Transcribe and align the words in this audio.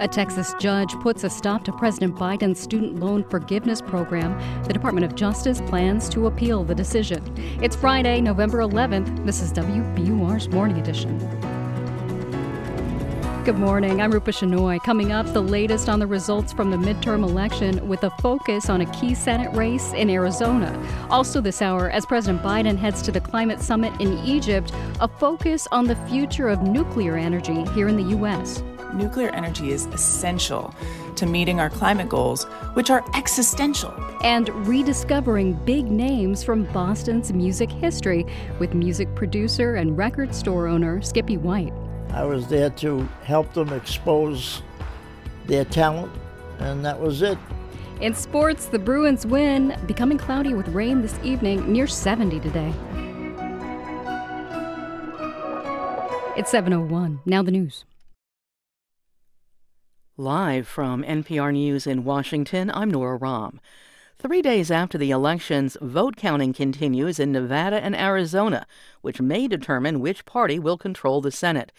A 0.00 0.06
Texas 0.06 0.54
judge 0.60 0.92
puts 1.00 1.24
a 1.24 1.30
stop 1.30 1.64
to 1.64 1.72
President 1.72 2.14
Biden's 2.14 2.60
student 2.60 3.00
loan 3.00 3.24
forgiveness 3.24 3.80
program. 3.80 4.38
The 4.62 4.72
Department 4.72 5.04
of 5.04 5.16
Justice 5.16 5.60
plans 5.62 6.08
to 6.10 6.28
appeal 6.28 6.62
the 6.62 6.74
decision. 6.74 7.20
It's 7.60 7.74
Friday, 7.74 8.20
November 8.20 8.58
11th. 8.58 9.26
This 9.26 9.42
is 9.42 9.52
WBUR's 9.52 10.50
Morning 10.50 10.78
Edition. 10.78 11.18
Good 13.44 13.58
morning. 13.58 14.00
I'm 14.00 14.12
Rupa 14.12 14.30
Shenoy. 14.30 14.80
Coming 14.84 15.10
up, 15.10 15.32
the 15.32 15.42
latest 15.42 15.88
on 15.88 15.98
the 15.98 16.06
results 16.06 16.52
from 16.52 16.70
the 16.70 16.76
midterm 16.76 17.24
election 17.24 17.88
with 17.88 18.04
a 18.04 18.10
focus 18.22 18.70
on 18.70 18.82
a 18.82 18.86
key 19.00 19.16
Senate 19.16 19.52
race 19.56 19.92
in 19.94 20.10
Arizona. 20.10 20.80
Also, 21.10 21.40
this 21.40 21.60
hour, 21.60 21.90
as 21.90 22.06
President 22.06 22.40
Biden 22.40 22.76
heads 22.76 23.02
to 23.02 23.10
the 23.10 23.20
climate 23.20 23.60
summit 23.60 24.00
in 24.00 24.16
Egypt, 24.18 24.70
a 25.00 25.08
focus 25.08 25.66
on 25.72 25.86
the 25.86 25.96
future 26.06 26.48
of 26.48 26.62
nuclear 26.62 27.16
energy 27.16 27.64
here 27.72 27.88
in 27.88 27.96
the 27.96 28.10
U.S. 28.16 28.62
Nuclear 28.94 29.30
energy 29.30 29.70
is 29.70 29.86
essential 29.86 30.74
to 31.16 31.26
meeting 31.26 31.60
our 31.60 31.70
climate 31.70 32.08
goals, 32.08 32.44
which 32.74 32.90
are 32.90 33.04
existential. 33.14 33.92
And 34.22 34.48
rediscovering 34.66 35.54
big 35.64 35.90
names 35.90 36.42
from 36.42 36.64
Boston's 36.72 37.32
music 37.32 37.70
history 37.70 38.26
with 38.58 38.74
music 38.74 39.14
producer 39.14 39.76
and 39.76 39.96
record 39.96 40.34
store 40.34 40.66
owner 40.66 41.02
Skippy 41.02 41.36
White. 41.36 41.72
I 42.10 42.24
was 42.24 42.46
there 42.48 42.70
to 42.70 43.06
help 43.22 43.52
them 43.52 43.72
expose 43.72 44.62
their 45.46 45.64
talent, 45.64 46.10
and 46.58 46.84
that 46.84 46.98
was 46.98 47.22
it. 47.22 47.38
In 48.00 48.14
sports, 48.14 48.66
the 48.66 48.78
Bruins 48.78 49.26
win, 49.26 49.76
becoming 49.86 50.18
cloudy 50.18 50.54
with 50.54 50.68
rain 50.68 51.02
this 51.02 51.18
evening, 51.22 51.70
near 51.70 51.86
70 51.86 52.40
today. 52.40 52.72
It's 56.36 56.52
7:01. 56.52 57.18
Now 57.26 57.42
the 57.42 57.50
news. 57.50 57.84
Live 60.20 60.66
from 60.66 61.04
NPR 61.04 61.52
News 61.52 61.86
in 61.86 62.02
Washington, 62.02 62.72
I'm 62.74 62.90
Nora 62.90 63.16
Raum. 63.16 63.60
Three 64.18 64.42
days 64.42 64.68
after 64.68 64.98
the 64.98 65.12
elections, 65.12 65.76
vote 65.80 66.16
counting 66.16 66.52
continues 66.52 67.20
in 67.20 67.30
Nevada 67.30 67.76
and 67.76 67.94
Arizona, 67.94 68.66
which 69.00 69.20
may 69.20 69.46
determine 69.46 70.00
which 70.00 70.24
party 70.24 70.58
will 70.58 70.76
control 70.76 71.20
the 71.20 71.30
Senate. 71.30 71.70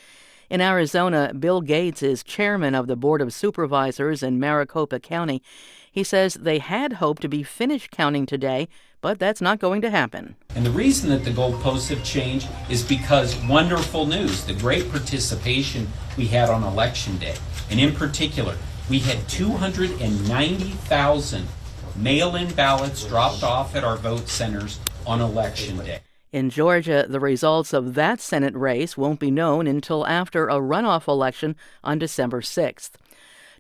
In 0.50 0.62
Arizona, 0.62 1.34
Bill 1.38 1.60
Gates 1.60 2.02
is 2.02 2.24
chairman 2.24 2.76
of 2.76 2.88
the 2.88 2.96
Board 2.96 3.22
of 3.22 3.34
Supervisors 3.34 4.24
in 4.24 4.40
Maricopa 4.40 5.02
County. 5.02 5.44
He 5.92 6.06
says 6.06 6.36
they 6.36 6.60
had 6.60 6.94
hoped 6.94 7.22
to 7.24 7.28
be 7.28 7.44
finished 7.44 7.92
counting 7.92 8.26
today, 8.26 8.70
but 9.02 9.20
that's 9.20 9.42
not 9.42 9.60
going 9.60 9.82
to 9.82 9.90
happen. 9.90 10.38
And 10.56 10.66
the 10.66 10.72
reason 10.72 11.10
that 11.10 11.26
the 11.26 11.32
goalposts 11.32 11.90
have 11.90 12.06
changed 12.06 12.48
is 12.70 12.84
because 12.84 13.36
wonderful 13.48 14.06
news, 14.06 14.46
the 14.46 14.54
great 14.54 14.90
participation 14.90 15.90
we 16.18 16.28
had 16.28 16.50
on 16.50 16.64
election 16.64 17.18
day. 17.18 17.36
And 17.70 17.80
in 17.80 17.94
particular, 17.94 18.58
we 18.90 18.98
had 19.00 19.28
290,000 19.28 21.48
mail 21.96 22.36
in 22.36 22.52
ballots 22.54 23.06
dropped 23.06 23.44
off 23.44 23.76
at 23.76 23.84
our 23.84 23.98
vote 23.98 24.30
centers 24.30 24.80
on 25.06 25.22
election 25.22 25.78
day. 25.78 26.00
In 26.32 26.52
Georgia, 26.52 27.08
the 27.10 27.20
results 27.20 27.74
of 27.74 27.96
that 27.96 28.22
Senate 28.22 28.56
race 28.56 28.96
won't 28.96 29.20
be 29.20 29.32
known 29.32 29.66
until 29.66 30.06
after 30.06 30.48
a 30.48 30.56
runoff 30.56 31.08
election 31.08 31.56
on 31.84 31.98
December 31.98 32.42
6th. 32.42 32.92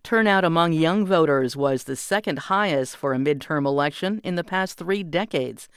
Turnout 0.03 0.45
among 0.45 0.73
young 0.73 1.05
voters 1.05 1.55
was 1.55 1.83
the 1.83 1.95
second 1.95 2.39
highest 2.39 2.95
for 2.95 3.13
a 3.13 3.17
midterm 3.17 3.65
election 3.65 4.21
in 4.23 4.35
the 4.35 4.43
past 4.43 4.77
three 4.77 5.03
decades. 5.03 5.67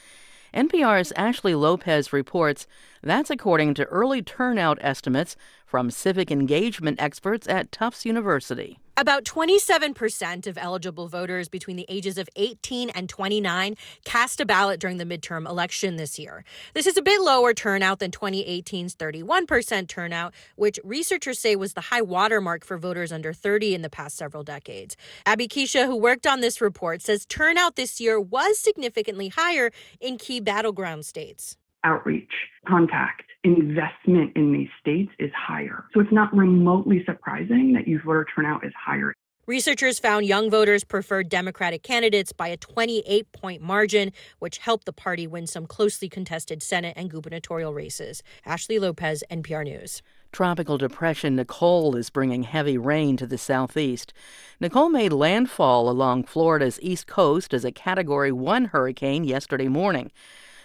NPR's 0.54 1.12
Ashley 1.16 1.54
Lopez 1.54 2.12
reports 2.12 2.66
that's 3.02 3.30
according 3.30 3.72
to 3.74 3.86
early 3.86 4.20
turnout 4.20 4.78
estimates 4.82 5.34
from 5.72 5.90
civic 5.90 6.30
engagement 6.30 7.00
experts 7.00 7.48
at 7.48 7.72
Tufts 7.72 8.04
University. 8.04 8.78
About 8.98 9.24
27% 9.24 10.46
of 10.46 10.58
eligible 10.58 11.08
voters 11.08 11.48
between 11.48 11.76
the 11.76 11.86
ages 11.88 12.18
of 12.18 12.28
18 12.36 12.90
and 12.90 13.08
29 13.08 13.76
cast 14.04 14.38
a 14.42 14.44
ballot 14.44 14.78
during 14.78 14.98
the 14.98 15.06
midterm 15.06 15.48
election 15.48 15.96
this 15.96 16.18
year. 16.18 16.44
This 16.74 16.86
is 16.86 16.98
a 16.98 17.02
bit 17.02 17.22
lower 17.22 17.54
turnout 17.54 18.00
than 18.00 18.10
2018's 18.10 18.94
31% 18.96 19.88
turnout, 19.88 20.34
which 20.56 20.78
researchers 20.84 21.38
say 21.38 21.56
was 21.56 21.72
the 21.72 21.80
high 21.80 22.02
watermark 22.02 22.66
for 22.66 22.76
voters 22.76 23.10
under 23.10 23.32
30 23.32 23.74
in 23.74 23.80
the 23.80 23.88
past 23.88 24.18
several 24.18 24.42
decades. 24.42 24.94
Abby 25.24 25.48
Kiesa, 25.48 25.86
who 25.86 25.96
worked 25.96 26.26
on 26.26 26.42
this 26.42 26.60
report, 26.60 27.00
says 27.00 27.24
turnout 27.24 27.76
this 27.76 27.98
year 27.98 28.20
was 28.20 28.58
significantly 28.58 29.28
higher 29.28 29.70
in 30.02 30.18
key 30.18 30.38
battleground 30.38 31.06
states. 31.06 31.56
Outreach, 31.82 32.30
contact, 32.68 33.31
investment 33.44 34.32
in 34.36 34.52
these 34.52 34.68
states 34.80 35.10
is 35.18 35.30
higher. 35.36 35.84
So 35.94 36.00
it's 36.00 36.12
not 36.12 36.34
remotely 36.34 37.02
surprising 37.04 37.72
that 37.74 37.88
youth 37.88 38.02
voter 38.04 38.26
turnout 38.34 38.64
is 38.64 38.72
higher. 38.78 39.14
Researchers 39.48 39.98
found 39.98 40.24
young 40.24 40.48
voters 40.48 40.84
preferred 40.84 41.28
Democratic 41.28 41.82
candidates 41.82 42.32
by 42.32 42.46
a 42.46 42.56
28 42.56 43.32
point 43.32 43.60
margin, 43.60 44.12
which 44.38 44.58
helped 44.58 44.84
the 44.84 44.92
party 44.92 45.26
win 45.26 45.48
some 45.48 45.66
closely 45.66 46.08
contested 46.08 46.62
Senate 46.62 46.94
and 46.96 47.10
gubernatorial 47.10 47.74
races. 47.74 48.22
Ashley 48.46 48.78
Lopez, 48.78 49.24
NPR 49.32 49.64
News. 49.64 50.00
Tropical 50.30 50.78
Depression 50.78 51.34
Nicole 51.34 51.96
is 51.96 52.08
bringing 52.08 52.44
heavy 52.44 52.78
rain 52.78 53.16
to 53.16 53.26
the 53.26 53.36
southeast. 53.36 54.12
Nicole 54.60 54.90
made 54.90 55.12
landfall 55.12 55.90
along 55.90 56.22
Florida's 56.22 56.78
east 56.80 57.08
coast 57.08 57.52
as 57.52 57.64
a 57.64 57.72
Category 57.72 58.30
1 58.30 58.66
hurricane 58.66 59.24
yesterday 59.24 59.66
morning. 59.66 60.12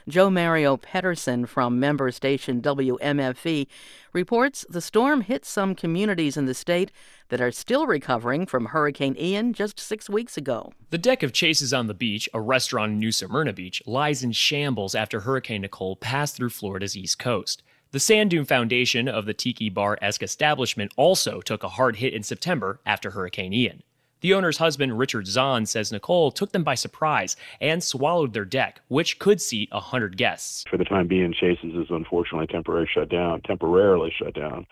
Joe 0.07 0.29
Mario 0.29 0.77
Pedersen 0.77 1.45
from 1.45 1.81
member 1.81 2.11
station 2.11 2.61
WMFE 2.61 3.67
reports 4.13 4.65
the 4.69 4.79
storm 4.79 5.19
hit 5.19 5.43
some 5.43 5.75
communities 5.75 6.37
in 6.37 6.45
the 6.45 6.53
state 6.53 6.93
that 7.27 7.41
are 7.41 7.51
still 7.51 7.85
recovering 7.85 8.45
from 8.45 8.67
Hurricane 8.67 9.17
Ian 9.19 9.51
just 9.51 9.77
six 9.81 10.09
weeks 10.09 10.37
ago. 10.37 10.71
The 10.91 10.97
deck 10.97 11.23
of 11.23 11.33
Chases 11.33 11.73
on 11.73 11.87
the 11.87 11.93
Beach, 11.93 12.29
a 12.33 12.39
restaurant 12.39 12.93
in 12.93 12.99
New 12.99 13.11
Smyrna 13.11 13.51
Beach, 13.51 13.81
lies 13.85 14.23
in 14.23 14.31
shambles 14.31 14.95
after 14.95 15.19
Hurricane 15.19 15.63
Nicole 15.63 15.97
passed 15.97 16.37
through 16.37 16.51
Florida's 16.51 16.95
east 16.95 17.19
coast. 17.19 17.61
The 17.91 17.99
Sand 17.99 18.29
Dune 18.29 18.45
Foundation 18.45 19.09
of 19.09 19.25
the 19.25 19.33
Tiki 19.33 19.69
Bar 19.69 19.97
esque 20.01 20.23
establishment 20.23 20.93
also 20.95 21.41
took 21.41 21.63
a 21.63 21.69
hard 21.69 21.97
hit 21.97 22.13
in 22.13 22.23
September 22.23 22.79
after 22.85 23.11
Hurricane 23.11 23.51
Ian. 23.51 23.83
The 24.21 24.33
owner's 24.33 24.57
husband, 24.57 24.97
Richard 24.97 25.27
Zahn, 25.27 25.65
says 25.65 25.91
Nicole 25.91 26.31
took 26.31 26.51
them 26.51 26.63
by 26.63 26.75
surprise 26.75 27.35
and 27.61 27.83
swallowed 27.83 28.33
their 28.33 28.45
deck, 28.45 28.81
which 28.87 29.19
could 29.19 29.39
seat 29.39 29.69
100 29.71 30.17
guests. 30.17 30.63
For 30.69 30.77
the 30.77 30.85
time 30.85 31.07
being, 31.07 31.33
Chases 31.33 31.75
is 31.75 31.87
unfortunately 31.91 32.47
temporarily 32.47 32.89
shut 32.91 33.09
down, 33.09 33.41
temporarily 33.41 34.11
shut 34.17 34.33
down, 34.33 34.65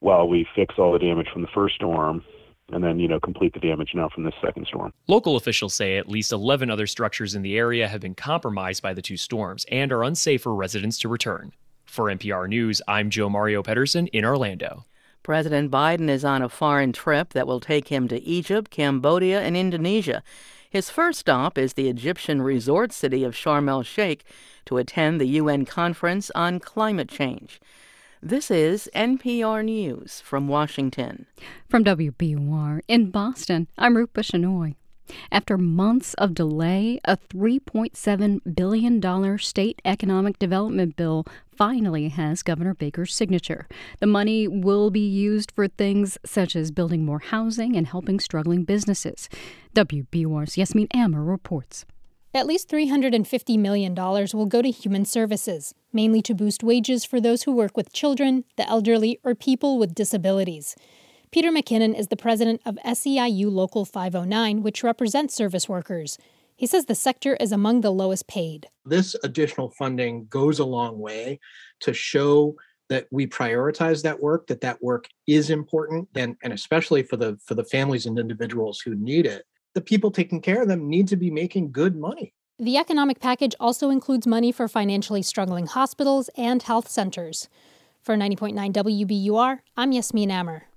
while 0.00 0.26
we 0.26 0.46
fix 0.54 0.76
all 0.78 0.92
the 0.92 0.98
damage 0.98 1.28
from 1.32 1.42
the 1.42 1.48
first 1.54 1.74
storm 1.74 2.24
and 2.70 2.84
then, 2.84 2.98
you 2.98 3.08
know, 3.08 3.20
complete 3.20 3.54
the 3.54 3.60
damage 3.60 3.92
now 3.94 4.08
from 4.08 4.24
this 4.24 4.34
second 4.42 4.66
storm. 4.66 4.92
Local 5.06 5.36
officials 5.36 5.74
say 5.74 5.96
at 5.96 6.08
least 6.08 6.32
11 6.32 6.70
other 6.70 6.86
structures 6.86 7.34
in 7.34 7.42
the 7.42 7.56
area 7.56 7.88
have 7.88 8.00
been 8.00 8.14
compromised 8.14 8.82
by 8.82 8.92
the 8.92 9.02
two 9.02 9.16
storms 9.16 9.64
and 9.70 9.90
are 9.92 10.04
unsafe 10.04 10.42
for 10.42 10.54
residents 10.54 10.98
to 10.98 11.08
return. 11.08 11.52
For 11.86 12.06
NPR 12.06 12.48
News, 12.48 12.82
I'm 12.86 13.08
Joe 13.08 13.30
Mario 13.30 13.62
Pedersen 13.62 14.08
in 14.08 14.24
Orlando. 14.24 14.84
President 15.28 15.70
Biden 15.70 16.08
is 16.08 16.24
on 16.24 16.40
a 16.40 16.48
foreign 16.48 16.90
trip 16.90 17.34
that 17.34 17.46
will 17.46 17.60
take 17.60 17.88
him 17.88 18.08
to 18.08 18.18
Egypt, 18.22 18.70
Cambodia, 18.70 19.42
and 19.42 19.58
Indonesia. 19.58 20.22
His 20.70 20.88
first 20.88 21.20
stop 21.20 21.58
is 21.58 21.74
the 21.74 21.86
Egyptian 21.90 22.40
resort 22.40 22.92
city 22.92 23.24
of 23.24 23.34
Sharm 23.34 23.68
el 23.68 23.82
Sheikh 23.82 24.24
to 24.64 24.78
attend 24.78 25.20
the 25.20 25.26
UN 25.26 25.66
conference 25.66 26.30
on 26.34 26.60
climate 26.60 27.10
change. 27.10 27.60
This 28.22 28.50
is 28.50 28.88
NPR 28.94 29.62
News 29.62 30.22
from 30.22 30.48
Washington. 30.48 31.26
From 31.68 31.84
WBUR 31.84 32.80
in 32.88 33.10
Boston, 33.10 33.68
I'm 33.76 33.98
Rupa 33.98 34.22
Shenoy. 34.22 34.76
After 35.30 35.58
months 35.58 36.14
of 36.14 36.34
delay, 36.34 37.00
a 37.04 37.16
$3.7 37.16 38.54
billion 38.54 39.38
state 39.38 39.80
economic 39.84 40.38
development 40.38 40.96
bill 40.96 41.24
finally 41.56 42.08
has 42.08 42.42
Governor 42.42 42.74
Baker's 42.74 43.14
signature. 43.14 43.66
The 44.00 44.06
money 44.06 44.46
will 44.46 44.90
be 44.90 45.06
used 45.06 45.50
for 45.50 45.68
things 45.68 46.18
such 46.24 46.54
as 46.54 46.70
building 46.70 47.04
more 47.04 47.18
housing 47.18 47.76
and 47.76 47.86
helping 47.86 48.20
struggling 48.20 48.64
businesses. 48.64 49.28
WBUR's 49.74 50.56
Yasmin 50.56 50.88
Amer 50.94 51.24
reports. 51.24 51.84
At 52.34 52.46
least 52.46 52.68
$350 52.68 53.58
million 53.58 53.94
will 53.94 54.46
go 54.46 54.60
to 54.60 54.70
human 54.70 55.04
services, 55.04 55.74
mainly 55.92 56.20
to 56.22 56.34
boost 56.34 56.62
wages 56.62 57.04
for 57.04 57.20
those 57.20 57.44
who 57.44 57.52
work 57.52 57.76
with 57.76 57.92
children, 57.92 58.44
the 58.56 58.68
elderly, 58.68 59.18
or 59.24 59.34
people 59.34 59.78
with 59.78 59.94
disabilities. 59.94 60.76
Peter 61.30 61.52
MacKinnon 61.52 61.94
is 61.94 62.08
the 62.08 62.16
president 62.16 62.62
of 62.64 62.78
SEIU 62.86 63.52
Local 63.52 63.84
509, 63.84 64.62
which 64.62 64.82
represents 64.82 65.34
service 65.34 65.68
workers. 65.68 66.16
He 66.56 66.66
says 66.66 66.86
the 66.86 66.94
sector 66.94 67.36
is 67.36 67.52
among 67.52 67.82
the 67.82 67.92
lowest 67.92 68.26
paid. 68.28 68.66
This 68.86 69.14
additional 69.22 69.70
funding 69.70 70.26
goes 70.30 70.58
a 70.58 70.64
long 70.64 70.98
way 70.98 71.38
to 71.80 71.92
show 71.92 72.56
that 72.88 73.06
we 73.10 73.26
prioritize 73.26 74.02
that 74.02 74.20
work, 74.20 74.46
that 74.46 74.62
that 74.62 74.82
work 74.82 75.08
is 75.26 75.50
important, 75.50 76.08
and, 76.14 76.36
and 76.42 76.52
especially 76.54 77.02
for 77.02 77.16
the 77.16 77.38
for 77.44 77.54
the 77.54 77.64
families 77.64 78.06
and 78.06 78.18
individuals 78.18 78.80
who 78.80 78.94
need 78.94 79.26
it. 79.26 79.44
The 79.74 79.82
people 79.82 80.10
taking 80.10 80.40
care 80.40 80.62
of 80.62 80.68
them 80.68 80.88
need 80.88 81.08
to 81.08 81.16
be 81.16 81.30
making 81.30 81.72
good 81.72 81.94
money. 81.94 82.32
The 82.58 82.78
economic 82.78 83.20
package 83.20 83.54
also 83.60 83.90
includes 83.90 84.26
money 84.26 84.50
for 84.50 84.66
financially 84.66 85.22
struggling 85.22 85.66
hospitals 85.66 86.30
and 86.36 86.62
health 86.62 86.88
centers. 86.88 87.48
For 88.00 88.16
90.9 88.16 88.72
WBUR, 88.72 89.58
I'm 89.76 89.92
Yasmin 89.92 90.30
Amer. 90.30 90.67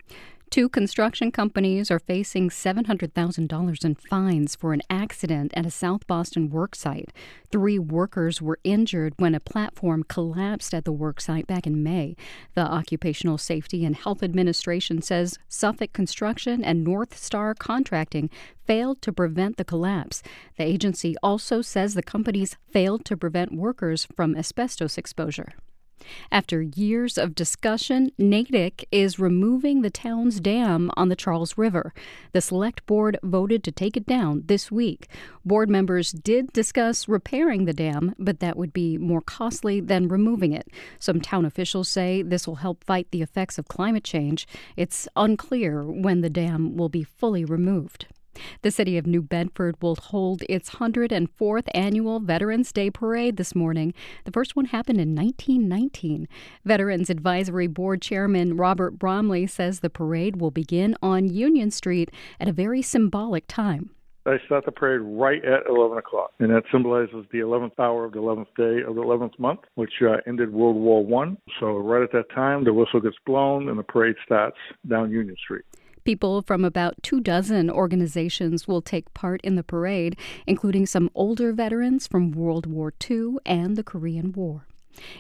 Two 0.51 0.68
construction 0.68 1.31
companies 1.31 1.89
are 1.89 1.98
facing 1.98 2.50
$700,000 2.50 3.86
in 3.86 3.95
fines 3.95 4.53
for 4.53 4.74
an 4.74 4.81
accident 4.89 5.53
at 5.56 5.65
a 5.65 5.71
South 5.71 6.06
Boston 6.07 6.50
worksite. 6.50 7.12
Three 7.53 7.80
workers 7.80 8.42
were 8.42 8.59
injured 8.65 9.13
when 9.15 9.33
a 9.33 9.39
platform 9.39 10.03
collapsed 10.03 10.74
at 10.74 10.83
the 10.83 10.92
worksite 10.92 11.48
back 11.48 11.65
in 11.65 11.83
May. 11.83 12.18
The 12.53 12.69
Occupational 12.69 13.38
Safety 13.38 13.86
and 13.86 13.95
Health 13.95 14.21
Administration 14.21 15.01
says 15.01 15.39
Suffolk 15.48 15.94
Construction 15.94 16.65
and 16.65 16.83
North 16.83 17.18
Star 17.18 17.56
Contracting 17.56 18.30
failed 18.65 19.01
to 19.04 19.13
prevent 19.13 19.56
the 19.56 19.63
collapse. 19.63 20.21
The 20.57 20.65
agency 20.65 21.15
also 21.24 21.62
says 21.62 21.94
the 21.94 22.04
companies 22.04 22.57
failed 22.69 23.06
to 23.06 23.15
prevent 23.15 23.54
workers 23.54 24.06
from 24.18 24.36
asbestos 24.36 24.97
exposure. 24.97 25.54
After 26.31 26.62
years 26.62 27.18
of 27.18 27.36
discussion, 27.36 28.12
Natick 28.18 28.88
is 28.92 29.19
removing 29.19 29.81
the 29.81 29.89
town's 29.89 30.39
dam 30.39 30.92
on 30.95 31.09
the 31.09 31.15
Charles 31.15 31.57
River. 31.57 31.94
The 32.31 32.42
select 32.42 32.86
board 32.86 33.18
voted 33.24 33.63
to 33.63 33.71
take 33.71 33.98
it 33.98 34.06
down 34.06 34.44
this 34.45 34.71
week. 34.71 35.07
Board 35.45 35.69
members 35.69 36.12
did 36.12 36.53
discuss 36.53 37.07
repairing 37.07 37.65
the 37.65 37.74
dam, 37.74 38.15
but 38.18 38.39
that 38.39 38.57
would 38.57 38.74
be 38.74 38.98
more 38.98 39.21
costly 39.21 39.80
than 39.80 40.07
removing 40.07 40.53
it. 40.53 40.68
Some 41.00 41.21
town 41.21 41.45
officials 41.45 41.89
say 41.89 42.21
this 42.21 42.47
will 42.47 42.56
help 42.56 42.83
fight 42.83 43.07
the 43.12 43.21
effects 43.21 43.57
of 43.57 43.68
climate 43.68 44.04
change. 44.04 44.47
It's 44.75 45.07
unclear 45.15 45.83
when 45.83 46.21
the 46.21 46.30
dam 46.30 46.77
will 46.77 46.89
be 46.89 47.04
fully 47.04 47.45
removed. 47.45 48.07
The 48.61 48.71
city 48.71 48.97
of 48.97 49.07
New 49.07 49.21
Bedford 49.21 49.75
will 49.81 49.95
hold 49.95 50.43
its 50.49 50.71
104th 50.71 51.67
annual 51.73 52.19
Veterans 52.19 52.71
Day 52.71 52.89
Parade 52.89 53.38
this 53.38 53.55
morning. 53.55 53.93
The 54.25 54.31
first 54.31 54.55
one 54.55 54.65
happened 54.65 54.99
in 54.99 55.15
1919. 55.15 56.27
Veterans 56.65 57.09
Advisory 57.09 57.67
Board 57.67 58.01
Chairman 58.01 58.57
Robert 58.57 58.99
Bromley 58.99 59.47
says 59.47 59.79
the 59.79 59.89
parade 59.89 60.39
will 60.39 60.51
begin 60.51 60.95
on 61.01 61.27
Union 61.27 61.71
Street 61.71 62.11
at 62.39 62.47
a 62.47 62.53
very 62.53 62.81
symbolic 62.81 63.47
time. 63.47 63.91
I 64.25 64.38
start 64.45 64.65
the 64.65 64.71
parade 64.71 65.01
right 65.01 65.44
at 65.44 65.67
11 65.67 65.97
o'clock, 65.97 66.33
and 66.39 66.51
that 66.51 66.63
symbolizes 66.71 67.25
the 67.31 67.39
11th 67.39 67.79
hour 67.79 68.05
of 68.05 68.11
the 68.11 68.19
11th 68.19 68.53
day 68.55 68.83
of 68.87 68.94
the 68.94 69.01
11th 69.01 69.39
month, 69.39 69.61
which 69.73 69.94
uh, 70.03 70.17
ended 70.27 70.53
World 70.53 70.75
War 70.75 71.03
One. 71.03 71.37
So 71.59 71.77
right 71.77 72.03
at 72.03 72.11
that 72.11 72.29
time, 72.29 72.63
the 72.63 72.73
whistle 72.73 73.01
gets 73.01 73.15
blown 73.25 73.67
and 73.67 73.79
the 73.79 73.83
parade 73.83 74.15
starts 74.23 74.57
down 74.87 75.09
Union 75.09 75.35
Street. 75.44 75.65
People 76.03 76.42
from 76.42 76.65
about 76.65 77.01
two 77.03 77.19
dozen 77.19 77.69
organizations 77.69 78.68
will 78.68 78.81
take 78.81 79.13
part 79.13 79.42
in 79.42 79.56
the 79.56 79.63
parade, 79.63 80.18
including 80.48 80.86
some 80.86 81.09
older 81.13 81.53
veterans 81.53 82.07
from 82.07 82.31
World 82.31 82.65
War 82.65 82.94
II 83.09 83.36
and 83.45 83.75
the 83.75 83.83
Korean 83.83 84.31
War. 84.33 84.68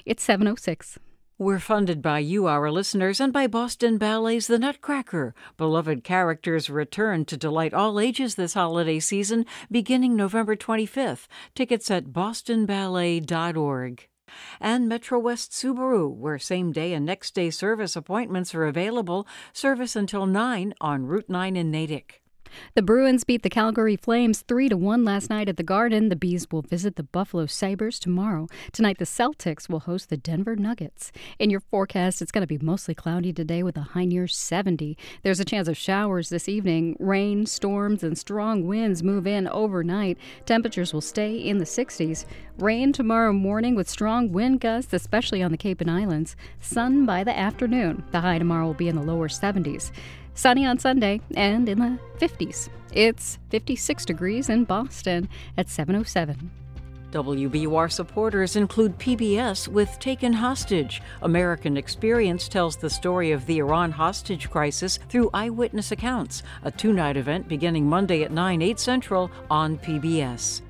It's 0.05 0.23
706. 0.23 0.99
We're 1.37 1.59
funded 1.59 2.03
by 2.03 2.19
you, 2.19 2.45
our 2.45 2.69
listeners, 2.69 3.19
and 3.19 3.33
by 3.33 3.47
Boston 3.47 3.97
Ballet's 3.97 4.45
The 4.45 4.59
Nutcracker. 4.59 5.33
Beloved 5.57 6.03
characters 6.03 6.69
return 6.69 7.25
to 7.25 7.35
delight 7.35 7.73
all 7.73 7.99
ages 7.99 8.35
this 8.35 8.53
holiday 8.53 8.99
season, 8.99 9.47
beginning 9.71 10.15
November 10.15 10.55
25th. 10.55 11.27
Tickets 11.55 11.89
at 11.89 12.13
bostonballet.org 12.13 14.07
and 14.59 14.87
Metro 14.87 15.19
West 15.19 15.51
Subaru, 15.51 16.13
where 16.13 16.39
same 16.39 16.71
day 16.71 16.93
and 16.93 17.05
next 17.05 17.33
day 17.33 17.49
service 17.49 17.95
appointments 17.95 18.55
are 18.55 18.65
available. 18.65 19.27
Service 19.53 19.95
until 19.95 20.25
9 20.25 20.73
on 20.81 21.05
Route 21.05 21.29
9 21.29 21.55
in 21.55 21.71
Natick. 21.71 22.21
The 22.75 22.81
Bruins 22.81 23.23
beat 23.23 23.43
the 23.43 23.49
Calgary 23.49 23.95
Flames 23.95 24.41
3 24.47 24.69
to 24.69 24.77
1 24.77 25.03
last 25.03 25.29
night 25.29 25.49
at 25.49 25.57
the 25.57 25.63
Garden. 25.63 26.09
The 26.09 26.15
Bees 26.15 26.47
will 26.51 26.61
visit 26.61 26.95
the 26.95 27.03
Buffalo 27.03 27.45
Sabres 27.45 27.99
tomorrow. 27.99 28.47
Tonight 28.71 28.97
the 28.97 29.05
Celtics 29.05 29.69
will 29.69 29.81
host 29.81 30.09
the 30.09 30.17
Denver 30.17 30.55
Nuggets. 30.55 31.11
In 31.39 31.49
your 31.49 31.59
forecast, 31.59 32.21
it's 32.21 32.31
going 32.31 32.41
to 32.41 32.47
be 32.47 32.63
mostly 32.63 32.93
cloudy 32.93 33.33
today 33.33 33.63
with 33.63 33.77
a 33.77 33.81
high 33.81 34.05
near 34.05 34.27
70. 34.27 34.97
There's 35.23 35.39
a 35.39 35.45
chance 35.45 35.67
of 35.67 35.77
showers 35.77 36.29
this 36.29 36.47
evening. 36.47 36.95
Rain, 36.99 37.45
storms, 37.45 38.03
and 38.03 38.17
strong 38.17 38.67
winds 38.67 39.03
move 39.03 39.27
in 39.27 39.47
overnight. 39.47 40.17
Temperatures 40.45 40.93
will 40.93 41.01
stay 41.01 41.35
in 41.37 41.57
the 41.57 41.65
60s. 41.65 42.25
Rain 42.57 42.93
tomorrow 42.93 43.33
morning 43.33 43.75
with 43.75 43.89
strong 43.89 44.31
wind 44.31 44.59
gusts, 44.59 44.93
especially 44.93 45.41
on 45.41 45.51
the 45.51 45.57
Cape 45.57 45.81
and 45.81 45.89
Islands. 45.89 46.35
Sun 46.59 47.05
by 47.05 47.23
the 47.23 47.37
afternoon. 47.37 48.03
The 48.11 48.21
high 48.21 48.37
tomorrow 48.37 48.67
will 48.67 48.73
be 48.73 48.87
in 48.87 48.95
the 48.95 49.01
lower 49.01 49.27
70s. 49.27 49.91
Sunny 50.33 50.65
on 50.65 50.79
Sunday 50.79 51.21
and 51.35 51.67
in 51.67 51.79
the 51.79 51.99
50s. 52.19 52.69
It's 52.93 53.39
56 53.49 54.05
degrees 54.05 54.49
in 54.49 54.65
Boston 54.65 55.29
at 55.57 55.69
707. 55.69 56.51
WBUR 57.11 57.91
supporters 57.91 58.55
include 58.55 58.97
PBS 58.97 59.67
with 59.67 59.99
Taken 59.99 60.31
Hostage. 60.31 61.01
American 61.21 61.75
Experience 61.75 62.47
tells 62.47 62.77
the 62.77 62.89
story 62.89 63.31
of 63.31 63.45
the 63.45 63.59
Iran 63.59 63.91
hostage 63.91 64.49
crisis 64.49 64.97
through 65.09 65.29
eyewitness 65.33 65.91
accounts. 65.91 66.43
A 66.63 66.71
two 66.71 66.93
night 66.93 67.17
event 67.17 67.49
beginning 67.49 67.85
Monday 67.87 68.23
at 68.23 68.31
9, 68.31 68.61
8 68.61 68.79
Central 68.79 69.29
on 69.49 69.77
PBS. 69.77 70.61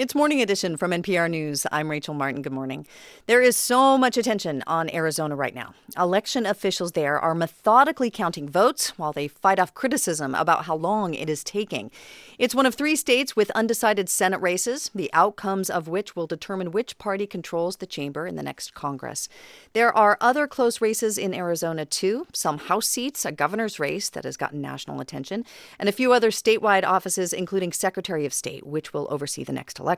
It's 0.00 0.14
Morning 0.14 0.40
Edition 0.40 0.78
from 0.78 0.92
NPR 0.92 1.28
News. 1.28 1.66
I'm 1.70 1.90
Rachel 1.90 2.14
Martin. 2.14 2.40
Good 2.40 2.54
morning. 2.54 2.86
There 3.26 3.42
is 3.42 3.54
so 3.54 3.98
much 3.98 4.16
attention 4.16 4.64
on 4.66 4.88
Arizona 4.94 5.36
right 5.36 5.54
now. 5.54 5.74
Election 5.94 6.46
officials 6.46 6.92
there 6.92 7.18
are 7.18 7.34
methodically 7.34 8.10
counting 8.10 8.48
votes 8.48 8.98
while 8.98 9.12
they 9.12 9.28
fight 9.28 9.58
off 9.58 9.74
criticism 9.74 10.34
about 10.34 10.64
how 10.64 10.74
long 10.74 11.12
it 11.12 11.28
is 11.28 11.44
taking. 11.44 11.90
It's 12.38 12.54
one 12.54 12.64
of 12.64 12.76
three 12.76 12.96
states 12.96 13.36
with 13.36 13.50
undecided 13.50 14.08
Senate 14.08 14.40
races, 14.40 14.90
the 14.94 15.10
outcomes 15.12 15.68
of 15.68 15.86
which 15.86 16.16
will 16.16 16.26
determine 16.26 16.72
which 16.72 16.96
party 16.96 17.26
controls 17.26 17.76
the 17.76 17.86
chamber 17.86 18.26
in 18.26 18.36
the 18.36 18.42
next 18.42 18.72
Congress. 18.72 19.28
There 19.74 19.94
are 19.94 20.16
other 20.18 20.46
close 20.46 20.80
races 20.80 21.18
in 21.18 21.34
Arizona, 21.34 21.84
too 21.84 22.26
some 22.32 22.56
House 22.56 22.86
seats, 22.86 23.26
a 23.26 23.32
governor's 23.32 23.78
race 23.78 24.08
that 24.08 24.24
has 24.24 24.38
gotten 24.38 24.62
national 24.62 25.02
attention, 25.02 25.44
and 25.78 25.90
a 25.90 25.92
few 25.92 26.14
other 26.14 26.30
statewide 26.30 26.84
offices, 26.84 27.34
including 27.34 27.70
Secretary 27.70 28.24
of 28.24 28.32
State, 28.32 28.66
which 28.66 28.94
will 28.94 29.06
oversee 29.10 29.44
the 29.44 29.52
next 29.52 29.78
election. 29.78 29.89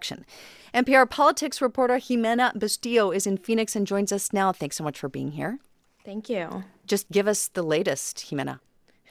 NPR 0.74 1.08
politics 1.08 1.60
reporter 1.60 1.94
Ximena 1.94 2.54
Bustillo 2.56 3.14
is 3.14 3.26
in 3.26 3.36
Phoenix 3.36 3.76
and 3.76 3.86
joins 3.86 4.12
us 4.12 4.32
now. 4.32 4.52
Thanks 4.52 4.76
so 4.76 4.84
much 4.84 4.98
for 4.98 5.08
being 5.08 5.32
here. 5.32 5.58
Thank 6.04 6.28
you. 6.28 6.64
Just 6.86 7.10
give 7.10 7.28
us 7.28 7.48
the 7.48 7.62
latest, 7.62 8.16
Ximena. 8.16 8.60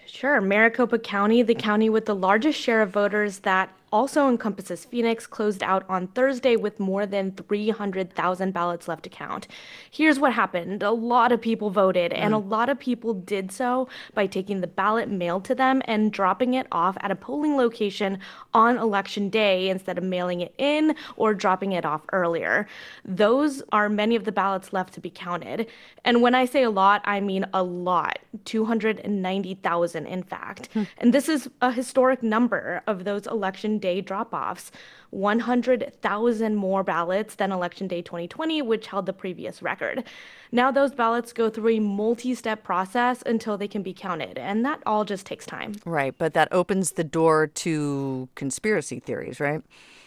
Sure. 0.06 0.42
Maricopa 0.42 1.00
County, 1.00 1.42
the 1.42 1.56
county 1.56 1.89
with 1.89 2.06
the 2.06 2.16
largest 2.16 2.60
share 2.60 2.81
of 2.81 2.89
voters 2.89 3.39
that 3.39 3.69
also 3.91 4.29
encompasses 4.29 4.85
Phoenix, 4.85 5.27
closed 5.27 5.61
out 5.61 5.85
on 5.89 6.07
Thursday 6.07 6.55
with 6.55 6.79
more 6.79 7.05
than 7.05 7.31
300,000 7.31 8.53
ballots 8.53 8.88
left 8.88 9.03
to 9.03 9.09
count. 9.09 9.47
Here's 9.89 10.19
what 10.19 10.33
happened 10.33 10.83
a 10.83 10.91
lot 10.91 11.31
of 11.31 11.41
people 11.41 11.69
voted, 11.69 12.13
and 12.13 12.33
a 12.33 12.38
mm. 12.38 12.49
lot 12.49 12.69
of 12.69 12.79
people 12.79 13.13
did 13.13 13.51
so 13.51 13.88
by 14.13 14.27
taking 14.27 14.61
the 14.61 14.67
ballot 14.67 15.09
mailed 15.09 15.45
to 15.45 15.55
them 15.55 15.81
and 15.85 16.11
dropping 16.11 16.53
it 16.53 16.67
off 16.71 16.98
at 17.01 17.12
a 17.12 17.15
polling 17.15 17.57
location 17.57 18.19
on 18.53 18.77
election 18.77 19.29
day 19.29 19.69
instead 19.69 19.98
of 19.98 20.03
mailing 20.03 20.41
it 20.41 20.53
in 20.57 20.95
or 21.15 21.33
dropping 21.33 21.74
it 21.74 21.86
off 21.86 22.01
earlier. 22.13 22.67
Those 23.03 23.62
are 23.71 23.89
many 23.89 24.15
of 24.15 24.24
the 24.24 24.31
ballots 24.31 24.74
left 24.74 24.93
to 24.93 25.01
be 25.01 25.10
counted. 25.10 25.67
And 26.05 26.21
when 26.21 26.36
I 26.36 26.45
say 26.45 26.63
a 26.63 26.69
lot, 26.69 27.01
I 27.05 27.19
mean 27.19 27.45
a 27.53 27.63
lot 27.63 28.19
290,000, 28.45 30.05
in 30.05 30.24
fact. 30.24 30.69
Hmm. 30.74 30.83
And 30.98 31.13
this 31.13 31.27
is 31.27 31.50
a 31.62 31.71
historic 31.71 32.24
number 32.24 32.81
of 32.88 33.03
those 33.03 33.27
election 33.27 33.79
day 33.81 34.00
drop 34.00 34.33
offs, 34.33 34.71
100,000 35.09 36.55
more 36.55 36.83
ballots 36.83 37.35
than 37.35 37.51
Election 37.51 37.88
Day 37.88 38.01
2020, 38.01 38.61
which 38.61 38.88
held 38.88 39.05
the 39.05 39.13
previous 39.13 39.61
record. 39.61 40.05
Now, 40.51 40.71
those 40.71 40.93
ballots 40.93 41.33
go 41.33 41.50
through 41.50 41.75
a 41.75 41.79
multi 41.79 42.33
step 42.35 42.63
process 42.63 43.21
until 43.25 43.57
they 43.57 43.67
can 43.67 43.83
be 43.83 43.93
counted, 43.93 44.38
and 44.38 44.63
that 44.65 44.81
all 44.85 45.03
just 45.03 45.25
takes 45.25 45.45
time. 45.45 45.75
Right, 45.85 46.15
but 46.17 46.33
that 46.33 46.47
opens 46.51 46.93
the 46.93 47.03
door 47.03 47.47
to 47.47 48.29
conspiracy 48.35 49.00
theories, 49.00 49.39
right? 49.39 49.61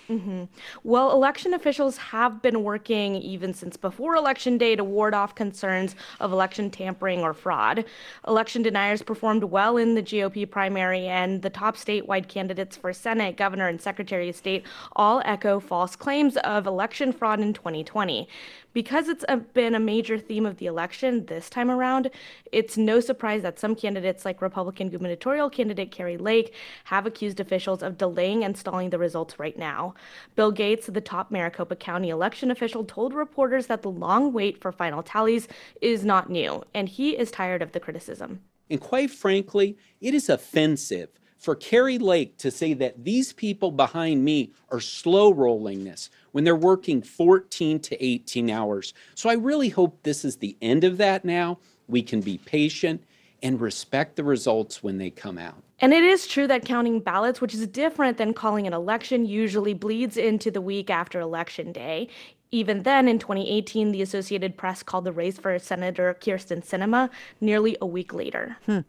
Mm-hmm. 0.08 0.44
Well, 0.82 1.12
election 1.12 1.54
officials 1.54 1.96
have 1.96 2.42
been 2.42 2.62
working 2.62 3.16
even 3.16 3.54
since 3.54 3.76
before 3.76 4.16
Election 4.16 4.58
Day 4.58 4.76
to 4.76 4.84
ward 4.84 5.14
off 5.14 5.34
concerns 5.34 5.96
of 6.20 6.30
election 6.30 6.70
tampering 6.70 7.20
or 7.20 7.32
fraud. 7.32 7.84
Election 8.28 8.62
deniers 8.62 9.00
performed 9.02 9.44
well 9.44 9.78
in 9.78 9.94
the 9.94 10.02
GOP 10.02 10.49
primary, 10.50 11.06
and 11.06 11.40
the 11.40 11.50
top 11.50 11.76
statewide 11.76 12.28
candidates 12.28 12.76
for 12.76 12.92
Senate, 12.92 13.37
Governor, 13.37 13.68
and 13.68 13.80
Secretary 13.80 14.28
of 14.28 14.37
State 14.37 14.64
all 14.94 15.23
echo 15.25 15.58
false 15.58 15.96
claims 15.96 16.37
of 16.38 16.66
election 16.66 17.12
fraud 17.12 17.40
in 17.40 17.54
2020 17.54 18.28
because 18.74 19.08
it's 19.08 19.24
a, 19.28 19.38
been 19.38 19.74
a 19.74 19.80
major 19.80 20.18
theme 20.18 20.44
of 20.44 20.58
the 20.58 20.66
election 20.66 21.24
this 21.26 21.48
time 21.48 21.70
around, 21.70 22.10
it's 22.52 22.76
no 22.76 23.00
surprise 23.00 23.42
that 23.42 23.58
some 23.58 23.74
candidates, 23.74 24.24
like 24.24 24.42
Republican 24.42 24.90
gubernatorial 24.90 25.48
candidate 25.48 25.90
Kari 25.90 26.18
Lake, 26.18 26.52
have 26.84 27.06
accused 27.06 27.40
officials 27.40 27.82
of 27.82 27.96
delaying 27.96 28.44
and 28.44 28.58
stalling 28.58 28.90
the 28.90 28.98
results 28.98 29.38
right 29.38 29.56
now. 29.56 29.94
Bill 30.34 30.52
Gates, 30.52 30.88
the 30.88 31.00
top 31.00 31.30
Maricopa 31.30 31.76
County 31.76 32.10
election 32.10 32.50
official, 32.50 32.84
told 32.84 33.14
reporters 33.14 33.68
that 33.68 33.82
the 33.82 33.90
long 33.90 34.32
wait 34.32 34.60
for 34.60 34.72
final 34.72 35.02
tallies 35.02 35.48
is 35.80 36.04
not 36.04 36.28
new, 36.28 36.62
and 36.74 36.88
he 36.88 37.16
is 37.16 37.30
tired 37.30 37.62
of 37.62 37.72
the 37.72 37.80
criticism. 37.80 38.40
And 38.68 38.80
quite 38.80 39.10
frankly, 39.10 39.78
it 40.00 40.14
is 40.14 40.28
offensive 40.28 41.10
for 41.38 41.54
Kari 41.54 41.98
Lake 41.98 42.38
to 42.38 42.50
say 42.50 42.72
that 42.72 43.04
these 43.04 43.34
people 43.34 43.70
behind 43.70 44.24
me 44.24 44.50
are 44.70 44.80
slow 44.80 45.32
rolling 45.32 45.84
this 45.84 46.08
when 46.34 46.42
they're 46.42 46.56
working 46.56 47.00
14 47.00 47.78
to 47.78 48.04
18 48.04 48.50
hours. 48.50 48.92
So 49.14 49.30
I 49.30 49.34
really 49.34 49.68
hope 49.68 50.02
this 50.02 50.24
is 50.24 50.38
the 50.38 50.56
end 50.60 50.82
of 50.82 50.96
that 50.96 51.24
now. 51.24 51.60
We 51.86 52.02
can 52.02 52.20
be 52.20 52.38
patient 52.38 53.04
and 53.40 53.60
respect 53.60 54.16
the 54.16 54.24
results 54.24 54.82
when 54.82 54.98
they 54.98 55.10
come 55.10 55.38
out. 55.38 55.62
And 55.78 55.92
it 55.92 56.02
is 56.02 56.26
true 56.26 56.48
that 56.48 56.64
counting 56.64 56.98
ballots, 56.98 57.40
which 57.40 57.54
is 57.54 57.64
different 57.68 58.18
than 58.18 58.34
calling 58.34 58.66
an 58.66 58.72
election, 58.72 59.26
usually 59.26 59.74
bleeds 59.74 60.16
into 60.16 60.50
the 60.50 60.60
week 60.60 60.90
after 60.90 61.20
Election 61.20 61.70
Day. 61.70 62.08
Even 62.50 62.82
then, 62.82 63.06
in 63.06 63.20
2018, 63.20 63.92
the 63.92 64.02
Associated 64.02 64.56
Press 64.56 64.82
called 64.82 65.04
the 65.04 65.12
race 65.12 65.38
for 65.38 65.56
Senator 65.60 66.16
Kyrsten 66.20 66.64
Sinema 66.64 67.10
nearly 67.40 67.76
a 67.80 67.86
week 67.86 68.12
later. 68.12 68.56
Hmm. 68.66 68.80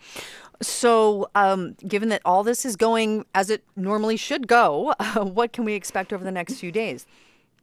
So, 0.64 1.30
um, 1.36 1.76
given 1.88 2.10
that 2.10 2.22
all 2.26 2.44
this 2.44 2.66
is 2.66 2.76
going 2.76 3.26
as 3.36 3.52
it 3.52 3.64
normally 3.76 4.18
should 4.18 4.48
go, 4.48 4.96
uh, 5.00 5.26
what 5.26 5.54
can 5.54 5.64
we 5.64 5.74
expect 5.74 6.12
over 6.12 6.24
the 6.24 6.32
next 6.32 6.56
few 6.56 6.72
days? 6.72 7.06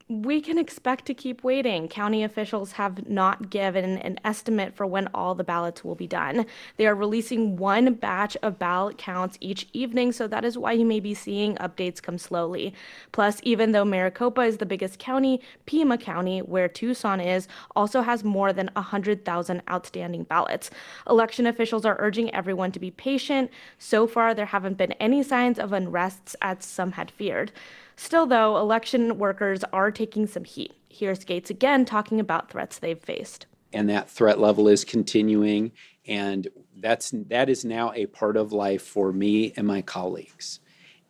We 0.09 0.41
can 0.41 0.57
expect 0.57 1.05
to 1.05 1.13
keep 1.13 1.43
waiting. 1.43 1.87
County 1.87 2.23
officials 2.23 2.73
have 2.73 3.09
not 3.09 3.49
given 3.49 3.97
an 3.99 4.19
estimate 4.25 4.75
for 4.75 4.85
when 4.85 5.07
all 5.13 5.33
the 5.33 5.43
ballots 5.43 5.83
will 5.83 5.95
be 5.95 6.07
done. 6.07 6.45
They 6.77 6.87
are 6.87 6.95
releasing 6.95 7.55
one 7.55 7.93
batch 7.93 8.35
of 8.43 8.59
ballot 8.59 8.97
counts 8.97 9.37
each 9.39 9.67
evening, 9.71 10.11
so 10.11 10.27
that 10.27 10.43
is 10.43 10.57
why 10.57 10.73
you 10.73 10.85
may 10.85 10.99
be 10.99 11.13
seeing 11.13 11.55
updates 11.55 12.01
come 12.01 12.17
slowly. 12.17 12.73
Plus, 13.13 13.39
even 13.43 13.71
though 13.71 13.85
Maricopa 13.85 14.41
is 14.41 14.57
the 14.57 14.65
biggest 14.65 14.99
county, 14.99 15.41
Pima 15.65 15.97
County, 15.97 16.41
where 16.41 16.67
Tucson 16.67 17.21
is, 17.21 17.47
also 17.75 18.01
has 18.01 18.23
more 18.23 18.51
than 18.51 18.69
100,000 18.75 19.61
outstanding 19.69 20.23
ballots. 20.23 20.69
Election 21.09 21.47
officials 21.47 21.85
are 21.85 21.97
urging 21.99 22.33
everyone 22.33 22.71
to 22.73 22.79
be 22.79 22.91
patient. 22.91 23.49
So 23.79 24.05
far, 24.05 24.33
there 24.33 24.45
haven't 24.47 24.77
been 24.77 24.91
any 24.93 25.23
signs 25.23 25.59
of 25.59 25.71
unrests 25.71 26.35
as 26.41 26.65
some 26.65 26.93
had 26.93 27.09
feared. 27.09 27.51
Still, 27.95 28.25
though, 28.25 28.57
election 28.57 29.17
workers 29.17 29.63
are 29.71 29.91
taking 29.91 30.27
some 30.27 30.43
heat. 30.43 30.73
Here's 30.89 31.23
Gates 31.23 31.49
again 31.49 31.85
talking 31.85 32.19
about 32.19 32.49
threats 32.49 32.79
they've 32.79 32.99
faced. 32.99 33.45
And 33.71 33.89
that 33.89 34.09
threat 34.09 34.39
level 34.39 34.67
is 34.67 34.85
continuing, 34.85 35.71
and 36.07 36.47
that's 36.77 37.11
that 37.29 37.49
is 37.49 37.65
now 37.65 37.91
a 37.93 38.05
part 38.05 38.37
of 38.37 38.51
life 38.53 38.83
for 38.83 39.11
me 39.11 39.53
and 39.55 39.65
my 39.65 39.81
colleagues. 39.81 40.59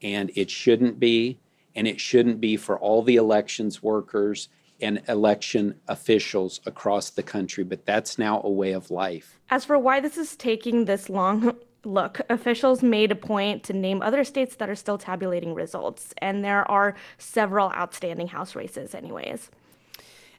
And 0.01 0.31
it 0.35 0.49
shouldn't 0.49 0.99
be, 0.99 1.39
and 1.75 1.87
it 1.87 1.99
shouldn't 1.99 2.39
be 2.39 2.55
for 2.55 2.79
all 2.79 3.01
the 3.01 3.17
elections 3.17 3.83
workers 3.83 4.49
and 4.81 5.01
election 5.07 5.79
officials 5.87 6.59
across 6.65 7.09
the 7.09 7.23
country, 7.23 7.63
but 7.63 7.85
that's 7.85 8.17
now 8.17 8.41
a 8.43 8.49
way 8.49 8.73
of 8.73 8.91
life. 8.91 9.39
As 9.49 9.65
for 9.65 9.77
why 9.77 9.99
this 9.99 10.17
is 10.17 10.35
taking 10.35 10.85
this 10.85 11.09
long, 11.09 11.55
Look, 11.85 12.21
officials 12.29 12.81
made 12.81 13.11
a 13.11 13.15
point 13.15 13.63
to 13.63 13.73
name 13.73 14.01
other 14.01 14.23
states 14.23 14.55
that 14.55 14.69
are 14.69 14.75
still 14.75 14.97
tabulating 14.97 15.53
results, 15.53 16.13
and 16.19 16.43
there 16.43 16.69
are 16.71 16.95
several 17.17 17.71
outstanding 17.71 18.27
House 18.27 18.55
races, 18.55 18.95
anyways. 18.95 19.51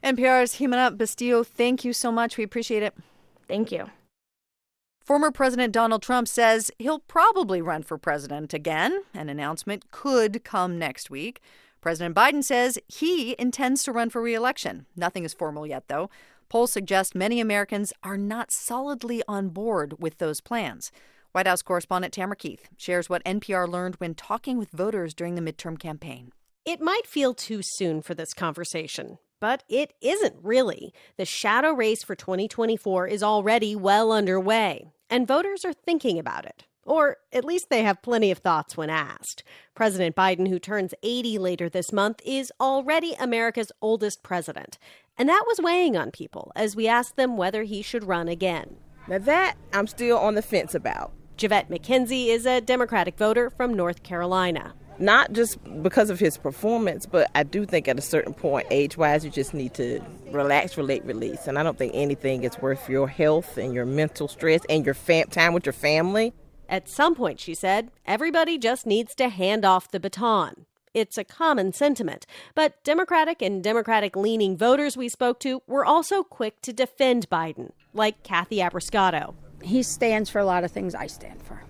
NPR's 0.03 0.55
Ximena 0.55 0.95
Bustillo, 0.95 1.45
thank 1.45 1.85
you 1.85 1.93
so 1.93 2.11
much. 2.11 2.37
We 2.37 2.43
appreciate 2.43 2.83
it. 2.83 2.95
Thank 3.47 3.71
you. 3.71 3.89
Former 5.05 5.29
President 5.29 5.71
Donald 5.71 6.01
Trump 6.01 6.27
says 6.27 6.71
he'll 6.79 6.99
probably 6.99 7.61
run 7.61 7.83
for 7.83 7.99
president 7.99 8.55
again. 8.55 9.03
An 9.13 9.29
announcement 9.29 9.91
could 9.91 10.43
come 10.43 10.79
next 10.79 11.11
week. 11.11 11.41
President 11.79 12.15
Biden 12.15 12.43
says 12.43 12.79
he 12.87 13.35
intends 13.37 13.83
to 13.83 13.91
run 13.91 14.09
for 14.09 14.19
reelection. 14.19 14.87
Nothing 14.95 15.23
is 15.23 15.35
formal 15.35 15.67
yet, 15.67 15.87
though. 15.89 16.09
Polls 16.49 16.71
suggest 16.71 17.13
many 17.13 17.39
Americans 17.39 17.93
are 18.01 18.17
not 18.17 18.51
solidly 18.51 19.21
on 19.27 19.49
board 19.49 19.99
with 19.99 20.17
those 20.17 20.41
plans. 20.41 20.91
White 21.35 21.47
House 21.47 21.61
correspondent 21.61 22.13
Tamara 22.13 22.37
Keith 22.37 22.69
shares 22.77 23.09
what 23.09 23.21
NPR 23.25 23.67
learned 23.67 23.95
when 23.95 24.15
talking 24.15 24.57
with 24.57 24.71
voters 24.71 25.13
during 25.13 25.35
the 25.35 25.41
midterm 25.41 25.77
campaign. 25.77 26.31
It 26.63 26.79
might 26.79 27.05
feel 27.05 27.33
too 27.33 27.59
soon 27.61 28.01
for 28.01 28.13
this 28.13 28.33
conversation, 28.33 29.17
but 29.41 29.61
it 29.67 29.91
isn't 29.99 30.37
really. 30.41 30.93
The 31.17 31.25
shadow 31.25 31.73
race 31.73 32.03
for 32.05 32.15
2024 32.15 33.07
is 33.07 33.21
already 33.21 33.75
well 33.75 34.13
underway, 34.13 34.93
and 35.09 35.27
voters 35.27 35.65
are 35.65 35.73
thinking 35.73 36.17
about 36.17 36.45
it. 36.45 36.63
Or 36.85 37.17
at 37.33 37.43
least 37.43 37.65
they 37.69 37.83
have 37.83 38.01
plenty 38.01 38.31
of 38.31 38.37
thoughts 38.37 38.77
when 38.77 38.89
asked. 38.89 39.43
President 39.75 40.15
Biden, 40.15 40.47
who 40.47 40.57
turns 40.57 40.93
80 41.03 41.37
later 41.39 41.67
this 41.67 41.91
month, 41.91 42.21
is 42.23 42.49
already 42.61 43.11
America's 43.19 43.73
oldest 43.81 44.23
president. 44.23 44.77
And 45.17 45.27
that 45.27 45.43
was 45.45 45.59
weighing 45.61 45.97
on 45.97 46.11
people 46.11 46.53
as 46.55 46.77
we 46.77 46.87
asked 46.87 47.17
them 47.17 47.35
whether 47.35 47.63
he 47.63 47.81
should 47.81 48.05
run 48.05 48.29
again. 48.29 48.77
Now, 49.09 49.17
that 49.17 49.57
I'm 49.73 49.87
still 49.87 50.17
on 50.17 50.35
the 50.35 50.41
fence 50.41 50.73
about. 50.73 51.11
Javette 51.37 51.69
McKenzie 51.69 52.27
is 52.27 52.45
a 52.45 52.61
Democratic 52.61 53.17
voter 53.17 53.49
from 53.49 53.73
North 53.73 54.03
Carolina. 54.03 54.73
Not 54.97 55.33
just 55.33 55.57
because 55.83 56.09
of 56.09 56.19
his 56.19 56.37
performance, 56.37 57.05
but 57.05 57.29
I 57.35 57.43
do 57.43 57.65
think 57.65 57.89
at 57.89 57.99
a 57.99 58.01
certain 58.01 58.33
point, 58.33 58.67
age 58.71 58.95
wise, 58.97 59.25
you 59.25 59.31
just 59.31 59.53
need 59.53 59.73
to 59.73 59.99
relax, 60.31 60.77
relate, 60.77 61.03
release. 61.03 61.47
And 61.47 61.59
I 61.59 61.63
don't 61.63 61.77
think 61.77 61.91
anything 61.93 62.43
is 62.43 62.57
worth 62.59 62.87
your 62.87 63.09
health 63.09 63.57
and 63.57 63.73
your 63.73 63.85
mental 63.85 64.29
stress 64.29 64.61
and 64.69 64.85
your 64.85 64.93
fam- 64.93 65.27
time 65.27 65.53
with 65.53 65.65
your 65.65 65.73
family. 65.73 66.33
At 66.69 66.87
some 66.87 67.13
point, 67.13 67.41
she 67.41 67.53
said, 67.53 67.91
everybody 68.05 68.57
just 68.57 68.85
needs 68.85 69.13
to 69.15 69.27
hand 69.27 69.65
off 69.65 69.91
the 69.91 69.99
baton. 69.99 70.65
It's 70.93 71.17
a 71.17 71.25
common 71.25 71.73
sentiment, 71.73 72.25
but 72.55 72.81
Democratic 72.85 73.41
and 73.41 73.61
Democratic 73.61 74.15
leaning 74.15 74.55
voters 74.55 74.95
we 74.95 75.09
spoke 75.09 75.41
to 75.41 75.61
were 75.67 75.85
also 75.85 76.23
quick 76.23 76.61
to 76.61 76.71
defend 76.71 77.29
Biden, 77.29 77.71
like 77.93 78.23
Kathy 78.23 78.59
Abrascato 78.59 79.35
he 79.65 79.83
stands 79.83 80.29
for 80.29 80.39
a 80.39 80.45
lot 80.45 80.63
of 80.63 80.71
things 80.71 80.95
I 80.95 81.07
stand 81.07 81.41
for. 81.41 81.63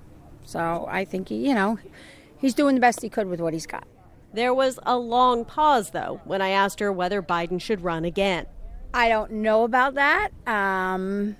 So 0.43 0.87
I 0.89 1.05
think 1.05 1.29
he, 1.29 1.47
you 1.47 1.53
know, 1.53 1.79
he's 2.37 2.53
doing 2.53 2.75
the 2.75 2.81
best 2.81 3.01
he 3.01 3.09
could 3.09 3.27
with 3.27 3.39
what 3.39 3.53
he's 3.53 3.65
got. 3.65 3.87
There 4.33 4.53
was 4.53 4.79
a 4.83 4.97
long 4.97 5.45
pause, 5.45 5.91
though, 5.91 6.19
when 6.25 6.41
I 6.41 6.49
asked 6.49 6.79
her 6.81 6.91
whether 6.91 7.21
Biden 7.21 7.59
should 7.59 7.81
run 7.81 8.03
again. 8.03 8.45
I 8.93 9.09
don't 9.09 9.31
know 9.31 9.63
about 9.63 9.95
that. 9.95 10.29
Um, 10.45 11.37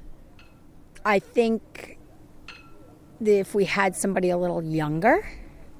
I 1.03 1.19
think 1.19 1.97
if 3.23 3.53
we 3.53 3.65
had 3.65 3.95
somebody 3.95 4.29
a 4.29 4.37
little 4.37 4.63
younger, 4.63 5.27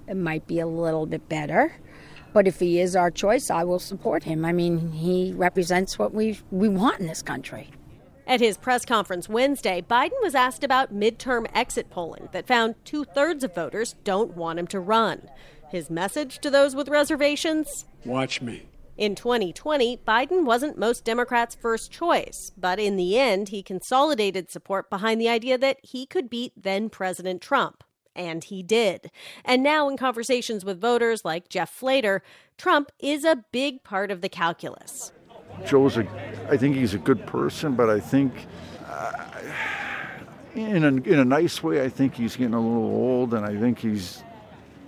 it 0.08 0.18
might 0.18 0.46
be 0.46 0.60
a 0.60 0.68
little 0.68 1.06
bit 1.06 1.28
better. 1.30 1.74
But 2.34 2.48
if 2.48 2.60
he 2.60 2.80
is 2.82 2.98
our 2.98 3.10
choice, 3.10 3.50
I 3.50 3.64
will 3.64 3.80
support 3.80 4.24
him. 4.24 4.44
I 4.44 4.52
mean, 4.52 4.92
he 4.92 5.34
represents 5.34 5.98
what 5.98 6.14
we 6.14 6.40
we 6.52 6.68
want 6.68 7.00
in 7.00 7.08
this 7.08 7.22
country. 7.22 7.70
At 8.28 8.42
his 8.42 8.58
press 8.58 8.86
conference 8.86 9.30
Wednesday, 9.30 9.84
Biden 9.88 10.20
was 10.22 10.34
asked 10.34 10.64
about 10.64 10.94
midterm 10.94 11.46
exit 11.54 11.92
polling 11.92 12.30
that 12.32 12.48
found 12.48 12.76
two 12.84 13.04
thirds 13.04 13.44
of 13.44 13.54
voters 13.54 13.96
don't 14.04 14.36
want 14.36 14.58
him 14.58 14.68
to 14.68 14.80
run. 14.80 15.30
His 15.70 15.92
message 15.92 16.40
to 16.40 16.50
those 16.50 16.76
with 16.76 16.90
reservations 16.90 17.86
Watch 18.04 18.42
me. 18.42 18.68
In 18.98 19.14
2020, 19.14 19.98
Biden 20.08 20.46
wasn't 20.46 20.78
most 20.78 21.04
Democrats' 21.04 21.54
first 21.54 21.92
choice, 21.92 22.52
but 22.58 22.80
in 22.80 22.96
the 22.96 23.20
end, 23.20 23.50
he 23.50 23.62
consolidated 23.62 24.50
support 24.50 24.90
behind 24.90 25.20
the 25.20 25.28
idea 25.28 25.58
that 25.58 25.78
he 25.84 26.06
could 26.06 26.30
beat 26.30 26.54
then 26.56 26.90
President 26.90 27.42
Trump. 27.42 27.84
And 28.16 28.44
he 28.46 28.64
did. 28.64 29.12
And 29.44 29.62
now, 29.62 29.90
in 29.90 29.98
conversations 29.98 30.64
with 30.64 30.80
voters 30.80 31.26
like 31.26 31.50
Jeff 31.50 31.78
Flater, 31.78 32.22
Trump 32.58 32.90
is 32.98 33.26
a 33.26 33.44
big 33.52 33.84
part 33.84 34.10
of 34.10 34.22
the 34.22 34.30
calculus. 34.30 35.12
Joe's 35.66 35.98
a, 35.98 36.08
I 36.50 36.58
think 36.58 36.76
he's 36.76 36.94
a 36.94 36.98
good 36.98 37.26
person, 37.26 37.76
but 37.76 37.90
I 37.90 38.00
think, 38.00 38.34
uh, 38.88 39.12
in 40.56 40.84
a, 40.84 40.88
in 40.88 41.20
a 41.20 41.26
nice 41.26 41.62
way, 41.64 41.84
I 41.84 41.90
think 41.90 42.16
he's 42.16 42.36
getting 42.36 42.54
a 42.54 42.60
little 42.60 42.86
old, 42.86 43.34
and 43.34 43.46
I 43.46 43.58
think 43.60 43.80
he's, 43.80 44.24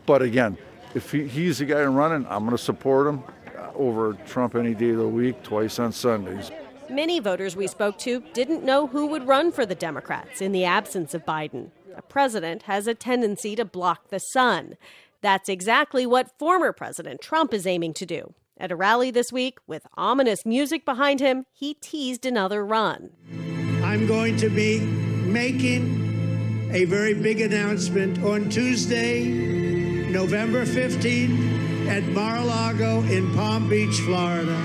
but 0.06 0.22
again, 0.22 0.58
if 0.94 1.12
he, 1.12 1.28
he's 1.28 1.60
the 1.60 1.66
guy 1.66 1.84
running, 1.84 2.26
I'm 2.30 2.46
going 2.46 2.58
to 2.58 2.64
support 2.64 3.08
him 3.08 3.24
uh, 3.58 3.72
over 3.76 4.14
Trump 4.26 4.56
any 4.56 4.74
day 4.74 4.92
of 4.92 4.98
the 4.98 5.08
week, 5.08 5.44
twice 5.44 5.80
on 5.80 5.92
Sundays. 5.92 6.52
Many 6.90 7.20
voters 7.20 7.56
we 7.56 7.68
spoke 7.68 7.98
to 8.00 8.24
didn't 8.34 8.64
know 8.64 8.88
who 8.88 9.08
would 9.08 9.28
run 9.28 9.52
for 9.52 9.66
the 9.66 9.76
Democrats 9.76 10.42
in 10.42 10.54
the 10.54 10.64
absence 10.64 11.14
of 11.14 11.26
Biden. 11.26 11.72
A 11.98 12.02
president 12.02 12.64
has 12.64 12.88
a 12.88 12.94
tendency 12.94 13.56
to 13.56 13.66
block 13.66 14.08
the 14.10 14.20
sun. 14.20 14.78
That's 15.22 15.50
exactly 15.50 16.06
what 16.06 16.38
former 16.38 16.72
President 16.72 17.20
Trump 17.22 17.54
is 17.54 17.68
aiming 17.68 17.94
to 17.96 18.06
do. 18.06 18.34
At 18.60 18.72
a 18.72 18.76
rally 18.76 19.12
this 19.12 19.32
week, 19.32 19.60
with 19.68 19.86
ominous 19.98 20.44
music 20.44 20.84
behind 20.84 21.20
him, 21.20 21.46
he 21.54 21.76
teased 21.76 22.26
another 22.26 22.66
run. 22.66 23.12
I'm 23.84 24.08
going 24.08 24.36
to 24.38 24.50
be 24.50 24.80
making 24.80 26.70
a 26.72 26.86
very 26.86 27.14
big 27.14 27.40
announcement 27.40 28.24
on 28.24 28.50
Tuesday, 28.50 29.26
November 30.10 30.66
15th, 30.66 31.88
at 31.88 32.04
Mar 32.06 32.38
a 32.38 32.44
Lago 32.44 33.02
in 33.04 33.32
Palm 33.36 33.70
Beach, 33.70 34.00
Florida. 34.00 34.60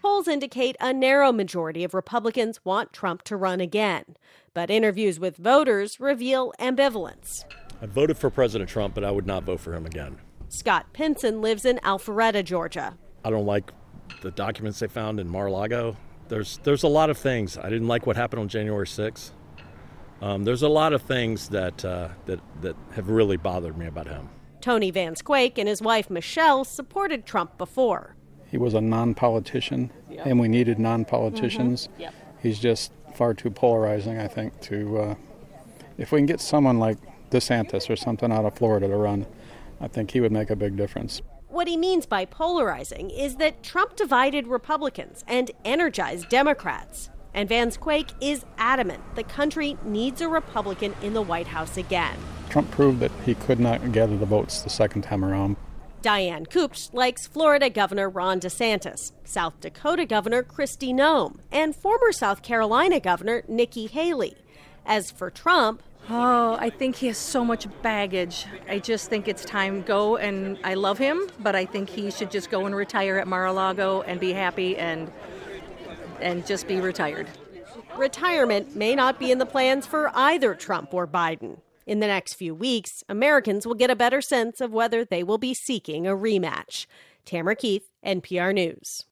Polls 0.00 0.28
indicate 0.28 0.76
a 0.80 0.92
narrow 0.92 1.32
majority 1.32 1.82
of 1.82 1.94
Republicans 1.94 2.64
want 2.64 2.92
Trump 2.92 3.22
to 3.22 3.36
run 3.36 3.60
again, 3.60 4.16
but 4.54 4.70
interviews 4.70 5.18
with 5.18 5.36
voters 5.36 5.98
reveal 5.98 6.52
ambivalence. 6.60 7.44
I 7.80 7.86
voted 7.86 8.16
for 8.16 8.30
President 8.30 8.70
Trump, 8.70 8.94
but 8.94 9.02
I 9.02 9.10
would 9.10 9.26
not 9.26 9.42
vote 9.42 9.58
for 9.58 9.74
him 9.74 9.86
again. 9.86 10.18
Scott 10.52 10.92
Pinson 10.92 11.40
lives 11.40 11.64
in 11.64 11.78
Alpharetta, 11.78 12.44
Georgia. 12.44 12.94
I 13.24 13.30
don't 13.30 13.46
like 13.46 13.72
the 14.20 14.30
documents 14.30 14.80
they 14.80 14.86
found 14.86 15.18
in 15.18 15.26
Mar-a-Lago. 15.26 15.96
There's 16.28 16.58
there's 16.62 16.82
a 16.82 16.88
lot 16.88 17.08
of 17.08 17.16
things. 17.16 17.56
I 17.56 17.70
didn't 17.70 17.88
like 17.88 18.06
what 18.06 18.16
happened 18.16 18.40
on 18.40 18.48
January 18.48 18.86
6th. 18.86 19.30
Um, 20.20 20.44
there's 20.44 20.60
a 20.62 20.68
lot 20.68 20.92
of 20.92 21.00
things 21.00 21.48
that 21.48 21.82
uh, 21.86 22.08
that 22.26 22.40
that 22.60 22.76
have 22.94 23.08
really 23.08 23.38
bothered 23.38 23.78
me 23.78 23.86
about 23.86 24.06
him. 24.06 24.28
Tony 24.60 24.90
Van 24.90 25.16
Squake 25.16 25.56
and 25.56 25.66
his 25.66 25.80
wife 25.80 26.10
Michelle 26.10 26.64
supported 26.64 27.24
Trump 27.24 27.56
before. 27.56 28.14
He 28.50 28.58
was 28.58 28.74
a 28.74 28.80
non-politician, 28.80 29.90
yep. 30.10 30.26
and 30.26 30.38
we 30.38 30.48
needed 30.48 30.78
non-politicians. 30.78 31.88
Mm-hmm. 31.88 32.00
Yep. 32.02 32.14
He's 32.42 32.58
just 32.58 32.92
far 33.14 33.32
too 33.32 33.50
polarizing, 33.50 34.18
I 34.18 34.28
think, 34.28 34.60
to 34.62 34.98
uh, 34.98 35.14
If 35.96 36.12
we 36.12 36.18
can 36.18 36.26
get 36.26 36.42
someone 36.42 36.78
like 36.78 36.98
DeSantis 37.30 37.88
or 37.88 37.96
something 37.96 38.30
out 38.30 38.44
of 38.44 38.54
Florida 38.54 38.86
to 38.86 38.96
run, 38.96 39.26
I 39.82 39.88
think 39.88 40.12
he 40.12 40.20
would 40.20 40.32
make 40.32 40.48
a 40.48 40.56
big 40.56 40.76
difference. 40.76 41.20
What 41.48 41.68
he 41.68 41.76
means 41.76 42.06
by 42.06 42.24
polarizing 42.24 43.10
is 43.10 43.36
that 43.36 43.62
Trump 43.62 43.96
divided 43.96 44.46
Republicans 44.46 45.24
and 45.28 45.50
energized 45.64 46.28
Democrats. 46.30 47.10
And 47.34 47.48
Vance 47.48 47.76
Quake 47.76 48.10
is 48.20 48.44
adamant 48.56 49.02
the 49.16 49.24
country 49.24 49.76
needs 49.84 50.20
a 50.20 50.28
Republican 50.28 50.94
in 51.02 51.12
the 51.12 51.22
White 51.22 51.48
House 51.48 51.76
again. 51.76 52.16
Trump 52.48 52.70
proved 52.70 53.00
that 53.00 53.10
he 53.26 53.34
could 53.34 53.58
not 53.58 53.92
gather 53.92 54.16
the 54.16 54.26
votes 54.26 54.62
the 54.62 54.70
second 54.70 55.02
time 55.02 55.24
around. 55.24 55.56
Diane 56.02 56.46
Coops 56.46 56.90
likes 56.92 57.26
Florida 57.26 57.70
Governor 57.70 58.08
Ron 58.08 58.40
DeSantis, 58.40 59.12
South 59.24 59.60
Dakota 59.60 60.04
Governor 60.04 60.42
Kristi 60.42 60.92
Noem, 60.92 61.38
and 61.50 61.76
former 61.76 62.12
South 62.12 62.42
Carolina 62.42 62.98
Governor 62.98 63.44
Nikki 63.48 63.86
Haley. 63.86 64.36
As 64.84 65.10
for 65.10 65.30
Trump, 65.30 65.82
Oh, 66.10 66.56
I 66.58 66.68
think 66.70 66.96
he 66.96 67.06
has 67.06 67.18
so 67.18 67.44
much 67.44 67.66
baggage. 67.80 68.46
I 68.68 68.80
just 68.80 69.08
think 69.08 69.28
it's 69.28 69.44
time 69.44 69.82
go 69.82 70.16
and 70.16 70.58
I 70.64 70.74
love 70.74 70.98
him, 70.98 71.28
but 71.38 71.54
I 71.54 71.64
think 71.64 71.88
he 71.88 72.10
should 72.10 72.30
just 72.30 72.50
go 72.50 72.66
and 72.66 72.74
retire 72.74 73.18
at 73.18 73.28
Mar-a-Lago 73.28 74.02
and 74.02 74.18
be 74.18 74.32
happy 74.32 74.76
and 74.76 75.12
and 76.20 76.46
just 76.46 76.68
be 76.68 76.80
retired. 76.80 77.26
Retirement 77.96 78.76
may 78.76 78.94
not 78.94 79.18
be 79.18 79.30
in 79.30 79.38
the 79.38 79.46
plans 79.46 79.86
for 79.86 80.10
either 80.14 80.54
Trump 80.54 80.94
or 80.94 81.06
Biden. 81.06 81.58
In 81.86 82.00
the 82.00 82.06
next 82.06 82.34
few 82.34 82.54
weeks, 82.54 83.02
Americans 83.08 83.66
will 83.66 83.74
get 83.74 83.90
a 83.90 83.96
better 83.96 84.20
sense 84.20 84.60
of 84.60 84.72
whether 84.72 85.04
they 85.04 85.22
will 85.22 85.38
be 85.38 85.52
seeking 85.52 86.06
a 86.06 86.12
rematch. 86.12 86.86
Tamara 87.24 87.56
Keith, 87.56 87.88
NPR 88.04 88.54
News. 88.54 89.04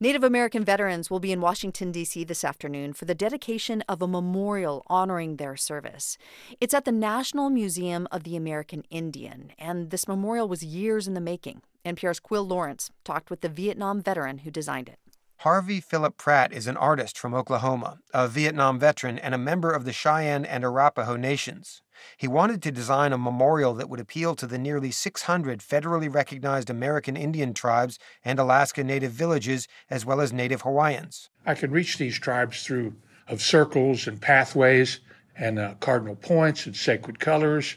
Native 0.00 0.22
American 0.22 0.64
veterans 0.64 1.10
will 1.10 1.18
be 1.18 1.32
in 1.32 1.40
Washington, 1.40 1.90
D.C. 1.90 2.22
this 2.22 2.44
afternoon 2.44 2.92
for 2.92 3.04
the 3.04 3.16
dedication 3.16 3.82
of 3.88 4.00
a 4.00 4.06
memorial 4.06 4.84
honoring 4.86 5.38
their 5.38 5.56
service. 5.56 6.16
It's 6.60 6.72
at 6.72 6.84
the 6.84 6.92
National 6.92 7.50
Museum 7.50 8.06
of 8.12 8.22
the 8.22 8.36
American 8.36 8.84
Indian, 8.90 9.50
and 9.58 9.90
this 9.90 10.06
memorial 10.06 10.46
was 10.46 10.62
years 10.62 11.08
in 11.08 11.14
the 11.14 11.20
making. 11.20 11.62
NPR's 11.84 12.20
Quil 12.20 12.46
Lawrence 12.46 12.92
talked 13.02 13.28
with 13.28 13.40
the 13.40 13.48
Vietnam 13.48 14.00
veteran 14.00 14.38
who 14.38 14.52
designed 14.52 14.88
it. 14.88 15.00
Harvey 15.38 15.80
Philip 15.80 16.16
Pratt 16.16 16.52
is 16.52 16.68
an 16.68 16.76
artist 16.76 17.18
from 17.18 17.34
Oklahoma, 17.34 17.98
a 18.14 18.28
Vietnam 18.28 18.78
veteran 18.78 19.18
and 19.18 19.34
a 19.34 19.38
member 19.38 19.72
of 19.72 19.84
the 19.84 19.92
Cheyenne 19.92 20.44
and 20.44 20.64
Arapaho 20.64 21.16
nations. 21.16 21.82
He 22.16 22.28
wanted 22.28 22.62
to 22.62 22.72
design 22.72 23.12
a 23.12 23.18
memorial 23.18 23.74
that 23.74 23.88
would 23.88 24.00
appeal 24.00 24.34
to 24.36 24.46
the 24.46 24.58
nearly 24.58 24.90
600 24.90 25.60
federally 25.60 26.12
recognized 26.12 26.70
American 26.70 27.16
Indian 27.16 27.54
tribes 27.54 27.98
and 28.24 28.38
Alaska 28.38 28.84
Native 28.84 29.12
villages, 29.12 29.68
as 29.90 30.04
well 30.04 30.20
as 30.20 30.32
Native 30.32 30.62
Hawaiians. 30.62 31.30
I 31.46 31.54
could 31.54 31.72
reach 31.72 31.98
these 31.98 32.18
tribes 32.18 32.64
through 32.64 32.94
of 33.28 33.42
circles 33.42 34.06
and 34.06 34.20
pathways 34.20 35.00
and 35.36 35.58
uh, 35.58 35.74
cardinal 35.80 36.16
points 36.16 36.66
and 36.66 36.74
sacred 36.74 37.20
colors 37.20 37.76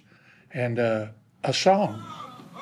and 0.53 0.79
uh, 0.79 1.07
a 1.43 1.53
song. 1.53 2.03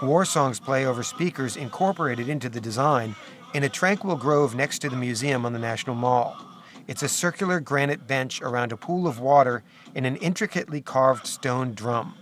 War 0.01 0.25
songs 0.25 0.59
play 0.59 0.85
over 0.85 1.03
speakers 1.03 1.57
incorporated 1.57 2.29
into 2.29 2.49
the 2.49 2.61
design 2.61 3.15
in 3.53 3.63
a 3.63 3.69
tranquil 3.69 4.15
grove 4.15 4.55
next 4.55 4.79
to 4.79 4.89
the 4.89 4.95
museum 4.95 5.45
on 5.45 5.53
the 5.53 5.59
National 5.59 5.95
Mall. 5.95 6.35
It's 6.89 7.03
a 7.03 7.07
circular 7.07 7.59
granite 7.59 8.07
bench 8.07 8.41
around 8.41 8.71
a 8.71 8.75
pool 8.75 9.07
of 9.07 9.19
water 9.19 9.61
in 9.93 10.05
an 10.05 10.15
intricately 10.15 10.81
carved 10.81 11.27
stone 11.27 11.75
drum. 11.75 12.15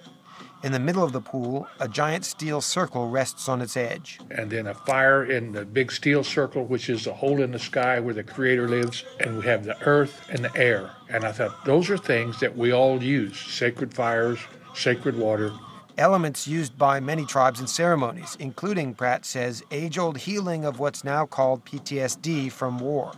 In 0.62 0.74
the 0.74 0.80
middle 0.80 1.06
of 1.06 1.14
the 1.14 1.22
pool, 1.22 1.66
a 1.80 1.88
giant 1.88 2.26
steel 2.26 2.60
circle 2.60 3.08
rests 3.08 3.48
on 3.48 3.62
its 3.62 3.78
edge. 3.78 4.20
And 4.30 4.52
then 4.52 4.68
a 4.68 4.74
fire 4.74 5.24
in 5.24 5.54
the 5.54 5.64
big 5.64 5.90
steel 5.90 6.22
circle, 6.22 6.66
which 6.66 6.90
is 6.90 7.06
the 7.06 7.14
hole 7.14 7.42
in 7.42 7.52
the 7.52 7.60
sky 7.60 8.02
where 8.02 8.14
the 8.14 8.26
Creator 8.26 8.68
lives. 8.68 9.06
And 9.22 9.38
we 9.38 9.46
have 9.46 9.64
the 9.64 9.82
earth 9.84 10.28
and 10.30 10.44
the 10.44 10.54
air. 10.58 10.92
And 11.08 11.24
I 11.24 11.32
thought 11.32 11.64
those 11.64 11.90
are 11.90 11.98
things 11.98 12.38
that 12.42 12.58
we 12.58 12.74
all 12.74 13.02
use 13.02 13.40
sacred 13.40 13.94
fires, 13.94 14.40
sacred 14.76 15.18
water, 15.18 15.54
elements 15.98 16.46
used 16.46 16.78
by 16.78 17.00
many 17.00 17.26
tribes 17.26 17.62
in 17.62 17.68
ceremonies, 17.68 18.36
including, 18.38 18.94
Pratt 18.94 19.26
says, 19.26 19.64
age 19.72 19.98
old 19.98 20.18
healing 20.18 20.66
of 20.66 20.78
what's 20.78 21.06
now 21.06 21.26
called 21.26 21.64
PTSD 21.64 22.52
from 22.52 22.80
war. 22.80 23.14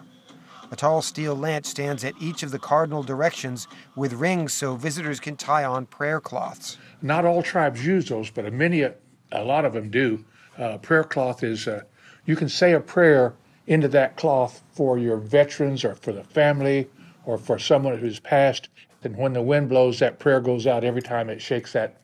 A 0.72 0.76
tall 0.76 1.02
steel 1.02 1.36
lance 1.36 1.68
stands 1.68 2.04
at 2.04 2.14
each 2.22 2.44
of 2.44 2.52
the 2.52 2.60
cardinal 2.60 3.02
directions 3.02 3.68
with 3.96 4.14
rings 4.14 4.54
so 4.54 4.76
visitors 4.76 5.20
can 5.20 5.36
tie 5.36 5.64
on 5.64 5.88
prayer 5.88 6.20
cloths. 6.20 6.78
Not 7.02 7.26
all 7.26 7.42
tribes 7.42 7.86
use 7.86 8.10
those, 8.10 8.30
but 8.30 8.52
many, 8.54 8.82
a 8.84 9.44
lot 9.44 9.66
of 9.66 9.74
them 9.74 9.90
do. 9.90 10.24
Uh, 10.58 10.78
prayer 10.78 11.04
cloth 11.04 11.44
is, 11.44 11.68
uh, 11.68 11.82
you 12.26 12.36
can 12.36 12.50
say 12.50 12.74
a 12.74 12.80
prayer 12.80 13.34
into 13.66 13.88
that 13.88 14.16
cloth 14.18 14.62
for 14.72 15.00
your 15.00 15.18
veterans 15.18 15.84
or 15.84 15.96
for 15.96 16.12
the 16.12 16.24
family 16.24 16.88
or 17.26 17.38
for 17.38 17.58
someone 17.58 17.98
who's 17.98 18.20
passed. 18.20 18.70
And 19.04 19.16
when 19.16 19.34
the 19.34 19.42
wind 19.42 19.70
blows, 19.70 20.00
that 20.00 20.20
prayer 20.20 20.42
goes 20.42 20.68
out 20.68 20.84
every 20.84 21.02
time 21.02 21.30
it 21.30 21.42
shakes 21.42 21.74
that 21.74 21.96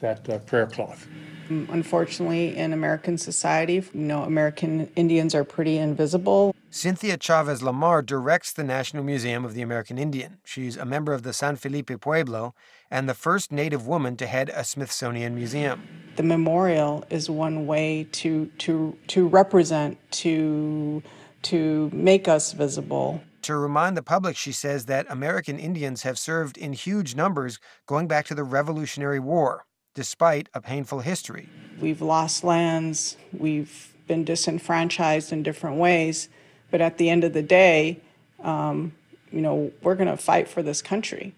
that 0.00 0.28
uh, 0.28 0.38
prayer 0.40 0.66
cloth. 0.66 1.06
Unfortunately, 1.48 2.56
in 2.56 2.72
American 2.72 3.16
society, 3.16 3.74
you 3.74 4.00
know, 4.00 4.24
American 4.24 4.90
Indians 4.96 5.32
are 5.32 5.44
pretty 5.44 5.78
invisible. 5.78 6.54
Cynthia 6.74 7.18
Chavez 7.18 7.62
Lamar 7.62 8.00
directs 8.00 8.50
the 8.50 8.64
National 8.64 9.04
Museum 9.04 9.44
of 9.44 9.52
the 9.52 9.60
American 9.60 9.98
Indian. 9.98 10.38
She's 10.42 10.78
a 10.78 10.86
member 10.86 11.12
of 11.12 11.22
the 11.22 11.34
San 11.34 11.56
Felipe 11.56 12.00
Pueblo 12.00 12.54
and 12.90 13.06
the 13.06 13.12
first 13.12 13.52
Native 13.52 13.86
woman 13.86 14.16
to 14.16 14.26
head 14.26 14.50
a 14.54 14.64
Smithsonian 14.64 15.34
museum. 15.34 15.86
The 16.16 16.22
memorial 16.22 17.04
is 17.10 17.28
one 17.28 17.66
way 17.66 18.08
to 18.12 18.46
to 18.60 18.96
to 19.08 19.28
represent 19.28 19.98
to 20.12 21.02
to 21.42 21.90
make 21.92 22.26
us 22.26 22.52
visible 22.52 23.20
to 23.42 23.54
remind 23.56 23.94
the 23.94 24.02
public, 24.02 24.36
she 24.36 24.52
says 24.52 24.86
that 24.86 25.04
American 25.10 25.58
Indians 25.58 26.04
have 26.04 26.18
served 26.18 26.56
in 26.56 26.72
huge 26.72 27.14
numbers 27.14 27.58
going 27.86 28.06
back 28.08 28.24
to 28.26 28.34
the 28.34 28.44
Revolutionary 28.44 29.20
War 29.20 29.66
despite 29.94 30.48
a 30.54 30.60
painful 30.62 31.00
history. 31.00 31.50
We've 31.82 32.00
lost 32.00 32.44
lands, 32.44 33.18
we've 33.30 33.94
been 34.06 34.24
disenfranchised 34.24 35.32
in 35.32 35.42
different 35.42 35.76
ways, 35.76 36.30
but 36.72 36.80
at 36.80 36.98
the 36.98 37.08
end 37.08 37.22
of 37.22 37.34
the 37.34 37.42
day, 37.42 38.00
um, 38.42 38.92
you 39.30 39.40
know, 39.40 39.70
we're 39.82 39.94
going 39.94 40.08
to 40.08 40.16
fight 40.16 40.48
for 40.48 40.62
this 40.62 40.82
country. 40.82 41.34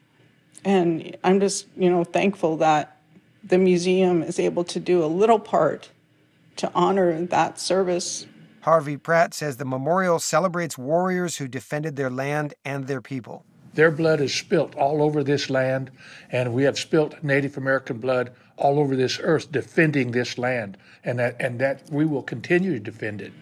And 0.64 1.14
I'm 1.22 1.40
just, 1.40 1.66
you 1.76 1.90
know, 1.90 2.04
thankful 2.04 2.56
that 2.58 2.96
the 3.42 3.58
museum 3.58 4.22
is 4.22 4.38
able 4.38 4.64
to 4.64 4.80
do 4.80 5.04
a 5.04 5.06
little 5.06 5.38
part 5.38 5.90
to 6.56 6.70
honor 6.74 7.26
that 7.26 7.58
service. 7.58 8.26
Harvey 8.60 8.96
Pratt 8.96 9.34
says 9.34 9.58
the 9.58 9.66
memorial 9.66 10.18
celebrates 10.18 10.78
warriors 10.78 11.36
who 11.36 11.48
defended 11.48 11.96
their 11.96 12.08
land 12.08 12.54
and 12.64 12.86
their 12.86 13.02
people. 13.02 13.44
Their 13.74 13.90
blood 13.90 14.20
is 14.20 14.32
spilt 14.32 14.74
all 14.76 15.02
over 15.02 15.24
this 15.24 15.50
land, 15.50 15.90
and 16.30 16.54
we 16.54 16.62
have 16.62 16.78
spilt 16.78 17.22
Native 17.22 17.58
American 17.58 17.98
blood 17.98 18.32
all 18.56 18.78
over 18.78 18.94
this 18.94 19.18
earth 19.20 19.50
defending 19.50 20.12
this 20.12 20.38
land, 20.38 20.76
and 21.02 21.18
that, 21.18 21.36
and 21.40 21.58
that 21.58 21.82
we 21.90 22.06
will 22.06 22.22
continue 22.22 22.72
to 22.72 22.78
defend 22.78 23.20
it. 23.20 23.32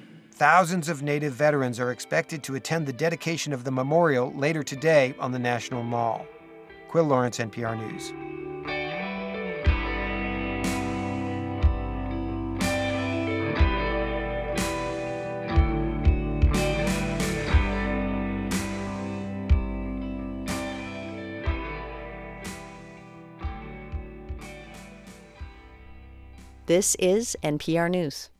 Thousands 0.42 0.88
of 0.88 1.04
Native 1.04 1.34
veterans 1.34 1.78
are 1.78 1.92
expected 1.92 2.42
to 2.42 2.56
attend 2.56 2.84
the 2.84 2.92
dedication 2.92 3.52
of 3.52 3.62
the 3.62 3.70
memorial 3.70 4.32
later 4.32 4.64
today 4.64 5.14
on 5.20 5.30
the 5.30 5.38
National 5.38 5.84
Mall. 5.84 6.26
Quil 6.88 7.04
Lawrence, 7.04 7.38
NPR 7.38 7.78
News. 7.78 8.12
This 26.66 26.96
is 26.96 27.36
NPR 27.44 27.88
News. 27.88 28.30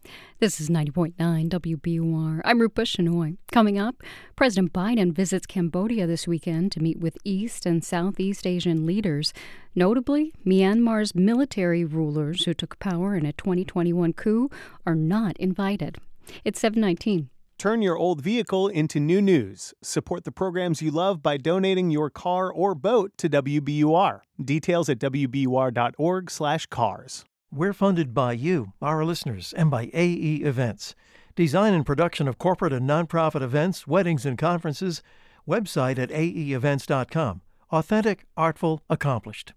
This 0.42 0.58
is 0.60 0.68
90.9 0.68 1.14
WBUR. 1.50 2.40
I'm 2.44 2.60
Rupa 2.60 2.82
Shenoy. 2.82 3.36
Coming 3.52 3.78
up, 3.78 4.02
President 4.34 4.72
Biden 4.72 5.12
visits 5.12 5.46
Cambodia 5.46 6.04
this 6.04 6.26
weekend 6.26 6.72
to 6.72 6.80
meet 6.80 6.98
with 6.98 7.16
East 7.22 7.64
and 7.64 7.84
Southeast 7.84 8.44
Asian 8.44 8.84
leaders, 8.84 9.32
notably 9.76 10.32
Myanmar's 10.44 11.14
military 11.14 11.84
rulers 11.84 12.44
who 12.44 12.54
took 12.54 12.76
power 12.80 13.14
in 13.14 13.24
a 13.24 13.32
2021 13.34 14.14
coup 14.14 14.50
are 14.84 14.96
not 14.96 15.36
invited. 15.36 15.98
It's 16.44 16.58
719. 16.58 17.30
Turn 17.56 17.80
your 17.80 17.96
old 17.96 18.20
vehicle 18.20 18.66
into 18.66 18.98
new 18.98 19.22
news. 19.22 19.72
Support 19.80 20.24
the 20.24 20.32
programs 20.32 20.82
you 20.82 20.90
love 20.90 21.22
by 21.22 21.36
donating 21.36 21.92
your 21.92 22.10
car 22.10 22.52
or 22.52 22.74
boat 22.74 23.12
to 23.18 23.28
WBUR. 23.28 24.22
Details 24.44 24.88
at 24.88 24.98
wbur.org/cars. 24.98 27.24
We're 27.54 27.74
funded 27.74 28.14
by 28.14 28.32
you, 28.32 28.72
our 28.80 29.04
listeners, 29.04 29.52
and 29.54 29.70
by 29.70 29.90
AE 29.92 30.36
Events. 30.36 30.94
Design 31.36 31.74
and 31.74 31.84
production 31.84 32.26
of 32.26 32.38
corporate 32.38 32.72
and 32.72 32.88
nonprofit 32.88 33.42
events, 33.42 33.86
weddings, 33.86 34.24
and 34.24 34.38
conferences. 34.38 35.02
Website 35.46 35.98
at 35.98 36.08
aeevents.com. 36.08 37.42
Authentic, 37.70 38.24
artful, 38.38 38.80
accomplished. 38.88 39.52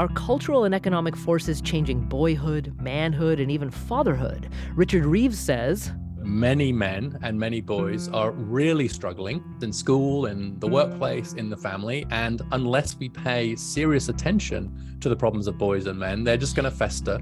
Are 0.00 0.08
cultural 0.08 0.64
and 0.64 0.74
economic 0.74 1.14
forces 1.14 1.60
changing 1.60 2.00
boyhood, 2.00 2.76
manhood, 2.80 3.38
and 3.38 3.52
even 3.52 3.70
fatherhood? 3.70 4.48
Richard 4.74 5.04
Reeves 5.04 5.38
says 5.38 5.92
many 6.28 6.72
men 6.72 7.18
and 7.22 7.38
many 7.38 7.60
boys 7.60 8.08
are 8.08 8.32
really 8.32 8.86
struggling 8.86 9.42
in 9.62 9.72
school, 9.72 10.26
in 10.26 10.58
the 10.60 10.68
mm. 10.68 10.72
workplace, 10.72 11.32
in 11.32 11.48
the 11.48 11.56
family. 11.56 12.06
And 12.10 12.42
unless 12.52 12.96
we 12.98 13.08
pay 13.08 13.56
serious 13.56 14.08
attention 14.08 14.98
to 15.00 15.08
the 15.08 15.16
problems 15.16 15.46
of 15.46 15.56
boys 15.56 15.86
and 15.86 15.98
men, 15.98 16.24
they're 16.24 16.36
just 16.36 16.54
going 16.54 16.70
to 16.70 16.76
fester. 16.76 17.18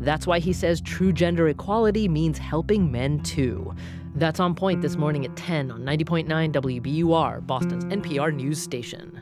That's 0.00 0.26
why 0.26 0.38
he 0.38 0.52
says 0.52 0.80
true 0.80 1.12
gender 1.12 1.48
equality 1.48 2.08
means 2.08 2.38
helping 2.38 2.90
men 2.92 3.20
too. 3.22 3.74
That's 4.14 4.40
on 4.40 4.54
point 4.54 4.82
this 4.82 4.96
morning 4.96 5.24
at 5.24 5.36
10 5.36 5.70
on 5.70 5.82
90.9 5.82 6.26
WBUR, 6.52 7.46
Boston's 7.46 7.84
NPR 7.84 8.34
news 8.34 8.60
station. 8.60 9.20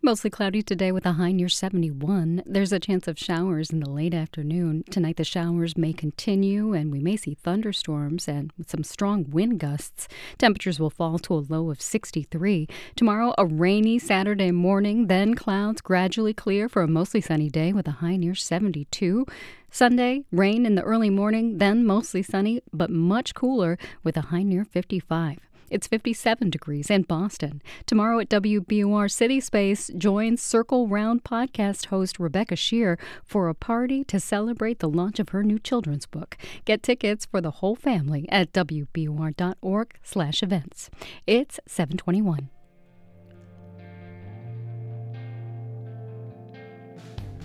Mostly 0.00 0.30
cloudy 0.30 0.62
today 0.62 0.92
with 0.92 1.04
a 1.04 1.14
high 1.14 1.32
near 1.32 1.48
71. 1.48 2.44
There's 2.46 2.72
a 2.72 2.78
chance 2.78 3.08
of 3.08 3.18
showers 3.18 3.70
in 3.70 3.80
the 3.80 3.90
late 3.90 4.14
afternoon. 4.14 4.84
Tonight, 4.90 5.16
the 5.16 5.24
showers 5.24 5.76
may 5.76 5.92
continue, 5.92 6.72
and 6.72 6.92
we 6.92 7.00
may 7.00 7.16
see 7.16 7.34
thunderstorms 7.34 8.28
and 8.28 8.52
some 8.64 8.84
strong 8.84 9.28
wind 9.28 9.58
gusts. 9.58 10.06
Temperatures 10.38 10.78
will 10.78 10.88
fall 10.88 11.18
to 11.18 11.34
a 11.34 11.42
low 11.48 11.68
of 11.72 11.82
63. 11.82 12.68
Tomorrow, 12.94 13.34
a 13.38 13.44
rainy 13.44 13.98
Saturday 13.98 14.52
morning, 14.52 15.08
then 15.08 15.34
clouds 15.34 15.80
gradually 15.80 16.32
clear 16.32 16.68
for 16.68 16.82
a 16.82 16.88
mostly 16.88 17.20
sunny 17.20 17.50
day 17.50 17.72
with 17.72 17.88
a 17.88 17.98
high 17.98 18.16
near 18.16 18.36
72. 18.36 19.26
Sunday, 19.72 20.24
rain 20.30 20.64
in 20.64 20.76
the 20.76 20.82
early 20.82 21.10
morning, 21.10 21.58
then 21.58 21.84
mostly 21.84 22.22
sunny, 22.22 22.62
but 22.72 22.88
much 22.88 23.34
cooler 23.34 23.76
with 24.04 24.16
a 24.16 24.22
high 24.22 24.44
near 24.44 24.64
55. 24.64 25.38
It's 25.70 25.86
57 25.86 26.50
degrees 26.50 26.90
in 26.90 27.02
Boston. 27.02 27.62
Tomorrow 27.86 28.18
at 28.20 28.28
WBUR 28.28 29.10
City 29.10 29.40
Space, 29.40 29.90
join 29.96 30.36
Circle 30.36 30.88
Round 30.88 31.24
podcast 31.24 31.86
host 31.86 32.18
Rebecca 32.18 32.54
Sheir 32.54 32.98
for 33.24 33.48
a 33.48 33.54
party 33.54 34.04
to 34.04 34.20
celebrate 34.20 34.80
the 34.80 34.88
launch 34.88 35.18
of 35.18 35.30
her 35.30 35.42
new 35.42 35.58
children's 35.58 36.06
book. 36.06 36.36
Get 36.64 36.82
tickets 36.82 37.26
for 37.26 37.40
the 37.40 37.52
whole 37.52 37.76
family 37.76 38.28
at 38.30 38.52
wbur.org/events. 38.52 40.90
It's 41.26 41.60
721. 41.66 42.50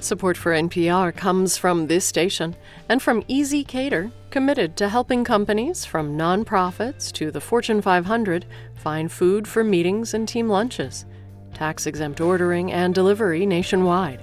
Support 0.04 0.36
for 0.36 0.52
NPR 0.52 1.16
comes 1.16 1.56
from 1.56 1.88
this 1.88 2.04
station 2.04 2.58
and 2.90 3.02
from 3.02 3.24
ezCater, 3.24 4.12
committed 4.32 4.76
to 4.76 4.90
helping 4.90 5.24
companies 5.24 5.86
from 5.86 6.18
nonprofits 6.18 7.10
to 7.14 7.32
the 7.32 7.40
Fortune 7.40 7.82
500 7.82 8.46
find 8.76 9.10
food 9.10 9.48
for 9.48 9.64
meetings 9.64 10.14
and 10.14 10.28
team 10.28 10.50
lunches. 10.50 11.06
Tax 11.54 11.86
exempt 11.86 12.20
ordering 12.20 12.70
and 12.74 12.94
delivery 12.94 13.46
nationwide 13.46 14.22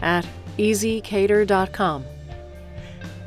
at 0.00 0.26
ezcater.com. 0.56 2.06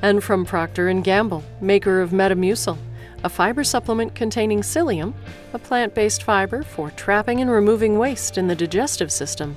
And 0.01 0.23
from 0.23 0.43
Procter 0.43 0.91
& 0.93 1.01
Gamble, 1.01 1.43
maker 1.61 2.01
of 2.01 2.09
Metamucil, 2.09 2.79
a 3.23 3.29
fiber 3.29 3.63
supplement 3.63 4.15
containing 4.15 4.61
psyllium, 4.61 5.13
a 5.53 5.59
plant-based 5.59 6.23
fiber 6.23 6.63
for 6.63 6.89
trapping 6.89 7.41
and 7.41 7.51
removing 7.51 7.99
waste 7.99 8.39
in 8.39 8.47
the 8.47 8.55
digestive 8.55 9.11
system, 9.11 9.55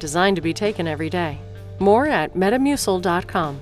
designed 0.00 0.34
to 0.34 0.42
be 0.42 0.52
taken 0.52 0.88
every 0.88 1.08
day. 1.08 1.38
More 1.78 2.06
at 2.06 2.34
metamucil.com. 2.34 3.60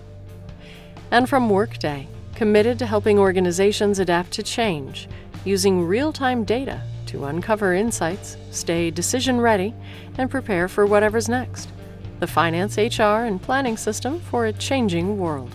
And 1.11 1.29
from 1.29 1.51
Workday, 1.51 2.09
committed 2.35 2.79
to 2.79 2.87
helping 2.87 3.19
organizations 3.19 3.99
adapt 3.99 4.33
to 4.33 4.43
change 4.43 5.09
using 5.45 5.85
real 5.85 6.13
time 6.13 6.45
data 6.45 6.83
to 7.07 7.27
uncover 7.27 7.75
insights, 7.75 8.37
stay 8.51 8.91
decision 8.91 9.41
ready, 9.41 9.75
and 10.19 10.31
prepare 10.31 10.69
for 10.69 10.87
whatever's 10.87 11.29
next. 11.29 11.69
The 12.21 12.27
finance, 12.27 12.77
HR, 12.77 13.27
and 13.27 13.41
planning 13.41 13.77
system 13.77 14.21
for 14.21 14.47
a 14.47 14.53
changing 14.53 15.19
world. 15.19 15.55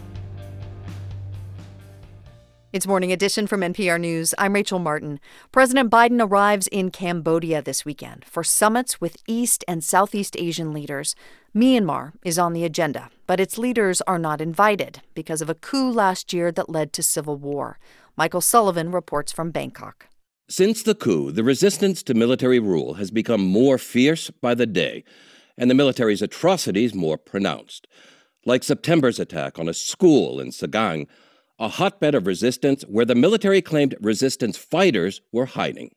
It's 2.72 2.86
Morning 2.86 3.12
Edition 3.12 3.48
from 3.48 3.62
NPR 3.62 4.00
News. 4.00 4.36
I'm 4.38 4.54
Rachel 4.54 4.78
Martin. 4.78 5.20
President 5.52 5.90
Biden 5.90 6.24
arrives 6.24 6.68
in 6.68 6.92
Cambodia 6.92 7.64
this 7.64 7.84
weekend 7.84 8.24
for 8.26 8.44
summits 8.44 9.02
with 9.02 9.18
East 9.26 9.66
and 9.68 9.84
Southeast 9.84 10.36
Asian 10.38 10.72
leaders. 10.72 11.16
Myanmar 11.56 12.14
is 12.24 12.38
on 12.38 12.54
the 12.54 12.64
agenda, 12.64 13.10
but 13.26 13.40
its 13.40 13.58
leaders 13.58 14.02
are 14.02 14.20
not 14.20 14.40
invited 14.40 15.02
because 15.16 15.42
of 15.42 15.50
a 15.50 15.56
coup 15.56 15.92
last 15.92 16.32
year 16.32 16.52
that 16.52 16.70
led 16.70 16.94
to 16.94 17.02
civil 17.02 17.38
war. 17.38 17.80
Michael 18.16 18.42
Sullivan 18.42 18.92
reports 18.92 19.32
from 19.32 19.50
Bangkok. 19.50 20.08
Since 20.48 20.84
the 20.84 20.94
coup, 20.94 21.32
the 21.32 21.44
resistance 21.44 22.04
to 22.04 22.14
military 22.14 22.60
rule 22.60 22.96
has 22.96 23.10
become 23.10 23.42
more 23.42 23.80
fierce 23.80 24.30
by 24.30 24.54
the 24.54 24.68
day, 24.68 25.04
and 25.58 25.72
the 25.72 25.76
military's 25.76 26.22
atrocities 26.22 26.94
more 26.94 27.18
pronounced. 27.18 27.88
Like 28.46 28.64
September's 28.64 29.20
attack 29.20 29.58
on 29.58 29.68
a 29.68 29.74
school 29.74 30.40
in 30.40 30.50
Sagaing, 30.50 31.08
a 31.58 31.68
hotbed 31.68 32.14
of 32.14 32.28
resistance 32.28 32.84
where 32.84 33.06
the 33.06 33.16
military 33.16 33.62
claimed 33.62 33.96
resistance 34.02 34.56
fighters 34.56 35.22
were 35.32 35.46
hiding. 35.48 35.92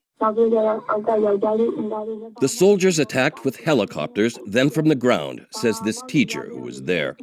The 2.41 2.49
soldiers 2.49 2.99
attacked 3.01 3.45
with 3.45 3.57
helicopters, 3.57 4.39
then 4.47 4.71
from 4.71 4.89
the 4.89 4.95
ground, 4.95 5.45
says 5.51 5.81
this 5.81 6.01
teacher 6.09 6.49
who 6.49 6.61
was 6.61 6.83
there. 6.83 7.17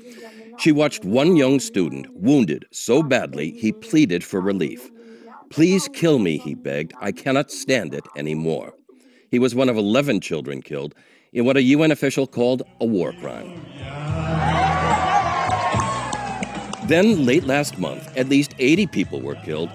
She 0.58 0.74
watched 0.74 1.06
one 1.06 1.38
young 1.38 1.62
student 1.62 2.14
wounded 2.14 2.66
so 2.72 3.02
badly 3.02 3.52
he 3.52 3.72
pleaded 3.72 4.22
for 4.24 4.42
relief. 4.42 4.92
Please 5.50 5.88
kill 5.94 6.20
me, 6.20 6.38
he 6.38 6.56
begged. 6.56 6.94
I 7.00 7.14
cannot 7.14 7.52
stand 7.52 7.94
it 7.94 8.06
anymore. 8.18 8.74
He 9.32 9.40
was 9.40 9.56
one 9.56 9.70
of 9.70 9.78
11 9.78 10.20
children 10.20 10.62
killed 10.62 10.94
in 11.32 11.46
what 11.46 11.56
a 11.56 11.62
UN 11.62 11.92
official 11.92 12.28
called 12.28 12.64
a 12.82 12.86
war 12.86 13.14
crime. 13.14 13.62
Then, 16.88 17.26
late 17.26 17.46
last 17.46 17.78
month, 17.78 18.12
at 18.18 18.28
least 18.28 18.56
80 18.60 18.88
people 18.88 19.22
were 19.22 19.36
killed 19.36 19.70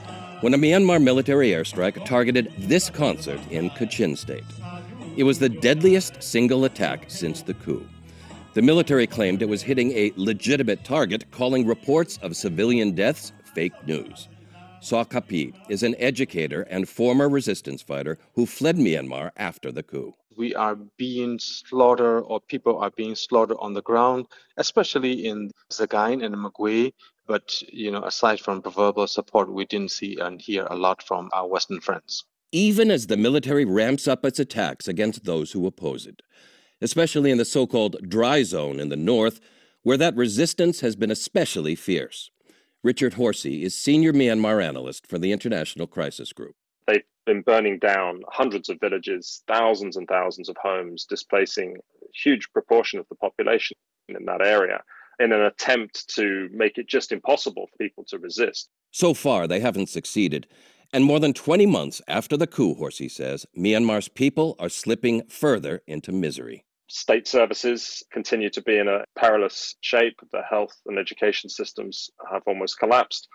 when 0.45 0.53
a 0.53 0.59
Myanmar 0.59 1.03
military 1.03 1.53
airstrike 1.53 2.05
targeted 2.05 2.53
this 2.59 2.91
concert 2.91 3.41
in 3.51 3.71
Kachin 3.71 4.15
State. 4.15 4.45
It 5.17 5.25
was 5.25 5.39
the 5.39 5.49
deadliest 5.49 6.23
single 6.23 6.67
attack 6.67 7.07
since 7.09 7.41
the 7.41 7.55
coup. 7.55 7.89
The 8.53 8.61
military 8.61 9.07
claimed 9.07 9.41
it 9.41 9.49
was 9.49 9.63
hitting 9.63 9.93
a 9.93 10.13
legitimate 10.17 10.85
target, 10.85 11.25
calling 11.31 11.67
reports 11.67 12.19
of 12.21 12.37
civilian 12.37 12.93
deaths 12.93 13.33
fake 13.55 13.73
news. 13.87 14.29
Saw 14.83 15.03
Kapi 15.03 15.55
is 15.71 15.83
an 15.83 15.95
educator 15.99 16.61
and 16.69 16.87
former 16.87 17.31
resistance 17.31 17.81
fighter 17.81 18.19
who 18.35 18.45
fled 18.45 18.77
Myanmar 18.77 19.31
after 19.39 19.73
the 19.73 19.83
coup. 19.83 20.15
We 20.37 20.55
are 20.55 20.77
being 20.99 21.39
slaughtered, 21.39 22.25
or 22.27 22.39
people 22.39 22.77
are 22.77 22.91
being 22.91 23.15
slaughtered 23.15 23.57
on 23.61 23.73
the 23.73 23.81
ground, 23.81 24.27
especially 24.59 25.27
in 25.27 25.53
Sagaing 25.71 26.23
and 26.23 26.35
Magway. 26.35 26.93
But 27.27 27.63
you 27.73 27.91
know, 27.91 28.05
aside 28.05 28.41
from 28.41 28.63
verbal 28.63 29.07
support, 29.07 29.53
we 29.53 29.65
didn't 29.65 29.91
see 29.91 30.19
and 30.19 30.41
hear 30.41 30.67
a 30.69 30.77
lot 30.77 31.03
from 31.03 31.31
our 31.33 31.47
Western 31.47 31.81
friends. 31.81 32.25
Even 32.53 32.91
as 32.91 33.07
the 33.07 33.17
military 33.17 33.65
ramps 33.65 34.07
up 34.07 34.25
its 34.25 34.39
attacks 34.39 34.87
against 34.87 35.25
those 35.25 35.53
who 35.53 35.67
oppose 35.67 36.07
it, 36.07 36.23
especially 36.81 37.31
in 37.31 37.39
the 37.39 37.45
so 37.45 37.67
called 37.67 37.97
dry 38.09 38.43
zone 38.43 38.79
in 38.79 38.91
the 38.91 38.97
north, 38.97 39.41
where 39.83 39.97
that 39.97 40.17
resistance 40.17 40.81
has 40.81 40.97
been 40.97 41.11
especially 41.11 41.75
fierce. 41.75 42.31
Richard 42.83 43.15
Horsey 43.15 43.65
is 43.65 43.77
senior 43.77 44.13
Myanmar 44.13 44.63
analyst 44.63 45.07
for 45.07 45.19
the 45.19 45.33
International 45.33 45.87
Crisis 45.87 46.33
Group. 46.33 46.55
They've 46.87 47.03
been 47.25 47.41
burning 47.41 47.79
down 47.79 48.23
hundreds 48.29 48.69
of 48.69 48.79
villages, 48.79 49.43
thousands 49.49 49.97
and 49.97 50.07
thousands 50.07 50.51
of 50.51 50.57
homes, 50.63 51.07
displacing 51.07 51.77
a 52.03 52.07
huge 52.13 52.53
proportion 52.53 53.01
of 53.01 53.09
the 53.09 53.15
population 53.15 53.79
in 54.09 54.27
that 54.27 54.47
area 54.47 54.83
in 55.19 55.33
an 55.33 55.43
attempt 55.43 56.09
to 56.17 56.49
make 56.53 56.79
it 56.79 56.89
just 56.89 57.13
impossible 57.13 57.67
for 57.67 57.77
people 57.77 58.05
to 58.09 58.19
resist. 58.19 58.69
So 58.91 59.15
far, 59.15 59.47
they 59.47 59.61
haven't 59.61 59.89
succeeded. 59.89 60.47
And 60.93 61.05
more 61.05 61.19
than 61.19 61.33
20 61.33 61.67
months 61.67 62.01
after 62.07 62.37
the 62.37 62.47
coup, 62.47 62.75
Horsey 62.75 63.09
says, 63.09 63.47
Myanmar's 63.59 64.09
people 64.09 64.55
are 64.59 64.69
slipping 64.69 65.27
further 65.29 65.83
into 65.87 66.13
misery. 66.13 66.65
State 66.89 67.27
services 67.27 68.03
continue 68.13 68.51
to 68.51 68.63
be 68.63 68.79
in 68.79 68.87
a 68.87 69.05
perilous 69.19 69.75
shape. 69.81 70.19
The 70.31 70.43
health 70.49 70.75
and 70.87 70.99
education 70.99 71.51
systems 71.51 72.11
have 72.31 72.43
almost 72.47 72.79
collapsed. 72.79 73.27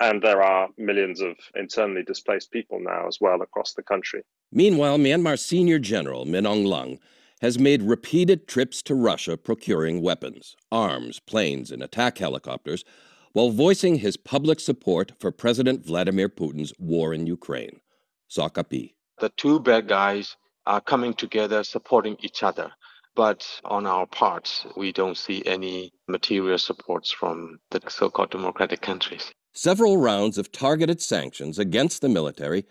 And 0.00 0.22
there 0.22 0.42
are 0.42 0.68
millions 0.76 1.22
of 1.22 1.36
internally 1.54 2.02
displaced 2.02 2.50
people 2.50 2.80
now 2.80 3.06
as 3.06 3.18
well 3.18 3.40
across 3.40 3.72
the 3.72 3.82
country. 3.82 4.22
Meanwhile, 4.52 4.98
Myanmar's 4.98 5.44
senior 5.44 5.78
general, 5.78 6.26
Min 6.26 6.44
Aung 6.44 6.66
Hlaing, 6.66 6.98
has 7.40 7.58
made 7.58 7.82
repeated 7.82 8.48
trips 8.48 8.82
to 8.82 8.94
Russia 8.94 9.36
procuring 9.36 10.02
weapons, 10.02 10.56
arms, 10.72 11.20
planes, 11.20 11.70
and 11.70 11.82
attack 11.82 12.18
helicopters, 12.18 12.84
while 13.32 13.50
voicing 13.50 13.96
his 13.96 14.16
public 14.16 14.58
support 14.60 15.12
for 15.20 15.30
President 15.30 15.84
Vladimir 15.84 16.28
Putin's 16.28 16.72
war 16.78 17.12
in 17.12 17.26
Ukraine. 17.26 17.80
Saw 18.28 18.48
Kapi. 18.48 18.96
The 19.20 19.28
two 19.36 19.60
bad 19.60 19.88
guys 19.88 20.36
are 20.66 20.80
coming 20.80 21.14
together 21.14 21.62
supporting 21.62 22.16
each 22.20 22.42
other. 22.42 22.72
But 23.14 23.46
on 23.64 23.86
our 23.86 24.06
part, 24.06 24.66
we 24.76 24.92
don't 24.92 25.16
see 25.16 25.42
any 25.46 25.90
material 26.06 26.58
supports 26.58 27.10
from 27.10 27.58
the 27.70 27.80
so 27.88 28.10
called 28.10 28.30
democratic 28.30 28.82
countries. 28.82 29.32
Several 29.54 29.96
rounds 29.96 30.36
of 30.36 30.52
targeted 30.52 31.00
sanctions 31.00 31.58
against 31.58 32.02
the 32.02 32.10
military 32.10 32.66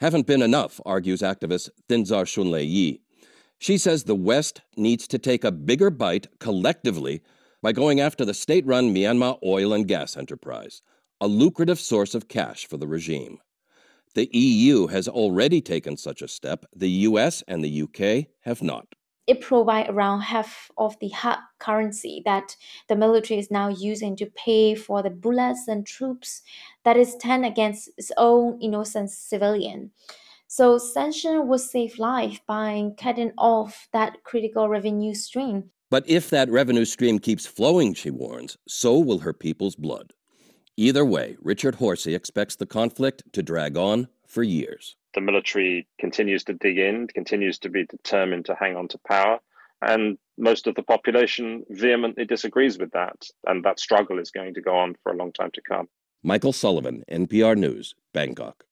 haven't 0.00 0.26
been 0.26 0.42
enough, 0.42 0.80
argues 0.84 1.22
activist 1.22 1.70
Thinzar 1.88 2.26
Shunlei 2.26 2.66
Yi. 2.66 3.03
She 3.58 3.78
says 3.78 4.04
the 4.04 4.14
West 4.14 4.62
needs 4.76 5.06
to 5.08 5.18
take 5.18 5.44
a 5.44 5.52
bigger 5.52 5.90
bite 5.90 6.26
collectively 6.38 7.22
by 7.62 7.72
going 7.72 8.00
after 8.00 8.24
the 8.24 8.34
state 8.34 8.66
run 8.66 8.94
Myanmar 8.94 9.38
oil 9.42 9.72
and 9.72 9.88
gas 9.88 10.16
enterprise, 10.16 10.82
a 11.20 11.26
lucrative 11.26 11.80
source 11.80 12.14
of 12.14 12.28
cash 12.28 12.66
for 12.66 12.76
the 12.76 12.86
regime. 12.86 13.38
The 14.14 14.28
EU 14.32 14.88
has 14.88 15.08
already 15.08 15.60
taken 15.60 15.96
such 15.96 16.22
a 16.22 16.28
step, 16.28 16.66
the 16.74 16.90
US 17.08 17.42
and 17.48 17.64
the 17.64 17.82
UK 17.82 18.26
have 18.42 18.62
not. 18.62 18.94
It 19.26 19.40
provides 19.40 19.88
around 19.88 20.20
half 20.20 20.70
of 20.76 20.98
the 21.00 21.08
hard 21.08 21.38
currency 21.58 22.20
that 22.26 22.56
the 22.88 22.96
military 22.96 23.40
is 23.40 23.50
now 23.50 23.68
using 23.68 24.14
to 24.16 24.26
pay 24.26 24.74
for 24.74 25.02
the 25.02 25.10
bullets 25.10 25.66
and 25.66 25.86
troops 25.86 26.42
that 26.84 26.98
is 26.98 27.16
turned 27.16 27.46
against 27.46 27.88
its 27.96 28.12
own 28.18 28.60
innocent 28.60 29.10
civilian. 29.10 29.92
So 30.56 30.78
sanction 30.78 31.48
would 31.48 31.62
save 31.62 31.98
life 31.98 32.40
by 32.46 32.90
cutting 32.96 33.32
off 33.36 33.88
that 33.92 34.22
critical 34.22 34.68
revenue 34.68 35.12
stream. 35.12 35.72
But 35.90 36.08
if 36.08 36.30
that 36.30 36.48
revenue 36.48 36.84
stream 36.84 37.18
keeps 37.18 37.44
flowing, 37.44 37.92
she 37.92 38.10
warns, 38.12 38.56
so 38.68 39.00
will 39.00 39.18
her 39.18 39.32
people's 39.32 39.74
blood. 39.74 40.12
Either 40.76 41.04
way, 41.04 41.36
Richard 41.42 41.74
Horsey 41.74 42.14
expects 42.14 42.54
the 42.54 42.66
conflict 42.66 43.24
to 43.32 43.42
drag 43.42 43.76
on 43.76 44.06
for 44.28 44.44
years. 44.44 44.94
The 45.14 45.22
military 45.22 45.88
continues 45.98 46.44
to 46.44 46.54
dig 46.54 46.78
in, 46.78 47.08
continues 47.08 47.58
to 47.58 47.68
be 47.68 47.84
determined 47.86 48.44
to 48.44 48.54
hang 48.54 48.76
on 48.76 48.86
to 48.90 48.98
power, 49.08 49.40
and 49.82 50.16
most 50.38 50.68
of 50.68 50.76
the 50.76 50.84
population 50.84 51.64
vehemently 51.70 52.26
disagrees 52.26 52.78
with 52.78 52.92
that. 52.92 53.26
And 53.48 53.64
that 53.64 53.80
struggle 53.80 54.20
is 54.20 54.30
going 54.30 54.54
to 54.54 54.60
go 54.60 54.76
on 54.76 54.94
for 55.02 55.10
a 55.10 55.16
long 55.16 55.32
time 55.32 55.50
to 55.54 55.62
come. 55.68 55.88
Michael 56.22 56.52
Sullivan, 56.52 57.02
NPR 57.10 57.56
News, 57.56 57.96
Bangkok. 58.12 58.63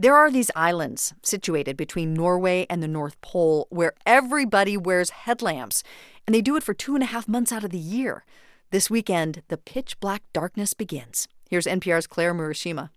There 0.00 0.14
are 0.14 0.30
these 0.30 0.52
islands 0.54 1.12
situated 1.24 1.76
between 1.76 2.14
Norway 2.14 2.66
and 2.70 2.80
the 2.80 2.86
North 2.86 3.20
Pole 3.20 3.66
where 3.68 3.94
everybody 4.06 4.76
wears 4.76 5.10
headlamps, 5.10 5.82
and 6.24 6.32
they 6.32 6.40
do 6.40 6.54
it 6.54 6.62
for 6.62 6.72
two 6.72 6.94
and 6.94 7.02
a 7.02 7.06
half 7.06 7.26
months 7.26 7.50
out 7.50 7.64
of 7.64 7.70
the 7.70 7.78
year. 7.78 8.24
This 8.70 8.88
weekend, 8.88 9.42
the 9.48 9.56
pitch 9.56 9.98
black 9.98 10.22
darkness 10.32 10.72
begins. 10.72 11.26
Here's 11.50 11.66
NPR's 11.66 12.06
Claire 12.06 12.32
Murashima. 12.32 12.90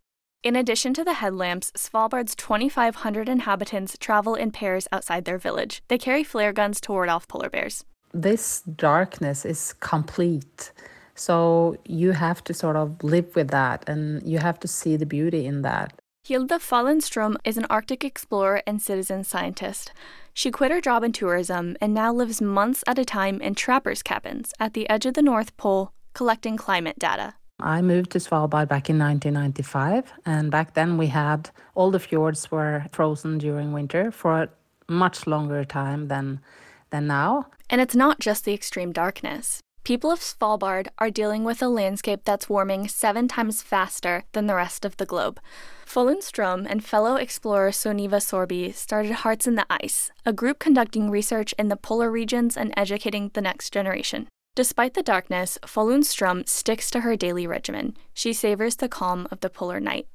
In 0.44 0.56
addition 0.56 0.94
to 0.94 1.04
the 1.04 1.16
headlamps, 1.16 1.72
Svalbard's 1.72 2.36
2,500 2.36 3.28
inhabitants 3.28 3.98
travel 4.00 4.36
in 4.36 4.52
pairs 4.52 4.88
outside 4.92 5.26
their 5.26 5.40
village. 5.40 5.82
They 5.88 5.98
carry 5.98 6.24
flare 6.24 6.54
guns 6.54 6.80
to 6.82 6.92
ward 6.92 7.10
off 7.10 7.28
polar 7.28 7.50
bears. 7.50 7.84
This 8.14 8.62
darkness 8.62 9.44
is 9.44 9.74
complete. 9.80 10.72
So 11.16 11.78
you 11.84 12.12
have 12.12 12.44
to 12.44 12.54
sort 12.54 12.76
of 12.76 13.04
live 13.04 13.36
with 13.36 13.50
that 13.50 13.90
and 13.90 14.22
you 14.22 14.38
have 14.38 14.60
to 14.60 14.68
see 14.68 14.98
the 14.98 15.08
beauty 15.08 15.48
in 15.48 15.64
that. 15.64 16.00
Hilde 16.24 16.60
Fålun 16.60 17.02
Strøm 17.02 17.36
is 17.44 17.58
an 17.58 17.66
Arctic 17.68 18.04
explorer 18.04 18.62
and 18.68 18.80
citizen 18.80 19.24
scientist. 19.24 19.92
She 20.36 20.52
quit 20.52 20.70
her 20.70 20.80
job 20.80 21.04
in 21.04 21.14
tourism 21.14 21.76
and 21.82 21.96
now 21.96 22.14
lives 22.14 22.40
months 22.40 22.84
at 22.86 23.00
a 23.00 23.04
time 23.04 23.42
in 23.42 23.56
trappers' 23.56 24.04
cabins 24.04 24.54
at 24.60 24.76
the 24.76 24.88
edge 24.88 25.08
of 25.08 25.16
the 25.16 25.24
North 25.24 25.58
Pole 25.58 25.92
collecting 26.14 26.58
climate 26.58 27.00
data. 27.00 27.34
I 27.60 27.82
moved 27.82 28.12
to 28.12 28.20
Svalbard 28.20 28.68
back 28.68 28.88
in 28.88 29.00
1995, 29.00 30.14
and 30.24 30.52
back 30.52 30.76
then 30.76 30.96
we 30.98 31.08
had 31.08 31.50
all 31.74 31.90
the 31.90 32.00
fjords 32.00 32.52
were 32.52 32.86
frozen 32.92 33.40
during 33.40 33.74
winter 33.74 34.12
for 34.12 34.44
a 34.44 34.50
much 34.88 35.26
longer 35.26 35.66
time 35.66 36.08
than 36.08 36.40
than 36.92 37.08
now. 37.08 37.48
And 37.68 37.82
it's 37.82 37.96
not 37.96 38.20
just 38.20 38.46
the 38.46 38.54
extreme 38.54 38.92
darkness. 38.92 39.60
People 39.84 40.12
of 40.12 40.20
Svalbard 40.20 40.90
are 41.00 41.10
dealing 41.10 41.44
with 41.44 41.60
a 41.60 41.68
landscape 41.68 42.22
that's 42.24 42.48
warming 42.48 42.88
seven 42.88 43.28
times 43.28 43.64
faster 43.64 44.26
than 44.34 44.46
the 44.46 44.54
rest 44.54 44.86
of 44.86 44.98
the 44.98 45.08
globe. 45.08 45.40
Fålun 45.88 46.20
Strøm 46.22 46.68
and 46.70 46.86
fellow 46.86 47.16
explorer 47.16 47.72
Sunniva 47.72 48.22
Sorby 48.22 48.72
started 48.72 49.12
Hearts 49.12 49.48
in 49.48 49.56
the 49.56 49.66
Ice, 49.72 50.12
a 50.24 50.34
group 50.34 50.60
conducting 50.60 51.10
research 51.10 51.56
in 51.58 51.70
the 51.70 51.76
polar 51.76 52.12
regions 52.12 52.56
and 52.56 52.72
educating 52.78 53.32
the 53.34 53.42
next 53.42 53.74
generation. 53.74 54.28
Despite 54.54 54.94
the 54.94 55.02
darkness, 55.02 55.58
Fålun 55.66 56.04
Strøm 56.04 56.48
sticks 56.48 56.92
to 56.92 57.00
her 57.00 57.16
daily 57.16 57.48
regimen. 57.48 57.98
She 58.14 58.34
savors 58.34 58.76
the 58.76 58.88
calm 58.88 59.28
of 59.32 59.40
the 59.40 59.50
polar 59.50 59.80
night. 59.80 60.06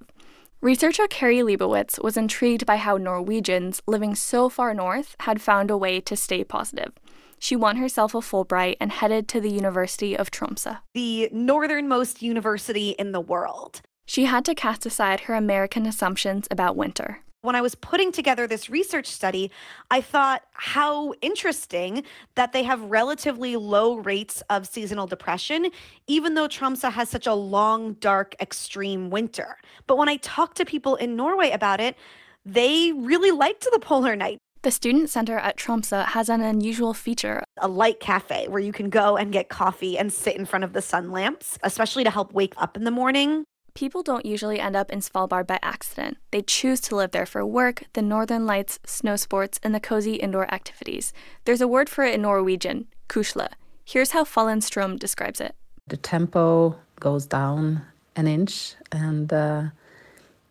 Researcher 0.60 1.08
Kari 1.08 1.42
Leibowitz 1.42 1.98
was 2.02 2.16
intrigued 2.16 2.66
by 2.66 2.76
how 2.76 2.98
Norwegians 2.98 3.82
living 3.86 4.14
so 4.14 4.48
far 4.48 4.72
north 4.72 5.16
had 5.20 5.42
found 5.42 5.72
a 5.72 5.76
way 5.76 6.00
to 6.00 6.14
stay 6.14 6.44
positive. 6.44 6.92
She 7.38 7.56
won 7.56 7.76
herself 7.76 8.14
a 8.14 8.18
Fulbright 8.18 8.76
and 8.80 8.90
headed 8.90 9.28
to 9.28 9.40
the 9.40 9.50
University 9.50 10.16
of 10.16 10.30
Tromsø. 10.30 10.78
The 10.94 11.28
northernmost 11.32 12.22
university 12.22 12.90
in 12.90 13.12
the 13.12 13.20
world. 13.20 13.82
She 14.06 14.24
had 14.24 14.44
to 14.44 14.54
cast 14.54 14.86
aside 14.86 15.20
her 15.20 15.34
American 15.34 15.86
assumptions 15.86 16.46
about 16.50 16.76
winter. 16.76 17.22
When 17.42 17.54
I 17.54 17.60
was 17.60 17.76
putting 17.76 18.10
together 18.10 18.46
this 18.46 18.68
research 18.68 19.06
study, 19.06 19.52
I 19.90 20.00
thought 20.00 20.42
how 20.52 21.12
interesting 21.20 22.02
that 22.34 22.52
they 22.52 22.64
have 22.64 22.80
relatively 22.82 23.54
low 23.54 23.94
rates 23.94 24.42
of 24.50 24.66
seasonal 24.66 25.06
depression, 25.06 25.70
even 26.08 26.34
though 26.34 26.48
Tromsø 26.48 26.90
has 26.90 27.08
such 27.08 27.26
a 27.26 27.34
long, 27.34 27.92
dark, 27.94 28.34
extreme 28.40 29.10
winter. 29.10 29.58
But 29.86 29.96
when 29.96 30.08
I 30.08 30.16
talked 30.16 30.56
to 30.56 30.64
people 30.64 30.96
in 30.96 31.14
Norway 31.14 31.50
about 31.50 31.78
it, 31.78 31.96
they 32.44 32.92
really 32.92 33.30
liked 33.30 33.66
the 33.70 33.78
polar 33.78 34.16
night. 34.16 34.38
The 34.66 34.72
Student 34.72 35.08
Center 35.10 35.38
at 35.38 35.56
Tromsø 35.56 36.06
has 36.06 36.28
an 36.28 36.40
unusual 36.40 36.92
feature 36.92 37.44
a 37.56 37.68
light 37.68 38.00
cafe 38.00 38.48
where 38.48 38.58
you 38.58 38.72
can 38.72 38.90
go 38.90 39.16
and 39.16 39.32
get 39.32 39.48
coffee 39.48 39.96
and 39.96 40.12
sit 40.12 40.34
in 40.34 40.44
front 40.44 40.64
of 40.64 40.72
the 40.72 40.82
sun 40.82 41.12
lamps, 41.12 41.56
especially 41.62 42.02
to 42.02 42.10
help 42.10 42.32
wake 42.32 42.52
up 42.56 42.76
in 42.76 42.82
the 42.82 42.90
morning. 42.90 43.44
People 43.74 44.02
don't 44.02 44.26
usually 44.26 44.58
end 44.58 44.74
up 44.74 44.90
in 44.90 44.98
Svalbard 44.98 45.46
by 45.46 45.60
accident. 45.62 46.16
They 46.32 46.42
choose 46.42 46.80
to 46.80 46.96
live 46.96 47.12
there 47.12 47.26
for 47.26 47.46
work, 47.46 47.84
the 47.92 48.02
northern 48.02 48.44
lights, 48.44 48.80
snow 48.84 49.14
sports, 49.14 49.60
and 49.62 49.72
the 49.72 49.78
cozy 49.78 50.14
indoor 50.14 50.52
activities. 50.52 51.12
There's 51.44 51.60
a 51.60 51.68
word 51.68 51.88
for 51.88 52.02
it 52.02 52.14
in 52.14 52.22
Norwegian, 52.22 52.88
kusle. 53.08 53.46
Here's 53.84 54.10
how 54.10 54.24
Fålun 54.24 54.62
Strøm 54.62 54.98
describes 54.98 55.40
it. 55.40 55.54
The 55.86 55.96
tempo 55.96 56.74
goes 56.98 57.24
down 57.24 57.82
an 58.16 58.26
inch, 58.26 58.74
and 58.90 59.32
uh, 59.32 59.62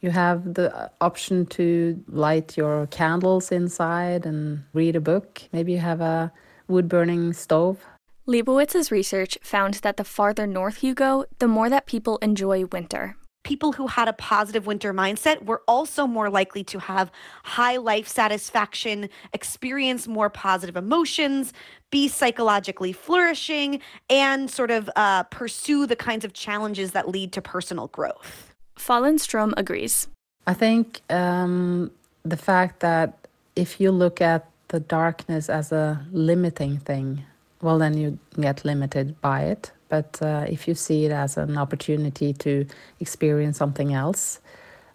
you 0.06 0.12
have 0.12 0.54
the 0.54 0.92
option 1.02 1.48
to 1.48 2.02
light 2.08 2.56
your 2.56 2.88
candles 2.88 3.52
inside 3.52 4.26
and 4.26 4.64
read 4.74 4.96
a 4.96 5.02
book. 5.02 5.42
Maybe 5.52 5.72
you 5.74 5.80
have 5.80 6.00
a 6.00 6.32
wood 6.68 6.88
burning 6.88 7.34
stove. 7.34 7.84
Leibowitz's 8.28 8.92
research 8.92 9.38
found 9.42 9.76
that 9.76 9.98
the 9.98 10.04
farther 10.04 10.48
north 10.48 10.84
you 10.84 10.94
go, 10.94 11.26
the 11.40 11.48
more 11.48 11.70
that 11.70 11.88
people 11.88 12.18
enjoy 12.20 12.66
winter. 12.66 13.18
People 13.44 13.74
who 13.74 13.86
had 13.86 14.08
a 14.08 14.14
positive 14.14 14.66
winter 14.66 14.92
mindset 14.94 15.46
were 15.46 15.62
also 15.68 16.08
more 16.08 16.32
likely 16.32 16.64
to 16.64 16.80
have 16.80 17.12
high 17.44 17.78
life 17.78 18.08
satisfaction, 18.08 19.10
experience 19.34 20.08
more 20.08 20.32
positive 20.32 20.76
emotions, 20.76 21.54
be 21.92 22.08
psychologically 22.08 22.92
flourishing, 22.92 23.80
and 24.10 24.50
sort 24.50 24.72
of 24.72 24.90
uh, 24.96 25.24
pursue 25.24 25.86
the 25.86 25.96
kinds 25.96 26.26
of 26.26 26.34
challenges 26.34 26.92
that 26.92 27.08
lead 27.08 27.32
to 27.34 27.42
personal 27.42 27.88
growth. 27.88 28.55
Fålun 28.78 29.20
Strøm 29.20 29.54
agrees. 29.58 30.08
I 30.48 30.54
think 30.54 31.02
um, 31.10 31.92
the 32.24 32.38
fact 32.38 32.80
that 32.80 33.28
if 33.56 33.80
you 33.80 33.92
look 33.92 34.22
at 34.22 34.46
the 34.68 34.80
darkness 34.80 35.50
as 35.50 35.72
a 35.72 36.06
limiting 36.12 36.78
thing, 36.78 37.24
well, 37.62 37.80
then 37.80 37.98
you 37.98 38.20
get 38.40 38.66
limited 38.66 39.20
by 39.22 39.42
it. 39.44 39.72
But 39.90 40.22
uh, 40.22 40.46
if 40.50 40.68
you 40.68 40.76
see 40.76 41.06
it 41.06 41.12
as 41.12 41.38
an 41.38 41.58
opportunity 41.58 42.34
to 42.34 42.66
experience 43.00 43.58
something 43.58 43.94
else, 43.94 44.40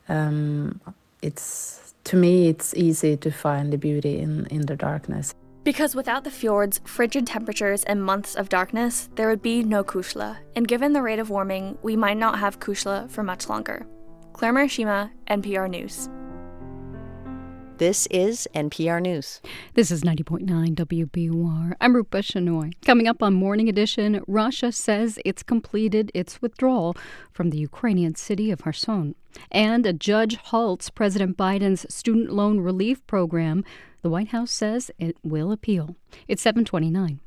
um, 0.09 0.81
it's 1.23 1.95
to 2.05 2.17
me 2.17 2.49
it's 2.49 2.75
easy 2.75 3.17
to 3.17 3.31
find 3.31 3.73
the 3.73 3.79
beauty 3.79 4.19
in, 4.19 4.47
in 4.47 4.67
the 4.67 4.77
darkness. 4.77 5.35
Because 5.63 5.95
without 5.95 6.25
the 6.25 6.31
fjords, 6.31 6.81
frigid 6.85 7.27
temperatures, 7.27 7.85
and 7.85 8.03
months 8.03 8.35
of 8.35 8.49
darkness, 8.49 9.09
there 9.15 9.29
would 9.29 9.43
be 9.43 9.63
no 9.63 9.85
kusle. 9.85 10.37
And 10.57 10.67
given 10.67 10.93
the 10.93 11.03
rate 11.03 11.19
of 11.19 11.31
warming, 11.31 11.79
we 11.83 11.97
might 11.97 12.17
not 12.17 12.39
have 12.39 12.61
kusle 12.61 13.11
for 13.11 13.23
much 13.23 13.49
longer. 13.49 13.87
Claire 14.33 14.55
Murashima, 14.55 15.11
NPR 15.29 15.69
News. 15.69 16.09
This 17.81 18.07
is 18.09 18.47
NPR 18.55 19.01
News. 19.01 19.41
This 19.73 19.91
is 19.91 20.03
90.9 20.03 20.75
WBUR. 20.75 21.73
I'm 21.81 21.97
Rupa 21.97 22.19
Shenoy. 22.19 22.75
Coming 22.85 23.09
up 23.09 23.23
on 23.23 23.33
Morning 23.33 23.71
Edition, 23.71 24.23
Russia 24.27 24.71
says 24.71 25.19
it's 25.25 25.43
completed 25.43 26.13
its 26.13 26.43
withdrawal 26.43 26.95
from 27.33 27.49
the 27.49 27.57
Ukrainian 27.57 28.17
city 28.17 28.51
of 28.51 28.65
Kherson. 28.65 29.15
And 29.51 29.87
a 29.87 29.95
judge 29.95 30.37
halts 30.37 30.91
President 30.91 31.39
Biden's 31.39 31.87
student 31.89 32.31
loan 32.31 32.61
relief 32.61 33.07
program. 33.07 33.65
The 34.03 34.11
White 34.11 34.29
House 34.29 34.51
says 34.51 34.91
it 34.99 35.17
will 35.23 35.51
appeal. 35.51 35.97
It's 36.29 36.43
729. 36.43 37.19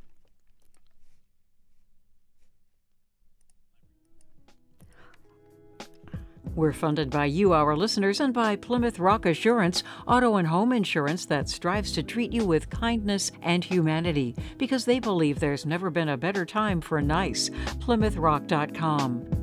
We're 6.55 6.71
funded 6.73 7.09
by 7.09 7.25
you, 7.25 7.53
our 7.53 7.75
listeners, 7.75 8.19
and 8.19 8.31
by 8.33 8.55
Plymouth 8.55 8.99
Rock 8.99 9.25
Assurance, 9.25 9.83
auto 10.07 10.35
and 10.35 10.47
home 10.47 10.71
insurance 10.71 11.25
that 11.25 11.49
strives 11.49 11.91
to 11.93 12.03
treat 12.03 12.31
you 12.31 12.45
with 12.45 12.69
kindness 12.69 13.31
and 13.41 13.63
humanity 13.63 14.35
because 14.59 14.85
they 14.85 14.99
believe 14.99 15.39
there's 15.39 15.65
never 15.65 15.89
been 15.89 16.09
a 16.09 16.17
better 16.17 16.45
time 16.45 16.79
for 16.79 17.01
nice. 17.01 17.49
PlymouthRock.com. 17.79 19.42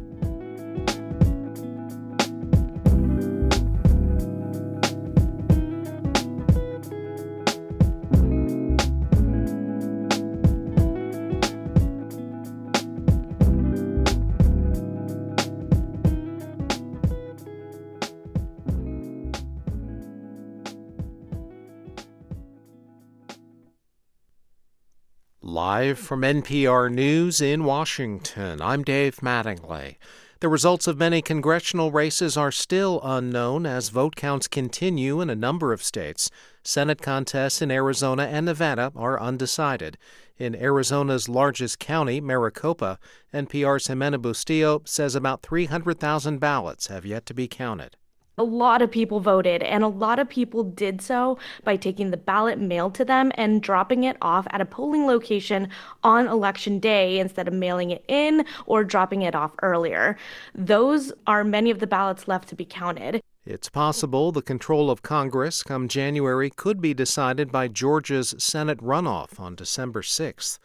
Live 25.71 26.01
from 26.01 26.23
NPR 26.23 26.93
News 26.93 27.41
in 27.41 27.63
Washington, 27.63 28.61
I'm 28.61 28.83
Dave 28.83 29.19
Mattingly. 29.19 29.99
The 30.41 30.49
results 30.49 30.89
of 30.89 30.99
many 30.99 31.23
congressional 31.23 31.93
races 31.93 32.37
are 32.37 32.51
still 32.51 33.01
unknown 33.05 33.67
as 33.67 33.89
vote 33.91 34.17
counts 34.17 34.49
continue 34.49 35.21
in 35.21 35.31
a 35.31 35.37
number 35.37 35.73
of 35.73 35.81
states. 35.81 36.29
Senate 36.65 37.01
contests 37.01 37.63
in 37.63 37.71
Arizona 37.71 38.25
and 38.25 38.47
Nevada 38.47 38.91
are 38.97 39.21
undecided. 39.21 39.97
In 40.39 40.57
Arizona's 40.57 41.29
largest 41.29 41.79
county, 41.79 42.21
Maricopa, 42.21 42.99
NPR's 43.33 43.87
Ximena 43.87 44.21
Bustillo 44.21 44.81
says 44.89 45.15
about 45.15 45.43
300,000 45.43 46.39
ballots 46.39 46.89
have 46.89 47.07
yet 47.07 47.27
to 47.27 47.33
be 47.33 47.47
counted 47.47 47.97
a 48.39 48.43
lot 48.45 48.83
of 48.83 48.91
people 48.91 49.21
voted, 49.21 49.63
and 49.63 49.85
a 49.85 49.89
lot 49.89 50.19
of 50.19 50.29
people 50.29 50.65
did 50.65 51.01
so 51.03 51.39
by 51.65 51.77
taking 51.77 52.11
the 52.11 52.17
ballot 52.17 52.59
mailed 52.59 52.95
to 52.95 53.05
them 53.05 53.31
and 53.35 53.63
dropping 53.63 54.05
it 54.05 54.17
off 54.23 54.47
at 54.51 54.61
a 54.61 54.65
polling 54.65 55.07
location 55.07 55.69
on 56.03 56.27
election 56.27 56.79
day 56.79 57.19
instead 57.19 57.49
of 57.49 57.55
mailing 57.55 57.91
it 57.91 58.05
in 58.09 58.45
or 58.67 58.85
dropping 58.85 59.23
it 59.23 59.35
off 59.35 59.53
earlier. 59.63 60.17
Those 60.55 61.13
are 61.27 61.45
many 61.45 61.71
of 61.71 61.81
the 61.81 61.87
ballots 61.87 62.29
left 62.29 62.49
to 62.49 62.55
be 62.55 62.65
counted. 62.65 63.21
It's 63.47 63.71
possible 63.71 64.33
the 64.33 64.43
control 64.43 64.91
of 64.91 65.03
Congress 65.03 65.63
come 65.63 65.89
January 65.89 66.51
could 66.51 66.81
be 66.81 66.93
decided 66.95 67.51
by 67.51 67.69
Georgia's 67.69 68.35
Senate 68.39 68.79
runoff 68.79 69.41
on 69.41 69.55
December 69.55 70.03
6th. 70.03 70.59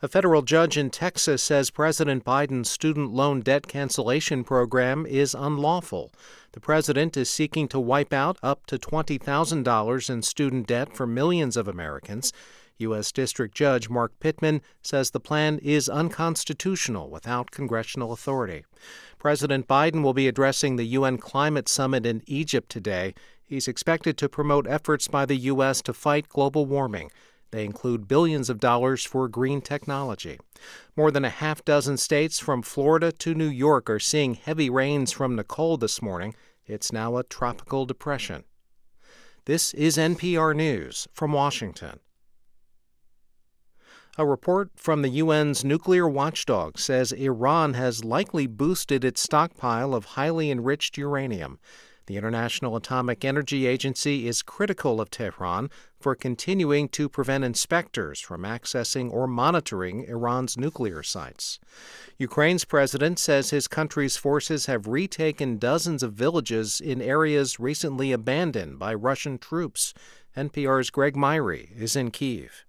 A 0.00 0.06
federal 0.06 0.42
judge 0.42 0.78
in 0.78 0.90
Texas 0.90 1.42
says 1.42 1.72
President 1.72 2.24
Biden's 2.24 2.70
student 2.70 3.12
loan 3.12 3.40
debt 3.40 3.66
cancellation 3.66 4.44
program 4.44 5.04
is 5.04 5.34
unlawful. 5.34 6.12
The 6.52 6.60
president 6.60 7.16
is 7.16 7.28
seeking 7.28 7.66
to 7.66 7.80
wipe 7.80 8.12
out 8.12 8.38
up 8.40 8.64
to 8.66 8.78
$20,000 8.78 10.10
in 10.10 10.22
student 10.22 10.68
debt 10.68 10.94
for 10.94 11.04
millions 11.04 11.56
of 11.56 11.66
Americans. 11.66 12.32
U.S. 12.76 13.10
District 13.10 13.52
Judge 13.52 13.90
Mark 13.90 14.12
Pittman 14.20 14.62
says 14.82 15.10
the 15.10 15.18
plan 15.18 15.58
is 15.64 15.88
unconstitutional 15.88 17.10
without 17.10 17.50
congressional 17.50 18.12
authority. 18.12 18.64
President 19.18 19.66
Biden 19.66 20.04
will 20.04 20.14
be 20.14 20.28
addressing 20.28 20.76
the 20.76 20.86
UN 20.86 21.18
Climate 21.18 21.68
Summit 21.68 22.06
in 22.06 22.22
Egypt 22.26 22.70
today. 22.70 23.14
He's 23.42 23.66
expected 23.66 24.16
to 24.18 24.28
promote 24.28 24.68
efforts 24.68 25.08
by 25.08 25.26
the 25.26 25.36
U.S. 25.36 25.82
to 25.82 25.92
fight 25.92 26.28
global 26.28 26.66
warming. 26.66 27.10
They 27.50 27.64
include 27.64 28.08
billions 28.08 28.50
of 28.50 28.60
dollars 28.60 29.04
for 29.04 29.28
green 29.28 29.60
technology. 29.60 30.38
More 30.96 31.10
than 31.10 31.24
a 31.24 31.30
half 31.30 31.64
dozen 31.64 31.96
states 31.96 32.38
from 32.38 32.62
Florida 32.62 33.10
to 33.12 33.34
New 33.34 33.48
York 33.48 33.88
are 33.88 33.98
seeing 33.98 34.34
heavy 34.34 34.68
rains 34.68 35.12
from 35.12 35.34
Nicole 35.34 35.76
this 35.78 36.02
morning. 36.02 36.34
It's 36.66 36.92
now 36.92 37.16
a 37.16 37.24
tropical 37.24 37.86
depression. 37.86 38.44
This 39.46 39.72
is 39.72 39.96
NPR 39.96 40.54
News 40.54 41.08
from 41.14 41.32
Washington. 41.32 42.00
A 44.18 44.26
report 44.26 44.72
from 44.76 45.02
the 45.02 45.20
UN's 45.20 45.64
nuclear 45.64 46.08
watchdog 46.08 46.76
says 46.76 47.12
Iran 47.12 47.74
has 47.74 48.04
likely 48.04 48.46
boosted 48.46 49.04
its 49.04 49.22
stockpile 49.22 49.94
of 49.94 50.04
highly 50.04 50.50
enriched 50.50 50.98
uranium. 50.98 51.60
The 52.06 52.16
International 52.16 52.74
Atomic 52.74 53.24
Energy 53.24 53.66
Agency 53.66 54.26
is 54.26 54.42
critical 54.42 55.00
of 55.00 55.08
Tehran 55.08 55.70
for 56.00 56.14
continuing 56.14 56.88
to 56.90 57.08
prevent 57.08 57.44
inspectors 57.44 58.20
from 58.20 58.42
accessing 58.42 59.12
or 59.12 59.26
monitoring 59.26 60.04
Iran's 60.04 60.56
nuclear 60.56 61.02
sites. 61.02 61.58
Ukraine's 62.18 62.64
president 62.64 63.18
says 63.18 63.50
his 63.50 63.68
country's 63.68 64.16
forces 64.16 64.66
have 64.66 64.86
retaken 64.86 65.58
dozens 65.58 66.02
of 66.02 66.12
villages 66.12 66.80
in 66.80 67.02
areas 67.02 67.58
recently 67.58 68.12
abandoned 68.12 68.78
by 68.78 68.94
Russian 68.94 69.38
troops. 69.38 69.94
NPR's 70.36 70.90
Greg 70.90 71.16
Myre 71.16 71.66
is 71.76 71.96
in 71.96 72.10
Kiev. 72.10 72.64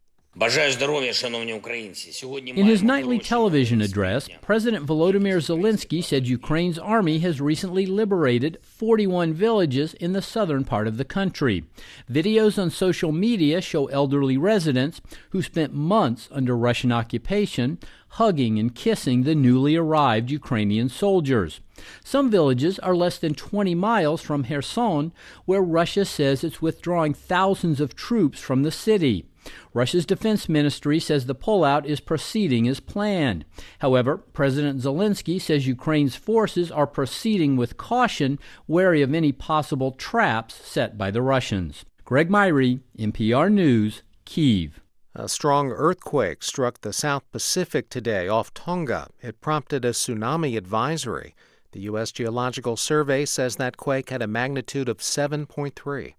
In 2.55 2.65
his 2.65 2.81
nightly 2.81 3.19
television 3.19 3.81
address, 3.81 4.29
President 4.41 4.85
Volodymyr 4.85 5.41
Zelensky 5.41 6.01
said 6.01 6.27
Ukraine's 6.27 6.79
army 6.79 7.19
has 7.19 7.41
recently 7.41 7.85
liberated 7.85 8.57
41 8.61 9.33
villages 9.33 9.93
in 9.95 10.13
the 10.13 10.21
southern 10.21 10.63
part 10.63 10.87
of 10.87 10.95
the 10.95 11.03
country. 11.03 11.65
Videos 12.09 12.57
on 12.57 12.71
social 12.71 13.11
media 13.11 13.59
show 13.59 13.87
elderly 13.87 14.37
residents 14.37 15.01
who 15.31 15.41
spent 15.41 15.73
months 15.73 16.29
under 16.31 16.55
Russian 16.55 16.93
occupation 16.93 17.77
hugging 18.13 18.57
and 18.57 18.73
kissing 18.73 19.23
the 19.23 19.35
newly 19.35 19.75
arrived 19.75 20.31
Ukrainian 20.31 20.89
soldiers. 20.89 21.59
Some 22.03 22.31
villages 22.31 22.79
are 22.79 22.95
less 22.95 23.17
than 23.17 23.35
20 23.35 23.75
miles 23.75 24.21
from 24.21 24.45
Kherson, 24.45 25.11
where 25.45 25.61
Russia 25.61 26.05
says 26.05 26.43
it's 26.43 26.61
withdrawing 26.61 27.13
thousands 27.13 27.79
of 27.79 27.95
troops 27.95 28.39
from 28.39 28.63
the 28.63 28.71
city. 28.71 29.25
Russia's 29.73 30.05
defense 30.05 30.49
ministry 30.49 30.99
says 30.99 31.25
the 31.25 31.35
pullout 31.35 31.85
is 31.85 31.99
proceeding 31.99 32.67
as 32.67 32.79
planned. 32.79 33.45
However, 33.79 34.17
President 34.17 34.81
Zelensky 34.81 35.39
says 35.39 35.67
Ukraine's 35.67 36.15
forces 36.15 36.71
are 36.71 36.87
proceeding 36.87 37.55
with 37.55 37.77
caution, 37.77 38.39
wary 38.67 39.01
of 39.01 39.13
any 39.13 39.31
possible 39.31 39.91
traps 39.91 40.55
set 40.55 40.97
by 40.97 41.11
the 41.11 41.21
Russians. 41.21 41.85
Greg 42.05 42.29
Myre, 42.29 42.79
NPR 42.97 43.51
News, 43.51 44.03
Kiev. 44.25 44.81
A 45.15 45.27
strong 45.27 45.71
earthquake 45.71 46.43
struck 46.43 46.81
the 46.81 46.93
South 46.93 47.29
Pacific 47.31 47.89
today 47.89 48.27
off 48.27 48.53
Tonga. 48.53 49.09
It 49.21 49.41
prompted 49.41 49.83
a 49.83 49.91
tsunami 49.91 50.57
advisory. 50.57 51.35
The 51.71 51.81
U.S. 51.81 52.11
Geological 52.11 52.77
Survey 52.77 53.25
says 53.25 53.57
that 53.57 53.77
quake 53.77 54.09
had 54.09 54.21
a 54.21 54.27
magnitude 54.27 54.89
of 54.89 54.99
7.3. 54.99 56.13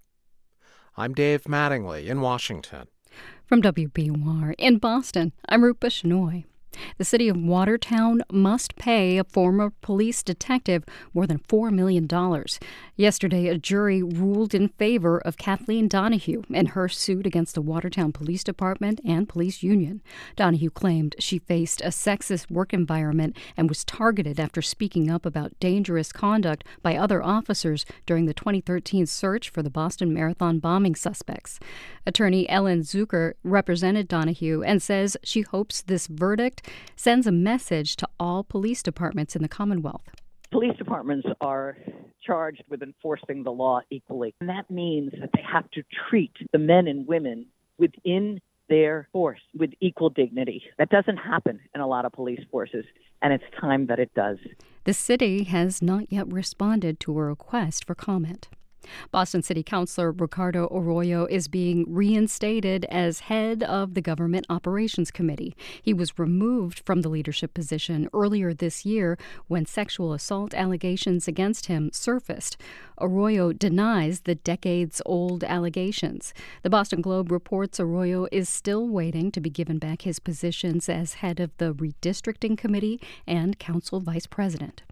I'm 0.96 1.14
Dave 1.14 1.44
Mattingly 1.44 2.06
in 2.06 2.20
Washington. 2.20 2.88
From 3.50 3.62
WBUR 3.62 4.54
in 4.58 4.78
Boston, 4.78 5.32
I'm 5.48 5.64
Rupa 5.64 5.88
Shenoy. 5.88 6.44
The 6.98 7.04
city 7.04 7.28
of 7.28 7.36
Watertown 7.36 8.22
must 8.30 8.76
pay 8.76 9.18
a 9.18 9.24
former 9.24 9.72
police 9.80 10.22
detective 10.22 10.84
more 11.14 11.26
than 11.26 11.38
$4 11.38 11.72
million. 11.72 12.08
Yesterday, 12.96 13.48
a 13.48 13.58
jury 13.58 14.02
ruled 14.02 14.54
in 14.54 14.68
favor 14.68 15.18
of 15.18 15.36
Kathleen 15.36 15.88
Donahue 15.88 16.42
in 16.50 16.66
her 16.66 16.88
suit 16.88 17.26
against 17.26 17.54
the 17.54 17.62
Watertown 17.62 18.12
Police 18.12 18.44
Department 18.44 19.00
and 19.04 19.28
police 19.28 19.62
union. 19.62 20.02
Donahue 20.36 20.70
claimed 20.70 21.16
she 21.18 21.38
faced 21.38 21.80
a 21.80 21.88
sexist 21.88 22.50
work 22.50 22.72
environment 22.72 23.36
and 23.56 23.68
was 23.68 23.84
targeted 23.84 24.38
after 24.38 24.62
speaking 24.62 25.10
up 25.10 25.24
about 25.24 25.58
dangerous 25.60 26.12
conduct 26.12 26.64
by 26.82 26.96
other 26.96 27.22
officers 27.22 27.86
during 28.06 28.26
the 28.26 28.34
2013 28.34 29.06
search 29.06 29.48
for 29.50 29.62
the 29.62 29.70
Boston 29.70 30.12
Marathon 30.12 30.58
bombing 30.58 30.94
suspects. 30.94 31.58
Attorney 32.06 32.48
Ellen 32.48 32.80
Zucker 32.80 33.34
represented 33.42 34.08
Donahue 34.08 34.62
and 34.62 34.82
says 34.82 35.16
she 35.22 35.42
hopes 35.42 35.82
this 35.82 36.06
verdict 36.06 36.59
sends 36.96 37.26
a 37.26 37.32
message 37.32 37.96
to 37.96 38.08
all 38.18 38.44
police 38.44 38.82
departments 38.82 39.36
in 39.36 39.42
the 39.42 39.48
Commonwealth. 39.48 40.08
Police 40.50 40.76
departments 40.76 41.28
are 41.40 41.76
charged 42.24 42.62
with 42.68 42.82
enforcing 42.82 43.44
the 43.44 43.52
law 43.52 43.80
equally. 43.90 44.34
And 44.40 44.48
that 44.48 44.70
means 44.70 45.12
that 45.20 45.30
they 45.34 45.42
have 45.42 45.70
to 45.72 45.82
treat 46.08 46.32
the 46.52 46.58
men 46.58 46.86
and 46.86 47.06
women 47.06 47.46
within 47.78 48.40
their 48.68 49.08
force 49.12 49.40
with 49.58 49.70
equal 49.80 50.10
dignity. 50.10 50.62
That 50.78 50.90
doesn't 50.90 51.16
happen 51.16 51.60
in 51.74 51.80
a 51.80 51.86
lot 51.86 52.04
of 52.04 52.12
police 52.12 52.40
forces, 52.50 52.84
and 53.20 53.32
it's 53.32 53.44
time 53.60 53.86
that 53.86 53.98
it 53.98 54.14
does. 54.14 54.38
The 54.84 54.94
city 54.94 55.44
has 55.44 55.82
not 55.82 56.12
yet 56.12 56.32
responded 56.32 57.00
to 57.00 57.18
a 57.18 57.24
request 57.24 57.84
for 57.84 57.94
comment. 57.94 58.48
Boston 59.10 59.42
City 59.42 59.62
Councilor 59.62 60.12
Ricardo 60.12 60.66
Arroyo 60.70 61.26
is 61.26 61.48
being 61.48 61.84
reinstated 61.88 62.84
as 62.86 63.20
head 63.20 63.62
of 63.62 63.94
the 63.94 64.00
Government 64.00 64.46
Operations 64.48 65.10
Committee. 65.10 65.54
He 65.82 65.92
was 65.92 66.18
removed 66.18 66.82
from 66.84 67.02
the 67.02 67.08
leadership 67.08 67.54
position 67.54 68.08
earlier 68.12 68.54
this 68.54 68.84
year 68.84 69.18
when 69.48 69.66
sexual 69.66 70.12
assault 70.12 70.54
allegations 70.54 71.28
against 71.28 71.66
him 71.66 71.90
surfaced. 71.92 72.56
Arroyo 73.00 73.52
denies 73.52 74.20
the 74.20 74.34
decades 74.34 75.02
old 75.06 75.44
allegations. 75.44 76.34
The 76.62 76.70
Boston 76.70 77.00
Globe 77.00 77.30
reports 77.30 77.80
Arroyo 77.80 78.26
is 78.32 78.48
still 78.48 78.88
waiting 78.88 79.30
to 79.32 79.40
be 79.40 79.50
given 79.50 79.78
back 79.78 80.02
his 80.02 80.18
positions 80.18 80.88
as 80.88 81.14
head 81.14 81.40
of 81.40 81.56
the 81.58 81.74
Redistricting 81.74 82.56
Committee 82.56 83.00
and 83.26 83.58
Council 83.58 84.00
Vice 84.00 84.26
President. 84.26 84.82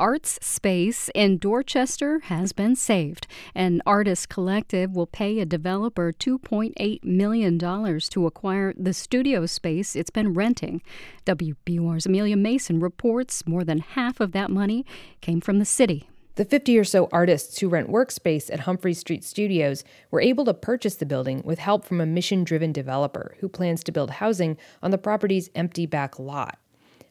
Arts 0.00 0.38
Space 0.40 1.10
in 1.14 1.36
Dorchester 1.36 2.20
has 2.20 2.52
been 2.52 2.74
saved. 2.74 3.26
An 3.54 3.82
artist 3.84 4.30
collective 4.30 4.96
will 4.96 5.06
pay 5.06 5.38
a 5.38 5.44
developer 5.44 6.10
$2.8 6.10 7.04
million 7.04 7.58
to 7.58 8.26
acquire 8.26 8.72
the 8.78 8.94
studio 8.94 9.44
space 9.44 9.94
it's 9.94 10.08
been 10.08 10.32
renting. 10.32 10.80
WBUR's 11.26 12.06
Amelia 12.06 12.38
Mason 12.38 12.80
reports 12.80 13.46
more 13.46 13.62
than 13.62 13.80
half 13.80 14.20
of 14.20 14.32
that 14.32 14.50
money 14.50 14.86
came 15.20 15.42
from 15.42 15.58
the 15.58 15.66
city. 15.66 16.08
The 16.36 16.46
50 16.46 16.78
or 16.78 16.84
so 16.84 17.10
artists 17.12 17.58
who 17.58 17.68
rent 17.68 17.90
workspace 17.90 18.50
at 18.50 18.60
Humphrey 18.60 18.94
Street 18.94 19.22
Studios 19.22 19.84
were 20.10 20.22
able 20.22 20.46
to 20.46 20.54
purchase 20.54 20.94
the 20.94 21.04
building 21.04 21.42
with 21.44 21.58
help 21.58 21.84
from 21.84 22.00
a 22.00 22.06
mission 22.06 22.42
driven 22.42 22.72
developer 22.72 23.36
who 23.40 23.50
plans 23.50 23.84
to 23.84 23.92
build 23.92 24.12
housing 24.12 24.56
on 24.82 24.92
the 24.92 24.96
property's 24.96 25.50
empty 25.54 25.84
back 25.84 26.18
lot. 26.18 26.58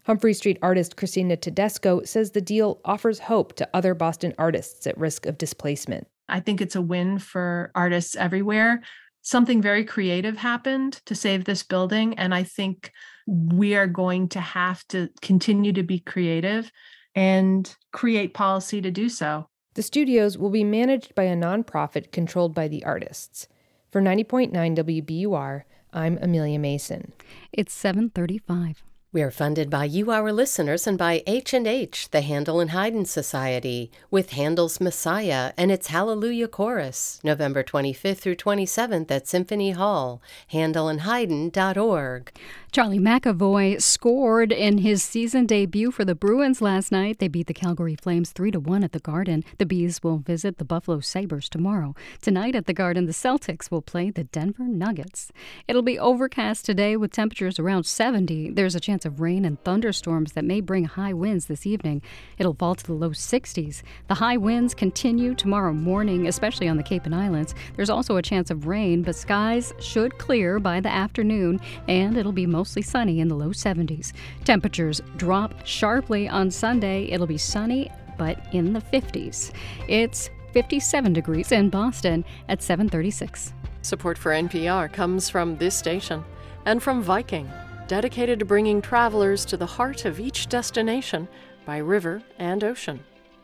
Humphrey 0.10 0.34
Street 0.34 0.57
artist 0.64 0.97
Christina 0.97 1.38
Tedesco 1.38 2.01
says 2.03 2.32
the 2.32 2.41
deal 2.41 2.82
offers 2.84 3.20
hope 3.20 3.53
to 3.53 3.70
other 3.76 3.93
Boston 3.93 4.34
artists 4.39 4.88
at 4.88 4.97
risk 4.97 5.28
of 5.28 5.38
displacement. 5.38 6.07
I 6.28 6.39
think 6.39 6.62
it's 6.62 6.76
a 6.76 6.82
win 6.82 7.20
for 7.20 7.72
artists 7.76 8.16
everywhere. 8.16 8.82
something 9.22 9.62
very 9.62 9.86
creative 9.86 10.38
happened 10.38 10.93
to 11.05 11.14
save 11.14 11.43
this 11.43 11.62
building. 11.62 12.18
And 12.18 12.34
I 12.34 12.41
think 12.41 12.91
we 13.28 13.76
are 13.76 13.86
going 13.86 14.30
to 14.30 14.39
have 14.39 14.84
to 14.88 15.10
continue 15.22 15.74
to 15.74 15.84
be 15.84 15.99
creative 15.99 16.72
and 17.14 17.76
create 17.91 18.34
policy 18.34 18.82
to 18.82 18.89
do 18.89 19.10
so. 19.10 19.47
The 19.76 19.84
studios 19.84 20.39
will 20.39 20.49
be 20.49 20.64
managed 20.64 21.14
by 21.14 21.26
a 21.26 21.36
nonprofit 21.36 22.12
controlled 22.12 22.55
by 22.55 22.68
the 22.68 22.84
artists. 22.84 23.47
For 23.91 24.01
90.9 24.01 24.51
WBUR, 24.51 25.64
I'm 25.93 26.18
Amelia 26.20 26.57
Mason. 26.57 27.14
It's 27.53 27.74
735. 27.74 28.84
We 29.12 29.24
are 29.24 29.32
funded 29.32 29.72
by 29.72 29.86
you, 29.86 30.12
our 30.12 30.32
listeners, 30.32 30.86
and 30.86 30.95
by 30.95 31.24
H&H, 31.26 32.10
the 32.12 32.22
Handel 32.22 32.60
and 32.60 32.70
Haydn 32.70 33.05
Society, 33.05 33.89
with 34.12 34.34
Handel's 34.34 34.80
Messiah 34.80 35.51
and 35.57 35.72
its 35.72 35.88
Hallelujah 35.88 36.47
Chorus, 36.47 37.20
November 37.24 37.64
25th 37.64 38.20
through 38.20 38.36
27th 38.36 39.10
at 39.10 39.28
Symphony 39.28 39.72
Hall, 39.72 40.22
handelandhaydn.org. 40.53 42.32
Charlie 42.72 42.99
McAvoy 42.99 43.82
scored 43.82 44.51
in 44.51 44.78
his 44.80 45.01
season 45.01 45.47
debut 45.47 45.89
for 45.89 46.05
the 46.05 46.14
Bruins 46.14 46.62
last 46.62 46.91
night. 46.91 47.18
They 47.18 47.28
beat 47.28 47.47
the 47.47 47.53
Calgary 47.55 47.95
Flames 47.95 48.30
3 48.30 48.51
to 48.51 48.60
1 48.60 48.84
at 48.84 48.91
the 48.91 48.99
Garden. 48.99 49.43
The 49.57 49.66
Bees 49.66 50.03
will 50.03 50.20
visit 50.20 50.60
the 50.60 50.66
Buffalo 50.66 50.99
Sabres 50.99 51.49
tomorrow. 51.49 51.95
Tonight 52.22 52.53
at 52.53 52.68
the 52.68 52.74
Garden, 52.76 53.07
the 53.07 53.12
Celtics 53.12 53.72
will 53.72 53.82
play 53.82 54.12
the 54.12 54.26
Denver 54.26 54.66
Nuggets. 54.66 55.32
It'll 55.68 55.82
be 55.82 55.97
overcast 55.97 56.64
today 56.64 56.95
with 56.95 57.12
temperatures 57.12 57.57
around 57.57 57.88
70. 57.88 58.51
There's 58.51 58.76
a 58.76 58.80
chance 58.80 58.98
of 59.05 59.19
rain 59.19 59.45
and 59.45 59.63
thunderstorms 59.63 60.33
that 60.33 60.43
may 60.43 60.61
bring 60.61 60.85
high 60.85 61.13
winds 61.13 61.45
this 61.45 61.65
evening. 61.65 62.01
It'll 62.37 62.53
fall 62.53 62.75
to 62.75 62.85
the 62.85 62.93
low 62.93 63.09
60s. 63.09 63.81
The 64.07 64.13
high 64.15 64.37
winds 64.37 64.73
continue 64.73 65.35
tomorrow 65.35 65.73
morning, 65.73 66.27
especially 66.27 66.67
on 66.67 66.77
the 66.77 66.83
Cape 66.83 67.05
and 67.05 67.15
Islands. 67.15 67.55
There's 67.75 67.89
also 67.89 68.17
a 68.17 68.21
chance 68.21 68.51
of 68.51 68.67
rain, 68.67 69.03
but 69.03 69.15
skies 69.15 69.73
should 69.79 70.17
clear 70.17 70.59
by 70.59 70.79
the 70.79 70.89
afternoon 70.89 71.59
and 71.87 72.17
it'll 72.17 72.31
be 72.31 72.45
mostly 72.45 72.81
sunny 72.81 73.19
in 73.19 73.27
the 73.27 73.35
low 73.35 73.49
70s. 73.49 74.13
Temperatures 74.45 75.01
drop 75.17 75.65
sharply 75.65 76.27
on 76.27 76.51
Sunday. 76.51 77.05
It'll 77.05 77.27
be 77.27 77.37
sunny, 77.37 77.91
but 78.17 78.37
in 78.53 78.73
the 78.73 78.81
50s. 78.81 79.51
It's 79.87 80.29
57 80.53 81.13
degrees 81.13 81.51
in 81.51 81.69
Boston 81.69 82.25
at 82.47 82.61
736. 82.61 83.53
Support 83.81 84.17
for 84.17 84.31
NPR 84.31 84.91
comes 84.91 85.29
from 85.29 85.57
this 85.57 85.75
station 85.75 86.23
and 86.65 86.83
from 86.83 87.01
Viking, 87.01 87.49
dedicated 87.89 88.37
to 88.37 88.45
bringing 88.45 88.81
travelers 88.83 89.43
to 89.43 89.57
the 89.57 89.65
heart 89.65 90.05
of 90.05 90.19
each 90.19 90.47
destination 90.47 91.27
by 91.65 91.77
river 91.77 92.21
and 92.37 92.63
ocean, 92.63 92.99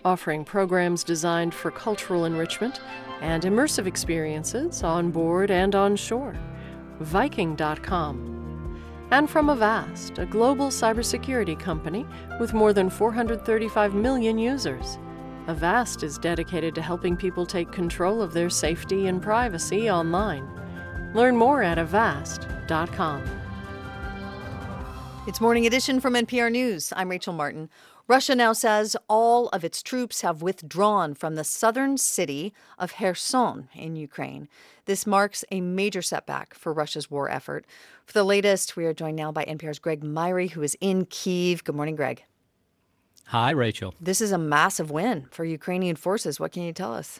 offering 0.06 0.46
programs 0.46 1.04
designed 1.04 1.52
for 1.52 1.72
cultural 1.72 2.26
enrichment 2.26 2.80
and 3.22 3.42
immersive 3.42 3.88
experiences 3.88 4.84
on 4.84 5.10
board 5.10 5.50
and 5.50 5.74
on 5.74 5.96
shore. 5.96 6.38
Viking.com 7.00 8.36
and 9.10 9.28
from 9.28 9.50
Avast, 9.50 10.20
a 10.20 10.28
global 10.28 10.68
cybersecurity 10.68 11.60
company 11.60 12.06
with 12.40 12.54
more 12.54 12.72
than 12.72 12.90
435 12.90 13.96
million 13.96 14.38
users. 14.38 15.00
Avast 15.48 16.04
is 16.04 16.20
dedicated 16.20 16.76
to 16.76 16.84
helping 16.84 17.18
people 17.18 17.48
take 17.48 17.72
control 17.72 18.22
of 18.22 18.34
their 18.34 18.52
safety 18.52 19.08
and 19.08 19.24
privacy 19.24 19.90
online. 19.90 20.48
Learn 21.16 21.36
more 21.36 21.64
at 21.64 21.80
avast.com. 21.80 23.45
It's 25.28 25.42
Morning 25.42 25.66
Edition 25.66 26.00
from 26.00 26.14
NPR 26.14 26.52
News. 26.52 26.94
I'm 26.96 27.10
Rachel 27.10 27.34
Martin. 27.34 27.68
Russia 28.08 28.36
now 28.36 28.54
says 28.54 28.96
all 29.10 29.48
of 29.50 29.64
its 29.64 29.82
troops 29.82 30.22
have 30.22 30.44
withdrawn 30.44 31.16
from 31.16 31.34
the 31.34 31.44
southern 31.44 31.98
city 31.98 32.54
of 32.78 32.94
Kherson 32.94 33.68
in 33.74 33.96
Ukraine. 33.96 34.48
This 34.86 35.08
marks 35.08 35.44
a 35.50 35.62
major 35.62 36.04
setback 36.04 36.54
for 36.54 36.72
Russia's 36.72 37.10
war 37.10 37.28
effort. 37.28 37.66
For 38.06 38.14
the 38.14 38.24
latest, 38.24 38.76
we 38.76 38.86
are 38.86 38.94
joined 38.94 39.16
now 39.16 39.32
by 39.32 39.46
NPR's 39.46 39.80
Greg 39.80 40.04
Myre, 40.04 40.46
who 40.46 40.62
is 40.62 40.78
in 40.80 41.08
Kiev. 41.08 41.64
Good 41.64 41.76
morning, 41.76 41.96
Greg. 41.96 42.24
Hi, 43.30 43.50
Rachel. 43.50 43.96
This 44.00 44.22
is 44.22 44.32
a 44.32 44.38
massive 44.38 44.92
win 44.92 45.26
for 45.32 45.44
Ukrainian 45.44 45.96
forces. 45.96 46.40
What 46.40 46.52
can 46.52 46.62
you 46.62 46.72
tell 46.72 46.94
us? 46.94 47.20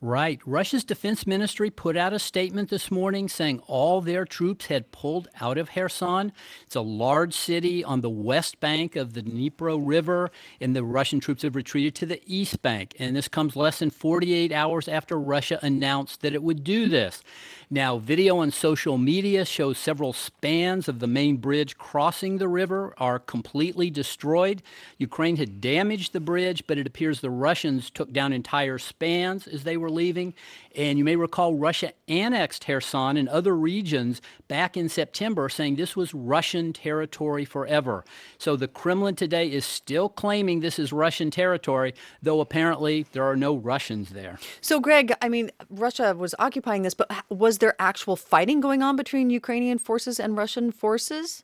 Right. 0.00 0.40
Russia's 0.46 0.84
defense 0.84 1.26
ministry 1.26 1.70
put 1.70 1.96
out 1.96 2.12
a 2.12 2.20
statement 2.20 2.70
this 2.70 2.88
morning 2.88 3.28
saying 3.28 3.58
all 3.66 4.00
their 4.00 4.24
troops 4.24 4.66
had 4.66 4.92
pulled 4.92 5.26
out 5.40 5.58
of 5.58 5.70
Kherson. 5.70 6.30
It's 6.62 6.76
a 6.76 6.80
large 6.80 7.34
city 7.34 7.82
on 7.82 8.00
the 8.00 8.08
west 8.08 8.60
bank 8.60 8.94
of 8.94 9.14
the 9.14 9.22
Dnipro 9.22 9.76
River, 9.84 10.30
and 10.60 10.76
the 10.76 10.84
Russian 10.84 11.18
troops 11.18 11.42
have 11.42 11.56
retreated 11.56 11.96
to 11.96 12.06
the 12.06 12.22
east 12.26 12.62
bank. 12.62 12.94
And 13.00 13.16
this 13.16 13.26
comes 13.26 13.56
less 13.56 13.80
than 13.80 13.90
48 13.90 14.52
hours 14.52 14.86
after 14.86 15.18
Russia 15.18 15.58
announced 15.62 16.20
that 16.20 16.32
it 16.32 16.44
would 16.44 16.62
do 16.62 16.88
this. 16.88 17.24
Now, 17.70 17.98
video 17.98 18.38
on 18.38 18.50
social 18.50 18.96
media 18.96 19.44
shows 19.44 19.76
several 19.76 20.14
spans 20.14 20.88
of 20.88 21.00
the 21.00 21.06
main 21.06 21.36
bridge 21.36 21.76
crossing 21.76 22.38
the 22.38 22.48
river 22.48 22.94
are 22.96 23.18
completely 23.18 23.90
destroyed. 23.90 24.62
Ukraine 24.96 25.36
had 25.36 25.60
damaged 25.60 26.14
the 26.14 26.20
bridge, 26.20 26.64
but 26.66 26.78
it 26.78 26.86
appears 26.86 27.20
the 27.20 27.28
Russians 27.28 27.90
took 27.90 28.10
down 28.10 28.32
entire 28.32 28.78
spans 28.78 29.46
as 29.46 29.64
they 29.64 29.76
were 29.76 29.90
leaving. 29.90 30.32
And 30.78 30.96
you 30.96 31.02
may 31.04 31.16
recall 31.16 31.56
Russia 31.56 31.92
annexed 32.06 32.64
Kherson 32.64 33.16
and 33.16 33.28
other 33.28 33.56
regions 33.56 34.22
back 34.46 34.76
in 34.76 34.88
September, 34.88 35.48
saying 35.48 35.74
this 35.74 35.96
was 35.96 36.14
Russian 36.14 36.72
territory 36.72 37.44
forever. 37.44 38.04
So 38.38 38.54
the 38.54 38.68
Kremlin 38.68 39.16
today 39.16 39.50
is 39.50 39.64
still 39.64 40.08
claiming 40.08 40.60
this 40.60 40.78
is 40.78 40.92
Russian 40.92 41.32
territory, 41.32 41.94
though 42.22 42.40
apparently 42.40 43.06
there 43.10 43.24
are 43.24 43.34
no 43.34 43.56
Russians 43.56 44.10
there. 44.10 44.38
So, 44.60 44.78
Greg, 44.78 45.12
I 45.20 45.28
mean, 45.28 45.50
Russia 45.68 46.14
was 46.14 46.32
occupying 46.38 46.82
this, 46.82 46.94
but 46.94 47.10
was 47.28 47.58
there 47.58 47.74
actual 47.80 48.14
fighting 48.14 48.60
going 48.60 48.80
on 48.80 48.94
between 48.94 49.30
Ukrainian 49.30 49.78
forces 49.78 50.20
and 50.20 50.36
Russian 50.36 50.70
forces? 50.70 51.42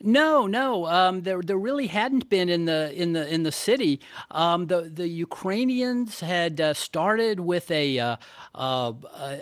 No, 0.00 0.46
no, 0.46 0.86
um, 0.86 1.22
there 1.22 1.40
there 1.42 1.58
really 1.58 1.86
hadn't 1.86 2.28
been 2.28 2.48
in 2.48 2.64
the 2.66 2.92
in 2.94 3.12
the 3.12 3.32
in 3.32 3.42
the 3.42 3.52
city. 3.52 4.00
Um, 4.30 4.66
the 4.66 4.82
the 4.82 5.08
Ukrainians 5.08 6.20
had 6.20 6.60
uh, 6.60 6.74
started 6.74 7.40
with 7.40 7.70
a, 7.70 7.98
uh, 7.98 8.16
uh, 8.54 8.92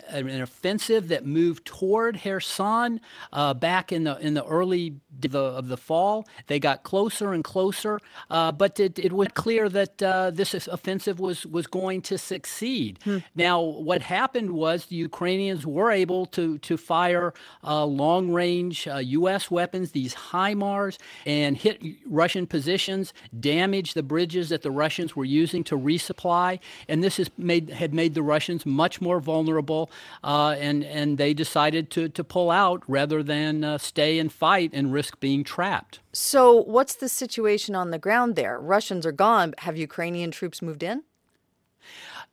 an 0.08 0.42
offensive 0.42 1.08
that 1.08 1.26
moved 1.26 1.64
toward 1.64 2.20
Kherson 2.22 3.00
uh, 3.32 3.54
back 3.54 3.92
in 3.92 4.04
the 4.04 4.16
in 4.18 4.34
the 4.34 4.44
early 4.44 4.96
the, 5.20 5.38
of 5.38 5.68
the 5.68 5.76
fall. 5.76 6.26
They 6.46 6.58
got 6.58 6.82
closer 6.82 7.32
and 7.32 7.42
closer, 7.42 7.98
uh, 8.30 8.52
but 8.52 8.78
it, 8.78 8.98
it 8.98 9.12
was 9.12 9.28
clear 9.34 9.68
that 9.68 10.02
uh, 10.02 10.30
this 10.30 10.54
offensive 10.68 11.18
was 11.20 11.46
was 11.46 11.66
going 11.66 12.02
to 12.02 12.18
succeed. 12.18 12.98
Hmm. 13.04 13.18
Now, 13.34 13.60
what 13.60 14.02
happened 14.02 14.52
was 14.52 14.86
the 14.86 14.96
Ukrainians 14.96 15.66
were 15.66 15.90
able 15.90 16.26
to 16.26 16.58
to 16.58 16.76
fire 16.76 17.34
long 17.62 18.30
range 18.30 18.86
U.S. 18.86 19.50
weapons. 19.50 19.92
These 19.92 20.11
HIMARS 20.14 20.98
and 21.26 21.56
hit 21.56 21.82
Russian 22.06 22.46
positions, 22.46 23.12
damaged 23.38 23.94
the 23.94 24.02
bridges 24.02 24.48
that 24.50 24.62
the 24.62 24.70
Russians 24.70 25.16
were 25.16 25.24
using 25.24 25.64
to 25.64 25.76
resupply, 25.76 26.58
and 26.88 27.02
this 27.02 27.16
has 27.16 27.30
made 27.36 27.70
had 27.70 27.94
made 27.94 28.14
the 28.14 28.22
Russians 28.22 28.64
much 28.66 29.00
more 29.00 29.20
vulnerable, 29.20 29.90
uh, 30.24 30.56
and 30.58 30.84
and 30.84 31.18
they 31.18 31.34
decided 31.34 31.90
to 31.90 32.08
to 32.08 32.24
pull 32.24 32.50
out 32.50 32.82
rather 32.88 33.22
than 33.22 33.64
uh, 33.64 33.78
stay 33.78 34.18
and 34.18 34.32
fight 34.32 34.70
and 34.72 34.92
risk 34.92 35.20
being 35.20 35.44
trapped. 35.44 36.00
So, 36.12 36.62
what's 36.64 36.94
the 36.94 37.08
situation 37.08 37.74
on 37.74 37.90
the 37.90 37.98
ground 37.98 38.36
there? 38.36 38.58
Russians 38.60 39.06
are 39.06 39.12
gone. 39.12 39.54
Have 39.58 39.76
Ukrainian 39.76 40.30
troops 40.30 40.60
moved 40.60 40.82
in? 40.82 41.04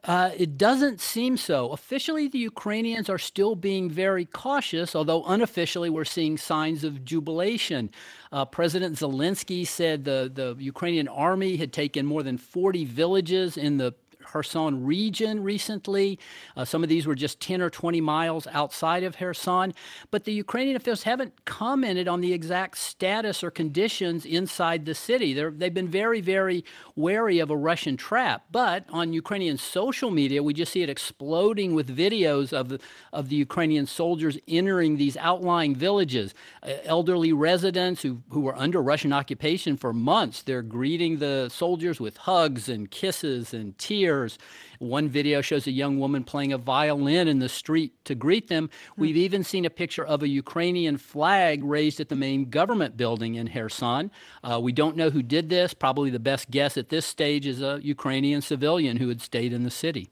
Uh, 0.03 0.31
it 0.37 0.57
doesn't 0.57 1.01
seem 1.01 1.35
so. 1.35 1.71
Officially, 1.71 2.27
the 2.29 2.39
Ukrainians 2.39 3.09
are 3.09 3.17
still 3.17 3.55
being 3.55 3.89
very 3.89 4.25
cautious, 4.25 4.95
although 4.95 5.23
unofficially, 5.25 5.89
we're 5.89 6.05
seeing 6.05 6.37
signs 6.37 6.83
of 6.85 7.03
jubilation. 7.03 7.89
Uh, 8.31 8.45
President 8.45 8.95
Zelensky 8.95 9.67
said 9.67 10.05
the, 10.05 10.31
the 10.33 10.55
Ukrainian 10.63 11.09
army 11.09 11.57
had 11.57 11.73
taken 11.73 12.05
more 12.05 12.23
than 12.23 12.37
40 12.37 12.85
villages 12.85 13.57
in 13.57 13.77
the 13.77 13.93
Kherson 14.29 14.85
region 14.85 15.43
recently. 15.43 16.19
Uh, 16.55 16.65
some 16.65 16.83
of 16.83 16.89
these 16.89 17.07
were 17.07 17.15
just 17.15 17.39
10 17.39 17.61
or 17.61 17.69
20 17.69 17.99
miles 18.01 18.45
outside 18.47 19.03
of 19.03 19.17
Kherson. 19.17 19.73
But 20.11 20.25
the 20.25 20.33
Ukrainian 20.33 20.75
officials 20.75 21.03
haven't 21.03 21.45
commented 21.45 22.07
on 22.07 22.21
the 22.21 22.31
exact 22.33 22.77
status 22.77 23.43
or 23.43 23.49
conditions 23.49 24.25
inside 24.25 24.85
the 24.85 24.93
city. 24.93 25.33
they 25.33 25.49
they've 25.49 25.73
been 25.73 25.87
very, 25.87 26.21
very 26.21 26.63
wary 26.95 27.39
of 27.39 27.49
a 27.49 27.57
Russian 27.57 27.97
trap. 27.97 28.45
But 28.51 28.85
on 28.89 29.13
Ukrainian 29.13 29.57
social 29.57 30.11
media, 30.11 30.43
we 30.43 30.53
just 30.53 30.71
see 30.73 30.83
it 30.83 30.89
exploding 30.89 31.73
with 31.73 31.95
videos 31.95 32.53
of 32.53 32.69
the, 32.69 32.79
of 33.11 33.29
the 33.29 33.35
Ukrainian 33.35 33.87
soldiers 33.87 34.37
entering 34.47 34.97
these 34.97 35.17
outlying 35.17 35.75
villages. 35.75 36.33
Uh, 36.61 36.73
elderly 36.85 37.33
residents 37.33 38.01
who, 38.03 38.21
who 38.29 38.41
were 38.41 38.55
under 38.55 38.81
Russian 38.81 39.11
occupation 39.11 39.75
for 39.75 39.91
months, 39.93 40.43
they're 40.43 40.61
greeting 40.61 41.17
the 41.17 41.49
soldiers 41.49 41.99
with 41.99 42.17
hugs 42.17 42.69
and 42.69 42.91
kisses 42.91 43.53
and 43.53 43.77
tears 43.77 44.18
one 44.79 45.09
video 45.09 45.41
shows 45.41 45.67
a 45.67 45.71
young 45.71 45.99
woman 45.99 46.23
playing 46.23 46.53
a 46.53 46.57
violin 46.57 47.27
in 47.27 47.39
the 47.39 47.49
street 47.49 47.93
to 48.05 48.15
greet 48.15 48.47
them. 48.47 48.69
Hmm. 48.95 49.01
We've 49.01 49.17
even 49.17 49.43
seen 49.43 49.65
a 49.65 49.69
picture 49.69 50.05
of 50.05 50.23
a 50.23 50.27
Ukrainian 50.27 50.97
flag 50.97 51.63
raised 51.63 51.99
at 51.99 52.09
the 52.09 52.15
main 52.15 52.49
government 52.49 52.97
building 52.97 53.35
in 53.35 53.49
Kherson. 53.49 54.11
Uh, 54.43 54.59
we 54.61 54.71
don't 54.71 54.95
know 54.95 55.09
who 55.09 55.21
did 55.21 55.49
this. 55.49 55.73
Probably 55.73 56.09
the 56.09 56.19
best 56.19 56.49
guess 56.51 56.77
at 56.77 56.89
this 56.89 57.05
stage 57.05 57.45
is 57.45 57.61
a 57.61 57.79
Ukrainian 57.81 58.41
civilian 58.41 58.97
who 58.97 59.09
had 59.09 59.21
stayed 59.21 59.53
in 59.53 59.63
the 59.63 59.71
city. 59.71 60.09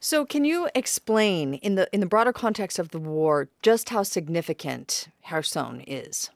So, 0.00 0.26
can 0.26 0.44
you 0.44 0.68
explain 0.74 1.54
in 1.54 1.76
the 1.76 1.88
in 1.90 2.00
the 2.00 2.06
broader 2.06 2.32
context 2.32 2.78
of 2.78 2.90
the 2.90 2.98
war 2.98 3.48
just 3.62 3.88
how 3.88 4.02
significant 4.02 5.08
Kherson 5.26 5.80
is? 5.86 6.30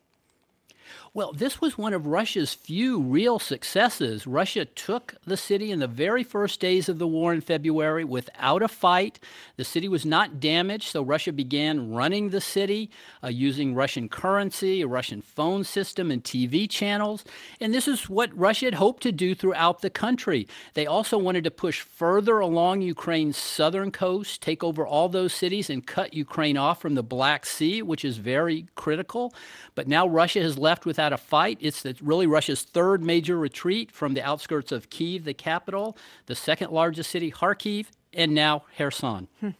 Well, 1.18 1.32
this 1.32 1.60
was 1.60 1.76
one 1.76 1.94
of 1.94 2.06
Russia's 2.06 2.54
few 2.54 3.00
real 3.00 3.40
successes. 3.40 4.24
Russia 4.24 4.64
took 4.66 5.16
the 5.26 5.36
city 5.36 5.72
in 5.72 5.80
the 5.80 5.88
very 5.88 6.22
first 6.22 6.60
days 6.60 6.88
of 6.88 7.00
the 7.00 7.08
war 7.08 7.32
in 7.32 7.40
February 7.40 8.04
without 8.04 8.62
a 8.62 8.68
fight. 8.68 9.18
The 9.56 9.64
city 9.64 9.88
was 9.88 10.06
not 10.06 10.38
damaged, 10.38 10.92
so 10.92 11.02
Russia 11.02 11.32
began 11.32 11.90
running 11.90 12.28
the 12.28 12.40
city 12.40 12.88
uh, 13.24 13.26
using 13.30 13.74
Russian 13.74 14.08
currency, 14.08 14.80
a 14.80 14.86
Russian 14.86 15.20
phone 15.20 15.64
system, 15.64 16.12
and 16.12 16.22
TV 16.22 16.70
channels. 16.70 17.24
And 17.60 17.74
this 17.74 17.88
is 17.88 18.08
what 18.08 18.32
Russia 18.38 18.66
had 18.66 18.74
hoped 18.74 19.02
to 19.02 19.10
do 19.10 19.34
throughout 19.34 19.82
the 19.82 19.90
country. 19.90 20.46
They 20.74 20.86
also 20.86 21.18
wanted 21.18 21.42
to 21.42 21.50
push 21.50 21.80
further 21.80 22.38
along 22.38 22.82
Ukraine's 22.82 23.36
southern 23.36 23.90
coast, 23.90 24.40
take 24.40 24.62
over 24.62 24.86
all 24.86 25.08
those 25.08 25.32
cities, 25.32 25.68
and 25.68 25.84
cut 25.84 26.14
Ukraine 26.14 26.56
off 26.56 26.80
from 26.80 26.94
the 26.94 27.02
Black 27.02 27.44
Sea, 27.44 27.82
which 27.82 28.04
is 28.04 28.18
very 28.18 28.68
critical. 28.76 29.34
But 29.74 29.88
now 29.88 30.06
Russia 30.06 30.42
has 30.42 30.56
left 30.56 30.86
without 30.86 31.07
a 31.12 31.16
fight. 31.16 31.58
It's 31.60 31.84
really 32.02 32.26
Russia's 32.26 32.62
third 32.62 33.02
major 33.02 33.38
retreat 33.38 33.90
from 33.90 34.14
the 34.14 34.22
outskirts 34.22 34.72
of 34.72 34.90
Kiev, 34.90 35.24
the 35.24 35.34
capital, 35.34 35.96
the 36.26 36.34
second 36.34 36.70
largest 36.72 37.10
city, 37.10 37.30
Kharkiv, 37.30 37.86
and 38.12 38.34
now 38.34 38.64
Kherson. 38.76 39.28
Hmm. 39.40 39.50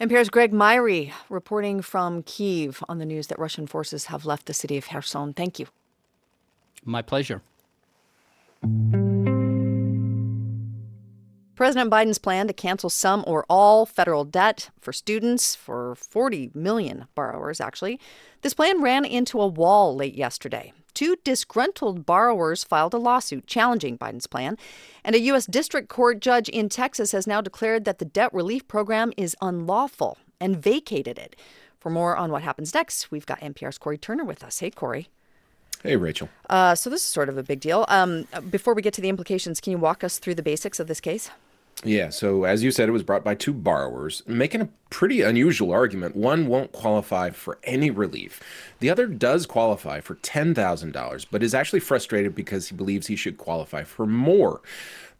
NPR's 0.00 0.30
Greg 0.30 0.52
Myre 0.52 1.12
reporting 1.28 1.82
from 1.82 2.22
Kiev 2.22 2.84
on 2.88 2.98
the 2.98 3.06
news 3.06 3.26
that 3.26 3.38
Russian 3.38 3.66
forces 3.66 4.06
have 4.06 4.24
left 4.24 4.46
the 4.46 4.54
city 4.54 4.76
of 4.76 4.86
Kherson. 4.86 5.32
Thank 5.32 5.58
you. 5.58 5.66
My 6.84 7.02
pleasure. 7.02 7.42
President 11.58 11.90
Biden's 11.90 12.20
plan 12.20 12.46
to 12.46 12.52
cancel 12.52 12.88
some 12.88 13.24
or 13.26 13.44
all 13.50 13.84
federal 13.84 14.24
debt 14.24 14.70
for 14.78 14.92
students 14.92 15.56
for 15.56 15.96
40 15.96 16.52
million 16.54 17.06
borrowers, 17.16 17.60
actually. 17.60 17.98
This 18.42 18.54
plan 18.54 18.80
ran 18.80 19.04
into 19.04 19.40
a 19.40 19.46
wall 19.48 19.96
late 19.96 20.14
yesterday. 20.14 20.72
Two 20.94 21.16
disgruntled 21.24 22.06
borrowers 22.06 22.62
filed 22.62 22.94
a 22.94 22.96
lawsuit 22.96 23.48
challenging 23.48 23.98
Biden's 23.98 24.28
plan, 24.28 24.56
and 25.02 25.16
a 25.16 25.20
U.S. 25.22 25.46
District 25.46 25.88
Court 25.88 26.20
judge 26.20 26.48
in 26.48 26.68
Texas 26.68 27.10
has 27.10 27.26
now 27.26 27.40
declared 27.40 27.84
that 27.86 27.98
the 27.98 28.04
debt 28.04 28.32
relief 28.32 28.68
program 28.68 29.12
is 29.16 29.34
unlawful 29.42 30.16
and 30.40 30.62
vacated 30.62 31.18
it. 31.18 31.34
For 31.80 31.90
more 31.90 32.16
on 32.16 32.30
what 32.30 32.44
happens 32.44 32.72
next, 32.72 33.10
we've 33.10 33.26
got 33.26 33.40
NPR's 33.40 33.78
Cory 33.78 33.98
Turner 33.98 34.22
with 34.24 34.44
us. 34.44 34.60
Hey, 34.60 34.70
Cory. 34.70 35.08
Hey, 35.82 35.96
Rachel. 35.96 36.28
Uh, 36.48 36.76
so, 36.76 36.88
this 36.88 37.02
is 37.02 37.08
sort 37.08 37.28
of 37.28 37.36
a 37.36 37.42
big 37.42 37.58
deal. 37.58 37.84
Um, 37.88 38.28
before 38.48 38.74
we 38.74 38.82
get 38.82 38.94
to 38.94 39.00
the 39.00 39.08
implications, 39.08 39.60
can 39.60 39.72
you 39.72 39.78
walk 39.78 40.04
us 40.04 40.20
through 40.20 40.36
the 40.36 40.42
basics 40.44 40.78
of 40.78 40.86
this 40.86 41.00
case? 41.00 41.30
Yeah, 41.84 42.08
so 42.10 42.42
as 42.44 42.64
you 42.64 42.72
said, 42.72 42.88
it 42.88 42.92
was 42.92 43.04
brought 43.04 43.22
by 43.22 43.36
two 43.36 43.52
borrowers, 43.52 44.24
making 44.26 44.60
a 44.60 44.68
pretty 44.90 45.22
unusual 45.22 45.70
argument. 45.70 46.16
One 46.16 46.48
won't 46.48 46.72
qualify 46.72 47.30
for 47.30 47.58
any 47.62 47.90
relief. 47.90 48.40
The 48.80 48.90
other 48.90 49.06
does 49.06 49.46
qualify 49.46 50.00
for 50.00 50.16
$10,000, 50.16 51.26
but 51.30 51.42
is 51.42 51.54
actually 51.54 51.80
frustrated 51.80 52.34
because 52.34 52.68
he 52.68 52.74
believes 52.74 53.06
he 53.06 53.14
should 53.14 53.38
qualify 53.38 53.84
for 53.84 54.06
more. 54.06 54.60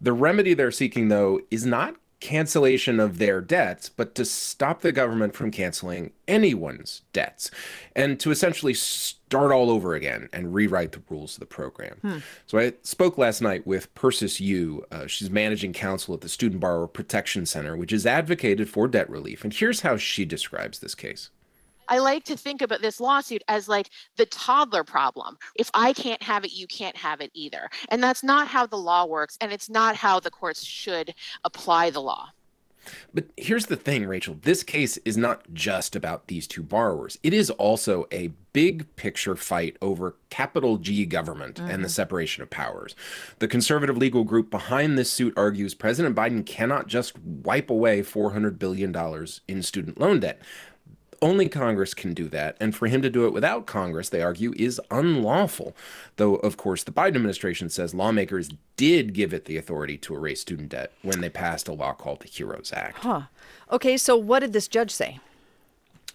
The 0.01 0.13
remedy 0.13 0.55
they're 0.55 0.73
seeking, 0.73 1.09
though, 1.09 1.41
is 1.51 1.65
not 1.65 1.95
cancellation 2.21 2.99
of 2.99 3.19
their 3.19 3.41
debts, 3.41 3.89
but 3.89 4.15
to 4.17 4.25
stop 4.25 4.81
the 4.81 4.93
government 4.93 5.35
from 5.35 5.51
canceling 5.51 6.11
anyone's 6.27 7.03
debts 7.13 7.51
and 7.95 8.19
to 8.19 8.31
essentially 8.31 8.75
start 8.75 9.53
all 9.53 9.71
over 9.71 9.95
again 9.95 10.29
and 10.33 10.55
rewrite 10.55 10.93
the 10.93 11.03
rules 11.09 11.37
of 11.37 11.41
the 11.41 11.47
program. 11.47 11.99
Hmm. 12.03 12.19
So 12.47 12.59
I 12.59 12.73
spoke 12.83 13.19
last 13.19 13.41
night 13.41 13.67
with 13.67 13.95
Persis 13.95 14.41
Yu. 14.41 14.85
Uh, 14.91 15.07
she's 15.07 15.31
managing 15.31 15.73
counsel 15.73 16.15
at 16.15 16.21
the 16.21 16.29
Student 16.29 16.61
Borrower 16.61 16.89
Protection 16.89 17.47
Center, 17.47 17.77
which 17.77 17.93
has 17.93 18.07
advocated 18.07 18.69
for 18.69 18.89
debt 18.89 19.09
relief. 19.09 19.45
And 19.45 19.53
here's 19.53 19.81
how 19.81 19.97
she 19.97 20.25
describes 20.25 20.81
this 20.81 20.95
case. 20.95 21.31
I 21.89 21.99
like 21.99 22.25
to 22.25 22.37
think 22.37 22.63
about 22.63 22.83
this 22.83 23.01
lawsuit 23.01 23.43
as 23.49 23.69
like 23.69 23.91
the 24.17 24.27
toddler 24.27 24.85
problem. 24.85 25.39
If 25.57 25.71
I 25.75 25.93
can't 25.93 26.23
have 26.23 26.45
it, 26.45 26.53
you 26.53 26.67
can't 26.67 26.97
have 26.97 27.21
it 27.21 27.31
either. 27.35 27.69
And 27.89 28.03
that's 28.03 28.23
not 28.23 28.49
how 28.49 28.67
the 28.67 28.77
law 28.77 29.07
works. 29.07 29.37
And 29.41 29.53
it's 29.53 29.71
not 29.71 29.97
how 29.97 30.21
the 30.21 30.31
courts 30.31 30.65
should 30.65 31.15
apply 31.45 31.91
the 31.91 32.01
law. 32.01 32.29
But 33.13 33.27
here's 33.37 33.67
the 33.67 33.77
thing, 33.77 34.07
Rachel. 34.07 34.39
This 34.43 34.63
case 34.63 34.97
is 34.99 35.17
not 35.17 35.53
just 35.53 35.97
about 35.97 36.29
these 36.29 36.47
two 36.47 36.63
borrowers. 36.63 37.19
It 37.23 37.33
is 37.33 37.51
also 37.51 38.07
a 38.13 38.29
big 38.53 38.97
picture 38.97 39.37
fight 39.37 39.77
over 39.83 40.17
capital 40.31 40.79
G 40.79 41.07
government 41.07 41.57
mm-hmm. 41.57 41.71
and 41.71 41.85
the 41.85 41.89
mm-hmm. 41.89 41.93
separation 41.93 42.43
of 42.43 42.51
powers. 42.51 42.95
The 43.39 43.49
conservative 43.49 43.97
legal 43.97 44.25
group 44.25 44.51
behind 44.51 44.99
this 44.99 45.11
suit 45.11 45.35
argues 45.37 45.75
President 45.75 46.17
Biden 46.17 46.45
cannot 46.45 46.87
just 46.87 47.19
wipe 47.19 47.71
away 47.71 48.01
$400 48.01 48.59
billion 48.59 48.95
in 49.47 49.63
student 49.63 50.01
loan 50.01 50.21
debt. 50.21 50.41
Only 51.21 51.49
Congress 51.49 51.95
can 51.95 52.15
do 52.15 52.29
that, 52.29 52.57
and 52.61 52.75
for 52.75 52.87
him 52.87 53.03
to 53.03 53.11
do 53.11 53.27
it 53.27 53.33
without 53.33 53.67
Congress, 53.67 54.09
they 54.09 54.23
argue, 54.23 54.53
is 54.57 54.81
unlawful. 54.91 55.75
Though, 56.17 56.37
of 56.37 56.57
course, 56.57 56.85
the 56.85 56.93
Biden 56.93 57.17
administration 57.17 57.71
says 57.71 57.95
lawmakers 57.95 58.51
did 58.77 59.15
give 59.15 59.35
it 59.35 59.47
the 59.47 59.57
authority 59.57 59.99
to 59.99 60.15
erase 60.15 60.41
student 60.41 60.69
debt 60.69 60.93
when 61.03 61.21
they 61.21 61.29
passed 61.29 61.67
a 61.67 61.73
law 61.73 61.93
called 61.93 62.21
the 62.21 62.29
HEROES 62.29 62.73
Act. 62.73 62.99
Huh. 62.99 63.23
Okay, 63.73 63.97
so 63.97 64.17
what 64.17 64.41
did 64.41 64.53
this 64.53 64.69
judge 64.69 64.93
say? 64.93 65.19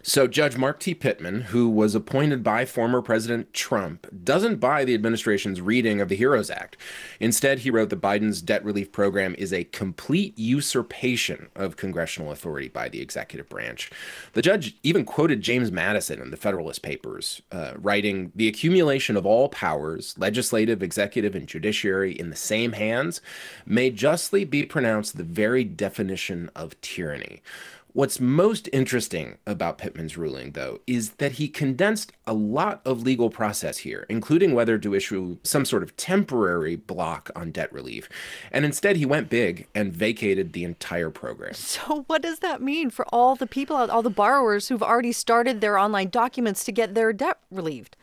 So, 0.06 0.28
Judge 0.28 0.58
Mark 0.58 0.82
T. 0.82 0.93
Pittman, 0.93 1.43
who 1.43 1.70
was 1.70 1.95
appointed 1.95 2.43
by 2.43 2.66
former 2.66 3.01
President 3.01 3.54
Trump, 3.54 4.06
doesn't 4.26 4.58
buy 4.58 4.84
the 4.84 4.93
administration's 4.93 5.62
reading 5.62 6.01
of 6.01 6.10
the 6.10 6.18
HEROES 6.18 6.51
Act. 6.51 6.76
Instead, 7.22 7.60
he 7.60 7.72
wrote 7.72 7.89
that 7.89 8.01
Biden's 8.01 8.41
debt 8.41 8.66
relief 8.66 8.91
program 8.91 9.34
is 9.38 9.54
a 9.54 9.64
complete 9.64 10.38
usurpation 10.38 11.47
of 11.56 11.78
congressional 11.78 12.34
authority 12.34 12.68
by 12.68 12.89
the 12.89 12.99
executive 12.99 13.47
branch. 13.47 13.89
The 14.34 14.41
judge 14.41 14.76
even 14.84 15.06
quoted 15.06 15.39
James 15.39 15.72
Madison 15.72 16.20
in 16.20 16.32
the 16.32 16.38
Federalist 16.38 16.82
Papers, 16.82 17.41
uh, 17.54 17.72
writing 17.78 18.34
The 18.36 18.49
accumulation 18.49 19.16
of 19.16 19.26
all 19.26 19.47
powers, 19.47 20.16
legislative, 20.18 20.84
executive, 20.84 21.34
and 21.34 21.47
judiciary, 21.47 22.12
in 22.12 22.30
the 22.30 22.36
same 22.36 22.74
hands 22.74 23.22
may 23.66 23.89
justly 23.89 24.43
be 24.43 24.66
pronounced 24.66 25.16
the 25.16 25.24
very 25.24 25.64
definition 25.64 26.51
of 26.58 26.80
tyranny. 26.82 27.41
What's 27.96 28.20
most 28.20 28.68
interesting 28.74 29.38
about 29.46 29.78
Pittman's 29.78 30.18
ruling, 30.18 30.54
though, 30.54 30.80
is 30.88 31.12
that 31.12 31.34
he 31.34 31.48
condensed 31.48 32.12
a 32.26 32.34
lot 32.34 32.82
of 32.86 33.04
legal 33.04 33.30
process 33.30 33.78
here, 33.78 34.08
including 34.10 34.56
whether 34.56 34.80
to 34.80 34.96
issue 34.96 35.38
some 35.44 35.64
sort 35.64 35.84
of 35.84 35.96
temporary 35.96 36.76
block 36.76 37.30
on 37.36 37.52
debt 37.52 37.72
relief. 37.72 38.10
And 38.52 38.66
instead, 38.66 38.96
he 38.96 39.06
went 39.06 39.30
big 39.30 39.68
and 39.76 39.94
vacated 39.94 40.54
the 40.54 40.64
entire 40.64 41.12
program. 41.12 41.54
So, 41.74 42.04
what 42.08 42.22
does 42.22 42.39
that 42.39 42.62
mean 42.62 42.89
for 42.91 43.06
all 43.12 43.36
the 43.36 43.48
people, 43.48 43.76
all 43.76 44.04
the 44.04 44.10
borrowers 44.10 44.68
who've 44.68 44.84
already 44.84 45.12
started 45.12 45.60
their 45.60 45.78
online 45.78 46.10
documents 46.10 46.64
to 46.66 46.72
get 46.72 46.94
their 46.94 47.12
debt 47.14 47.39
relieved? 47.50 47.96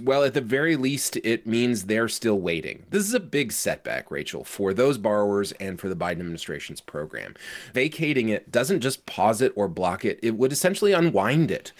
Well, 0.00 0.24
at 0.24 0.34
the 0.34 0.40
very 0.40 0.76
least, 0.76 1.16
it 1.16 1.46
means 1.46 1.84
they're 1.84 2.08
still 2.08 2.38
waiting. 2.38 2.84
This 2.90 3.06
is 3.06 3.14
a 3.14 3.20
big 3.20 3.52
setback, 3.52 4.10
Rachel, 4.10 4.44
for 4.44 4.74
those 4.74 4.98
borrowers 4.98 5.52
and 5.52 5.80
for 5.80 5.88
the 5.88 5.96
Biden 5.96 6.20
administration's 6.20 6.80
program. 6.80 7.34
Vacating 7.72 8.28
it 8.28 8.50
doesn't 8.50 8.80
just 8.80 9.06
pause 9.06 9.40
it 9.40 9.52
or 9.56 9.68
block 9.68 10.04
it, 10.04 10.18
it 10.22 10.36
would 10.36 10.52
essentially 10.52 10.92
unwind 10.92 11.50
it. 11.50 11.72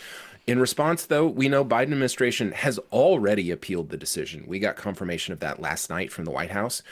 In 0.46 0.58
response, 0.58 1.06
though, 1.06 1.26
we 1.26 1.48
know 1.48 1.64
Biden 1.64 1.92
administration 1.92 2.50
has 2.52 2.78
already 2.90 3.50
appealed 3.50 3.90
the 3.90 3.96
decision. 3.96 4.44
We 4.46 4.58
got 4.58 4.74
confirmation 4.74 5.32
of 5.32 5.40
that 5.40 5.60
last 5.60 5.88
night 5.88 6.10
from 6.10 6.24
the 6.24 6.32
White 6.32 6.50
House. 6.50 6.82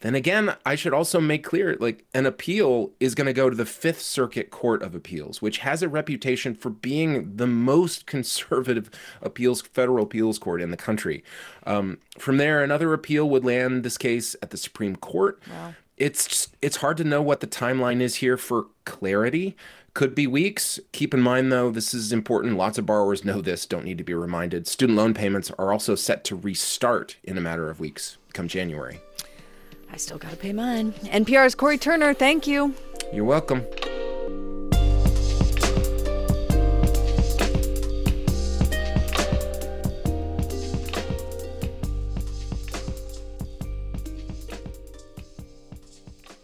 Then 0.00 0.14
again, 0.14 0.54
I 0.64 0.76
should 0.76 0.94
also 0.94 1.20
make 1.20 1.44
clear 1.44 1.76
like 1.78 2.04
an 2.14 2.24
appeal 2.24 2.90
is 3.00 3.14
going 3.14 3.26
to 3.26 3.32
go 3.34 3.50
to 3.50 3.56
the 3.56 3.66
Fifth 3.66 4.00
Circuit 4.00 4.50
Court 4.50 4.82
of 4.82 4.94
Appeals, 4.94 5.42
which 5.42 5.58
has 5.58 5.82
a 5.82 5.88
reputation 5.88 6.54
for 6.54 6.70
being 6.70 7.36
the 7.36 7.46
most 7.46 8.06
conservative 8.06 8.90
appeals 9.20 9.60
federal 9.60 10.04
appeals 10.04 10.38
court 10.38 10.62
in 10.62 10.70
the 10.70 10.76
country. 10.76 11.22
Um, 11.66 11.98
from 12.18 12.38
there, 12.38 12.62
another 12.62 12.92
appeal 12.92 13.28
would 13.28 13.44
land 13.44 13.82
this 13.82 13.98
case 13.98 14.34
at 14.42 14.50
the 14.50 14.56
Supreme 14.56 14.96
Court. 14.96 15.40
Wow. 15.50 15.74
It's 15.98 16.26
just, 16.26 16.56
it's 16.62 16.78
hard 16.78 16.96
to 16.96 17.04
know 17.04 17.20
what 17.20 17.40
the 17.40 17.46
timeline 17.46 18.00
is 18.00 18.16
here 18.16 18.38
for 18.38 18.68
clarity. 18.86 19.54
Could 19.92 20.14
be 20.14 20.26
weeks. 20.26 20.80
Keep 20.92 21.12
in 21.12 21.20
mind, 21.20 21.52
though, 21.52 21.70
this 21.70 21.92
is 21.92 22.10
important. 22.10 22.56
Lots 22.56 22.78
of 22.78 22.86
borrowers 22.86 23.22
know 23.22 23.42
this, 23.42 23.66
don't 23.66 23.84
need 23.84 23.98
to 23.98 24.04
be 24.04 24.14
reminded. 24.14 24.66
Student 24.66 24.96
loan 24.96 25.12
payments 25.12 25.50
are 25.58 25.72
also 25.72 25.94
set 25.94 26.24
to 26.24 26.36
restart 26.36 27.16
in 27.22 27.36
a 27.36 27.40
matter 27.42 27.68
of 27.68 27.80
weeks 27.80 28.16
come 28.32 28.48
January. 28.48 29.00
I 29.92 29.96
still 29.96 30.18
got 30.18 30.30
to 30.30 30.36
pay 30.36 30.52
mine. 30.52 30.92
NPR's 31.04 31.54
Cory 31.54 31.78
Turner, 31.78 32.14
thank 32.14 32.46
you. 32.46 32.74
You're 33.12 33.24
welcome. 33.24 33.66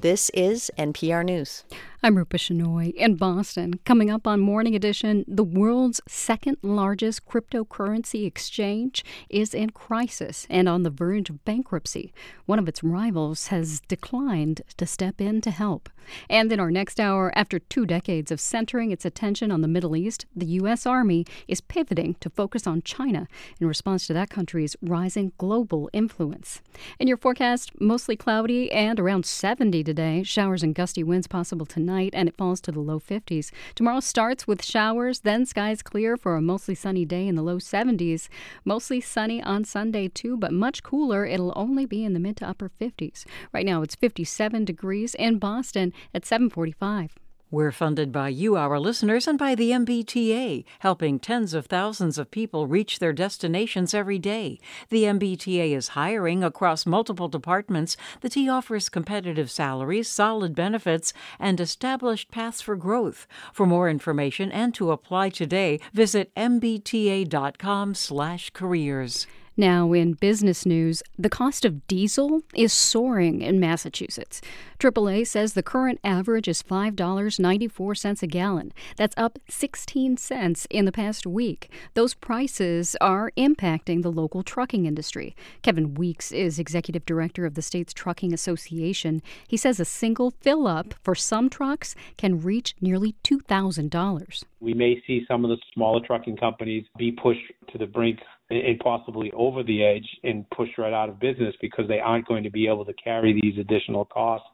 This 0.01 0.31
is 0.31 0.71
NPR 0.79 1.25
News. 1.25 1.65
I'm 2.03 2.17
Rupa 2.17 2.37
Shenoy 2.37 2.93
in 2.95 3.17
Boston. 3.17 3.81
Coming 3.87 4.11
up 4.11 4.27
on 4.27 4.39
Morning 4.39 4.75
Edition, 4.75 5.25
the 5.27 5.43
world's 5.43 6.03
second 6.07 6.59
largest 6.61 7.25
cryptocurrency 7.25 8.27
exchange 8.27 9.03
is 9.31 9.55
in 9.55 9.71
crisis 9.71 10.47
and 10.51 10.69
on 10.69 10.83
the 10.83 10.91
verge 10.91 11.31
of 11.31 11.43
bankruptcy. 11.47 12.13
One 12.45 12.59
of 12.59 12.69
its 12.69 12.85
rivals 12.85 13.47
has 13.47 13.81
declined 13.89 14.61
to 14.77 14.87
step 14.87 15.23
in 15.23 15.41
to 15.41 15.51
help. 15.51 15.89
And 16.31 16.53
in 16.53 16.61
our 16.61 16.71
next 16.71 17.01
hour, 17.01 17.33
after 17.35 17.59
two 17.59 17.87
decades 17.87 18.31
of 18.31 18.41
centering 18.41 18.93
its 18.93 19.05
attention 19.05 19.51
on 19.51 19.63
the 19.63 19.67
Middle 19.67 19.97
East, 19.97 20.27
the 20.37 20.47
U.S. 20.47 20.87
Army 20.87 21.25
is 21.49 21.61
pivoting 21.61 22.15
to 22.21 22.31
focus 22.31 22.67
on 22.67 22.83
China 22.83 23.27
in 23.59 23.67
response 23.67 24.07
to 24.07 24.13
that 24.13 24.31
country's 24.31 24.77
rising 24.83 25.33
global 25.39 25.91
influence. 25.93 26.61
In 27.01 27.09
your 27.09 27.17
forecast, 27.17 27.73
mostly 27.81 28.17
cloudy 28.17 28.71
and 28.71 29.01
around 29.01 29.27
70 29.27 29.83
today, 29.83 30.23
showers 30.23 30.63
and 30.63 30.75
gusty 30.75 31.03
winds 31.03 31.27
possible 31.27 31.67
tonight, 31.67 31.86
and 31.89 32.29
it 32.29 32.37
falls 32.37 32.61
to 32.63 32.73
the 32.73 32.81
low 32.81 33.01
50s. 33.01 33.51
Tomorrow 33.75 34.01
starts 34.01 34.47
with 34.47 34.65
showers, 34.65 35.21
then 35.21 35.47
skies 35.47 35.83
clear 35.83 36.17
for 36.17 36.37
a 36.37 36.43
mostly 36.43 36.75
sunny 36.75 37.05
day 37.05 37.27
in 37.27 37.35
the 37.35 37.43
low 37.43 37.59
70s. 37.59 38.29
Mostly 38.65 39.01
sunny 39.01 39.43
on 39.43 39.65
Sunday, 39.65 40.09
too, 40.09 40.37
but 40.37 40.53
much 40.53 40.83
cooler. 40.83 41.25
It'll 41.25 41.53
only 41.57 41.87
be 41.87 42.05
in 42.05 42.13
the 42.13 42.21
mid 42.21 42.37
to 42.39 42.49
upper 42.49 42.69
50s. 42.69 43.25
Right 43.53 43.67
now, 43.67 43.83
it's 43.83 43.95
57 43.95 44.65
degrees 44.65 45.15
in 45.15 45.39
Boston 45.39 45.93
at 46.15 46.25
745. 46.25 47.19
We're 47.49 47.71
funded 47.71 48.11
by 48.11 48.31
you, 48.31 48.57
our 48.57 48.81
listeners, 48.81 49.29
and 49.29 49.39
by 49.39 49.55
the 49.55 49.71
MBTA, 49.71 50.65
helping 50.81 51.21
tens 51.21 51.55
of 51.55 51.67
thousands 51.67 52.19
of 52.19 52.33
people 52.33 52.67
reach 52.67 52.99
their 52.99 53.13
destinations 53.13 53.95
every 53.95 54.19
day. 54.19 54.59
The 54.89 55.05
MBTA 55.05 55.71
is 55.71 55.91
hiring 55.91 56.43
across 56.43 56.87
multiple 56.87 57.29
departments. 57.29 57.97
The 58.21 58.31
T 58.31 58.49
offers 58.49 58.89
competitive 58.89 59.49
salaries, 59.49 60.09
solid 60.09 60.57
benefits, 60.57 61.13
and 61.39 61.61
established 61.61 62.33
paths 62.33 62.61
for 62.61 62.75
growth. 62.75 63.29
For 63.53 63.65
more 63.65 63.89
information 63.89 64.51
and 64.51 64.75
to 64.75 64.91
apply 64.91 65.29
today, 65.29 65.79
visit 65.95 66.35
mbta.com/careers. 66.35 69.27
Now, 69.59 69.95
in 69.95 70.13
business 70.13 70.67
news, 70.67 71.03
the 71.19 71.31
cost 71.31 71.65
of 71.65 71.87
diesel 71.87 72.43
is 72.55 72.75
soaring 72.75 73.41
in 73.41 73.59
Massachusetts. 73.59 74.43
AAA 74.79 75.27
says 75.27 75.55
the 75.55 75.63
current 75.63 75.99
average 76.05 76.47
is 76.47 76.63
$5.94 76.63 78.23
a 78.23 78.27
gallon. 78.27 78.73
That's 78.99 79.15
up 79.17 79.39
16 79.49 80.19
cents 80.19 80.67
in 80.69 80.85
the 80.85 80.93
past 80.93 81.27
week. 81.27 81.71
Those 81.95 82.13
prices 82.13 82.97
are 83.01 83.33
impacting 83.39 84.03
the 84.03 84.13
local 84.13 84.43
trucking 84.43 84.85
industry. 84.85 85.35
Kevin 85.63 85.95
Weeks 85.95 86.33
is 86.33 86.59
executive 86.59 87.07
director 87.07 87.47
of 87.47 87.55
the 87.55 87.63
state's 87.63 87.95
Trucking 87.95 88.35
Association. 88.35 89.23
He 89.49 89.57
says 89.57 89.81
a 89.81 89.87
single 89.87 90.33
fill 90.33 90.67
up 90.67 90.93
for 91.03 91.15
some 91.15 91.49
trucks 91.49 91.95
can 92.19 92.43
reach 92.43 92.75
nearly 92.83 93.15
$2,000. 93.25 94.45
We 94.61 94.75
may 94.75 95.03
see 95.07 95.25
some 95.27 95.47
of 95.47 95.49
the 95.49 95.57
smaller 95.73 96.01
trucking 96.07 96.37
companies 96.37 96.85
be 96.99 97.11
pushed 97.13 97.53
to 97.73 97.79
the 97.79 97.87
brink 97.87 98.19
and 98.51 98.79
possibly 98.79 99.33
over 99.33 99.63
the 99.63 99.85
edge 99.85 100.07
and 100.23 100.49
pushed 100.51 100.79
right 100.79 100.93
out 100.93 101.09
of 101.09 101.19
business 101.19 101.55
because 101.61 101.89
they 101.89 101.99
aren't 101.99 102.27
going 102.27 102.45
to 102.45 102.51
be 102.51 102.69
able 102.69 102.85
to 102.85 102.93
carry 102.93 103.39
these 103.41 103.59
additional 103.59 104.05
costs. 104.05 104.47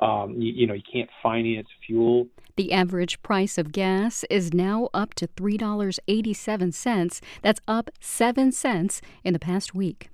Um, 0.00 0.34
you, 0.36 0.52
you 0.52 0.66
know, 0.66 0.74
you 0.74 0.82
can't 0.92 1.08
finance 1.22 1.68
fuel. 1.86 2.26
The 2.56 2.72
average 2.72 3.22
price 3.22 3.56
of 3.56 3.70
gas 3.72 4.24
is 4.30 4.52
now 4.52 4.88
up 4.92 5.14
to 5.14 5.28
$3.87. 5.28 7.20
That's 7.42 7.60
up 7.68 7.90
7 8.00 8.52
cents 8.52 9.00
in 9.24 9.32
the 9.32 9.38
past 9.38 9.74
week. 9.74 10.10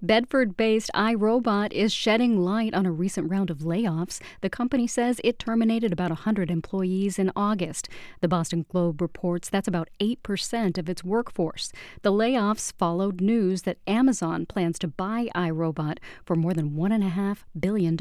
Bedford 0.00 0.56
based 0.56 0.90
iRobot 0.94 1.72
is 1.72 1.92
shedding 1.92 2.38
light 2.40 2.74
on 2.74 2.86
a 2.86 2.92
recent 2.92 3.30
round 3.30 3.50
of 3.50 3.58
layoffs. 3.58 4.20
The 4.40 4.50
company 4.50 4.86
says 4.86 5.20
it 5.24 5.38
terminated 5.38 5.92
about 5.92 6.10
100 6.10 6.50
employees 6.50 7.18
in 7.18 7.32
August. 7.34 7.88
The 8.20 8.28
Boston 8.28 8.66
Globe 8.68 9.00
reports 9.00 9.48
that's 9.48 9.68
about 9.68 9.88
8% 10.00 10.78
of 10.78 10.88
its 10.88 11.02
workforce. 11.02 11.72
The 12.02 12.12
layoffs 12.12 12.72
followed 12.78 13.20
news 13.20 13.62
that 13.62 13.78
Amazon 13.86 14.46
plans 14.46 14.78
to 14.80 14.88
buy 14.88 15.28
iRobot 15.34 15.98
for 16.24 16.36
more 16.36 16.54
than 16.54 16.72
$1.5 16.72 17.38
billion. 17.58 17.96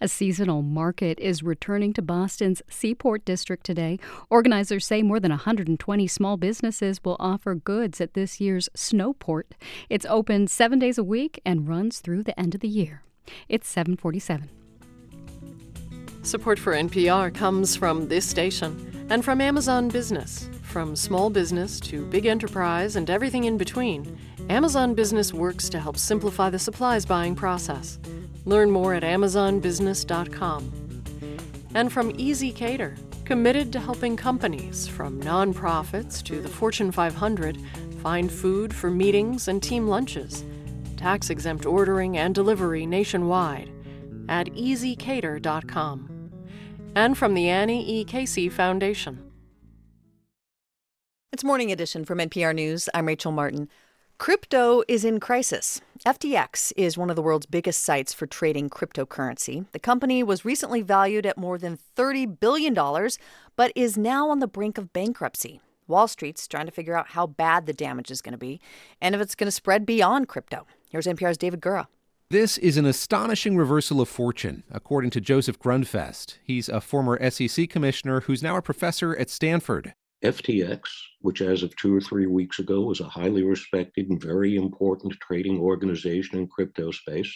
A 0.00 0.08
seasonal 0.08 0.62
market 0.62 1.18
is 1.20 1.42
returning 1.42 1.92
to 1.94 2.02
Boston's 2.02 2.62
Seaport 2.68 3.24
District 3.24 3.64
today. 3.64 3.98
Organizers 4.30 4.86
say 4.86 5.02
more 5.02 5.20
than 5.20 5.30
120 5.30 6.06
small 6.06 6.36
businesses 6.36 7.02
will 7.04 7.16
offer 7.18 7.54
goods 7.54 8.00
at 8.00 8.14
this 8.14 8.40
year's 8.40 8.68
Snowport. 8.74 9.54
It's 9.88 10.06
open 10.06 10.46
seven 10.46 10.78
days 10.78 10.98
a 10.98 11.04
week 11.04 11.40
and 11.44 11.68
runs 11.68 12.00
through 12.00 12.22
the 12.22 12.38
end 12.38 12.54
of 12.54 12.60
the 12.60 12.68
year. 12.68 13.02
It's 13.48 13.68
747. 13.68 14.48
Support 16.22 16.58
for 16.58 16.72
NPR 16.72 17.34
comes 17.34 17.74
from 17.74 18.06
this 18.06 18.28
station 18.28 19.06
and 19.10 19.24
from 19.24 19.40
Amazon 19.40 19.88
Business. 19.88 20.48
From 20.62 20.94
small 20.94 21.28
business 21.30 21.80
to 21.80 22.06
big 22.06 22.26
enterprise 22.26 22.96
and 22.96 23.10
everything 23.10 23.44
in 23.44 23.58
between, 23.58 24.16
Amazon 24.48 24.94
Business 24.94 25.32
works 25.32 25.68
to 25.68 25.80
help 25.80 25.98
simplify 25.98 26.48
the 26.48 26.58
supplies 26.58 27.04
buying 27.04 27.34
process. 27.34 27.98
Learn 28.44 28.70
more 28.70 28.94
at 28.94 29.02
amazonbusiness.com. 29.02 30.72
And 31.74 31.92
from 31.92 32.12
ezCater, 32.12 32.98
committed 33.24 33.72
to 33.72 33.80
helping 33.80 34.16
companies 34.16 34.86
from 34.86 35.22
nonprofits 35.22 36.22
to 36.24 36.40
the 36.40 36.48
Fortune 36.48 36.92
500 36.92 37.58
find 38.02 38.30
food 38.30 38.74
for 38.74 38.90
meetings 38.90 39.48
and 39.48 39.62
team 39.62 39.86
lunches, 39.86 40.44
tax 40.96 41.30
exempt 41.30 41.64
ordering 41.64 42.18
and 42.18 42.34
delivery 42.34 42.84
nationwide 42.84 43.70
at 44.28 44.48
ezCater.com. 44.48 46.08
And 46.94 47.16
from 47.16 47.34
the 47.34 47.48
Annie 47.48 47.88
E. 47.88 48.04
Casey 48.04 48.48
Foundation. 48.48 49.32
It's 51.32 51.42
Morning 51.42 51.72
Edition 51.72 52.04
from 52.04 52.18
NPR 52.18 52.54
News. 52.54 52.90
I'm 52.92 53.06
Rachel 53.06 53.32
Martin. 53.32 53.70
Crypto 54.18 54.82
is 54.86 55.04
in 55.04 55.18
crisis. 55.18 55.80
FTX 56.06 56.72
is 56.76 56.96
one 56.96 57.10
of 57.10 57.16
the 57.16 57.22
world's 57.22 57.46
biggest 57.46 57.82
sites 57.82 58.12
for 58.12 58.26
trading 58.26 58.70
cryptocurrency. 58.70 59.66
The 59.72 59.78
company 59.78 60.22
was 60.22 60.44
recently 60.44 60.82
valued 60.82 61.26
at 61.26 61.36
more 61.36 61.58
than 61.58 61.78
$30 61.96 62.38
billion, 62.38 62.74
but 63.56 63.72
is 63.74 63.98
now 63.98 64.30
on 64.30 64.38
the 64.38 64.46
brink 64.46 64.78
of 64.78 64.92
bankruptcy. 64.92 65.60
Wall 65.88 66.06
Street's 66.06 66.46
trying 66.46 66.66
to 66.66 66.72
figure 66.72 66.96
out 66.96 67.08
how 67.08 67.26
bad 67.26 67.66
the 67.66 67.72
damage 67.72 68.10
is 68.10 68.22
going 68.22 68.32
to 68.32 68.38
be 68.38 68.60
and 69.00 69.14
if 69.14 69.20
it's 69.20 69.34
going 69.34 69.48
to 69.48 69.52
spread 69.52 69.84
beyond 69.84 70.28
crypto. 70.28 70.66
Here's 70.90 71.06
NPR's 71.06 71.38
David 71.38 71.60
Gura. 71.60 71.86
This 72.30 72.56
is 72.58 72.78
an 72.78 72.86
astonishing 72.86 73.58
reversal 73.58 74.00
of 74.00 74.08
fortune, 74.08 74.62
according 74.70 75.10
to 75.10 75.20
Joseph 75.20 75.58
Grundfest. 75.58 76.38
He's 76.42 76.68
a 76.68 76.80
former 76.80 77.18
SEC 77.30 77.68
commissioner 77.68 78.20
who's 78.20 78.42
now 78.42 78.56
a 78.56 78.62
professor 78.62 79.14
at 79.16 79.28
Stanford. 79.28 79.92
FTX, 80.24 80.80
which 81.22 81.40
as 81.40 81.62
of 81.62 81.74
two 81.76 81.94
or 81.94 82.00
three 82.00 82.26
weeks 82.26 82.58
ago 82.58 82.80
was 82.82 83.00
a 83.00 83.08
highly 83.08 83.42
respected 83.42 84.10
and 84.10 84.20
very 84.20 84.56
important 84.56 85.14
trading 85.20 85.58
organization 85.58 86.38
in 86.38 86.46
crypto 86.46 86.90
space, 86.90 87.32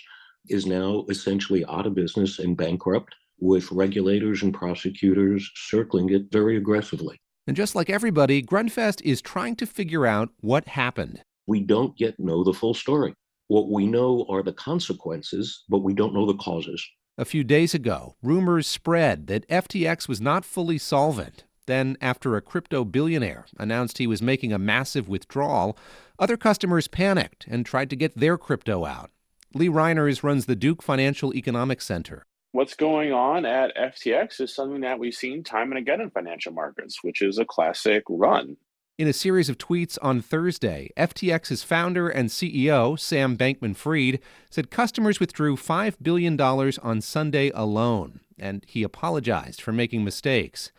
is 0.49 0.67
now 0.67 1.05
essentially 1.09 1.65
out 1.67 1.87
of 1.87 1.95
business 1.95 2.39
and 2.39 2.57
bankrupt, 2.57 3.15
with 3.39 3.71
regulators 3.71 4.43
and 4.43 4.55
prosecutors 4.55 5.51
circling 5.55 6.11
it 6.11 6.23
very 6.31 6.57
aggressively. 6.57 7.19
And 7.47 7.57
just 7.57 7.75
like 7.75 7.91
everybody, 7.91 8.43
Grundfest 8.43 9.03
is 9.03 9.23
trying 9.23 9.57
to 9.57 9.67
figure 9.67 10.07
out 10.07 10.31
what 10.41 10.69
happened. 10.69 11.23
We 11.47 11.61
don't 11.61 11.95
yet 12.01 12.19
know 12.19 12.43
the 12.43 12.55
full 12.55 12.75
story. 12.75 13.15
What 13.49 13.71
we 13.71 13.87
know 13.87 14.27
are 14.29 14.43
the 14.43 14.53
consequences, 14.53 15.65
but 15.69 15.79
we 15.79 15.95
don't 15.95 16.15
know 16.15 16.27
the 16.27 16.35
causes. 16.35 16.85
A 17.19 17.25
few 17.25 17.45
days 17.45 17.73
ago, 17.73 18.17
rumors 18.23 18.67
spread 18.67 19.29
that 19.29 19.49
FTX 19.49 20.09
was 20.09 20.21
not 20.21 20.45
fully 20.45 20.77
solvent 20.77 21.45
then, 21.67 21.97
after 22.01 22.37
a 22.37 22.41
crypto 22.41 22.85
billionaire 22.85 23.47
announced 23.59 23.99
he 23.99 24.07
was 24.07 24.23
making 24.23 24.53
a 24.53 24.59
massive 24.59 25.09
withdrawal, 25.09 25.77
other 26.19 26.37
customers 26.37 26.89
panicked 26.89 27.47
and 27.49 27.67
tried 27.67 27.91
to 27.91 27.97
get 27.97 28.17
their 28.17 28.39
crypto 28.39 28.85
out. 28.85 29.11
Lee 29.55 29.69
Reiners 29.69 30.23
runs 30.23 30.47
the 30.47 30.57
Duke 30.57 30.83
Financial 30.83 31.35
Economics 31.35 31.87
Center. 31.87 32.27
What's 32.53 32.75
going 32.75 33.13
on 33.13 33.45
at 33.45 33.77
FTX 33.77 34.41
is 34.41 34.55
something 34.55 34.81
that 34.81 34.99
we've 34.99 35.15
seen 35.15 35.45
time 35.45 35.71
and 35.71 35.79
again 35.79 36.01
in 36.01 36.11
financial 36.11 36.53
markets, 36.53 37.03
which 37.03 37.21
is 37.21 37.39
a 37.39 37.45
classic 37.45 38.05
run. 38.09 38.57
In 38.99 39.09
a 39.09 39.13
series 39.13 39.51
of 39.51 39.59
tweets 39.59 39.99
on 40.01 40.23
Thursday, 40.23 40.89
FTX's 40.97 41.63
founder 41.63 42.09
and 42.09 42.31
CEO, 42.31 42.99
Sam 42.99 43.37
Bankman 43.37 43.77
Fried, 43.77 44.21
said 44.49 44.71
customers 44.71 45.21
withdrew 45.21 45.57
$5 45.57 45.97
billion 46.01 46.41
on 46.41 47.03
Sunday 47.03 47.51
alone, 47.51 48.21
and 48.39 48.65
he 48.67 48.83
apologized 48.83 49.61
for 49.61 49.73
making 49.73 50.03
mistakes. 50.03 50.73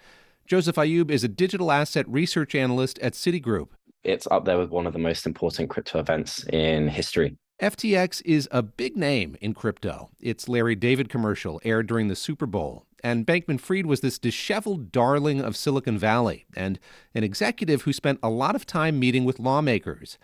Joseph 0.47 0.77
Ayoub 0.77 1.11
is 1.11 1.25
a 1.25 1.27
digital 1.27 1.73
asset 1.73 2.07
research 2.07 2.55
analyst 2.55 2.97
at 2.99 3.11
Citigroup. 3.11 3.67
It's 4.05 4.25
up 4.31 4.45
there 4.45 4.57
with 4.57 4.69
one 4.69 4.87
of 4.87 4.93
the 4.93 4.99
most 4.99 5.25
important 5.25 5.69
crypto 5.69 5.99
events 5.99 6.45
in 6.45 6.87
history. 6.87 7.35
FTX 7.61 8.21
is 8.23 8.47
a 8.49 8.63
big 8.63 8.95
name 8.95 9.35
in 9.41 9.53
crypto. 9.53 10.09
Its 10.21 10.47
Larry 10.47 10.75
David 10.75 11.09
commercial 11.09 11.59
aired 11.65 11.87
during 11.87 12.07
the 12.07 12.15
Super 12.15 12.45
Bowl. 12.45 12.85
And 13.03 13.27
Bankman 13.27 13.59
Fried 13.59 13.87
was 13.87 13.99
this 13.99 14.17
disheveled 14.17 14.93
darling 14.93 15.41
of 15.41 15.57
Silicon 15.57 15.97
Valley 15.97 16.45
and 16.55 16.79
an 17.13 17.25
executive 17.25 17.81
who 17.81 17.91
spent 17.91 18.19
a 18.23 18.29
lot 18.29 18.55
of 18.55 18.65
time 18.65 18.97
meeting 18.97 19.25
with 19.25 19.39
lawmakers. 19.39 20.17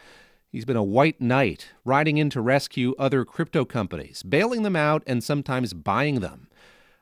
He's 0.49 0.63
been 0.63 0.78
a 0.78 0.84
white 0.84 1.19
knight, 1.19 1.67
riding 1.84 2.17
in 2.17 2.30
to 2.30 2.39
rescue 2.39 2.95
other 2.97 3.26
crypto 3.26 3.65
companies, 3.65 4.24
bailing 4.24 4.63
them 4.63 4.78
out 4.78 5.03
and 5.05 5.21
sometimes 5.21 5.74
buying 5.74 6.21
them. 6.21 6.47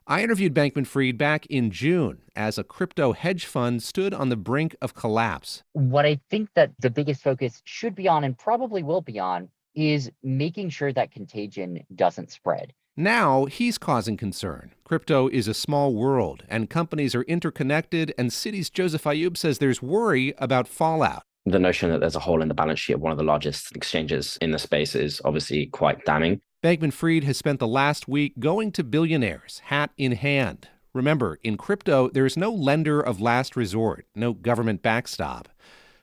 I 0.08 0.24
interviewed 0.24 0.56
Bankman 0.56 0.88
Fried 0.88 1.18
back 1.18 1.46
in 1.46 1.70
June 1.70 2.24
as 2.36 2.58
a 2.58 2.64
crypto 2.64 3.14
hedge 3.14 3.46
fund 3.46 3.84
stood 3.84 4.14
on 4.14 4.30
the 4.30 4.36
brink 4.36 4.76
of 4.82 4.96
collapse. 4.96 5.62
What 5.74 6.06
I 6.06 6.20
think 6.30 6.50
that 6.56 6.72
the 6.80 6.90
biggest 6.90 7.22
focus 7.22 7.62
should 7.66 7.94
be 7.94 8.08
on 8.08 8.24
and 8.24 8.38
probably 8.38 8.82
will 8.82 9.02
be 9.02 9.20
on 9.20 9.50
is 9.76 10.12
making 10.24 10.70
sure 10.70 10.92
that 10.92 11.12
contagion 11.12 11.86
doesn't 11.96 12.32
spread. 12.32 12.74
Now 12.98 13.46
he's 13.46 13.78
causing 13.78 14.18
concern. 14.18 14.74
Crypto 14.84 15.30
is 15.30 15.48
a 15.48 15.54
small 15.54 15.94
world, 15.94 16.44
and 16.50 16.70
companies 16.70 17.16
are 17.16 17.24
interconnected, 17.24 18.14
and 18.18 18.32
Citi's 18.32 18.70
Joseph 18.70 19.04
Ayoub 19.04 19.38
says 19.38 19.60
there's 19.60 19.82
worry 19.82 20.34
about 20.40 20.68
fallout. 20.68 21.24
The 21.46 21.60
notion 21.60 21.90
that 21.92 22.02
there's 22.02 22.16
a 22.16 22.20
hole 22.20 22.42
in 22.42 22.48
the 22.48 22.54
balance 22.54 22.80
sheet 22.80 22.94
of 22.94 23.02
one 23.02 23.12
of 23.12 23.18
the 23.18 23.24
largest 23.24 23.76
exchanges 23.76 24.38
in 24.42 24.52
the 24.52 24.60
space 24.60 24.94
is 24.94 25.22
obviously 25.24 25.68
quite 25.68 26.04
damning. 26.06 26.42
Bankman 26.64 26.94
Fried 26.94 27.24
has 27.24 27.38
spent 27.38 27.60
the 27.60 27.66
last 27.66 28.08
week 28.08 28.38
going 28.38 28.72
to 28.74 28.84
billionaires, 28.84 29.64
hat 29.66 29.90
in 29.98 30.12
hand. 30.12 30.68
Remember, 30.94 31.40
in 31.42 31.58
crypto, 31.58 32.08
there 32.10 32.28
is 32.28 32.38
no 32.38 32.52
lender 32.52 33.02
of 33.02 33.20
last 33.20 33.56
resort, 33.56 34.06
no 34.14 34.34
government 34.34 34.84
backstop. 34.84 35.50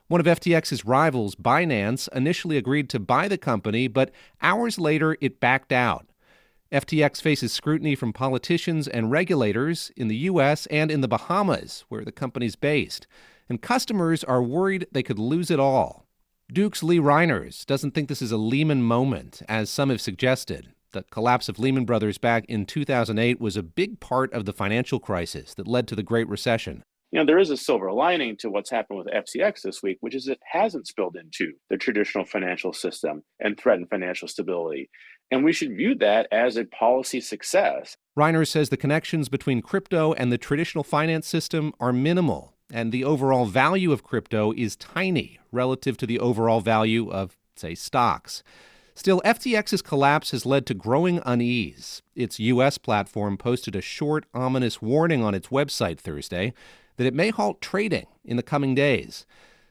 One 0.09 0.21
of 0.21 0.27
FTX's 0.27 0.85
rivals, 0.85 1.37
Binance, 1.37 2.09
initially 2.13 2.57
agreed 2.57 2.91
to 2.91 2.99
buy 2.99 3.29
the 3.29 3.39
company, 3.39 3.87
but 3.87 4.11
hours 4.43 4.81
later 4.81 5.17
it 5.21 5.39
backed 5.39 5.71
out. 5.71 6.09
FTX 6.73 7.23
faces 7.23 7.53
scrutiny 7.53 7.95
from 7.95 8.13
politicians 8.13 8.89
and 8.89 9.13
regulators 9.13 9.93
in 9.97 10.09
the 10.09 10.17
U.S. 10.17 10.67
and 10.67 10.91
in 10.91 11.03
the 11.03 11.09
Bahamas, 11.09 11.85
where 11.89 12.05
the 12.05 12.11
company's 12.11 12.57
based. 12.57 13.07
And 13.49 13.63
customers 13.63 14.25
are 14.25 14.43
worried 14.43 14.89
they 14.91 15.05
could 15.05 15.21
lose 15.21 15.53
it 15.53 15.61
all. 15.61 16.08
Duke's 16.51 16.83
Lee 16.83 16.99
Reiners 16.99 17.67
doesn't 17.67 17.91
think 17.91 18.09
this 18.09 18.23
is 18.23 18.33
a 18.33 18.39
Lehman 18.39 18.83
moment, 18.83 19.43
as 19.49 19.69
some 19.69 19.91
have 19.91 20.01
suggested. 20.01 20.73
The 20.93 21.05
collapse 21.11 21.51
of 21.51 21.59
Lehman 21.59 21.85
Brothers 21.85 22.17
back 22.17 22.47
in 22.47 22.65
2008 22.65 23.39
was 23.39 23.57
a 23.57 23.63
big 23.63 24.01
part 24.01 24.33
of 24.33 24.47
the 24.47 24.55
financial 24.55 24.99
crisis 24.99 25.53
that 25.55 25.69
led 25.69 25.87
to 25.89 25.95
the 25.95 26.03
Great 26.03 26.27
Recession 26.29 26.83
you 27.11 27.19
know, 27.19 27.25
there 27.25 27.39
is 27.39 27.51
a 27.51 27.57
silver 27.57 27.91
lining 27.91 28.37
to 28.39 28.51
what's 28.51 28.71
happened 28.71 28.99
with 28.99 29.07
FTX 29.09 29.63
this 29.63 29.83
week, 29.83 29.97
which 30.01 30.15
is 30.15 30.29
it 30.29 30.41
hasn't 30.45 30.87
spilled 30.87 31.17
into 31.17 31.53
the 31.71 31.79
traditional 31.79 32.25
financial 32.25 32.73
system 32.73 33.23
and 33.41 33.59
threatened 33.59 33.89
financial 33.89 34.29
stability. 34.29 34.91
And 35.31 35.45
we 35.45 35.53
should 35.53 35.77
view 35.77 35.95
that 35.97 36.29
as 36.31 36.57
a 36.57 36.65
policy 36.65 37.21
success. 37.21 37.97
Reiner 38.19 38.47
says 38.47 38.69
the 38.69 38.77
connections 38.77 39.29
between 39.29 39.63
crypto 39.63 40.13
and 40.13 40.31
the 40.31 40.39
traditional 40.39 40.85
finance 40.85 41.27
system 41.27 41.73
are 41.81 41.93
minimal, 41.93 42.55
and 42.71 42.93
the 42.93 43.05
overall 43.05 43.47
value 43.47 43.93
of 43.93 44.03
crypto 44.03 44.53
is 44.53 44.77
tiny 44.77 45.38
relative 45.53 45.97
to 45.99 46.07
the 46.07 46.19
overall 46.19 46.61
value 46.61 47.11
of, 47.11 47.37
say, 47.57 47.75
stocks. 47.75 48.43
Still, 48.95 49.21
FTX's 49.25 49.81
collapse 49.81 50.33
has 50.33 50.45
led 50.45 50.67
to 50.67 50.75
growing 50.75 51.21
unease. 51.25 52.03
Its 52.17 52.41
U.S. 52.41 52.79
platform 52.79 53.37
posted 53.37 53.77
a 53.77 53.81
short, 53.81 54.25
ominous 54.35 54.83
warning 54.83 55.23
on 55.23 55.35
its 55.35 55.49
website 55.49 55.99
Thursday 55.99 56.53
that 56.97 57.07
it 57.07 57.15
may 57.15 57.31
halt 57.31 57.61
trading 57.61 58.07
in 58.25 58.37
the 58.37 58.43
coming 58.43 58.75
days. 58.75 59.25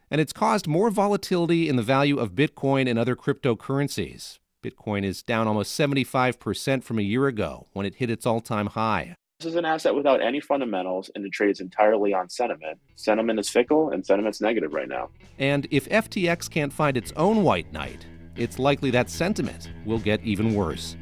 And 0.09 0.21
it's 0.21 0.31
caused 0.31 0.65
more 0.65 0.89
volatility 0.89 1.67
in 1.67 1.75
the 1.75 1.83
value 1.83 2.17
of 2.17 2.35
Bitcoin 2.35 2.89
and 2.89 2.97
other 2.97 3.17
cryptocurrencies. 3.17 4.39
Bitcoin 4.63 5.03
is 5.03 5.21
down 5.21 5.47
almost 5.47 5.77
75% 5.77 6.83
from 6.83 6.97
a 6.97 7.03
year 7.03 7.27
ago 7.27 7.67
when 7.73 7.85
it 7.85 7.95
hit 7.95 8.09
its 8.09 8.25
all 8.25 8.39
time 8.39 8.67
high. 8.67 9.15
This 9.39 9.51
is 9.51 9.55
an 9.55 9.65
asset 9.65 9.93
without 9.93 10.19
any 10.19 10.39
fundamentals 10.39 11.11
and 11.13 11.23
it 11.23 11.31
trades 11.31 11.59
entirely 11.59 12.11
on 12.11 12.27
sentiment. 12.27 12.79
Sentiment 12.95 13.39
is 13.39 13.47
fickle 13.47 13.91
and 13.91 14.03
sentiment's 14.03 14.41
negative 14.41 14.73
right 14.73 14.87
now. 14.87 15.09
And 15.37 15.67
if 15.69 15.87
FTX 15.89 16.49
can't 16.49 16.73
find 16.73 16.97
its 16.97 17.13
own 17.15 17.43
white 17.43 17.71
knight, 17.71 18.07
it's 18.35 18.57
likely 18.57 18.89
that 18.89 19.11
sentiment 19.11 19.69
will 19.85 19.99
get 19.99 20.23
even 20.23 20.55
worse. 20.55 20.97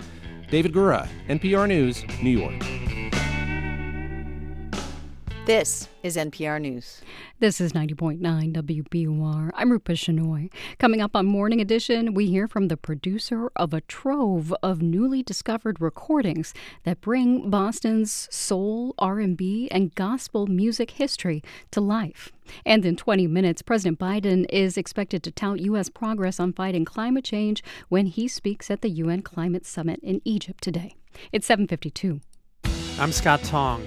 David 0.52 0.74
Gura, 0.74 1.08
NPR 1.30 1.66
News, 1.66 2.04
New 2.22 2.38
York. 2.38 2.62
This 5.46 5.90
is 6.02 6.18
NPR 6.18 6.60
News. 6.60 7.04
This 7.38 7.62
is 7.62 7.74
90.9 7.74 8.20
WBUR. 8.20 9.52
I'm 9.54 9.72
Rupa 9.72 9.92
Shenoy. 9.92 10.52
Coming 10.80 11.02
up 11.02 11.16
on 11.16 11.28
Morning 11.28 11.62
Edition, 11.62 12.16
we 12.16 12.26
hear 12.26 12.48
from 12.48 12.68
the 12.68 12.76
producer 12.76 13.52
of 13.56 13.72
a 13.72 13.82
trove 13.82 14.52
of 14.64 14.82
newly 14.82 15.22
discovered 15.22 15.80
recordings 15.80 16.56
that 16.84 17.00
bring 17.00 17.52
Boston's 17.52 18.28
soul, 18.32 18.96
R&B, 18.98 19.70
and 19.70 19.94
gospel 19.94 20.48
music 20.48 20.92
history 20.92 21.44
to 21.70 21.80
life. 21.80 22.32
And 22.66 22.84
in 22.84 22.96
20 22.96 23.28
minutes, 23.28 23.62
President 23.62 24.00
Biden 24.00 24.48
is 24.50 24.80
expected 24.80 25.22
to 25.22 25.32
tout 25.32 25.60
U.S. 25.60 25.90
progress 25.90 26.40
on 26.40 26.54
fighting 26.54 26.86
climate 26.86 27.24
change 27.24 27.64
when 27.88 28.08
he 28.08 28.28
speaks 28.28 28.72
at 28.72 28.82
the 28.82 28.90
UN 28.90 29.22
Climate 29.22 29.68
Summit 29.68 30.00
in 30.02 30.24
Egypt 30.26 30.64
today. 30.64 30.96
It's 31.32 31.46
752. 31.46 32.20
I'm 33.00 33.12
Scott 33.12 33.44
Tong. 33.44 33.86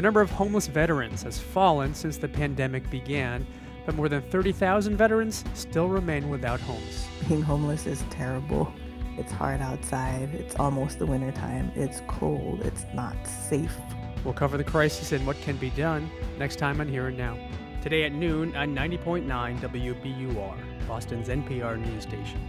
The 0.00 0.04
number 0.04 0.22
of 0.22 0.30
homeless 0.30 0.66
veterans 0.66 1.24
has 1.24 1.38
fallen 1.38 1.92
since 1.92 2.16
the 2.16 2.26
pandemic 2.26 2.88
began, 2.88 3.46
but 3.84 3.94
more 3.94 4.08
than 4.08 4.22
30,000 4.22 4.96
veterans 4.96 5.44
still 5.52 5.88
remain 5.88 6.30
without 6.30 6.58
homes. 6.58 7.06
Being 7.28 7.42
homeless 7.42 7.86
is 7.86 8.02
terrible. 8.08 8.72
It's 9.18 9.30
hard 9.30 9.60
outside. 9.60 10.30
It's 10.32 10.54
almost 10.54 11.00
the 11.00 11.04
wintertime. 11.04 11.70
It's 11.74 12.00
cold. 12.08 12.62
It's 12.62 12.86
not 12.94 13.14
safe. 13.26 13.76
We'll 14.24 14.32
cover 14.32 14.56
the 14.56 14.64
crisis 14.64 15.12
and 15.12 15.26
what 15.26 15.38
can 15.42 15.58
be 15.58 15.68
done 15.68 16.10
next 16.38 16.56
time 16.56 16.80
on 16.80 16.88
Here 16.88 17.08
and 17.08 17.18
Now. 17.18 17.36
Today 17.82 18.04
at 18.04 18.12
noon 18.12 18.56
on 18.56 18.74
90.9 18.74 19.26
WBUR, 19.60 20.88
Boston's 20.88 21.28
NPR 21.28 21.78
news 21.78 22.04
station. 22.04 22.40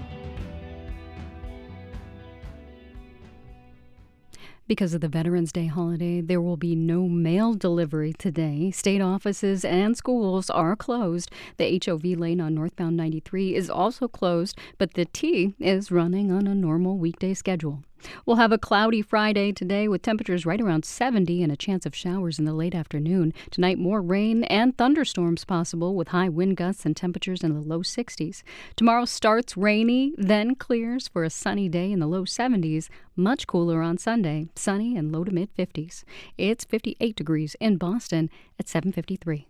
Because 4.67 4.93
of 4.93 5.01
the 5.01 5.09
Veterans 5.09 5.51
Day 5.51 5.65
holiday, 5.65 6.21
there 6.21 6.39
will 6.39 6.55
be 6.55 6.75
no 6.75 7.09
mail 7.09 7.53
delivery 7.53 8.13
today. 8.13 8.71
State 8.71 9.01
offices 9.01 9.65
and 9.65 9.97
schools 9.97 10.49
are 10.49 10.75
closed. 10.75 11.29
The 11.57 11.81
HOV 11.85 12.05
lane 12.05 12.39
on 12.39 12.55
northbound 12.55 12.95
93 12.95 13.55
is 13.55 13.69
also 13.69 14.07
closed, 14.07 14.57
but 14.77 14.93
the 14.93 15.05
T 15.05 15.55
is 15.59 15.91
running 15.91 16.31
on 16.31 16.47
a 16.47 16.55
normal 16.55 16.97
weekday 16.97 17.33
schedule. 17.33 17.83
We'll 18.25 18.37
have 18.37 18.51
a 18.51 18.57
cloudy 18.57 19.01
Friday 19.01 19.51
today 19.51 19.87
with 19.87 20.01
temperatures 20.01 20.45
right 20.45 20.61
around 20.61 20.85
70 20.85 21.43
and 21.43 21.51
a 21.51 21.55
chance 21.55 21.85
of 21.85 21.95
showers 21.95 22.39
in 22.39 22.45
the 22.45 22.53
late 22.53 22.75
afternoon. 22.75 23.33
Tonight, 23.49 23.77
more 23.77 24.01
rain 24.01 24.43
and 24.45 24.77
thunderstorms 24.77 25.45
possible 25.45 25.95
with 25.95 26.09
high 26.09 26.29
wind 26.29 26.57
gusts 26.57 26.85
and 26.85 26.95
temperatures 26.95 27.43
in 27.43 27.53
the 27.53 27.61
low 27.61 27.79
60s. 27.79 28.43
Tomorrow 28.75 29.05
starts 29.05 29.57
rainy, 29.57 30.13
then 30.17 30.55
clears 30.55 31.07
for 31.07 31.23
a 31.23 31.29
sunny 31.29 31.69
day 31.69 31.91
in 31.91 31.99
the 31.99 32.07
low 32.07 32.25
70s. 32.25 32.89
Much 33.15 33.47
cooler 33.47 33.81
on 33.81 33.97
Sunday, 33.97 34.47
sunny 34.55 34.95
and 34.97 35.11
low 35.11 35.23
to 35.23 35.31
mid 35.31 35.53
50s. 35.55 36.03
It's 36.37 36.65
58 36.65 37.15
degrees 37.15 37.55
in 37.59 37.77
Boston 37.77 38.29
at 38.59 38.67
753. 38.67 39.47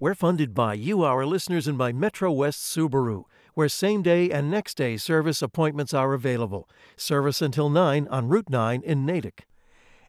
We're 0.00 0.16
funded 0.16 0.52
by 0.52 0.74
you, 0.74 1.04
our 1.04 1.24
listeners, 1.24 1.68
and 1.68 1.78
by 1.78 1.92
Metro 1.92 2.32
West 2.32 2.60
Subaru 2.62 3.24
where 3.54 3.68
same 3.68 4.02
day 4.02 4.30
and 4.30 4.50
next 4.50 4.76
day 4.76 4.96
service 4.96 5.42
appointments 5.42 5.94
are 5.94 6.14
available. 6.14 6.68
Service 6.96 7.42
until 7.42 7.68
9 7.68 8.08
on 8.08 8.28
Route 8.28 8.50
9 8.50 8.82
in 8.82 9.06
Natick. 9.06 9.46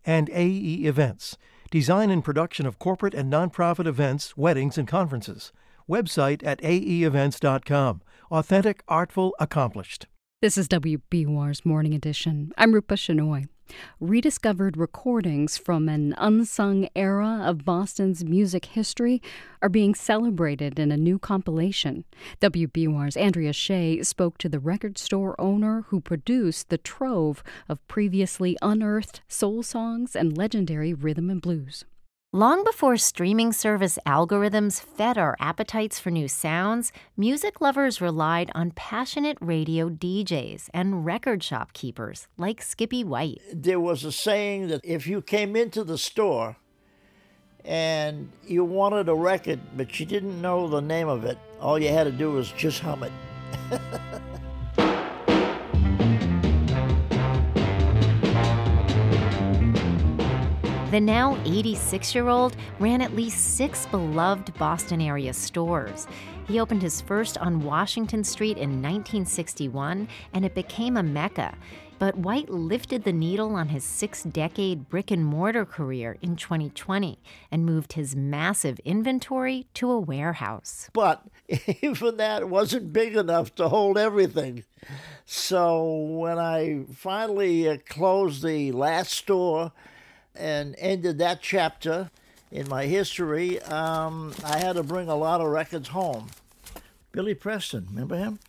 And 0.06 0.30
AE 0.30 0.86
Events, 0.86 1.38
design 1.72 2.10
and 2.10 2.24
production 2.24 2.66
of 2.66 2.80
corporate 2.80 3.14
and 3.14 3.32
nonprofit 3.32 3.88
events, 3.88 4.36
weddings, 4.38 4.78
and 4.78 4.88
conferences. 4.88 5.52
Website 5.90 6.46
at 6.46 6.62
aeevents.com. 6.62 8.02
Authentic, 8.32 8.84
artful, 8.88 9.36
accomplished. 9.40 10.08
This 10.44 10.58
is 10.58 10.68
WBUR's 10.68 11.66
Morning 11.66 11.94
Edition. 11.94 12.52
I'm 12.58 12.74
Rupa 12.74 12.96
Shenoy. 12.96 13.48
Rediscovered 14.02 14.76
recordings 14.76 15.58
from 15.58 15.88
an 15.88 16.14
unsung 16.18 16.90
era 16.98 17.44
of 17.46 17.64
Boston's 17.64 18.26
music 18.26 18.66
history 18.66 19.22
are 19.62 19.70
being 19.70 19.96
celebrated 19.96 20.80
in 20.80 20.92
a 20.92 20.98
new 20.98 21.18
compilation. 21.18 22.04
WBUR's 22.42 23.16
Andrea 23.16 23.54
Shea 23.54 24.04
spoke 24.04 24.38
to 24.40 24.50
the 24.50 24.60
record 24.60 24.98
store 24.98 25.40
owner 25.40 25.86
who 25.88 26.02
produced 26.02 26.68
the 26.68 26.78
trove 26.78 27.42
of 27.70 27.88
previously 27.88 28.58
unearthed 28.62 29.22
soul 29.30 29.64
songs 29.64 30.14
and 30.14 30.38
legendary 30.38 30.94
rhythm 30.94 31.30
and 31.30 31.42
blues. 31.42 31.86
Long 32.36 32.64
before 32.64 32.98
streaming 32.98 33.54
service 33.54 34.00
algorithms 34.08 34.82
fed 34.82 35.20
our 35.20 35.38
appetites 35.40 36.00
for 36.00 36.10
new 36.10 36.28
sounds, 36.28 36.92
music 37.16 37.62
lovers 37.62 38.02
relied 38.02 38.50
on 38.56 38.72
passionate 38.72 39.38
radio 39.40 39.88
DJs 39.88 40.68
and 40.74 41.06
record 41.06 41.44
shop 41.44 41.74
keepers 41.74 42.28
like 42.36 42.60
Skippy 42.60 43.04
White. 43.04 43.40
There 43.54 43.80
was 43.80 44.04
a 44.04 44.12
saying 44.12 44.70
that 44.70 44.82
if 44.84 45.06
you 45.06 45.22
came 45.22 45.56
into 45.56 45.84
the 45.84 46.00
store 46.00 46.56
and 47.64 48.32
you 48.48 48.66
wanted 48.66 49.10
a 49.10 49.14
record, 49.14 49.60
but 49.78 50.00
you 50.00 50.08
didn't 50.08 50.42
know 50.42 50.68
the 50.68 50.82
name 50.82 51.10
of 51.10 51.26
it, 51.26 51.38
all 51.62 51.78
you 51.78 51.90
had 51.90 52.06
to 52.06 52.12
do 52.12 52.32
was 52.32 52.52
just 52.54 52.80
hum 52.80 53.04
it. 53.04 53.12
The 60.94 61.02
now 61.02 61.40
86 61.44 62.14
year 62.14 62.28
old 62.28 62.56
ran 62.80 63.02
at 63.02 63.16
least 63.16 63.56
six 63.58 63.88
beloved 63.88 64.54
Boston 64.60 65.02
area 65.02 65.34
stores. 65.34 66.06
He 66.48 66.60
opened 66.60 66.84
his 66.84 67.02
first 67.02 67.36
on 67.40 67.64
Washington 67.64 68.24
Street 68.24 68.58
in 68.58 68.80
1961, 68.80 70.08
and 70.34 70.46
it 70.46 70.54
became 70.54 70.96
a 70.96 71.02
mecca. 71.02 71.58
But 71.98 72.20
White 72.20 72.52
lifted 72.52 73.06
the 73.06 73.12
needle 73.12 73.56
on 73.56 73.70
his 73.70 73.84
six 73.84 74.22
decade 74.22 74.88
brick 74.88 75.10
and 75.10 75.26
mortar 75.26 75.66
career 75.66 76.16
in 76.22 76.36
2020 76.36 77.18
and 77.50 77.66
moved 77.66 77.94
his 77.94 78.16
massive 78.16 78.78
inventory 78.86 79.66
to 79.74 79.90
a 79.90 80.00
warehouse. 80.00 80.92
But 80.94 81.24
even 81.82 82.18
that 82.18 82.50
wasn't 82.50 82.94
big 82.94 83.16
enough 83.16 83.56
to 83.56 83.68
hold 83.68 83.98
everything. 83.98 84.64
So 85.26 85.92
when 85.92 86.38
I 86.38 86.84
finally 86.94 87.68
uh, 87.68 87.78
closed 87.90 88.44
the 88.44 88.72
last 88.74 89.14
store 89.14 89.72
and 90.36 90.76
ended 90.78 91.18
that 91.20 91.42
chapter 91.42 92.10
in 92.52 92.70
my 92.70 92.86
history, 92.86 93.62
um, 93.64 94.34
I 94.44 94.60
had 94.60 94.74
to 94.74 94.84
bring 94.84 95.10
a 95.10 95.16
lot 95.16 95.42
of 95.42 95.48
records 95.48 95.90
home. 95.90 96.28
Billy 97.12 97.34
Preston, 97.34 97.88
remember 97.90 98.18
him? 98.18 98.40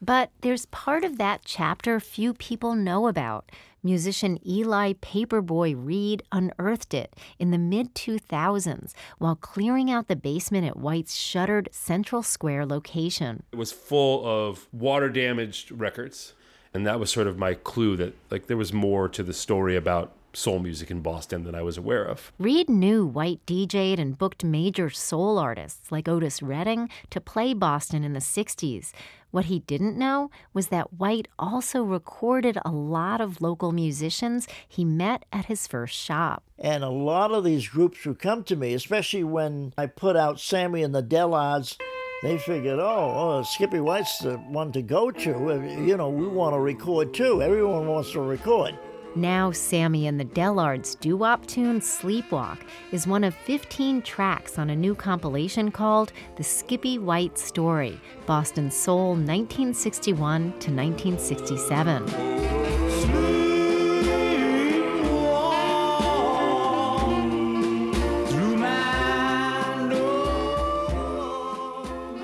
But 0.00 0.30
there's 0.42 0.66
part 0.66 1.04
of 1.04 1.18
that 1.18 1.42
chapter 1.44 1.98
few 1.98 2.34
people 2.34 2.74
know 2.74 3.06
about. 3.06 3.50
Musician 3.82 4.38
Eli 4.46 4.94
Paperboy 4.94 5.74
Reed 5.76 6.22
unearthed 6.32 6.94
it 6.94 7.14
in 7.38 7.50
the 7.50 7.58
mid 7.58 7.94
2000s 7.94 8.94
while 9.18 9.36
clearing 9.36 9.90
out 9.90 10.08
the 10.08 10.16
basement 10.16 10.66
at 10.66 10.76
White's 10.76 11.14
shuttered 11.14 11.68
Central 11.70 12.22
Square 12.22 12.66
location. 12.66 13.42
It 13.52 13.56
was 13.56 13.72
full 13.72 14.26
of 14.26 14.66
water 14.72 15.10
damaged 15.10 15.70
records. 15.70 16.32
And 16.72 16.86
that 16.86 16.98
was 16.98 17.10
sort 17.10 17.26
of 17.28 17.38
my 17.38 17.54
clue 17.54 17.96
that 17.96 18.14
like 18.30 18.46
there 18.46 18.56
was 18.56 18.72
more 18.72 19.08
to 19.08 19.22
the 19.22 19.32
story 19.32 19.76
about 19.76 20.12
soul 20.36 20.58
music 20.58 20.90
in 20.90 21.00
Boston 21.00 21.44
that 21.44 21.54
I 21.54 21.62
was 21.62 21.76
aware 21.76 22.04
of. 22.04 22.32
Reed 22.38 22.68
knew 22.68 23.06
White 23.06 23.40
DJ'd 23.46 23.98
and 23.98 24.18
booked 24.18 24.44
major 24.44 24.90
soul 24.90 25.38
artists 25.38 25.90
like 25.90 26.08
Otis 26.08 26.42
Redding 26.42 26.88
to 27.10 27.20
play 27.20 27.54
Boston 27.54 28.04
in 28.04 28.12
the 28.12 28.20
60s. 28.20 28.92
What 29.30 29.46
he 29.46 29.58
didn't 29.60 29.98
know 29.98 30.30
was 30.52 30.68
that 30.68 30.92
White 30.94 31.26
also 31.38 31.82
recorded 31.82 32.56
a 32.64 32.70
lot 32.70 33.20
of 33.20 33.42
local 33.42 33.72
musicians 33.72 34.46
he 34.68 34.84
met 34.84 35.24
at 35.32 35.46
his 35.46 35.66
first 35.66 35.96
shop. 35.96 36.44
And 36.56 36.84
a 36.84 36.88
lot 36.88 37.32
of 37.32 37.42
these 37.42 37.68
groups 37.68 38.04
would 38.06 38.20
come 38.20 38.44
to 38.44 38.54
me, 38.54 38.74
especially 38.74 39.24
when 39.24 39.74
I 39.76 39.86
put 39.86 40.16
out 40.16 40.38
Sammy 40.38 40.84
and 40.84 40.94
the 40.94 41.02
Dellards. 41.02 41.76
They 42.22 42.38
figured, 42.38 42.78
oh, 42.78 42.84
oh, 42.84 43.42
Skippy 43.42 43.80
White's 43.80 44.18
the 44.18 44.36
one 44.36 44.70
to 44.72 44.82
go 44.82 45.10
to. 45.10 45.50
Uh, 45.50 45.60
you 45.80 45.96
know, 45.96 46.08
we 46.08 46.28
want 46.28 46.54
to 46.54 46.60
record 46.60 47.12
too. 47.12 47.42
Everyone 47.42 47.88
wants 47.88 48.12
to 48.12 48.20
record. 48.20 48.78
Now, 49.16 49.52
Sammy 49.52 50.08
and 50.08 50.18
the 50.18 50.24
Dellards' 50.24 50.96
doo 50.96 51.16
wop 51.16 51.46
tune 51.46 51.78
Sleepwalk 51.78 52.58
is 52.90 53.06
one 53.06 53.22
of 53.22 53.32
15 53.32 54.02
tracks 54.02 54.58
on 54.58 54.70
a 54.70 54.76
new 54.76 54.96
compilation 54.96 55.70
called 55.70 56.12
The 56.36 56.42
Skippy 56.42 56.98
White 56.98 57.38
Story 57.38 58.00
Boston 58.26 58.72
Soul 58.72 59.10
1961 59.10 60.42
to 60.58 60.72
1967. 60.72 62.02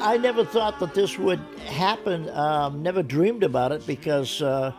I 0.03 0.17
never 0.17 0.45
thought 0.45 0.81
that 0.81 0.93
this 0.95 1.17
would 1.19 1.39
happen, 1.67 2.29
um, 2.31 2.83
never 2.83 3.05
dreamed 3.05 3.45
about 3.45 3.71
it 3.71 3.87
because. 3.87 4.43
Uh, 4.43 4.73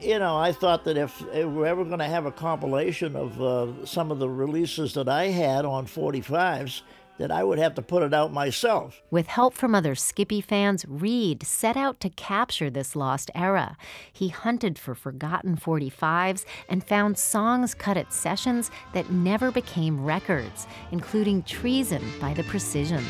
you 0.00 0.18
know, 0.18 0.36
I 0.36 0.52
thought 0.52 0.84
that 0.84 0.96
if, 0.96 1.22
if 1.32 1.46
we're 1.46 1.66
ever 1.66 1.84
going 1.84 1.98
to 1.98 2.06
have 2.06 2.26
a 2.26 2.32
compilation 2.32 3.16
of 3.16 3.40
uh, 3.40 3.86
some 3.86 4.10
of 4.10 4.18
the 4.18 4.28
releases 4.28 4.94
that 4.94 5.08
I 5.08 5.26
had 5.26 5.64
on 5.64 5.86
45s, 5.86 6.82
that 7.20 7.30
I 7.30 7.44
would 7.44 7.58
have 7.58 7.74
to 7.74 7.82
put 7.82 8.02
it 8.02 8.14
out 8.14 8.32
myself. 8.32 9.02
With 9.10 9.26
help 9.26 9.52
from 9.52 9.74
other 9.74 9.94
Skippy 9.94 10.40
fans, 10.40 10.86
Reed 10.88 11.42
set 11.42 11.76
out 11.76 12.00
to 12.00 12.08
capture 12.08 12.70
this 12.70 12.96
lost 12.96 13.30
era. 13.34 13.76
He 14.10 14.28
hunted 14.28 14.78
for 14.78 14.94
forgotten 14.94 15.56
45s 15.56 16.46
and 16.66 16.82
found 16.82 17.18
songs 17.18 17.74
cut 17.74 17.98
at 17.98 18.14
sessions 18.14 18.70
that 18.94 19.12
never 19.12 19.50
became 19.50 20.02
records, 20.02 20.66
including 20.92 21.42
Treason 21.42 22.02
by 22.20 22.32
the 22.32 22.44
Precisions. 22.44 23.06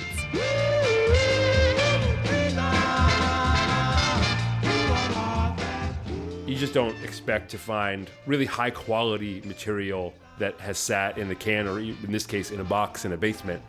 You 6.51 6.57
just 6.57 6.75
don't 6.75 6.97
expect 7.05 7.49
to 7.53 7.59
find 7.59 8.11
really 8.27 8.45
high 8.45 8.71
quality 8.71 9.41
material 9.45 10.13
that 10.41 10.59
has 10.59 10.79
sat 10.79 11.17
in 11.17 11.29
the 11.29 11.35
can 11.35 11.69
or 11.69 11.79
in 11.79 11.97
this 12.09 12.27
case 12.27 12.51
in 12.51 12.59
a 12.59 12.65
box 12.65 13.05
in 13.05 13.13
a 13.13 13.17
basement 13.17 13.63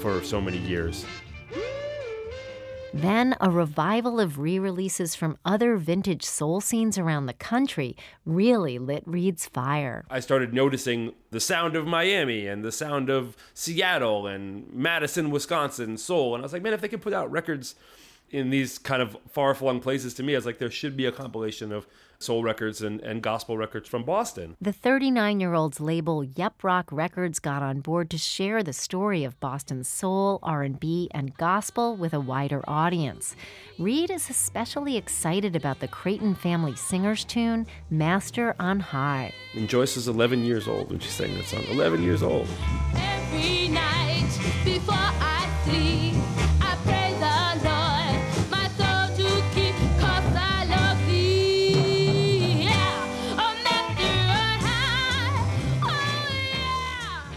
for 0.00 0.22
so 0.22 0.40
many 0.40 0.58
years. 0.58 1.04
Then 2.94 3.34
a 3.40 3.50
revival 3.50 4.20
of 4.20 4.38
re 4.38 4.58
releases 4.58 5.16
from 5.16 5.36
other 5.44 5.76
vintage 5.76 6.24
soul 6.24 6.60
scenes 6.60 6.96
around 6.96 7.26
the 7.26 7.32
country 7.32 7.96
really 8.24 8.78
lit 8.78 9.02
Reed's 9.04 9.46
fire. 9.46 10.04
I 10.08 10.20
started 10.20 10.54
noticing 10.54 11.14
the 11.32 11.40
sound 11.40 11.74
of 11.74 11.88
Miami 11.88 12.46
and 12.46 12.64
the 12.64 12.72
sound 12.72 13.10
of 13.10 13.36
Seattle 13.52 14.28
and 14.28 14.72
Madison, 14.72 15.30
Wisconsin 15.30 15.98
soul. 15.98 16.34
And 16.34 16.42
I 16.42 16.44
was 16.44 16.52
like, 16.52 16.62
man, 16.62 16.72
if 16.72 16.80
they 16.80 16.88
could 16.88 17.02
put 17.02 17.12
out 17.12 17.30
records 17.32 17.74
in 18.30 18.50
these 18.50 18.78
kind 18.78 19.02
of 19.02 19.16
far 19.28 19.54
flung 19.54 19.80
places 19.80 20.14
to 20.14 20.22
me, 20.22 20.34
I 20.34 20.38
was 20.38 20.46
like, 20.46 20.58
there 20.58 20.70
should 20.70 20.96
be 20.96 21.04
a 21.04 21.12
compilation 21.12 21.72
of 21.72 21.86
soul 22.20 22.42
records 22.42 22.82
and, 22.82 23.00
and 23.02 23.22
gospel 23.22 23.56
records 23.56 23.88
from 23.88 24.02
Boston. 24.02 24.56
The 24.60 24.72
39 24.72 25.40
year 25.40 25.54
old's 25.54 25.80
label 25.80 26.24
Yep 26.24 26.64
Roc 26.64 26.90
Records 26.90 27.38
got 27.38 27.62
on 27.62 27.80
board 27.80 28.10
to 28.10 28.18
share 28.18 28.62
the 28.62 28.72
story 28.72 29.24
of 29.24 29.38
Boston's 29.40 29.88
soul, 29.88 30.40
R&B, 30.42 31.08
and 31.12 31.36
gospel 31.36 31.96
with 31.96 32.12
a 32.12 32.20
wider 32.20 32.62
audience. 32.66 33.36
Reed 33.78 34.10
is 34.10 34.28
especially 34.28 34.96
excited 34.96 35.54
about 35.54 35.78
the 35.78 35.88
Creighton 35.88 36.34
Family 36.34 36.74
Singers 36.74 37.24
tune 37.24 37.66
Master 37.90 38.56
on 38.58 38.80
High. 38.80 39.32
And 39.54 39.68
Joyce 39.68 39.96
is 39.96 40.08
11 40.08 40.44
years 40.44 40.66
old 40.66 40.90
when 40.90 40.98
she 40.98 41.10
sang 41.10 41.34
that 41.36 41.44
song. 41.44 41.62
11 41.70 42.02
years 42.02 42.22
old. 42.22 42.48
Every 42.94 43.68
night 43.68 44.28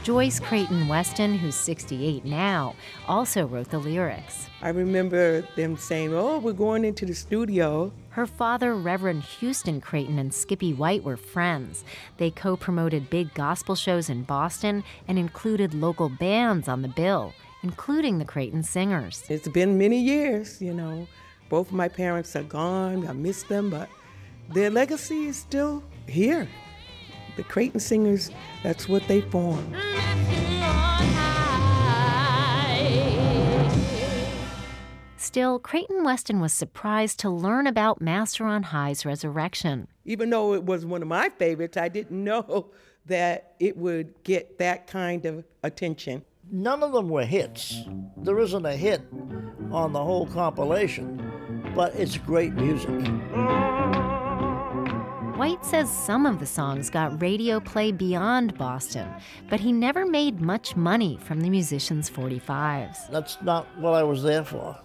Joyce 0.04 0.40
Creighton 0.40 0.88
Weston, 0.88 1.36
who's 1.36 1.54
68 1.54 2.26
now, 2.26 2.74
also 3.08 3.46
wrote 3.46 3.70
the 3.70 3.78
lyrics. 3.78 4.48
I 4.64 4.70
remember 4.70 5.42
them 5.56 5.78
saying, 5.78 6.12
Oh, 6.12 6.40
we're 6.40 6.54
going 6.54 6.86
into 6.86 7.06
the 7.06 7.14
studio. 7.14 7.94
Her 8.10 8.26
father, 8.26 8.74
Reverend 8.74 9.22
Houston 9.22 9.80
Creighton, 9.80 10.18
and 10.18 10.34
Skippy 10.34 10.74
White 10.74 11.04
were 11.04 11.18
friends. 11.18 11.84
They 12.18 12.32
co 12.32 12.58
promoted 12.58 13.12
big 13.12 13.32
gospel 13.36 13.76
shows 13.76 14.10
in 14.10 14.24
Boston 14.24 14.84
and 15.08 15.20
included 15.20 15.76
local 15.76 16.10
bands 16.10 16.68
on 16.68 16.82
the 16.82 16.88
bill, 16.88 17.32
including 17.62 18.18
the 18.18 18.26
Creighton 18.26 18.64
Singers. 18.64 19.24
It's 19.30 19.48
been 19.50 19.78
many 19.78 20.02
years, 20.02 20.60
you 20.60 20.74
know. 20.74 21.08
Both 21.48 21.68
of 21.68 21.74
my 21.74 21.88
parents 21.88 22.36
are 22.36 22.42
gone. 22.44 23.08
I 23.08 23.14
miss 23.14 23.44
them, 23.44 23.70
but 23.70 23.88
their 24.50 24.72
legacy 24.72 25.28
is 25.28 25.38
still 25.38 25.84
here. 26.08 26.48
The 27.38 27.44
Creighton 27.44 27.80
Singers, 27.80 28.30
that's 28.64 28.90
what 28.90 29.08
they 29.08 29.22
formed. 29.22 29.76
Still, 35.18 35.60
Creighton 35.60 36.04
Weston 36.04 36.42
was 36.42 36.52
surprised 36.52 37.20
to 37.20 37.30
learn 37.30 37.66
about 37.66 38.02
Master 38.02 38.46
on 38.46 38.64
High's 38.64 39.06
resurrection. 39.06 39.88
Even 40.04 40.30
though 40.30 40.54
it 40.54 40.66
was 40.66 40.86
one 40.86 41.02
of 41.02 41.08
my 41.08 41.30
favorites, 41.30 41.78
I 41.78 41.88
didn't 41.88 42.24
know 42.24 42.72
that 43.06 43.56
it 43.60 43.78
would 43.78 44.24
get 44.24 44.58
that 44.58 44.88
kind 44.88 45.26
of 45.26 45.46
attention. 45.64 46.24
None 46.52 46.84
of 46.84 46.92
them 46.92 47.08
were 47.08 47.24
hits. 47.24 47.84
There 48.18 48.40
isn't 48.40 48.66
a 48.66 48.76
hit 48.76 49.02
on 49.72 49.94
the 49.94 50.04
whole 50.04 50.26
compilation, 50.26 51.32
but 51.76 51.96
it's 51.96 52.18
great 52.18 52.54
music. 52.54 52.90
White 55.42 55.66
says 55.66 55.90
some 55.90 56.28
of 56.28 56.38
the 56.40 56.46
songs 56.46 56.92
got 56.92 57.20
radio 57.20 57.60
play 57.60 57.92
beyond 57.92 58.56
Boston, 58.60 59.10
but 59.50 59.60
he 59.60 59.72
never 59.72 60.06
made 60.06 60.40
much 60.40 60.76
money 60.76 61.18
from 61.20 61.42
the 61.42 61.50
musicians' 61.50 62.12
45s. 62.12 63.10
That's 63.10 63.42
not 63.42 63.66
what 63.80 63.96
I 63.96 64.04
was 64.04 64.22
there 64.22 64.44
for. 64.44 64.78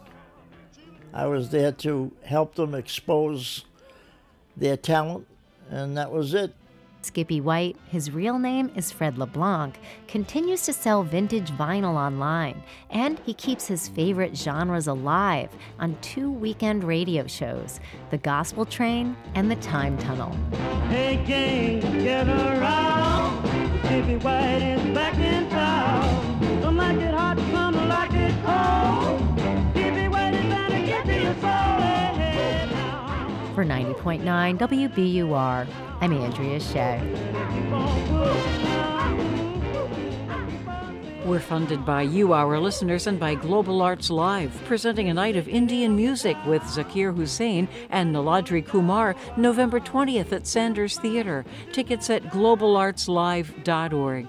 I 1.13 1.27
was 1.27 1.51
there 1.51 1.73
to 1.73 2.11
help 2.25 2.55
them 2.55 2.75
expose 2.75 3.67
their 4.57 4.79
talent, 4.79 5.27
and 5.69 5.95
that 5.99 6.11
was 6.11 6.33
it. 6.33 6.55
Skippy 7.07 7.41
White, 7.41 7.77
his 7.89 8.11
real 8.11 8.37
name 8.37 8.69
is 8.75 8.91
Fred 8.91 9.17
LeBlanc, 9.17 9.79
continues 10.09 10.63
to 10.63 10.73
sell 10.73 11.05
vintage 11.05 11.53
vinyl 11.53 11.95
online, 11.95 12.61
and 12.91 13.21
he 13.21 13.33
keeps 13.33 13.69
his 13.69 13.87
favorite 13.87 14.37
genres 14.37 14.89
alive 14.89 15.51
on 15.79 15.97
two 16.01 16.29
weekend 16.29 16.83
radio 16.83 17.25
shows 17.29 17.79
The 18.11 18.19
Gospel 18.19 18.67
Train 18.67 19.17
and 19.37 19.49
The 19.49 19.57
Time 19.57 19.97
Tunnel. 19.99 20.37
Hey, 20.89 21.23
gang, 21.25 21.81
get 22.03 22.27
around. 22.27 23.47
Skippy 23.85 24.17
White 24.17 24.63
is 24.63 24.95
back 24.95 25.15
in 25.15 25.49
town. 25.49 26.61
Some 26.61 26.77
like 26.77 26.99
it 26.99 27.15
hot, 27.15 27.39
some 27.53 27.89
like 27.89 28.13
it 28.15 28.35
cold. 28.45 29.06
For 33.57 33.65
90.9 33.65 34.21
90.9 34.21 34.59
WBUR. 34.59 35.67
I'm 36.03 36.13
Andrea 36.13 36.61
Shea. 36.61 37.01
We're 41.25 41.41
funded 41.41 41.87
by 41.87 42.03
you, 42.03 42.35
our 42.35 42.61
listeners, 42.61 43.07
and 43.07 43.19
by 43.19 43.35
Global 43.35 43.81
Arts 43.81 44.11
Live, 44.11 44.53
presenting 44.67 45.09
a 45.09 45.15
night 45.15 45.37
of 45.37 45.49
Indian 45.49 45.97
music 45.97 46.37
with 46.45 46.61
Zakir 46.65 47.17
Hussain 47.17 47.67
and 47.89 48.15
Niladri 48.15 48.63
Kumar, 48.63 49.17
November 49.39 49.81
20th 49.81 50.33
at 50.33 50.47
Sanders 50.47 50.99
Theater. 50.99 51.47
Tickets 51.73 52.11
at 52.11 52.25
globalartslive.org. 52.25 54.29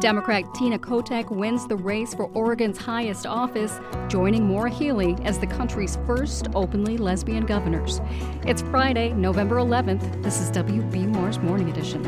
Democrat 0.00 0.54
Tina 0.54 0.78
Kotek 0.78 1.30
wins 1.30 1.66
the 1.66 1.76
race 1.76 2.14
for 2.14 2.30
Oregon's 2.32 2.78
highest 2.78 3.26
office, 3.26 3.78
joining 4.08 4.46
Maura 4.46 4.70
Healey 4.70 5.14
as 5.24 5.38
the 5.38 5.46
country's 5.46 5.98
first 6.06 6.48
openly 6.54 6.96
lesbian 6.96 7.44
governors. 7.44 8.00
It's 8.46 8.62
Friday, 8.62 9.12
November 9.12 9.56
11th. 9.56 10.22
This 10.22 10.40
is 10.40 10.50
WBUR's 10.52 11.38
Morning 11.40 11.68
Edition. 11.68 12.02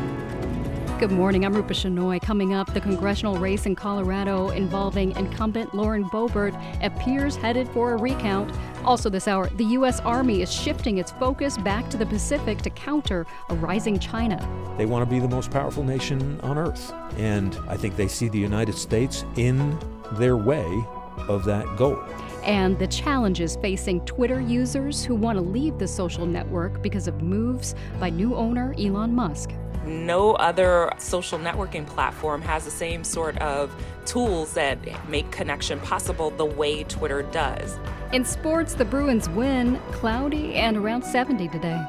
Good 1.03 1.11
morning. 1.11 1.43
I'm 1.43 1.53
Rupa 1.53 1.73
Shenoy. 1.73 2.21
Coming 2.21 2.53
up, 2.53 2.73
the 2.73 2.79
congressional 2.79 3.35
race 3.35 3.65
in 3.65 3.75
Colorado 3.75 4.51
involving 4.51 5.11
incumbent 5.17 5.75
Lauren 5.75 6.05
Boebert 6.05 6.55
appears 6.81 7.35
headed 7.35 7.67
for 7.67 7.91
a 7.91 7.97
recount. 7.97 8.57
Also, 8.85 9.09
this 9.09 9.27
hour, 9.27 9.49
the 9.57 9.65
U.S. 9.65 9.99
Army 9.99 10.41
is 10.41 10.49
shifting 10.49 10.99
its 10.99 11.11
focus 11.11 11.57
back 11.57 11.89
to 11.89 11.97
the 11.97 12.05
Pacific 12.05 12.59
to 12.59 12.69
counter 12.69 13.27
a 13.49 13.55
rising 13.55 13.99
China. 13.99 14.39
They 14.77 14.85
want 14.85 15.03
to 15.03 15.13
be 15.13 15.19
the 15.19 15.27
most 15.27 15.51
powerful 15.51 15.83
nation 15.83 16.39
on 16.39 16.57
earth. 16.57 16.93
And 17.17 17.59
I 17.67 17.75
think 17.75 17.97
they 17.97 18.07
see 18.07 18.29
the 18.29 18.39
United 18.39 18.75
States 18.75 19.25
in 19.35 19.77
their 20.13 20.37
way 20.37 20.85
of 21.27 21.43
that 21.43 21.65
goal. 21.75 22.01
And 22.45 22.79
the 22.79 22.87
challenges 22.87 23.57
facing 23.57 24.05
Twitter 24.05 24.39
users 24.39 25.03
who 25.03 25.15
want 25.15 25.37
to 25.37 25.41
leave 25.41 25.79
the 25.79 25.87
social 25.87 26.25
network 26.25 26.81
because 26.81 27.09
of 27.09 27.21
moves 27.21 27.75
by 27.99 28.09
new 28.09 28.35
owner 28.35 28.73
Elon 28.77 29.13
Musk. 29.13 29.49
No 29.85 30.33
other 30.35 30.91
social 30.97 31.37
networking 31.37 31.85
platform 31.85 32.41
has 32.41 32.63
the 32.63 32.71
same 32.71 33.03
sort 33.03 33.37
of 33.39 33.75
tools 34.05 34.53
that 34.53 34.79
make 35.09 35.29
connection 35.31 35.79
possible 35.81 36.29
the 36.31 36.45
way 36.45 36.83
Twitter 36.85 37.23
does. 37.23 37.77
In 38.13 38.23
sports, 38.23 38.75
the 38.75 38.85
Bruins 38.85 39.27
win, 39.29 39.79
cloudy 39.91 40.55
and 40.55 40.77
around 40.77 41.03
70 41.03 41.49
today. 41.49 41.83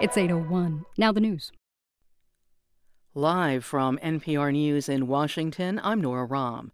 It's 0.00 0.16
801. 0.16 0.84
Now 0.96 1.12
the 1.12 1.20
news. 1.20 1.52
Live 3.14 3.64
from 3.64 3.98
NPR 3.98 4.52
News 4.52 4.88
in 4.88 5.06
Washington, 5.06 5.80
I'm 5.84 6.00
Nora 6.00 6.26
Raum. 6.26 6.70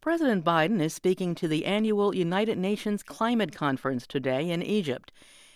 President 0.00 0.44
Biden 0.44 0.80
is 0.80 0.92
speaking 0.92 1.34
to 1.36 1.48
the 1.48 1.64
annual 1.64 2.14
United 2.14 2.58
Nations 2.58 3.02
Climate 3.02 3.54
Conference 3.54 4.06
today 4.06 4.50
in 4.50 4.62
Egypt. 4.62 5.12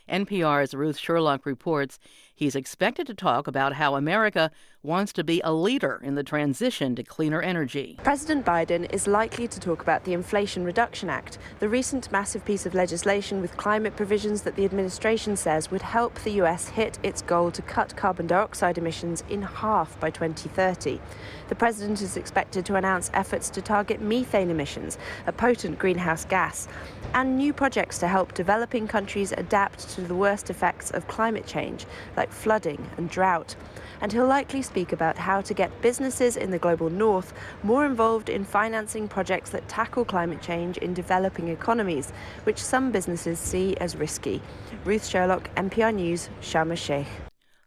NPR's 0.08 0.74
Ruth 0.74 0.98
Sherlock 0.98 1.46
reports 1.46 1.98
he's 2.42 2.56
expected 2.56 3.06
to 3.06 3.14
talk 3.14 3.46
about 3.46 3.72
how 3.74 3.94
America 3.94 4.50
wants 4.84 5.12
to 5.12 5.22
be 5.22 5.40
a 5.44 5.52
leader 5.52 6.00
in 6.02 6.16
the 6.16 6.24
transition 6.24 6.96
to 6.96 7.04
cleaner 7.04 7.40
energy. 7.40 7.96
President 8.02 8.44
Biden 8.44 8.92
is 8.92 9.06
likely 9.06 9.46
to 9.46 9.60
talk 9.60 9.80
about 9.80 10.02
the 10.02 10.12
Inflation 10.12 10.64
Reduction 10.64 11.08
Act, 11.08 11.38
the 11.60 11.68
recent 11.68 12.10
massive 12.10 12.44
piece 12.44 12.66
of 12.66 12.74
legislation 12.74 13.40
with 13.40 13.56
climate 13.56 13.94
provisions 13.94 14.42
that 14.42 14.56
the 14.56 14.64
administration 14.64 15.36
says 15.36 15.70
would 15.70 15.82
help 15.82 16.18
the 16.20 16.32
U.S. 16.32 16.68
hit 16.68 16.98
its 17.04 17.22
goal 17.22 17.52
to 17.52 17.62
cut 17.62 17.96
carbon 17.96 18.26
dioxide 18.26 18.76
emissions 18.76 19.22
in 19.28 19.42
half 19.42 19.98
by 20.00 20.10
2030. 20.10 21.00
The 21.48 21.54
president 21.54 22.02
is 22.02 22.16
expected 22.16 22.66
to 22.66 22.74
announce 22.74 23.10
efforts 23.14 23.50
to 23.50 23.62
target 23.62 24.00
methane 24.00 24.50
emissions, 24.50 24.98
a 25.28 25.32
potent 25.32 25.78
greenhouse 25.78 26.24
gas, 26.24 26.66
and 27.14 27.38
new 27.38 27.52
projects 27.52 27.98
to 27.98 28.08
help 28.08 28.34
developing 28.34 28.88
countries 28.88 29.32
adapt 29.36 29.88
to 29.90 30.00
the 30.00 30.16
worst 30.16 30.50
effects 30.50 30.90
of 30.90 31.06
climate 31.06 31.46
change, 31.46 31.86
like 32.16 32.32
flooding 32.32 32.84
and 32.96 33.08
drought 33.08 33.54
and 34.02 34.12
he'll 34.12 34.26
likely 34.26 34.60
speak 34.60 34.92
about 34.92 35.16
how 35.16 35.40
to 35.40 35.54
get 35.54 35.80
businesses 35.80 36.36
in 36.36 36.50
the 36.50 36.58
global 36.58 36.90
north 36.90 37.32
more 37.62 37.86
involved 37.86 38.28
in 38.28 38.44
financing 38.44 39.08
projects 39.08 39.48
that 39.50 39.66
tackle 39.68 40.04
climate 40.04 40.42
change 40.42 40.76
in 40.78 40.92
developing 40.92 41.48
economies, 41.48 42.12
which 42.42 42.62
some 42.62 42.92
businesses 42.92 43.38
see 43.38 43.74
as 43.78 43.96
risky. 43.96 44.42
Ruth 44.84 45.06
Sherlock, 45.06 45.54
NPR 45.54 45.94
News, 45.94 46.28
Sharm 46.42 46.70
el 46.70 46.76
Sheikh. 46.76 47.06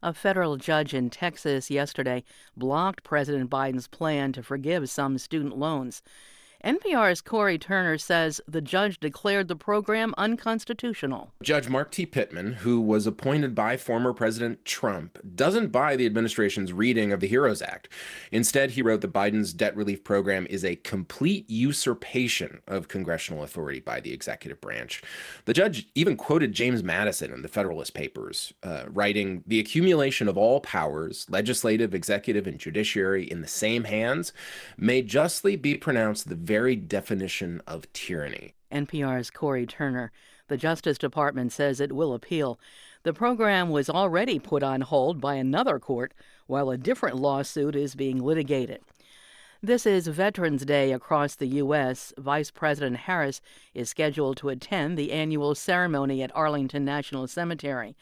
A 0.04 0.14
federal 0.14 0.58
judge 0.58 0.94
in 0.94 1.10
Texas 1.10 1.72
yesterday 1.72 2.24
blocked 2.56 3.04
President 3.04 3.50
Biden's 3.50 3.88
plan 3.88 4.34
to 4.34 4.44
forgive 4.44 4.88
some 4.88 5.18
student 5.18 5.58
loans. 5.58 6.04
NPR's 6.66 7.22
Cory 7.22 7.59
Turner 7.59 7.95
says 7.99 8.41
the 8.47 8.59
judge 8.59 8.99
declared 8.99 9.49
the 9.49 9.55
program 9.55 10.16
unconstitutional. 10.18 11.32
Judge 11.43 11.70
Mark 11.70 11.91
T. 11.91 12.07
Pittman, 12.07 12.53
who 12.53 12.82
was 12.82 13.05
appointed 13.05 13.53
by 13.53 13.78
former 13.78 14.13
President 14.13 14.66
Trump, 14.66 15.20
doesn't 15.36 15.72
buy 15.72 15.95
the 15.95 16.07
administration's 16.07 16.74
reading 16.74 17.11
of 17.11 17.20
the 17.20 17.28
HEROES 17.28 17.61
Act. 17.61 17.88
Instead, 18.32 18.72
he 18.72 18.82
wrote 18.82 19.01
that 19.01 19.13
Biden's 19.13 19.53
debt 19.53 19.78
relief 19.78 20.03
program 20.03 20.47
is 20.49 20.66
a 20.66 20.78
complete 20.78 21.47
usurpation 21.47 22.61
of 22.68 22.88
congressional 22.88 23.43
authority 23.43 23.80
by 23.80 23.99
the 23.99 24.11
executive 24.11 24.59
branch. 24.59 25.03
The 25.45 25.53
judge 25.53 25.88
even 25.93 26.18
quoted 26.18 26.51
James 26.51 26.82
Madison 26.82 27.32
in 27.32 27.43
the 27.43 27.47
Federalist 27.47 27.93
Papers, 27.93 28.55
uh, 28.63 28.86
writing 28.88 29.43
The 29.45 29.59
accumulation 29.59 30.28
of 30.28 30.36
all 30.36 30.61
powers, 30.61 31.28
legislative, 31.30 31.93
executive, 31.93 32.47
and 32.47 32.57
judiciary, 32.57 33.30
in 33.30 33.41
the 33.41 33.47
same 33.47 33.84
hands 33.84 34.34
may 34.80 35.03
justly 35.03 35.55
be 35.55 35.76
pronounced 35.76 36.28
the 36.28 36.34
very 36.34 36.55
definition 36.76 37.62
of 37.68 37.91
tyranny. 37.93 38.53
NPR's 38.72 39.30
Cory 39.30 39.66
Turner. 39.66 40.12
The 40.47 40.58
Justice 40.58 40.97
Department 40.97 41.51
says 41.51 41.80
it 41.80 41.91
will 41.91 42.14
appeal. 42.14 42.60
The 43.03 43.14
program 43.14 43.70
was 43.70 43.89
already 43.89 44.39
put 44.39 44.64
on 44.64 44.82
hold 44.82 45.20
by 45.20 45.36
another 45.36 45.80
court, 45.80 46.14
while 46.47 46.70
a 46.70 46.78
different 46.78 47.18
lawsuit 47.18 47.76
is 47.76 47.95
being 47.95 48.20
litigated. 48.20 48.82
This 49.62 49.86
is 49.86 50.08
Veterans 50.08 50.64
Day 50.64 50.91
across 50.91 51.36
the 51.36 51.47
U.S. 51.47 52.14
Vice 52.18 52.51
President 52.51 52.97
Harris 52.97 53.41
is 53.74 53.89
scheduled 53.89 54.38
to 54.38 54.49
attend 54.49 54.97
the 54.97 55.12
annual 55.12 55.56
ceremony 55.56 56.22
at 56.22 56.36
Arlington 56.36 56.86
National 56.86 57.28
Cemetery. 57.28 57.95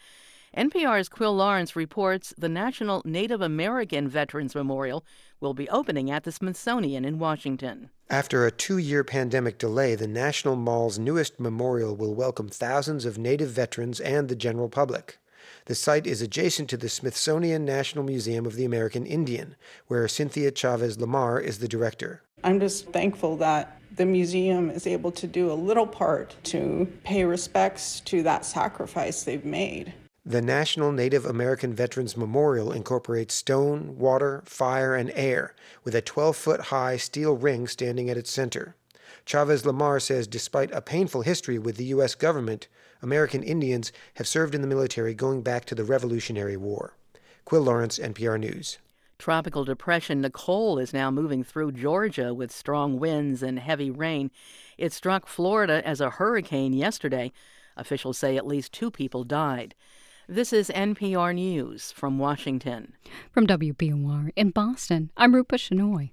NPR's 0.56 1.08
Quill 1.08 1.34
Lawrence 1.34 1.74
reports 1.74 2.32
the 2.38 2.48
National 2.48 3.02
Native 3.04 3.40
American 3.40 4.06
Veterans 4.06 4.54
Memorial 4.54 5.04
will 5.40 5.52
be 5.52 5.68
opening 5.68 6.12
at 6.12 6.22
the 6.22 6.30
Smithsonian 6.30 7.04
in 7.04 7.18
Washington. 7.18 7.90
After 8.08 8.46
a 8.46 8.52
two 8.52 8.78
year 8.78 9.02
pandemic 9.02 9.58
delay, 9.58 9.96
the 9.96 10.06
National 10.06 10.54
Mall's 10.54 10.96
newest 10.96 11.40
memorial 11.40 11.96
will 11.96 12.14
welcome 12.14 12.48
thousands 12.48 13.04
of 13.04 13.18
Native 13.18 13.50
veterans 13.50 13.98
and 13.98 14.28
the 14.28 14.36
general 14.36 14.68
public. 14.68 15.18
The 15.66 15.74
site 15.74 16.06
is 16.06 16.22
adjacent 16.22 16.70
to 16.70 16.76
the 16.76 16.88
Smithsonian 16.88 17.64
National 17.64 18.04
Museum 18.04 18.46
of 18.46 18.54
the 18.54 18.64
American 18.64 19.06
Indian, 19.06 19.56
where 19.88 20.06
Cynthia 20.06 20.52
Chavez 20.52 21.00
Lamar 21.00 21.40
is 21.40 21.58
the 21.58 21.68
director. 21.68 22.22
I'm 22.44 22.60
just 22.60 22.86
thankful 22.92 23.36
that 23.38 23.80
the 23.96 24.06
museum 24.06 24.70
is 24.70 24.86
able 24.86 25.10
to 25.12 25.26
do 25.26 25.50
a 25.50 25.54
little 25.54 25.86
part 25.86 26.36
to 26.44 26.86
pay 27.02 27.24
respects 27.24 27.98
to 28.00 28.22
that 28.22 28.44
sacrifice 28.44 29.24
they've 29.24 29.44
made. 29.44 29.92
The 30.26 30.40
National 30.40 30.90
Native 30.90 31.26
American 31.26 31.74
Veterans 31.74 32.16
Memorial 32.16 32.72
incorporates 32.72 33.34
stone, 33.34 33.98
water, 33.98 34.42
fire, 34.46 34.94
and 34.94 35.12
air, 35.14 35.54
with 35.84 35.94
a 35.94 36.00
12 36.00 36.34
foot 36.34 36.60
high 36.62 36.96
steel 36.96 37.36
ring 37.36 37.68
standing 37.68 38.08
at 38.08 38.16
its 38.16 38.30
center. 38.30 38.74
Chavez 39.26 39.66
Lamar 39.66 40.00
says 40.00 40.26
despite 40.26 40.70
a 40.72 40.80
painful 40.80 41.20
history 41.20 41.58
with 41.58 41.76
the 41.76 41.84
U.S. 41.86 42.14
government, 42.14 42.68
American 43.02 43.42
Indians 43.42 43.92
have 44.14 44.26
served 44.26 44.54
in 44.54 44.62
the 44.62 44.66
military 44.66 45.12
going 45.12 45.42
back 45.42 45.66
to 45.66 45.74
the 45.74 45.84
Revolutionary 45.84 46.56
War. 46.56 46.96
Quill 47.44 47.60
Lawrence, 47.60 47.98
NPR 47.98 48.40
News. 48.40 48.78
Tropical 49.18 49.66
Depression 49.66 50.22
Nicole 50.22 50.78
is 50.78 50.94
now 50.94 51.10
moving 51.10 51.44
through 51.44 51.72
Georgia 51.72 52.32
with 52.32 52.50
strong 52.50 52.98
winds 52.98 53.42
and 53.42 53.58
heavy 53.58 53.90
rain. 53.90 54.30
It 54.78 54.94
struck 54.94 55.26
Florida 55.26 55.86
as 55.86 56.00
a 56.00 56.08
hurricane 56.08 56.72
yesterday. 56.72 57.30
Officials 57.76 58.16
say 58.16 58.38
at 58.38 58.46
least 58.46 58.72
two 58.72 58.90
people 58.90 59.24
died. 59.24 59.74
This 60.28 60.54
is 60.54 60.70
NPR 60.70 61.34
News 61.34 61.92
from 61.92 62.18
Washington. 62.18 62.94
From 63.30 63.46
WBUR 63.46 64.30
in 64.34 64.50
Boston, 64.52 65.10
I'm 65.18 65.34
Rupa 65.34 65.56
Shenoy. 65.56 66.12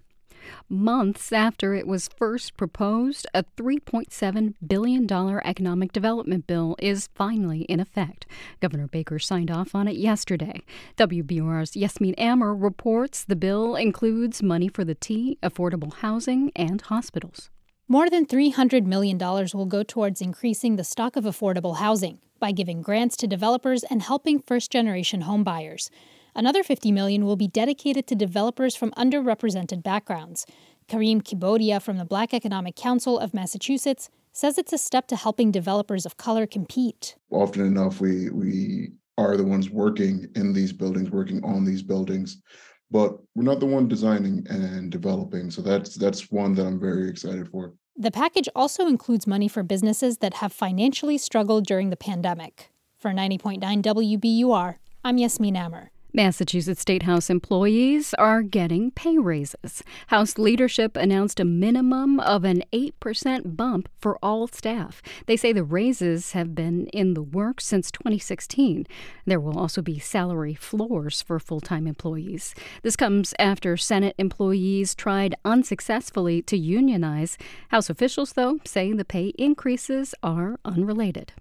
Months 0.68 1.32
after 1.32 1.74
it 1.74 1.88
was 1.88 2.10
first 2.18 2.58
proposed, 2.58 3.26
a 3.34 3.46
$3.7 3.56 4.56
billion 4.68 5.10
economic 5.46 5.94
development 5.94 6.46
bill 6.46 6.76
is 6.80 7.08
finally 7.16 7.62
in 7.62 7.80
effect. 7.80 8.26
Governor 8.60 8.88
Baker 8.88 9.18
signed 9.18 9.50
off 9.50 9.74
on 9.74 9.88
it 9.88 9.96
yesterday. 9.96 10.62
WBUR's 10.98 11.78
Yasmin 11.78 12.16
Amer 12.18 12.54
reports 12.54 13.24
the 13.24 13.38
bill 13.38 13.78
includes 13.78 14.44
money 14.44 14.68
for 14.68 14.84
the 14.84 14.96
T, 14.96 15.38
affordable 15.42 15.94
housing, 15.94 16.52
and 16.54 16.82
hospitals. 16.82 17.50
More 17.88 18.10
than 18.10 18.26
$300 18.26 18.86
million 18.86 19.18
will 19.18 19.66
go 19.66 19.84
towards 19.84 20.20
increasing 20.20 20.76
the 20.76 20.84
stock 20.84 21.16
of 21.16 21.24
affordable 21.24 21.78
housing 21.78 22.20
by 22.42 22.52
giving 22.52 22.82
grants 22.82 23.16
to 23.16 23.28
developers 23.28 23.84
and 23.84 24.02
helping 24.02 24.42
first 24.42 24.70
generation 24.70 25.24
homebuyers. 25.24 25.90
Another 26.36 26.64
50 26.64 26.92
million 26.92 27.24
will 27.26 27.38
be 27.38 27.48
dedicated 27.48 28.08
to 28.08 28.16
developers 28.16 28.76
from 28.76 28.92
underrepresented 28.92 29.84
backgrounds. 29.84 30.46
Kareem 30.90 31.22
Kibodia 31.22 31.82
from 31.82 31.98
the 31.98 32.04
Black 32.04 32.34
Economic 32.34 32.76
Council 32.76 33.18
of 33.18 33.34
Massachusetts 33.34 34.10
says 34.34 34.58
it's 34.58 34.74
a 34.74 34.78
step 34.78 35.08
to 35.08 35.16
helping 35.16 35.52
developers 35.52 36.06
of 36.06 36.18
color 36.18 36.46
compete. 36.46 37.16
Often 37.30 37.66
enough, 37.66 38.02
we 38.02 38.30
we 38.30 38.92
are 39.18 39.38
the 39.38 39.44
ones 39.44 39.70
working 39.70 40.28
in 40.36 40.54
these 40.54 40.74
buildings, 40.74 41.12
working 41.12 41.44
on 41.44 41.64
these 41.64 41.84
buildings, 41.84 42.42
but 42.90 43.18
we're 43.36 43.44
not 43.44 43.60
the 43.60 43.66
one 43.66 43.88
designing 43.88 44.46
and 44.50 44.92
developing. 44.92 45.52
So 45.52 45.62
that's 45.62 45.96
that's 45.96 46.32
one 46.32 46.56
that 46.56 46.66
I'm 46.66 46.80
very 46.80 47.10
excited 47.10 47.50
for. 47.50 47.74
The 47.98 48.12
package 48.12 48.48
also 48.56 48.88
includes 48.88 49.28
money 49.28 49.48
for 49.48 49.64
businesses 49.64 50.20
that 50.20 50.36
have 50.36 50.54
financially 50.54 51.18
struggled 51.18 51.66
during 51.66 51.90
the 51.90 51.98
pandemic. 51.98 52.72
For 52.98 53.12
90.9 53.12 53.60
WBUR, 53.82 54.76
I'm 55.04 55.18
Yasmin 55.18 55.58
Amer. 55.58 55.92
Massachusetts 56.14 56.82
State 56.82 57.04
House 57.04 57.30
employees 57.30 58.14
are 58.16 58.42
getting 58.42 58.92
pay 58.92 59.18
raises. 59.18 59.82
House 60.08 60.38
leadership 60.38 60.98
announced 60.98 61.40
a 61.40 61.46
minimum 61.46 62.20
of 62.20 62.44
an 62.44 62.64
8% 62.74 63.56
bump 63.56 63.88
for 63.98 64.18
all 64.22 64.46
staff. 64.48 65.02
They 65.26 65.38
say 65.38 65.54
the 65.54 65.64
raises 65.64 66.34
have 66.34 66.54
been 66.54 66.88
in 66.88 67.14
the 67.14 67.22
works 67.22 67.66
since 67.66 67.92
2016. 67.92 68.88
There 69.26 69.40
will 69.40 69.58
also 69.58 69.82
be 69.82 70.00
salary 70.00 70.54
floors 70.54 71.22
for 71.22 71.40
full 71.40 71.62
time 71.62 71.88
employees. 71.88 72.54
This 72.84 72.98
comes 72.98 73.34
after 73.40 73.78
Senate 73.78 74.16
employees 74.18 74.94
tried 74.94 75.36
unsuccessfully 75.46 76.42
to 76.42 76.58
unionize. 76.58 77.38
House 77.70 77.90
officials, 77.90 78.34
though, 78.34 78.60
say 78.66 78.92
the 78.92 79.06
pay 79.06 79.28
increases 79.38 80.14
are 80.22 80.60
unrelated. 80.66 81.32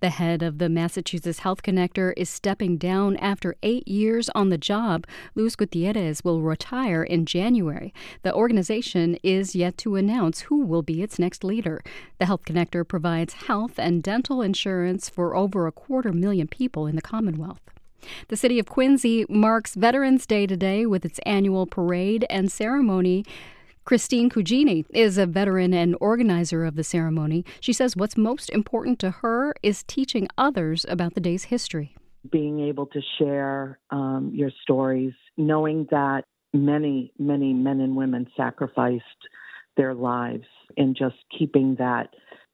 The 0.00 0.10
head 0.10 0.42
of 0.42 0.58
the 0.58 0.68
Massachusetts 0.68 1.40
Health 1.40 1.62
Connector 1.62 2.12
is 2.16 2.28
stepping 2.28 2.76
down 2.76 3.16
after 3.16 3.56
eight 3.62 3.86
years 3.86 4.28
on 4.34 4.48
the 4.48 4.58
job. 4.58 5.06
Louis 5.34 5.54
Gutierrez 5.56 6.24
will 6.24 6.42
retire 6.42 7.02
in 7.02 7.26
January. 7.26 7.92
The 8.22 8.34
organization 8.34 9.18
is 9.22 9.54
yet 9.54 9.76
to 9.78 9.96
announce 9.96 10.42
who 10.42 10.64
will 10.64 10.82
be 10.82 11.02
its 11.02 11.18
next 11.18 11.44
leader. 11.44 11.82
The 12.18 12.26
Health 12.26 12.44
Connector 12.44 12.86
provides 12.86 13.34
health 13.34 13.78
and 13.78 14.02
dental 14.02 14.42
insurance 14.42 15.08
for 15.08 15.36
over 15.36 15.66
a 15.66 15.72
quarter 15.72 16.12
million 16.12 16.48
people 16.48 16.86
in 16.86 16.96
the 16.96 17.02
Commonwealth. 17.02 17.60
The 18.28 18.36
city 18.36 18.58
of 18.58 18.66
Quincy 18.66 19.26
marks 19.28 19.74
Veterans 19.74 20.26
Day 20.26 20.46
today 20.46 20.86
with 20.86 21.04
its 21.04 21.18
annual 21.26 21.66
parade 21.66 22.24
and 22.30 22.50
ceremony. 22.50 23.24
Christine 23.88 24.28
Cugini 24.28 24.84
is 24.90 25.16
a 25.16 25.24
veteran 25.24 25.72
and 25.72 25.96
organizer 25.98 26.66
of 26.66 26.74
the 26.74 26.84
ceremony. 26.84 27.42
She 27.58 27.72
says 27.72 27.96
what's 27.96 28.18
most 28.18 28.50
important 28.50 28.98
to 28.98 29.10
her 29.10 29.54
is 29.62 29.82
teaching 29.82 30.28
others 30.36 30.84
about 30.90 31.14
the 31.14 31.22
day's 31.22 31.44
history. 31.44 31.96
Being 32.30 32.60
able 32.60 32.84
to 32.88 33.00
share 33.18 33.78
um, 33.88 34.30
your 34.34 34.50
stories, 34.60 35.14
knowing 35.38 35.86
that 35.90 36.24
many, 36.52 37.14
many 37.18 37.54
men 37.54 37.80
and 37.80 37.96
women 37.96 38.26
sacrificed 38.36 39.04
their 39.78 39.94
lives 39.94 40.44
in 40.76 40.94
just 40.94 41.16
keeping 41.38 41.76
that 41.76 42.08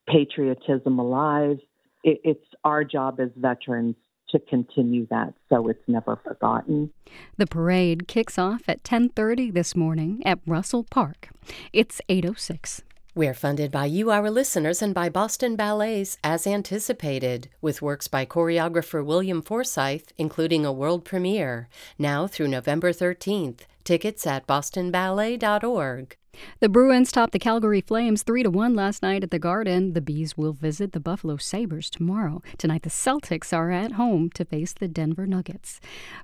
patriotism 0.09 1.01
alive. 1.01 1.57
It, 2.05 2.21
it's 2.23 2.47
our 2.63 2.85
job 2.85 3.19
as 3.19 3.31
veterans 3.35 3.97
to 4.35 4.41
continue 4.41 5.07
that 5.11 5.33
so 5.49 5.69
it's 5.69 5.87
never 5.87 6.17
forgotten. 6.25 6.91
The 7.37 7.47
parade 7.47 8.09
kicks 8.09 8.39
off 8.39 8.63
at 8.69 8.83
10:30 8.83 9.53
this 9.53 9.77
morning 9.77 10.21
at 10.27 10.41
Russell 10.47 10.85
Park. 10.85 11.31
It's 11.73 12.01
8:06. 12.09 12.83
We're 13.17 13.33
funded 13.33 13.71
by 13.71 13.87
you, 13.87 14.11
our 14.11 14.29
listeners, 14.29 14.83
and 14.83 14.93
by 14.93 15.09
Boston 15.09 15.55
Ballets 15.55 16.19
as 16.25 16.49
anticipated, 16.49 17.49
with 17.61 17.81
works 17.81 18.09
by 18.09 18.27
choreographer 18.27 19.05
William 19.05 19.41
Forsythe, 19.41 20.11
including 20.19 20.67
a 20.67 20.73
world 20.73 21.05
premiere, 21.05 21.69
now 21.97 22.27
through 22.27 22.49
November 22.49 22.93
13th. 22.93 23.67
Tickets 23.85 24.27
at 24.27 24.49
bostonballet.org. 24.49 26.17
The 26.61 26.69
Bruins 26.69 27.13
topped 27.13 27.33
the 27.33 27.39
Calgary 27.39 27.81
Flames 27.81 28.23
3 28.23 28.45
to 28.45 28.51
1 28.51 28.75
last 28.75 29.03
night 29.03 29.23
at 29.23 29.31
the 29.31 29.39
Garden. 29.39 29.93
The 29.93 30.01
Bees 30.01 30.37
will 30.37 30.53
visit 30.53 30.93
the 30.93 31.01
Buffalo 31.01 31.37
Sabres 31.37 31.91
tomorrow. 31.91 32.43
Tonight 32.59 32.83
the 32.83 32.91
Celtics 32.91 33.53
are 33.53 33.71
at 33.71 33.93
home 33.93 34.31
to 34.31 34.45
face 34.45 34.73
the 34.73 34.89
Denver 34.89 35.27
Nuggets. 35.27 35.81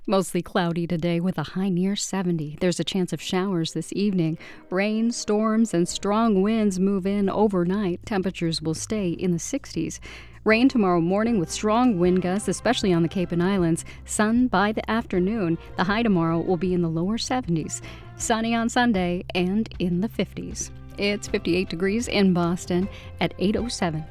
Mostly 0.07 0.41
cloudy 0.41 0.87
today 0.87 1.19
with 1.19 1.37
a 1.37 1.43
high 1.43 1.69
near 1.69 1.95
70. 1.95 2.57
There's 2.59 2.79
a 2.79 2.83
chance 2.83 3.13
of 3.13 3.21
showers 3.21 3.73
this 3.73 3.93
evening. 3.93 4.37
Rain, 4.69 5.11
storms, 5.11 5.73
and 5.73 5.87
strong 5.87 6.41
winds 6.41 6.79
move 6.79 7.05
in 7.05 7.29
overnight. 7.29 8.05
Temperatures 8.05 8.61
will 8.61 8.75
stay 8.75 9.09
in 9.09 9.31
the 9.31 9.37
60s. 9.37 9.99
Rain 10.43 10.67
tomorrow 10.67 11.01
morning 11.01 11.37
with 11.37 11.51
strong 11.51 11.99
wind 11.99 12.23
gusts, 12.23 12.47
especially 12.47 12.91
on 12.91 13.03
the 13.03 13.07
Cape 13.07 13.31
and 13.31 13.43
Islands. 13.43 13.85
Sun 14.05 14.47
by 14.47 14.71
the 14.71 14.89
afternoon. 14.89 15.55
The 15.77 15.83
high 15.83 16.01
tomorrow 16.01 16.39
will 16.39 16.57
be 16.57 16.73
in 16.73 16.81
the 16.81 16.89
lower 16.89 17.19
70s. 17.19 17.81
Sunny 18.17 18.55
on 18.55 18.67
Sunday 18.67 19.23
and 19.35 19.69
in 19.77 20.01
the 20.01 20.09
50s. 20.09 20.71
It's 20.97 21.27
58 21.27 21.69
degrees 21.69 22.07
in 22.07 22.33
Boston 22.33 22.89
at 23.19 23.35
807. 23.37 24.03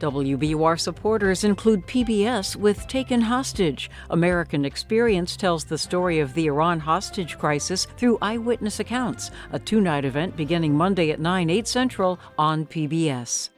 WBUR 0.00 0.80
supporters 0.80 1.44
include 1.44 1.86
PBS 1.86 2.56
with 2.56 2.86
Taken 2.88 3.20
Hostage. 3.20 3.90
American 4.08 4.64
Experience 4.64 5.36
tells 5.36 5.64
the 5.64 5.76
story 5.76 6.20
of 6.20 6.32
the 6.32 6.46
Iran 6.46 6.80
hostage 6.80 7.36
crisis 7.36 7.86
through 7.98 8.16
eyewitness 8.22 8.80
accounts. 8.80 9.30
A 9.52 9.58
two 9.58 9.82
night 9.82 10.06
event 10.06 10.36
beginning 10.36 10.74
Monday 10.74 11.10
at 11.10 11.20
9, 11.20 11.50
8 11.50 11.68
Central 11.68 12.18
on 12.38 12.64
PBS. 12.64 13.50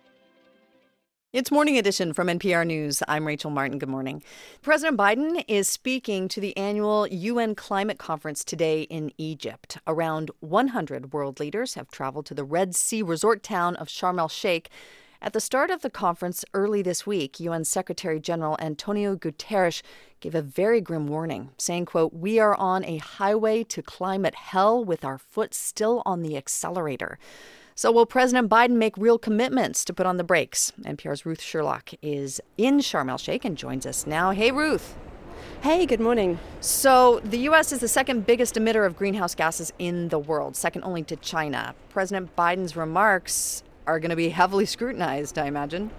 It's 1.30 1.50
Morning 1.50 1.76
Edition 1.76 2.14
from 2.14 2.28
NPR 2.28 2.66
News. 2.66 3.02
I'm 3.06 3.26
Rachel 3.26 3.50
Martin. 3.50 3.78
Good 3.78 3.90
morning. 3.90 4.22
President 4.62 4.96
Biden 4.96 5.44
is 5.46 5.68
speaking 5.68 6.26
to 6.28 6.40
the 6.40 6.56
annual 6.56 7.06
UN 7.06 7.54
Climate 7.54 7.98
Conference 7.98 8.42
today 8.42 8.84
in 8.84 9.12
Egypt. 9.18 9.76
Around 9.86 10.30
100 10.40 11.12
world 11.12 11.38
leaders 11.38 11.74
have 11.74 11.90
traveled 11.90 12.24
to 12.24 12.34
the 12.34 12.44
Red 12.44 12.74
Sea 12.74 13.02
resort 13.02 13.42
town 13.42 13.76
of 13.76 13.88
Sharm 13.88 14.18
el 14.18 14.28
Sheikh. 14.28 14.70
At 15.20 15.34
the 15.34 15.40
start 15.40 15.68
of 15.68 15.82
the 15.82 15.90
conference 15.90 16.46
early 16.54 16.80
this 16.80 17.06
week, 17.06 17.38
UN 17.40 17.64
Secretary 17.64 18.18
General 18.18 18.56
Antonio 18.58 19.14
Guterres 19.14 19.82
gave 20.20 20.34
a 20.34 20.40
very 20.40 20.80
grim 20.80 21.08
warning, 21.08 21.50
saying, 21.58 21.84
quote, 21.84 22.14
"We 22.14 22.38
are 22.38 22.54
on 22.54 22.86
a 22.86 22.96
highway 22.96 23.64
to 23.64 23.82
climate 23.82 24.34
hell 24.34 24.82
with 24.82 25.04
our 25.04 25.18
foot 25.18 25.52
still 25.52 26.02
on 26.06 26.22
the 26.22 26.38
accelerator." 26.38 27.18
So, 27.78 27.92
will 27.92 28.06
President 28.06 28.48
Biden 28.50 28.70
make 28.70 28.96
real 28.96 29.20
commitments 29.20 29.84
to 29.84 29.92
put 29.92 30.04
on 30.04 30.16
the 30.16 30.24
brakes? 30.24 30.72
NPR's 30.82 31.24
Ruth 31.24 31.40
Sherlock 31.40 31.90
is 32.02 32.40
in 32.56 32.78
Sharm 32.78 33.08
el 33.08 33.18
Sheikh 33.18 33.44
and 33.44 33.56
joins 33.56 33.86
us 33.86 34.04
now. 34.04 34.32
Hey, 34.32 34.50
Ruth. 34.50 34.96
Hey, 35.60 35.86
good 35.86 36.00
morning. 36.00 36.40
So, 36.60 37.20
the 37.22 37.38
U.S. 37.38 37.70
is 37.70 37.78
the 37.78 37.86
second 37.86 38.26
biggest 38.26 38.56
emitter 38.56 38.84
of 38.84 38.96
greenhouse 38.96 39.36
gases 39.36 39.72
in 39.78 40.08
the 40.08 40.18
world, 40.18 40.56
second 40.56 40.82
only 40.82 41.04
to 41.04 41.14
China. 41.14 41.76
President 41.88 42.34
Biden's 42.34 42.74
remarks 42.74 43.62
are 43.86 44.00
going 44.00 44.10
to 44.10 44.16
be 44.16 44.30
heavily 44.30 44.66
scrutinized, 44.66 45.38
I 45.38 45.46
imagine. 45.46 45.92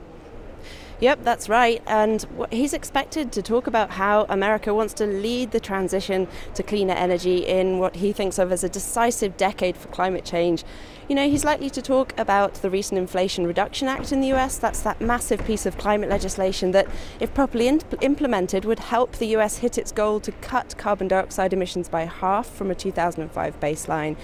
Yep, 0.99 1.23
that's 1.23 1.47
right. 1.47 1.81
And 1.87 2.25
he's 2.51 2.73
expected 2.73 3.31
to 3.31 3.41
talk 3.41 3.67
about 3.67 3.91
how 3.91 4.25
America 4.27 4.73
wants 4.73 4.93
to 4.95 5.05
lead 5.05 5.51
the 5.51 5.59
transition 5.61 6.27
to 6.55 6.61
cleaner 6.61 6.93
energy 6.93 7.37
in 7.45 7.79
what 7.79 7.95
he 7.95 8.11
thinks 8.11 8.37
of 8.37 8.51
as 8.51 8.65
a 8.65 8.69
decisive 8.69 9.37
decade 9.37 9.77
for 9.77 9.87
climate 9.87 10.25
change. 10.25 10.65
You 11.09 11.15
know, 11.15 11.27
he's 11.27 11.43
likely 11.43 11.71
to 11.71 11.81
talk 11.81 12.13
about 12.19 12.53
the 12.61 12.69
recent 12.69 12.99
Inflation 12.99 13.47
Reduction 13.47 13.87
Act 13.87 14.11
in 14.11 14.21
the 14.21 14.31
US. 14.33 14.59
That's 14.59 14.81
that 14.81 15.01
massive 15.01 15.43
piece 15.43 15.65
of 15.65 15.75
climate 15.75 16.07
legislation 16.07 16.69
that, 16.73 16.85
if 17.19 17.33
properly 17.33 17.67
implemented, 18.01 18.63
would 18.63 18.77
help 18.77 19.13
the 19.13 19.35
US 19.37 19.57
hit 19.57 19.79
its 19.79 19.91
goal 19.91 20.19
to 20.19 20.31
cut 20.33 20.77
carbon 20.77 21.07
dioxide 21.07 21.51
emissions 21.51 21.89
by 21.89 22.05
half 22.05 22.47
from 22.47 22.69
a 22.69 22.75
2005 22.75 23.59
baseline. 23.59 24.17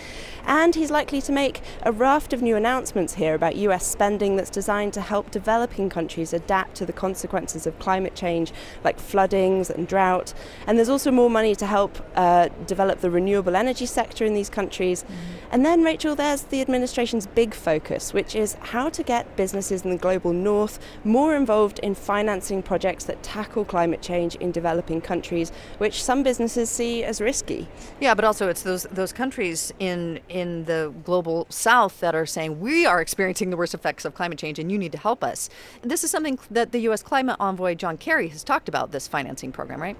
And 0.45 0.75
he's 0.75 0.91
likely 0.91 1.23
to 1.23 1.31
make 1.31 1.61
a 1.81 1.91
raft 1.91 2.33
of 2.33 2.43
new 2.43 2.55
announcements 2.55 3.15
here 3.15 3.33
about 3.33 3.55
US 3.55 3.83
spending 3.87 4.35
that's 4.35 4.51
designed 4.51 4.93
to 4.93 5.01
help 5.01 5.31
developing 5.31 5.89
countries 5.89 6.33
adapt 6.33 6.75
to 6.75 6.85
the 6.85 6.93
consequences 6.93 7.65
of 7.65 7.79
climate 7.79 8.13
change, 8.13 8.53
like 8.83 8.99
floodings 8.99 9.71
and 9.71 9.87
drought. 9.87 10.35
And 10.67 10.77
there's 10.77 10.89
also 10.89 11.09
more 11.09 11.31
money 11.31 11.55
to 11.55 11.65
help 11.65 11.97
uh, 12.15 12.49
develop 12.67 12.99
the 12.99 13.09
renewable 13.09 13.55
energy 13.55 13.87
sector 13.87 14.23
in 14.23 14.35
these 14.35 14.51
countries. 14.51 15.01
Mm. 15.03 15.15
And 15.51 15.65
then, 15.65 15.83
Rachel, 15.83 16.15
there's 16.15 16.43
the 16.43 16.61
administration's 16.75 17.25
big 17.25 17.53
focus, 17.53 18.13
which 18.13 18.35
is 18.35 18.55
how 18.55 18.89
to 18.89 19.01
get 19.01 19.37
businesses 19.37 19.83
in 19.83 19.91
the 19.91 19.97
global 19.97 20.33
north 20.33 20.77
more 21.05 21.33
involved 21.33 21.79
in 21.79 21.95
financing 21.95 22.61
projects 22.61 23.05
that 23.05 23.23
tackle 23.23 23.63
climate 23.63 24.01
change 24.01 24.35
in 24.35 24.51
developing 24.51 24.99
countries, 24.99 25.51
which 25.77 26.03
some 26.03 26.21
businesses 26.21 26.69
see 26.69 27.01
as 27.03 27.21
risky. 27.21 27.67
Yeah, 28.01 28.13
but 28.13 28.25
also 28.25 28.49
it's 28.49 28.63
those 28.63 28.83
those 28.91 29.13
countries 29.13 29.73
in 29.79 30.19
in 30.27 30.65
the 30.65 30.93
global 31.05 31.47
south 31.49 32.01
that 32.01 32.13
are 32.13 32.25
saying 32.25 32.59
we 32.59 32.85
are 32.85 32.99
experiencing 32.99 33.49
the 33.51 33.57
worst 33.57 33.73
effects 33.73 34.03
of 34.03 34.13
climate 34.13 34.37
change 34.37 34.59
and 34.59 34.69
you 34.69 34.77
need 34.77 34.91
to 34.91 34.97
help 34.97 35.23
us. 35.23 35.49
This 35.81 36.03
is 36.03 36.11
something 36.11 36.37
that 36.51 36.73
the 36.73 36.79
US 36.89 37.01
climate 37.01 37.37
envoy 37.39 37.75
John 37.75 37.97
Kerry 37.97 38.27
has 38.27 38.43
talked 38.43 38.67
about 38.67 38.91
this 38.91 39.07
financing 39.07 39.53
program, 39.53 39.81
right? 39.81 39.95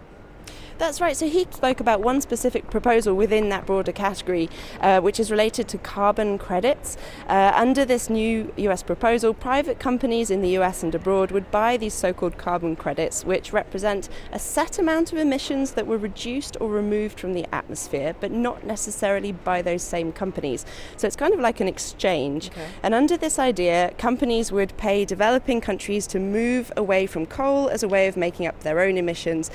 That's 0.78 1.00
right. 1.00 1.16
So 1.16 1.30
he 1.30 1.48
spoke 1.52 1.80
about 1.80 2.02
one 2.02 2.20
specific 2.20 2.70
proposal 2.70 3.16
within 3.16 3.50
that 3.50 3.66
broader 3.66 3.94
category, 3.94 4.50
uh, 4.82 5.00
which 5.00 5.20
is 5.20 5.32
related 5.32 5.70
to 5.70 5.78
carbon 5.78 6.38
credits. 6.38 6.98
Uh, 7.28 7.54
under 7.56 7.86
this 7.86 8.10
new 8.10 8.52
US 8.58 8.84
proposal, 8.84 9.34
private 9.34 9.80
companies 9.80 10.30
in 10.30 10.42
the 10.42 10.58
US 10.58 10.84
and 10.84 10.94
abroad 10.94 11.32
would 11.32 11.50
buy 11.50 11.78
these 11.78 11.94
so 11.94 12.12
called 12.12 12.38
carbon 12.38 12.76
credits, 12.76 13.24
which 13.24 13.54
represent 13.54 14.10
a 14.34 14.40
set 14.40 14.78
amount 14.78 15.14
of 15.14 15.18
emissions 15.18 15.72
that 15.72 15.88
were 15.88 15.98
reduced 15.98 16.58
or 16.60 16.70
removed 16.70 17.20
from 17.22 17.34
the 17.34 17.46
atmosphere, 17.54 18.14
but 18.20 18.32
not 18.32 18.66
necessarily 18.66 19.32
by 19.32 19.62
those 19.62 19.82
same 19.82 20.12
companies. 20.12 20.66
So 20.98 21.08
it's 21.08 21.16
kind 21.16 21.34
of 21.34 21.40
like 21.40 21.62
an 21.62 21.70
exchange. 21.70 22.50
Okay. 22.50 22.68
And 22.84 22.94
under 22.94 23.16
this 23.16 23.40
idea, 23.40 23.94
companies 23.98 24.52
would 24.52 24.76
pay 24.76 25.06
developing 25.06 25.62
countries 25.62 26.06
to 26.08 26.20
move 26.20 26.72
away 26.76 27.08
from 27.08 27.26
coal 27.26 27.70
as 27.70 27.82
a 27.82 27.88
way 27.88 28.08
of 28.08 28.18
making 28.18 28.46
up 28.46 28.60
their 28.62 28.82
own 28.82 28.98
emissions. 28.98 29.50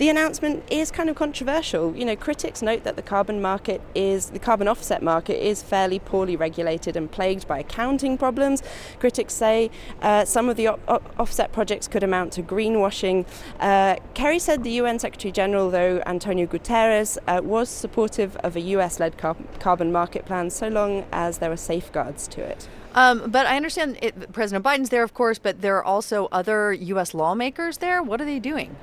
The 0.00 0.08
announcement 0.08 0.64
is 0.70 0.90
kind 0.90 1.10
of 1.10 1.16
controversial. 1.16 1.94
You 1.94 2.06
know, 2.06 2.16
critics 2.16 2.62
note 2.62 2.84
that 2.84 2.96
the 2.96 3.02
carbon 3.02 3.42
market 3.42 3.82
is 3.94 4.30
the 4.30 4.38
carbon 4.38 4.66
offset 4.66 5.02
market 5.02 5.46
is 5.46 5.62
fairly 5.62 5.98
poorly 5.98 6.36
regulated 6.36 6.96
and 6.96 7.12
plagued 7.12 7.46
by 7.46 7.58
accounting 7.58 8.16
problems. 8.16 8.62
Critics 8.98 9.34
say 9.34 9.70
uh, 10.00 10.24
some 10.24 10.48
of 10.48 10.56
the 10.56 10.68
o- 10.68 11.02
offset 11.18 11.52
projects 11.52 11.86
could 11.86 12.02
amount 12.02 12.32
to 12.32 12.42
greenwashing. 12.42 13.26
Uh, 13.58 13.96
Kerry 14.14 14.38
said 14.38 14.64
the 14.64 14.70
UN 14.70 14.98
Secretary 14.98 15.32
General, 15.32 15.68
though 15.70 16.02
Antonio 16.06 16.46
Guterres, 16.46 17.18
uh, 17.26 17.42
was 17.44 17.68
supportive 17.68 18.36
of 18.36 18.56
a 18.56 18.60
US-led 18.60 19.18
car- 19.18 19.36
carbon 19.58 19.92
market 19.92 20.24
plan 20.24 20.48
so 20.48 20.68
long 20.68 21.04
as 21.12 21.40
there 21.40 21.50
were 21.50 21.58
safeguards 21.58 22.26
to 22.28 22.40
it. 22.40 22.68
Um, 22.94 23.30
but 23.30 23.44
I 23.44 23.54
understand 23.54 23.98
it, 24.00 24.32
President 24.32 24.64
Biden's 24.64 24.88
there, 24.88 25.02
of 25.02 25.12
course, 25.12 25.38
but 25.38 25.60
there 25.60 25.76
are 25.76 25.84
also 25.84 26.28
other 26.32 26.72
U.S. 26.72 27.12
lawmakers 27.12 27.76
there. 27.78 28.02
What 28.02 28.22
are 28.22 28.24
they 28.24 28.38
doing? 28.38 28.76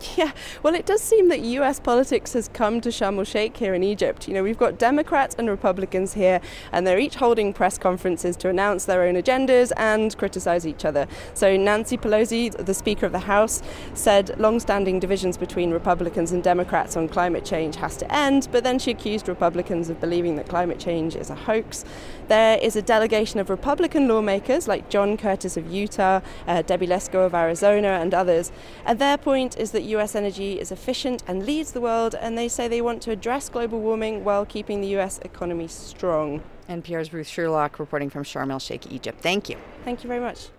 Yeah, 0.16 0.32
well, 0.62 0.74
it 0.74 0.86
does 0.86 1.00
seem 1.00 1.28
that 1.28 1.40
US 1.40 1.80
politics 1.80 2.32
has 2.32 2.48
come 2.48 2.80
to 2.80 2.88
Sharm 2.88 3.18
el 3.18 3.24
Sheikh 3.24 3.56
here 3.56 3.74
in 3.74 3.82
Egypt. 3.82 4.28
You 4.28 4.34
know, 4.34 4.42
we've 4.42 4.58
got 4.58 4.78
Democrats 4.78 5.34
and 5.38 5.48
Republicans 5.48 6.14
here, 6.14 6.40
and 6.72 6.86
they're 6.86 6.98
each 6.98 7.16
holding 7.16 7.52
press 7.52 7.78
conferences 7.78 8.36
to 8.38 8.48
announce 8.48 8.84
their 8.84 9.02
own 9.02 9.14
agendas 9.14 9.72
and 9.76 10.16
criticize 10.16 10.66
each 10.66 10.84
other. 10.84 11.06
So, 11.34 11.56
Nancy 11.56 11.96
Pelosi, 11.96 12.50
the 12.50 12.74
Speaker 12.74 13.06
of 13.06 13.12
the 13.12 13.20
House, 13.20 13.62
said 13.94 14.38
long 14.38 14.60
standing 14.60 15.00
divisions 15.00 15.36
between 15.36 15.70
Republicans 15.70 16.32
and 16.32 16.42
Democrats 16.42 16.96
on 16.96 17.08
climate 17.08 17.44
change 17.44 17.76
has 17.76 17.96
to 17.98 18.14
end, 18.14 18.48
but 18.52 18.64
then 18.64 18.78
she 18.78 18.90
accused 18.90 19.28
Republicans 19.28 19.90
of 19.90 20.00
believing 20.00 20.36
that 20.36 20.48
climate 20.48 20.78
change 20.78 21.14
is 21.14 21.30
a 21.30 21.34
hoax. 21.34 21.84
There 22.30 22.58
is 22.58 22.76
a 22.76 22.82
delegation 22.82 23.40
of 23.40 23.50
Republican 23.50 24.06
lawmakers 24.06 24.68
like 24.68 24.88
John 24.88 25.16
Curtis 25.16 25.56
of 25.56 25.68
Utah, 25.68 26.20
uh, 26.46 26.62
Debbie 26.62 26.86
Lesko 26.86 27.26
of 27.26 27.34
Arizona, 27.34 27.98
and 28.00 28.14
others, 28.14 28.52
and 28.86 29.00
their 29.00 29.18
point 29.18 29.58
is 29.58 29.72
that 29.72 29.82
US 29.82 30.14
energy 30.14 30.60
is 30.60 30.70
efficient 30.70 31.24
and 31.26 31.44
leads 31.44 31.72
the 31.72 31.80
world, 31.80 32.14
and 32.14 32.38
they 32.38 32.46
say 32.46 32.68
they 32.68 32.82
want 32.82 33.02
to 33.02 33.10
address 33.10 33.48
global 33.48 33.80
warming 33.80 34.22
while 34.22 34.46
keeping 34.46 34.80
the 34.80 34.96
US 34.98 35.18
economy 35.24 35.66
strong. 35.66 36.40
NPR's 36.68 37.12
Ruth 37.12 37.26
Sherlock 37.26 37.80
reporting 37.80 38.10
from 38.10 38.22
Sharm 38.22 38.52
el 38.52 38.60
Sheikh, 38.60 38.92
Egypt. 38.92 39.20
Thank 39.20 39.48
you. 39.48 39.56
Thank 39.84 40.04
you 40.04 40.08
very 40.08 40.20
much. 40.20 40.50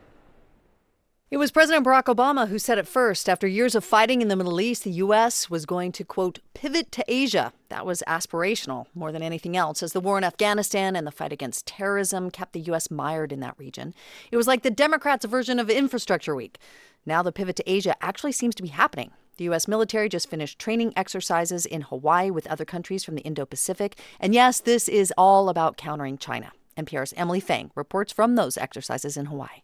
It 1.31 1.37
was 1.37 1.49
President 1.49 1.85
Barack 1.85 2.13
Obama 2.13 2.49
who 2.49 2.59
said 2.59 2.77
it 2.77 2.89
first. 2.89 3.29
After 3.29 3.47
years 3.47 3.73
of 3.73 3.85
fighting 3.85 4.21
in 4.21 4.27
the 4.27 4.35
Middle 4.35 4.59
East, 4.59 4.83
the 4.83 4.91
U.S. 4.91 5.49
was 5.49 5.65
going 5.65 5.93
to, 5.93 6.03
quote, 6.03 6.39
pivot 6.53 6.91
to 6.91 7.05
Asia. 7.07 7.53
That 7.69 7.85
was 7.85 8.03
aspirational 8.05 8.87
more 8.93 9.13
than 9.13 9.23
anything 9.23 9.55
else, 9.55 9.81
as 9.81 9.93
the 9.93 10.01
war 10.01 10.17
in 10.17 10.25
Afghanistan 10.25 10.93
and 10.93 11.07
the 11.07 11.11
fight 11.11 11.31
against 11.31 11.65
terrorism 11.65 12.31
kept 12.31 12.51
the 12.51 12.59
U.S. 12.59 12.91
mired 12.91 13.31
in 13.31 13.39
that 13.39 13.57
region. 13.57 13.93
It 14.29 14.35
was 14.35 14.45
like 14.45 14.63
the 14.63 14.69
Democrats' 14.69 15.23
version 15.23 15.57
of 15.57 15.69
Infrastructure 15.69 16.35
Week. 16.35 16.57
Now 17.05 17.23
the 17.23 17.31
pivot 17.31 17.55
to 17.55 17.71
Asia 17.71 17.95
actually 18.01 18.33
seems 18.33 18.53
to 18.55 18.63
be 18.63 18.67
happening. 18.67 19.11
The 19.37 19.45
U.S. 19.45 19.69
military 19.69 20.09
just 20.09 20.29
finished 20.29 20.59
training 20.59 20.91
exercises 20.97 21.65
in 21.65 21.83
Hawaii 21.83 22.29
with 22.29 22.45
other 22.47 22.65
countries 22.65 23.05
from 23.05 23.15
the 23.15 23.21
Indo 23.21 23.45
Pacific. 23.45 23.97
And 24.19 24.33
yes, 24.33 24.59
this 24.59 24.89
is 24.89 25.13
all 25.17 25.47
about 25.47 25.77
countering 25.77 26.17
China. 26.17 26.51
NPR's 26.77 27.13
Emily 27.15 27.39
Feng 27.39 27.71
reports 27.73 28.11
from 28.11 28.35
those 28.35 28.57
exercises 28.57 29.15
in 29.15 29.27
Hawaii. 29.27 29.61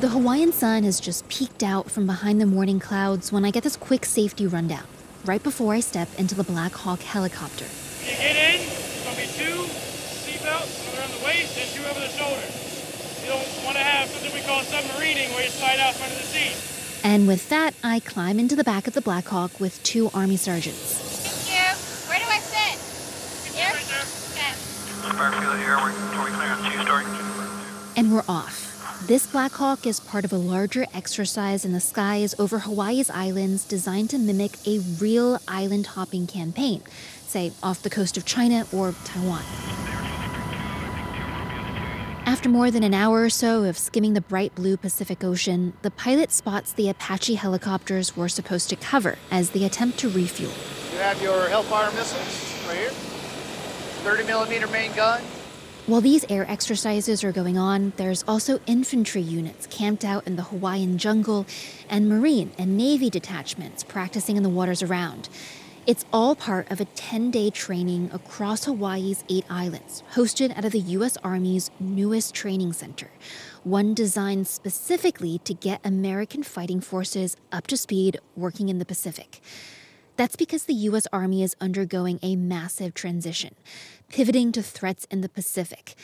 The 0.00 0.10
Hawaiian 0.10 0.52
sun 0.52 0.84
has 0.84 1.00
just 1.00 1.28
peeked 1.28 1.64
out 1.64 1.90
from 1.90 2.06
behind 2.06 2.40
the 2.40 2.46
morning 2.46 2.78
clouds 2.78 3.32
when 3.32 3.44
I 3.44 3.50
get 3.50 3.64
this 3.64 3.74
quick 3.74 4.04
safety 4.04 4.46
rundown, 4.46 4.84
right 5.24 5.42
before 5.42 5.74
I 5.74 5.80
step 5.80 6.08
into 6.16 6.36
the 6.36 6.44
Black 6.44 6.70
Hawk 6.70 7.00
helicopter. 7.00 7.64
When 7.64 8.10
you 8.12 8.16
get 8.16 8.36
in, 8.36 8.60
it's 8.62 9.02
going 9.02 9.16
to 9.16 9.22
be 9.22 9.26
two 9.26 9.66
seatbelts, 10.22 10.70
one 10.86 11.02
around 11.02 11.10
the 11.18 11.24
waist 11.26 11.58
and 11.58 11.68
two 11.74 11.82
over 11.90 11.98
the 11.98 12.06
shoulder. 12.14 12.46
You 13.26 13.34
don't 13.34 13.64
want 13.66 13.76
to 13.76 13.82
have 13.82 14.08
something 14.08 14.32
we 14.32 14.40
call 14.46 14.60
submarining 14.62 15.34
where 15.34 15.42
you 15.42 15.50
slide 15.50 15.80
out 15.80 15.96
front 15.96 16.12
of 16.12 16.18
the 16.18 16.26
seat. 16.30 16.54
And 17.02 17.26
with 17.26 17.48
that, 17.48 17.74
I 17.82 17.98
climb 17.98 18.38
into 18.38 18.54
the 18.54 18.62
back 18.62 18.86
of 18.86 18.94
the 18.94 19.02
Black 19.02 19.26
Hawk 19.26 19.58
with 19.58 19.82
two 19.82 20.10
Army 20.14 20.36
sergeants. 20.36 20.94
Thank 20.94 21.58
you. 21.58 21.74
Where 22.08 22.20
do 22.20 22.24
I 22.30 22.38
sit? 22.38 22.78
Here? 23.50 23.66
Right 23.66 23.82
there. 23.90 24.06
Okay. 24.30 24.54
Fire 25.18 25.32
field 25.42 25.58
here. 25.58 25.74
We're 25.74 25.90
on 26.38 26.70
two-story. 26.70 27.04
And 27.96 28.12
we're 28.12 28.22
off. 28.28 28.67
This 29.06 29.28
Black 29.28 29.52
Hawk 29.52 29.86
is 29.86 30.00
part 30.00 30.24
of 30.24 30.32
a 30.32 30.36
larger 30.36 30.84
exercise 30.92 31.64
in 31.64 31.72
the 31.72 31.80
skies 31.80 32.34
over 32.38 32.58
Hawaii's 32.58 33.08
islands 33.08 33.64
designed 33.64 34.10
to 34.10 34.18
mimic 34.18 34.58
a 34.66 34.80
real 34.98 35.38
island 35.46 35.86
hopping 35.86 36.26
campaign, 36.26 36.82
say 37.26 37.52
off 37.62 37.82
the 37.82 37.90
coast 37.90 38.16
of 38.16 38.26
China 38.26 38.66
or 38.72 38.94
Taiwan. 39.04 39.44
After 42.26 42.48
more 42.48 42.70
than 42.72 42.82
an 42.82 42.92
hour 42.92 43.22
or 43.22 43.30
so 43.30 43.62
of 43.64 43.78
skimming 43.78 44.14
the 44.14 44.20
bright 44.20 44.54
blue 44.56 44.76
Pacific 44.76 45.22
Ocean, 45.22 45.74
the 45.82 45.92
pilot 45.92 46.32
spots 46.32 46.72
the 46.72 46.88
Apache 46.88 47.36
helicopters 47.36 48.16
we're 48.16 48.28
supposed 48.28 48.68
to 48.70 48.76
cover 48.76 49.16
as 49.30 49.50
they 49.50 49.64
attempt 49.64 49.98
to 50.00 50.10
refuel. 50.10 50.52
You 50.92 50.98
have 50.98 51.22
your 51.22 51.48
Hellfire 51.48 51.92
missiles 51.92 52.66
right 52.66 52.76
here, 52.76 52.90
30 52.90 54.24
millimeter 54.24 54.66
main 54.66 54.92
gun, 54.92 55.22
while 55.88 56.02
these 56.02 56.26
air 56.28 56.44
exercises 56.50 57.24
are 57.24 57.32
going 57.32 57.56
on, 57.56 57.94
there's 57.96 58.22
also 58.28 58.60
infantry 58.66 59.22
units 59.22 59.66
camped 59.68 60.04
out 60.04 60.26
in 60.26 60.36
the 60.36 60.42
Hawaiian 60.42 60.98
jungle 60.98 61.46
and 61.88 62.06
Marine 62.06 62.52
and 62.58 62.76
Navy 62.76 63.08
detachments 63.08 63.84
practicing 63.84 64.36
in 64.36 64.42
the 64.42 64.50
waters 64.50 64.82
around. 64.82 65.30
It's 65.86 66.04
all 66.12 66.36
part 66.36 66.70
of 66.70 66.82
a 66.82 66.84
10 66.84 67.30
day 67.30 67.48
training 67.48 68.10
across 68.12 68.66
Hawaii's 68.66 69.24
eight 69.30 69.46
islands, 69.48 70.02
hosted 70.12 70.54
out 70.58 70.66
of 70.66 70.72
the 70.72 70.80
U.S. 70.80 71.16
Army's 71.24 71.70
newest 71.80 72.34
training 72.34 72.74
center, 72.74 73.08
one 73.64 73.94
designed 73.94 74.46
specifically 74.46 75.38
to 75.44 75.54
get 75.54 75.80
American 75.86 76.42
fighting 76.42 76.82
forces 76.82 77.34
up 77.50 77.66
to 77.68 77.78
speed 77.78 78.20
working 78.36 78.68
in 78.68 78.78
the 78.78 78.84
Pacific. 78.84 79.40
That's 80.16 80.36
because 80.36 80.64
the 80.64 80.74
U.S. 80.74 81.06
Army 81.14 81.42
is 81.42 81.56
undergoing 81.60 82.18
a 82.22 82.36
massive 82.36 82.92
transition 82.92 83.54
pivoting 84.08 84.52
to 84.52 84.62
threats 84.62 85.06
in 85.10 85.20
the 85.20 85.28
Pacific. 85.28 85.94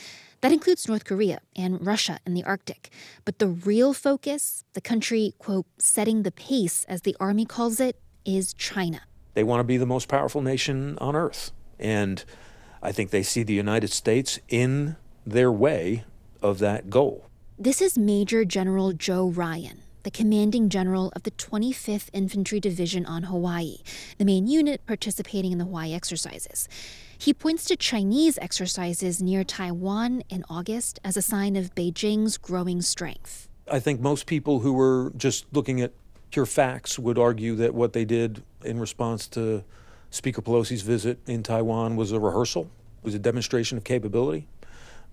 That 0.40 0.52
includes 0.52 0.86
North 0.86 1.04
Korea 1.04 1.40
and 1.56 1.84
Russia 1.84 2.18
in 2.26 2.34
the 2.34 2.44
Arctic. 2.44 2.90
But 3.24 3.38
the 3.38 3.48
real 3.48 3.94
focus, 3.94 4.64
the 4.74 4.80
country, 4.80 5.34
quote, 5.38 5.66
setting 5.78 6.22
the 6.22 6.32
pace, 6.32 6.84
as 6.84 7.00
the 7.02 7.16
Army 7.18 7.46
calls 7.46 7.80
it, 7.80 7.96
is 8.24 8.52
China. 8.54 9.02
They 9.32 9.42
want 9.42 9.60
to 9.60 9.64
be 9.64 9.78
the 9.78 9.86
most 9.86 10.06
powerful 10.06 10.42
nation 10.42 10.98
on 10.98 11.16
earth. 11.16 11.50
And 11.78 12.24
I 12.82 12.92
think 12.92 13.10
they 13.10 13.22
see 13.22 13.42
the 13.42 13.54
United 13.54 13.90
States 13.90 14.38
in 14.48 14.96
their 15.26 15.50
way 15.50 16.04
of 16.42 16.58
that 16.58 16.90
goal. 16.90 17.30
This 17.58 17.80
is 17.80 17.96
Major 17.96 18.44
General 18.44 18.92
Joe 18.92 19.28
Ryan, 19.28 19.80
the 20.02 20.10
commanding 20.10 20.68
general 20.68 21.10
of 21.16 21.22
the 21.22 21.30
25th 21.30 22.10
Infantry 22.12 22.60
Division 22.60 23.06
on 23.06 23.24
Hawaii, 23.24 23.78
the 24.18 24.24
main 24.26 24.46
unit 24.46 24.84
participating 24.86 25.52
in 25.52 25.58
the 25.58 25.64
Hawaii 25.64 25.94
exercises. 25.94 26.68
He 27.18 27.32
points 27.34 27.64
to 27.66 27.76
Chinese 27.76 28.38
exercises 28.38 29.22
near 29.22 29.44
Taiwan 29.44 30.22
in 30.28 30.44
August 30.48 31.00
as 31.04 31.16
a 31.16 31.22
sign 31.22 31.56
of 31.56 31.74
Beijing's 31.74 32.36
growing 32.36 32.82
strength. 32.82 33.48
I 33.70 33.80
think 33.80 34.00
most 34.00 34.26
people 34.26 34.60
who 34.60 34.72
were 34.72 35.12
just 35.16 35.46
looking 35.52 35.80
at 35.80 35.92
pure 36.30 36.46
facts 36.46 36.98
would 36.98 37.18
argue 37.18 37.54
that 37.56 37.74
what 37.74 37.92
they 37.92 38.04
did 38.04 38.42
in 38.64 38.78
response 38.78 39.26
to 39.28 39.64
Speaker 40.10 40.42
Pelosi's 40.42 40.82
visit 40.82 41.18
in 41.26 41.42
Taiwan 41.42 41.96
was 41.96 42.12
a 42.12 42.20
rehearsal, 42.20 42.70
was 43.02 43.14
a 43.14 43.18
demonstration 43.18 43.78
of 43.78 43.84
capability, 43.84 44.46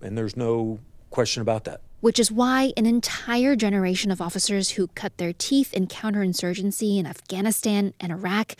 and 0.00 0.16
there's 0.18 0.36
no 0.36 0.78
question 1.10 1.42
about 1.42 1.64
that. 1.64 1.80
which 2.00 2.18
is 2.18 2.32
why 2.32 2.72
an 2.76 2.84
entire 2.84 3.54
generation 3.54 4.10
of 4.10 4.20
officers 4.20 4.70
who 4.70 4.88
cut 4.88 5.16
their 5.18 5.32
teeth 5.32 5.72
in 5.72 5.86
counterinsurgency 5.86 6.98
in 6.98 7.06
Afghanistan 7.06 7.94
and 8.00 8.10
Iraq 8.10 8.54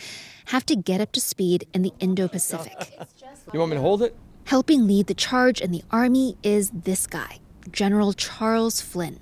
have 0.47 0.65
to 0.67 0.77
get 0.77 1.01
up 1.01 1.11
to 1.11 1.21
speed 1.21 1.67
in 1.75 1.83
the 1.83 1.93
Indo 1.99 2.29
Pacific. 2.29 2.97
You 3.53 3.59
want 3.59 3.71
me 3.71 3.77
to 3.77 3.83
hold 3.83 4.03
it? 4.03 4.15
Helping 4.45 4.87
lead 4.87 5.07
the 5.07 5.15
charge 5.15 5.61
in 5.61 5.71
the 5.73 5.83
Army 5.91 6.37
is 6.43 6.71
this 6.71 7.07
guy, 7.07 7.39
General 7.71 8.13
Charles 8.13 8.81
Flynn. 8.81 9.21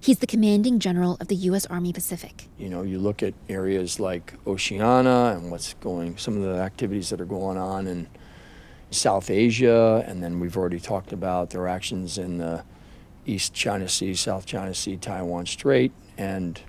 He's 0.00 0.18
the 0.18 0.26
commanding 0.26 0.78
general 0.78 1.16
of 1.20 1.28
the 1.28 1.36
U.S. 1.36 1.64
Army 1.66 1.92
Pacific. 1.92 2.48
You 2.58 2.68
know, 2.68 2.82
you 2.82 2.98
look 2.98 3.22
at 3.22 3.34
areas 3.48 4.00
like 4.00 4.34
Oceania 4.46 5.36
and 5.36 5.50
what's 5.50 5.74
going, 5.74 6.16
some 6.18 6.36
of 6.36 6.42
the 6.42 6.60
activities 6.60 7.10
that 7.10 7.20
are 7.20 7.24
going 7.24 7.56
on 7.56 7.86
in 7.86 8.08
South 8.90 9.30
Asia, 9.30 10.04
and 10.06 10.22
then 10.22 10.40
we've 10.40 10.56
already 10.56 10.80
talked 10.80 11.12
about 11.12 11.50
their 11.50 11.68
actions 11.68 12.18
in 12.18 12.38
the 12.38 12.64
East 13.26 13.54
China 13.54 13.88
Sea, 13.88 14.14
South 14.14 14.44
China 14.44 14.74
Sea, 14.74 14.96
Taiwan 14.96 15.46
Strait, 15.46 15.92
and 16.18 16.60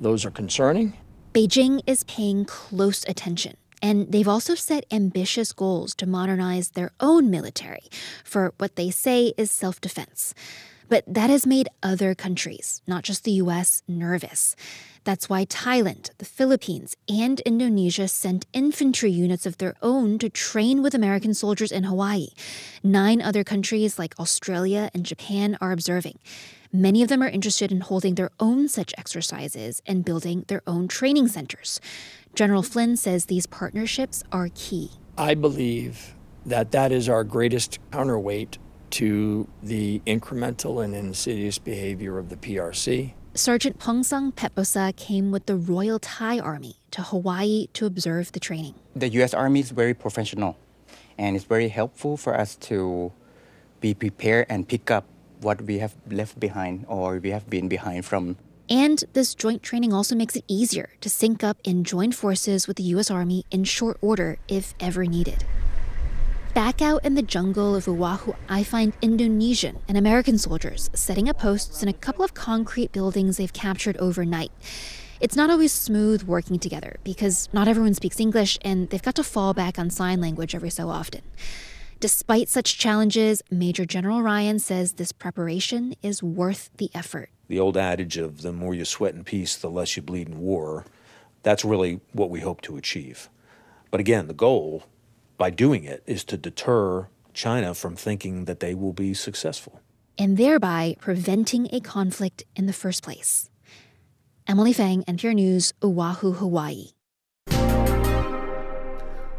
those 0.00 0.24
are 0.24 0.30
concerning. 0.30 0.94
Beijing 1.32 1.80
is 1.86 2.04
paying 2.04 2.44
close 2.44 3.04
attention, 3.08 3.56
and 3.84 4.10
they've 4.10 4.26
also 4.26 4.54
set 4.54 4.86
ambitious 4.90 5.52
goals 5.52 5.94
to 5.96 6.06
modernize 6.06 6.70
their 6.70 6.92
own 7.00 7.30
military 7.30 7.84
for 8.24 8.54
what 8.56 8.76
they 8.76 8.90
say 8.90 9.34
is 9.36 9.50
self 9.50 9.78
defense. 9.78 10.32
But 10.88 11.04
that 11.06 11.28
has 11.28 11.46
made 11.46 11.68
other 11.82 12.14
countries, 12.14 12.80
not 12.86 13.04
just 13.04 13.24
the 13.24 13.32
US, 13.44 13.82
nervous. 13.86 14.56
That's 15.04 15.28
why 15.28 15.44
Thailand, 15.44 16.08
the 16.16 16.24
Philippines, 16.24 16.96
and 17.10 17.40
Indonesia 17.40 18.08
sent 18.08 18.46
infantry 18.54 19.10
units 19.10 19.44
of 19.44 19.58
their 19.58 19.74
own 19.82 20.18
to 20.18 20.30
train 20.30 20.80
with 20.80 20.94
American 20.94 21.34
soldiers 21.34 21.70
in 21.70 21.84
Hawaii. 21.84 22.28
Nine 22.82 23.20
other 23.20 23.44
countries, 23.44 23.98
like 23.98 24.18
Australia 24.18 24.90
and 24.94 25.04
Japan, 25.04 25.58
are 25.60 25.72
observing. 25.72 26.18
Many 26.72 27.02
of 27.02 27.08
them 27.08 27.22
are 27.22 27.28
interested 27.28 27.70
in 27.70 27.82
holding 27.82 28.14
their 28.16 28.30
own 28.40 28.66
such 28.66 28.94
exercises 28.96 29.82
and 29.86 30.04
building 30.04 30.44
their 30.48 30.62
own 30.66 30.88
training 30.88 31.28
centers. 31.28 31.80
General 32.34 32.62
Flynn 32.62 32.96
says 32.96 33.26
these 33.26 33.46
partnerships 33.46 34.24
are 34.32 34.48
key. 34.54 34.90
I 35.16 35.34
believe 35.34 36.14
that 36.44 36.72
that 36.72 36.90
is 36.90 37.08
our 37.08 37.22
greatest 37.22 37.78
counterweight 37.92 38.58
to 38.90 39.48
the 39.62 40.02
incremental 40.06 40.84
and 40.84 40.94
insidious 40.94 41.58
behavior 41.58 42.18
of 42.18 42.28
the 42.28 42.36
PRC. 42.36 43.12
Sergeant 43.34 43.78
Pongsang 43.78 44.32
Petbosa 44.34 44.94
came 44.96 45.30
with 45.30 45.46
the 45.46 45.56
Royal 45.56 45.98
Thai 45.98 46.38
Army 46.38 46.76
to 46.92 47.02
Hawaii 47.02 47.68
to 47.72 47.86
observe 47.86 48.30
the 48.32 48.40
training. 48.40 48.74
The 48.94 49.08
U.S. 49.08 49.34
Army 49.34 49.60
is 49.60 49.70
very 49.70 49.94
professional, 49.94 50.56
and 51.18 51.34
it's 51.34 51.44
very 51.44 51.68
helpful 51.68 52.16
for 52.16 52.36
us 52.38 52.56
to 52.70 53.12
be 53.80 53.94
prepared 53.94 54.46
and 54.48 54.68
pick 54.68 54.90
up 54.90 55.06
what 55.40 55.62
we 55.62 55.78
have 55.78 55.96
left 56.10 56.38
behind 56.38 56.84
or 56.88 57.18
we 57.18 57.30
have 57.30 57.48
been 57.50 57.68
behind 57.68 58.04
from. 58.04 58.36
And 58.68 59.04
this 59.12 59.34
joint 59.34 59.62
training 59.62 59.92
also 59.92 60.14
makes 60.14 60.36
it 60.36 60.44
easier 60.48 60.90
to 61.00 61.10
sync 61.10 61.44
up 61.44 61.58
and 61.66 61.84
join 61.84 62.12
forces 62.12 62.66
with 62.66 62.78
the 62.78 62.82
U.S. 62.84 63.10
Army 63.10 63.44
in 63.50 63.64
short 63.64 63.98
order 64.00 64.38
if 64.48 64.74
ever 64.80 65.04
needed. 65.04 65.44
Back 66.54 66.80
out 66.80 67.04
in 67.04 67.14
the 67.14 67.22
jungle 67.22 67.74
of 67.74 67.88
Oahu, 67.88 68.32
I 68.48 68.62
find 68.62 68.92
Indonesian 69.02 69.80
and 69.88 69.98
American 69.98 70.38
soldiers 70.38 70.88
setting 70.94 71.28
up 71.28 71.38
posts 71.38 71.82
in 71.82 71.88
a 71.88 71.92
couple 71.92 72.24
of 72.24 72.34
concrete 72.34 72.92
buildings 72.92 73.36
they've 73.36 73.52
captured 73.52 73.96
overnight. 73.98 74.52
It's 75.20 75.36
not 75.36 75.50
always 75.50 75.72
smooth 75.72 76.22
working 76.22 76.58
together 76.58 76.98
because 77.02 77.48
not 77.52 77.66
everyone 77.66 77.94
speaks 77.94 78.20
English 78.20 78.58
and 78.62 78.88
they've 78.90 79.02
got 79.02 79.16
to 79.16 79.24
fall 79.24 79.52
back 79.52 79.78
on 79.78 79.90
sign 79.90 80.20
language 80.20 80.54
every 80.54 80.70
so 80.70 80.88
often. 80.90 81.22
Despite 82.00 82.48
such 82.48 82.78
challenges, 82.78 83.42
Major 83.50 83.84
General 83.84 84.22
Ryan 84.22 84.58
says 84.58 84.94
this 84.94 85.12
preparation 85.12 85.94
is 86.02 86.22
worth 86.22 86.70
the 86.76 86.90
effort. 86.94 87.30
The 87.48 87.60
old 87.60 87.76
adage 87.76 88.16
of 88.16 88.42
the 88.42 88.52
more 88.52 88.74
you 88.74 88.84
sweat 88.84 89.14
in 89.14 89.24
peace, 89.24 89.56
the 89.56 89.70
less 89.70 89.96
you 89.96 90.02
bleed 90.02 90.28
in 90.28 90.38
war, 90.40 90.84
that's 91.42 91.64
really 91.64 92.00
what 92.12 92.30
we 92.30 92.40
hope 92.40 92.60
to 92.62 92.76
achieve. 92.76 93.28
But 93.90 94.00
again, 94.00 94.26
the 94.26 94.34
goal 94.34 94.84
by 95.38 95.50
doing 95.50 95.84
it 95.84 96.02
is 96.06 96.24
to 96.24 96.36
deter 96.36 97.08
China 97.32 97.74
from 97.74 97.96
thinking 97.96 98.46
that 98.46 98.60
they 98.60 98.74
will 98.74 98.92
be 98.92 99.14
successful. 99.14 99.80
And 100.16 100.36
thereby 100.36 100.96
preventing 101.00 101.68
a 101.72 101.80
conflict 101.80 102.44
in 102.56 102.66
the 102.66 102.72
first 102.72 103.02
place. 103.02 103.50
Emily 104.46 104.72
Feng, 104.72 105.02
NPR 105.04 105.34
News, 105.34 105.72
Oahu, 105.82 106.32
Hawaii. 106.32 106.93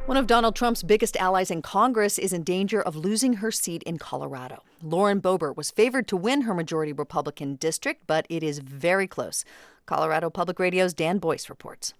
One 0.06 0.18
of 0.18 0.28
Donald 0.28 0.56
Trump's 0.56 0.84
biggest 0.84 1.18
allies 1.18 1.50
in 1.50 1.64
Congress 1.64 2.20
is 2.20 2.32
in 2.32 2.44
danger 2.44 2.80
of 2.80 2.96
losing 2.96 3.34
her 3.34 3.50
seat 3.50 3.82
in 3.84 3.98
Colorado. 3.98 4.62
Lauren 4.84 5.20
Boebert 5.20 5.58
was 5.58 5.72
favored 5.72 6.08
to 6.10 6.16
win 6.16 6.42
her 6.42 6.54
majority 6.54 6.94
Republican 6.94 7.56
district, 7.56 8.04
but 8.06 8.28
it 8.30 8.44
is 8.44 8.60
very 8.60 9.08
close. 9.08 9.44
Colorado 9.88 10.30
Public 10.30 10.60
Radio's 10.60 10.94
Dan 10.94 11.18
Boyce 11.18 11.50
reports. 11.50 11.96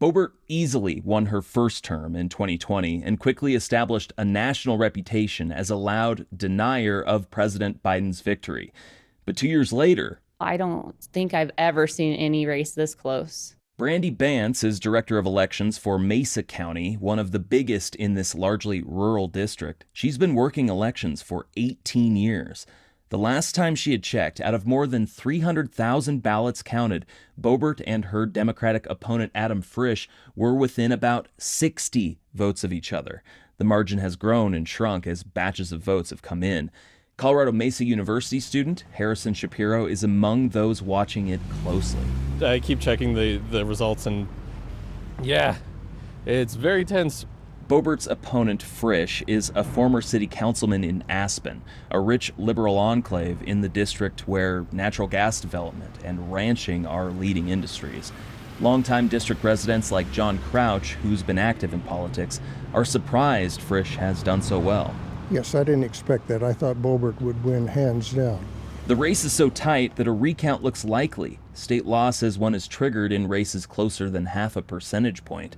Boebert 0.00 0.30
easily 0.46 1.02
won 1.04 1.26
her 1.26 1.42
first 1.42 1.82
term 1.82 2.14
in 2.14 2.28
2020 2.28 3.02
and 3.02 3.18
quickly 3.18 3.56
established 3.56 4.12
a 4.16 4.24
national 4.24 4.78
reputation 4.78 5.50
as 5.50 5.70
a 5.70 5.76
loud 5.76 6.26
denier 6.34 7.02
of 7.02 7.32
President 7.32 7.82
Biden's 7.82 8.20
victory. 8.20 8.72
But 9.26 9.36
two 9.36 9.48
years 9.48 9.72
later, 9.72 10.20
I 10.38 10.56
don't 10.56 10.94
think 11.12 11.34
I've 11.34 11.50
ever 11.58 11.88
seen 11.88 12.14
any 12.14 12.46
race 12.46 12.70
this 12.70 12.94
close. 12.94 13.56
Brandi 13.80 14.14
Bantz 14.14 14.62
is 14.62 14.78
director 14.78 15.16
of 15.16 15.24
elections 15.24 15.78
for 15.78 15.98
Mesa 15.98 16.42
County, 16.42 16.96
one 16.96 17.18
of 17.18 17.30
the 17.30 17.38
biggest 17.38 17.94
in 17.94 18.12
this 18.12 18.34
largely 18.34 18.82
rural 18.82 19.26
district. 19.26 19.86
She's 19.90 20.18
been 20.18 20.34
working 20.34 20.68
elections 20.68 21.22
for 21.22 21.46
18 21.56 22.14
years. 22.14 22.66
The 23.08 23.16
last 23.16 23.54
time 23.54 23.74
she 23.74 23.92
had 23.92 24.02
checked, 24.02 24.38
out 24.38 24.52
of 24.52 24.66
more 24.66 24.86
than 24.86 25.06
300,000 25.06 26.22
ballots 26.22 26.62
counted, 26.62 27.06
Boebert 27.40 27.80
and 27.86 28.04
her 28.04 28.26
Democratic 28.26 28.84
opponent 28.84 29.32
Adam 29.34 29.62
Frisch 29.62 30.10
were 30.36 30.54
within 30.54 30.92
about 30.92 31.28
60 31.38 32.18
votes 32.34 32.62
of 32.62 32.74
each 32.74 32.92
other. 32.92 33.22
The 33.56 33.64
margin 33.64 33.98
has 34.00 34.14
grown 34.14 34.52
and 34.52 34.68
shrunk 34.68 35.06
as 35.06 35.22
batches 35.22 35.72
of 35.72 35.82
votes 35.82 36.10
have 36.10 36.20
come 36.20 36.42
in. 36.42 36.70
Colorado 37.20 37.52
Mesa 37.52 37.84
University 37.84 38.40
student 38.40 38.84
Harrison 38.92 39.34
Shapiro 39.34 39.84
is 39.84 40.02
among 40.02 40.48
those 40.48 40.80
watching 40.80 41.28
it 41.28 41.38
closely. 41.62 42.00
I 42.42 42.60
keep 42.60 42.80
checking 42.80 43.12
the, 43.12 43.36
the 43.50 43.66
results, 43.66 44.06
and 44.06 44.26
yeah, 45.22 45.56
it's 46.24 46.54
very 46.54 46.82
tense. 46.82 47.26
Boebert's 47.68 48.06
opponent, 48.06 48.62
Frisch, 48.62 49.22
is 49.26 49.52
a 49.54 49.62
former 49.62 50.00
city 50.00 50.26
councilman 50.26 50.82
in 50.82 51.04
Aspen, 51.10 51.60
a 51.90 52.00
rich 52.00 52.32
liberal 52.38 52.78
enclave 52.78 53.42
in 53.42 53.60
the 53.60 53.68
district 53.68 54.26
where 54.26 54.64
natural 54.72 55.06
gas 55.06 55.42
development 55.42 55.94
and 56.02 56.32
ranching 56.32 56.86
are 56.86 57.10
leading 57.10 57.50
industries. 57.50 58.12
Longtime 58.62 59.08
district 59.08 59.44
residents 59.44 59.92
like 59.92 60.10
John 60.10 60.38
Crouch, 60.38 60.92
who's 61.02 61.22
been 61.22 61.38
active 61.38 61.74
in 61.74 61.80
politics, 61.80 62.40
are 62.72 62.86
surprised 62.86 63.60
Frisch 63.60 63.96
has 63.96 64.22
done 64.22 64.40
so 64.40 64.58
well. 64.58 64.94
Yes, 65.30 65.54
I 65.54 65.62
didn't 65.62 65.84
expect 65.84 66.26
that. 66.28 66.42
I 66.42 66.52
thought 66.52 66.76
Boebert 66.76 67.20
would 67.20 67.42
win 67.44 67.68
hands 67.68 68.12
down. 68.12 68.44
The 68.88 68.96
race 68.96 69.24
is 69.24 69.32
so 69.32 69.48
tight 69.48 69.94
that 69.96 70.08
a 70.08 70.12
recount 70.12 70.64
looks 70.64 70.84
likely. 70.84 71.38
State 71.54 71.86
law 71.86 72.10
says 72.10 72.36
one 72.36 72.54
is 72.54 72.66
triggered 72.66 73.12
in 73.12 73.28
races 73.28 73.64
closer 73.64 74.10
than 74.10 74.26
half 74.26 74.56
a 74.56 74.62
percentage 74.62 75.24
point. 75.24 75.56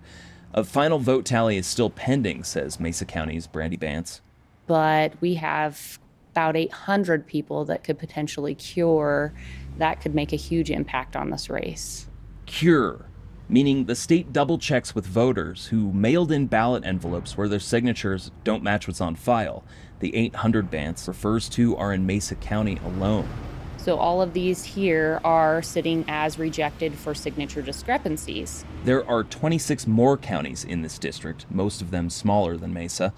A 0.53 0.63
final 0.65 0.99
vote 0.99 1.25
tally 1.25 1.57
is 1.57 1.67
still 1.67 1.89
pending, 1.89 2.45
says 2.45 2.79
Mesa 2.79 3.07
County's 3.07 3.47
Brandi 3.47 3.79
Bantz. 3.79 4.21
But 4.67 5.15
we 5.23 5.35
have 5.37 5.99
about 6.33 6.57
800 6.57 7.27
people 7.27 7.65
that 7.65 7.85
could 7.85 7.99
potentially 7.99 8.55
cure. 8.55 9.33
That 9.79 10.03
could 10.03 10.15
make 10.15 10.35
a 10.35 10.37
huge 10.37 10.71
impact 10.71 11.17
on 11.17 11.31
this 11.31 11.49
race. 11.49 12.07
Cure, 12.45 13.07
meaning 13.49 13.85
the 13.85 13.95
state 13.95 14.33
double 14.33 14.59
checks 14.59 14.95
with 14.95 15.07
voters 15.07 15.67
who 15.67 15.93
mailed 15.93 16.33
in 16.33 16.47
ballot 16.47 16.85
envelopes 16.85 17.37
where 17.37 17.49
their 17.49 17.61
signatures 17.61 18.31
don't 18.45 18.63
match 18.63 18.87
what's 18.87 19.01
on 19.01 19.15
file. 19.15 19.65
The 20.01 20.15
800 20.17 20.71
Bantz 20.71 21.07
refers 21.07 21.49
to 21.51 21.77
are 21.77 21.93
in 21.93 22.07
Mesa 22.07 22.35
County 22.35 22.79
alone. 22.85 23.29
So 23.77 23.99
all 23.99 24.23
of 24.23 24.33
these 24.33 24.63
here 24.63 25.21
are 25.25 25.61
sitting 25.61 26.05
as 26.07 26.39
rejected 26.39 26.95
for 26.95 27.15
signature 27.15 27.63
discrepancies. 27.63 28.65
There 28.85 29.05
are 29.09 29.25
26 29.25 29.89
more 29.89 30.17
counties 30.17 30.65
in 30.65 30.83
this 30.83 30.99
district, 30.99 31.47
most 31.51 31.83
of 31.83 31.91
them 31.91 32.09
smaller 32.09 32.57
than 32.57 32.73
Mesa. 32.73 33.13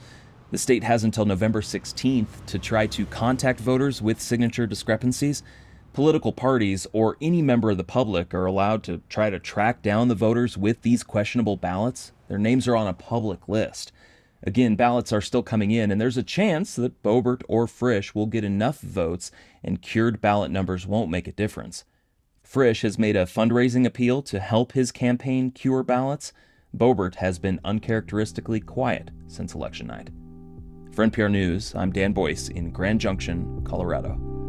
The 0.50 0.58
state 0.58 0.84
has 0.84 1.04
until 1.04 1.26
November 1.26 1.60
16th 1.60 2.46
to 2.46 2.58
try 2.58 2.86
to 2.86 3.04
contact 3.06 3.60
voters 3.60 4.00
with 4.00 4.22
signature 4.22 4.66
discrepancies. 4.66 5.42
Political 5.94 6.32
parties 6.32 6.88
or 6.92 7.16
any 7.22 7.40
member 7.40 7.70
of 7.70 7.76
the 7.76 7.84
public 7.84 8.34
are 8.34 8.46
allowed 8.46 8.82
to 8.82 9.00
try 9.08 9.30
to 9.30 9.38
track 9.38 9.80
down 9.80 10.08
the 10.08 10.16
voters 10.16 10.58
with 10.58 10.82
these 10.82 11.04
questionable 11.04 11.56
ballots. 11.56 12.10
Their 12.26 12.36
names 12.36 12.66
are 12.66 12.74
on 12.74 12.88
a 12.88 12.92
public 12.92 13.48
list. 13.48 13.92
Again, 14.42 14.74
ballots 14.74 15.12
are 15.12 15.20
still 15.20 15.44
coming 15.44 15.70
in, 15.70 15.92
and 15.92 16.00
there's 16.00 16.16
a 16.16 16.24
chance 16.24 16.74
that 16.74 17.00
Boebert 17.04 17.42
or 17.48 17.68
Frisch 17.68 18.12
will 18.12 18.26
get 18.26 18.42
enough 18.42 18.80
votes 18.80 19.30
and 19.62 19.80
cured 19.80 20.20
ballot 20.20 20.50
numbers 20.50 20.84
won't 20.84 21.12
make 21.12 21.28
a 21.28 21.32
difference. 21.32 21.84
Frisch 22.42 22.82
has 22.82 22.98
made 22.98 23.14
a 23.14 23.24
fundraising 23.24 23.86
appeal 23.86 24.20
to 24.22 24.40
help 24.40 24.72
his 24.72 24.90
campaign 24.90 25.52
cure 25.52 25.84
ballots. 25.84 26.32
Boebert 26.76 27.14
has 27.16 27.38
been 27.38 27.60
uncharacteristically 27.64 28.58
quiet 28.58 29.12
since 29.28 29.54
election 29.54 29.86
night. 29.86 30.10
For 30.90 31.06
NPR 31.06 31.30
News, 31.30 31.72
I'm 31.76 31.92
Dan 31.92 32.12
Boyce 32.12 32.48
in 32.48 32.72
Grand 32.72 33.00
Junction, 33.00 33.62
Colorado. 33.64 34.43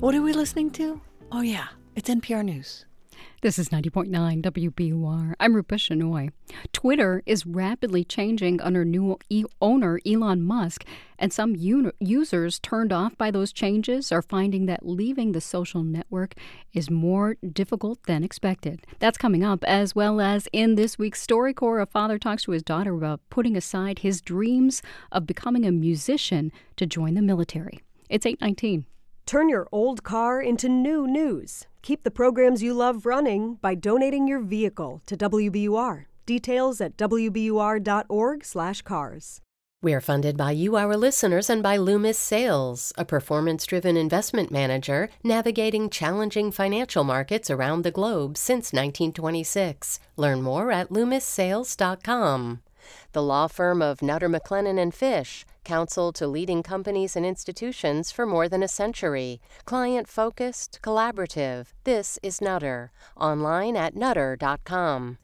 What 0.00 0.14
are 0.14 0.22
we 0.22 0.32
listening 0.32 0.70
to? 0.72 1.00
Oh, 1.30 1.42
yeah, 1.42 1.68
it's 1.94 2.08
NPR 2.08 2.42
News. 2.42 2.86
This 3.42 3.58
is 3.58 3.68
90.9 3.68 4.08
WBUR. 4.42 5.34
I'm 5.38 5.54
Rupa 5.54 5.74
Shenoy. 5.74 6.30
Twitter 6.72 7.22
is 7.26 7.44
rapidly 7.44 8.02
changing 8.04 8.62
under 8.62 8.82
new 8.82 9.18
e- 9.28 9.44
owner 9.60 10.00
Elon 10.06 10.42
Musk, 10.42 10.86
and 11.18 11.32
some 11.34 11.54
un- 11.54 11.92
users 12.00 12.58
turned 12.58 12.94
off 12.94 13.18
by 13.18 13.30
those 13.30 13.52
changes 13.52 14.10
are 14.10 14.22
finding 14.22 14.64
that 14.64 14.86
leaving 14.86 15.32
the 15.32 15.40
social 15.40 15.82
network 15.82 16.34
is 16.72 16.90
more 16.90 17.36
difficult 17.52 18.02
than 18.04 18.24
expected. 18.24 18.86
That's 19.00 19.18
coming 19.18 19.44
up, 19.44 19.64
as 19.64 19.94
well 19.94 20.22
as 20.22 20.48
in 20.50 20.76
this 20.76 20.98
week's 20.98 21.26
StoryCorps, 21.26 21.82
a 21.82 21.86
father 21.86 22.18
talks 22.18 22.44
to 22.44 22.52
his 22.52 22.62
daughter 22.62 22.94
about 22.94 23.20
putting 23.28 23.54
aside 23.54 23.98
his 23.98 24.22
dreams 24.22 24.80
of 25.12 25.26
becoming 25.26 25.66
a 25.66 25.72
musician 25.72 26.52
to 26.76 26.86
join 26.86 27.12
the 27.14 27.22
military. 27.22 27.82
It's 28.08 28.24
819. 28.24 28.86
Turn 29.30 29.48
your 29.48 29.68
old 29.70 30.02
car 30.02 30.42
into 30.42 30.68
new 30.68 31.06
news. 31.06 31.68
Keep 31.82 32.02
the 32.02 32.10
programs 32.10 32.64
you 32.64 32.74
love 32.74 33.06
running 33.06 33.58
by 33.62 33.76
donating 33.76 34.26
your 34.26 34.40
vehicle 34.40 35.02
to 35.06 35.16
WBUR. 35.16 36.06
Details 36.26 36.80
at 36.80 36.96
wbur.org/cars. 36.96 39.40
We're 39.82 40.00
funded 40.00 40.36
by 40.36 40.50
you, 40.50 40.76
our 40.76 40.96
listeners, 40.96 41.48
and 41.48 41.62
by 41.62 41.76
Loomis 41.76 42.18
Sayles, 42.18 42.92
a 42.98 43.04
performance 43.04 43.64
driven 43.66 43.96
investment 43.96 44.50
manager 44.50 45.08
navigating 45.22 45.90
challenging 45.90 46.50
financial 46.50 47.04
markets 47.04 47.50
around 47.50 47.84
the 47.84 47.92
globe 47.92 48.36
since 48.36 48.72
1926. 48.72 50.00
Learn 50.16 50.42
more 50.42 50.72
at 50.72 50.88
loomissayles.com. 50.88 52.62
The 53.12 53.22
law 53.22 53.46
firm 53.46 53.82
of 53.82 54.02
Nutter 54.02 54.28
McClennen 54.28 54.78
and 54.80 54.94
Fish, 54.94 55.44
counsel 55.64 56.12
to 56.12 56.26
leading 56.26 56.62
companies 56.62 57.16
and 57.16 57.24
institutions 57.24 58.10
for 58.10 58.26
more 58.26 58.48
than 58.48 58.62
a 58.62 58.68
century. 58.68 59.40
Client 59.64 60.08
focused, 60.08 60.80
collaborative. 60.82 61.68
This 61.84 62.18
is 62.22 62.40
Nutter. 62.40 62.92
Online 63.16 63.76
at 63.76 63.94
nutter.com. 63.94 65.18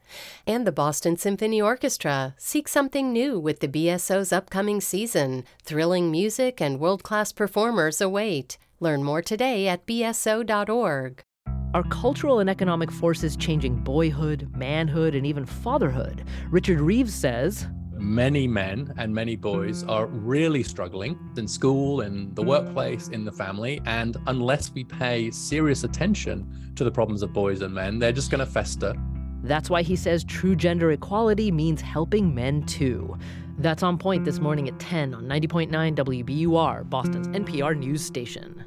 And 0.45 0.65
the 0.65 0.71
Boston 0.71 1.17
Symphony 1.17 1.61
Orchestra. 1.61 2.35
Seek 2.37 2.67
something 2.67 3.11
new 3.11 3.39
with 3.39 3.59
the 3.59 3.67
BSO's 3.67 4.31
upcoming 4.31 4.81
season. 4.81 5.43
Thrilling 5.63 6.11
music 6.11 6.61
and 6.61 6.79
world 6.79 7.03
class 7.03 7.31
performers 7.31 8.01
await. 8.01 8.57
Learn 8.79 9.03
more 9.03 9.21
today 9.21 9.67
at 9.67 9.85
bso.org. 9.85 11.26
Are 11.73 11.83
cultural 11.83 12.39
and 12.39 12.49
economic 12.49 12.89
forces 12.89 13.35
changing 13.35 13.75
boyhood, 13.75 14.49
manhood, 14.55 15.15
and 15.15 15.25
even 15.25 15.45
fatherhood? 15.45 16.23
Richard 16.49 16.79
Reeves 16.79 17.13
says 17.13 17.67
Many 17.91 18.47
men 18.47 18.93
and 18.97 19.13
many 19.13 19.35
boys 19.35 19.83
are 19.83 20.05
really 20.05 20.63
struggling 20.63 21.19
in 21.35 21.45
school, 21.45 22.01
in 22.01 22.33
the 22.35 22.41
workplace, 22.43 23.09
in 23.09 23.25
the 23.25 23.33
family. 23.33 23.81
And 23.85 24.15
unless 24.27 24.71
we 24.71 24.85
pay 24.85 25.29
serious 25.29 25.83
attention 25.83 26.71
to 26.75 26.85
the 26.85 26.91
problems 26.91 27.21
of 27.21 27.33
boys 27.33 27.61
and 27.61 27.73
men, 27.73 27.99
they're 27.99 28.13
just 28.13 28.31
going 28.31 28.39
to 28.39 28.45
fester. 28.45 28.93
That's 29.43 29.69
why 29.69 29.81
he 29.81 29.97
says 29.97 30.23
true 30.23 30.55
gender 30.55 30.91
equality 30.91 31.51
means 31.51 31.81
helping 31.81 32.33
men 32.33 32.63
too. 32.63 33.17
That's 33.57 33.83
on 33.83 33.97
point 33.97 34.23
this 34.23 34.39
morning 34.39 34.69
at 34.69 34.79
10 34.79 35.13
on 35.13 35.25
90.9 35.25 35.69
WBUR, 35.95 36.89
Boston's 36.89 37.27
NPR 37.29 37.77
news 37.77 38.05
station. 38.05 38.63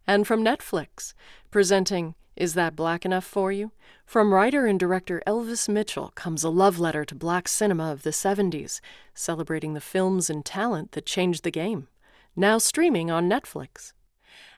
And 0.06 0.26
from 0.26 0.42
Netflix, 0.42 1.12
presenting 1.50 2.14
Is 2.36 2.54
That 2.54 2.74
Black 2.74 3.04
Enough 3.04 3.24
for 3.24 3.52
You? 3.52 3.72
From 4.06 4.32
writer 4.32 4.64
and 4.64 4.80
director 4.80 5.22
Elvis 5.26 5.68
Mitchell 5.68 6.12
comes 6.14 6.44
a 6.44 6.48
love 6.48 6.78
letter 6.78 7.04
to 7.04 7.14
black 7.14 7.48
cinema 7.48 7.92
of 7.92 8.02
the 8.02 8.10
70s, 8.10 8.80
celebrating 9.12 9.74
the 9.74 9.80
films 9.80 10.30
and 10.30 10.44
talent 10.44 10.92
that 10.92 11.04
changed 11.04 11.44
the 11.44 11.50
game. 11.50 11.88
Now 12.34 12.56
streaming 12.56 13.10
on 13.10 13.28
Netflix 13.28 13.92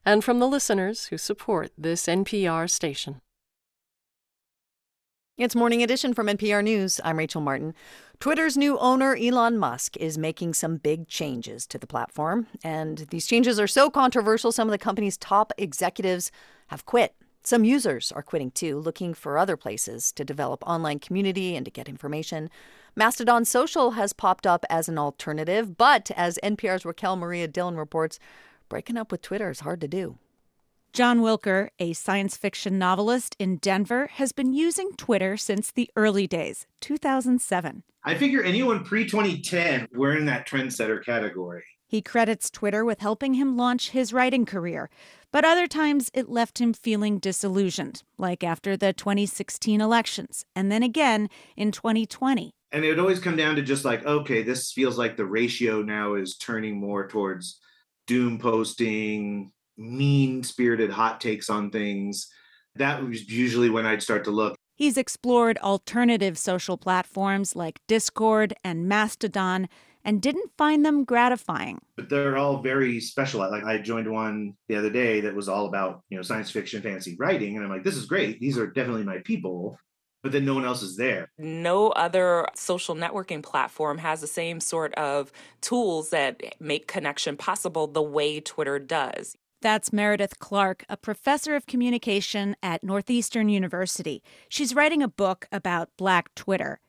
and 0.05 0.25
from 0.25 0.39
the 0.39 0.49
listeners 0.49 1.07
who 1.07 1.19
support 1.19 1.71
this 1.77 2.07
NPR 2.07 2.71
station. 2.71 3.21
It's 5.37 5.57
Morning 5.57 5.83
Edition 5.83 6.13
from 6.13 6.27
NPR 6.27 6.63
News. 6.63 7.01
I'm 7.03 7.19
Rachel 7.19 7.41
Martin. 7.41 7.75
Twitter's 8.19 8.59
new 8.59 8.79
owner, 8.79 9.17
Elon 9.17 9.57
Musk, 9.57 9.97
is 9.97 10.19
making 10.19 10.53
some 10.53 10.77
big 10.77 11.09
changes 11.09 11.67
to 11.69 11.79
the 11.79 11.87
platform. 11.87 12.47
And 12.63 13.07
these 13.11 13.27
changes 13.27 13.59
are 13.59 13.67
so 13.67 13.89
controversial, 13.89 14.53
some 14.53 14.69
of 14.69 14.73
the 14.73 14.79
company's 14.79 15.17
top 15.17 15.53
executives 15.57 16.31
have 16.67 16.85
quit. 16.85 17.15
Some 17.43 17.65
users 17.65 18.13
are 18.13 18.23
quitting 18.23 18.51
too, 18.51 18.79
looking 18.79 19.15
for 19.15 19.39
other 19.39 19.57
places 19.57 20.13
to 20.13 20.27
develop 20.27 20.63
online 20.67 20.99
community 20.99 21.57
and 21.57 21.65
to 21.65 21.71
get 21.71 21.89
information. 21.89 22.51
Mastodon 22.95 23.47
Social 23.47 23.93
has 23.93 24.13
popped 24.13 24.47
up 24.47 24.67
as 24.69 24.91
an 24.91 24.99
alternative, 24.99 25.79
but 25.79 26.11
as 26.17 26.39
NPR's 26.43 26.85
Raquel 26.85 27.17
Maria 27.17 27.49
Dillon 27.49 27.77
reports, 27.77 28.19
breaking 28.71 28.97
up 28.97 29.13
with 29.13 29.21
Twitter 29.21 29.51
is 29.51 29.61
hard 29.61 29.83
to 29.83 29.89
do. 29.89 30.17
John 30.95 31.21
Wilker, 31.21 31.69
a 31.79 31.93
science 31.93 32.37
fiction 32.37 32.79
novelist 32.79 33.37
in 33.39 33.59
Denver, 33.59 34.09
has 34.15 34.33
been 34.33 34.55
using 34.55 34.93
Twitter 34.97 35.37
since 35.37 35.71
the 35.71 35.91
early 35.95 36.27
days, 36.27 36.67
2007. 36.81 37.83
I 38.03 38.15
figure 38.15 38.43
anyone 38.43 38.83
pre 38.83 39.05
2010, 39.05 39.89
we're 39.93 40.17
in 40.17 40.25
that 40.25 40.49
trendsetter 40.49 41.05
category. 41.05 41.65
He 41.87 42.01
credits 42.01 42.51
Twitter 42.51 42.85
with 42.85 43.01
helping 43.01 43.35
him 43.35 43.57
launch 43.57 43.91
his 43.91 44.13
writing 44.13 44.47
career, 44.47 44.91
but 45.33 45.45
other 45.45 45.67
times 45.67 46.11
it 46.15 46.29
left 46.29 46.61
him 46.61 46.73
feeling 46.73 47.19
disillusioned, 47.19 48.03
like 48.17 48.43
after 48.43 48.77
the 48.77 48.93
2016 48.93 49.81
elections, 49.81 50.45
and 50.57 50.73
then 50.73 50.83
again 50.83 51.29
in 51.57 51.73
2020. 51.73 52.53
And 52.73 52.85
it 52.85 52.89
would 52.89 53.01
always 53.01 53.19
come 53.19 53.37
down 53.37 53.57
to 53.57 53.63
just 53.63 53.85
like, 53.85 54.05
okay, 54.07 54.43
this 54.43 54.73
feels 54.73 54.99
like 54.99 55.17
the 55.17 55.25
ratio 55.25 55.83
now 55.83 56.15
is 56.15 56.37
turning 56.37 56.79
more 56.79 57.07
towards 57.09 57.61
doom 58.11 58.41
posting, 58.41 59.53
mean 59.77 60.43
spirited 60.43 60.91
hot 60.91 61.21
takes 61.21 61.49
on 61.49 61.71
things. 61.71 62.27
That 62.75 63.05
was 63.05 63.31
usually 63.31 63.71
when 63.71 63.87
I'd 63.87 64.03
start 64.03 64.25
to 64.25 64.33
look. 64.33 64.57
He's 64.75 64.97
explored 64.97 65.59
alternative 65.59 66.37
social 66.37 66.77
platforms 66.77 67.55
like 67.55 67.79
Discord 67.87 68.53
and 68.65 68.89
Mastodon 68.89 69.69
and 70.05 70.21
didn't 70.21 70.51
find 70.59 70.85
them 70.85 71.05
gratifying. 71.05 71.83
But 71.95 72.09
they're 72.09 72.37
all 72.37 72.61
very 72.61 72.99
special. 72.99 73.49
Like 73.49 73.63
I 73.63 73.79
joined 73.79 74.11
one 74.11 74.55
the 74.69 74.75
other 74.75 74.91
day 74.91 75.21
that 75.21 75.37
was 75.37 75.49
all 75.49 75.67
about, 75.67 76.03
you 76.09 76.17
know, 76.17 76.23
science 76.23 76.51
fiction, 76.51 76.83
fantasy 76.83 77.15
writing. 77.17 77.55
And 77.55 77.65
I'm 77.65 77.71
like, 77.71 77.85
this 77.85 77.97
is 77.97 78.07
great. 78.07 78.41
These 78.41 78.59
are 78.59 78.67
definitely 78.67 79.05
my 79.05 79.19
people 79.19 79.79
but 80.23 80.33
then 80.33 80.45
no 80.45 80.55
one 80.55 80.65
else 80.65 80.83
is 80.83 80.97
there. 80.97 81.31
No 81.39 81.89
other 81.91 82.47
social 82.55 82.95
networking 82.95 83.43
platform 83.43 83.99
has 83.99 84.21
the 84.21 84.27
same 84.27 84.61
sort 84.61 84.95
of 84.95 85.33
tools 85.61 86.11
that 86.11 86.43
make 86.61 86.87
connection 86.87 87.37
possible 87.37 87.87
the 87.87 88.03
way 88.03 88.41
Twitter 88.41 88.79
does. 88.79 89.37
That's 89.63 89.93
Meredith 89.93 90.39
Clark, 90.39 90.85
a 90.89 90.97
professor 90.97 91.55
of 91.55 91.67
communication 91.67 92.57
at 92.63 92.83
Northeastern 92.83 93.51
University. 93.51 94.23
She's 94.49 94.75
writing 94.75 95.03
a 95.03 95.09
book 95.09 95.47
about 95.53 95.91
Black 95.99 96.35
Twitter. 96.35 96.81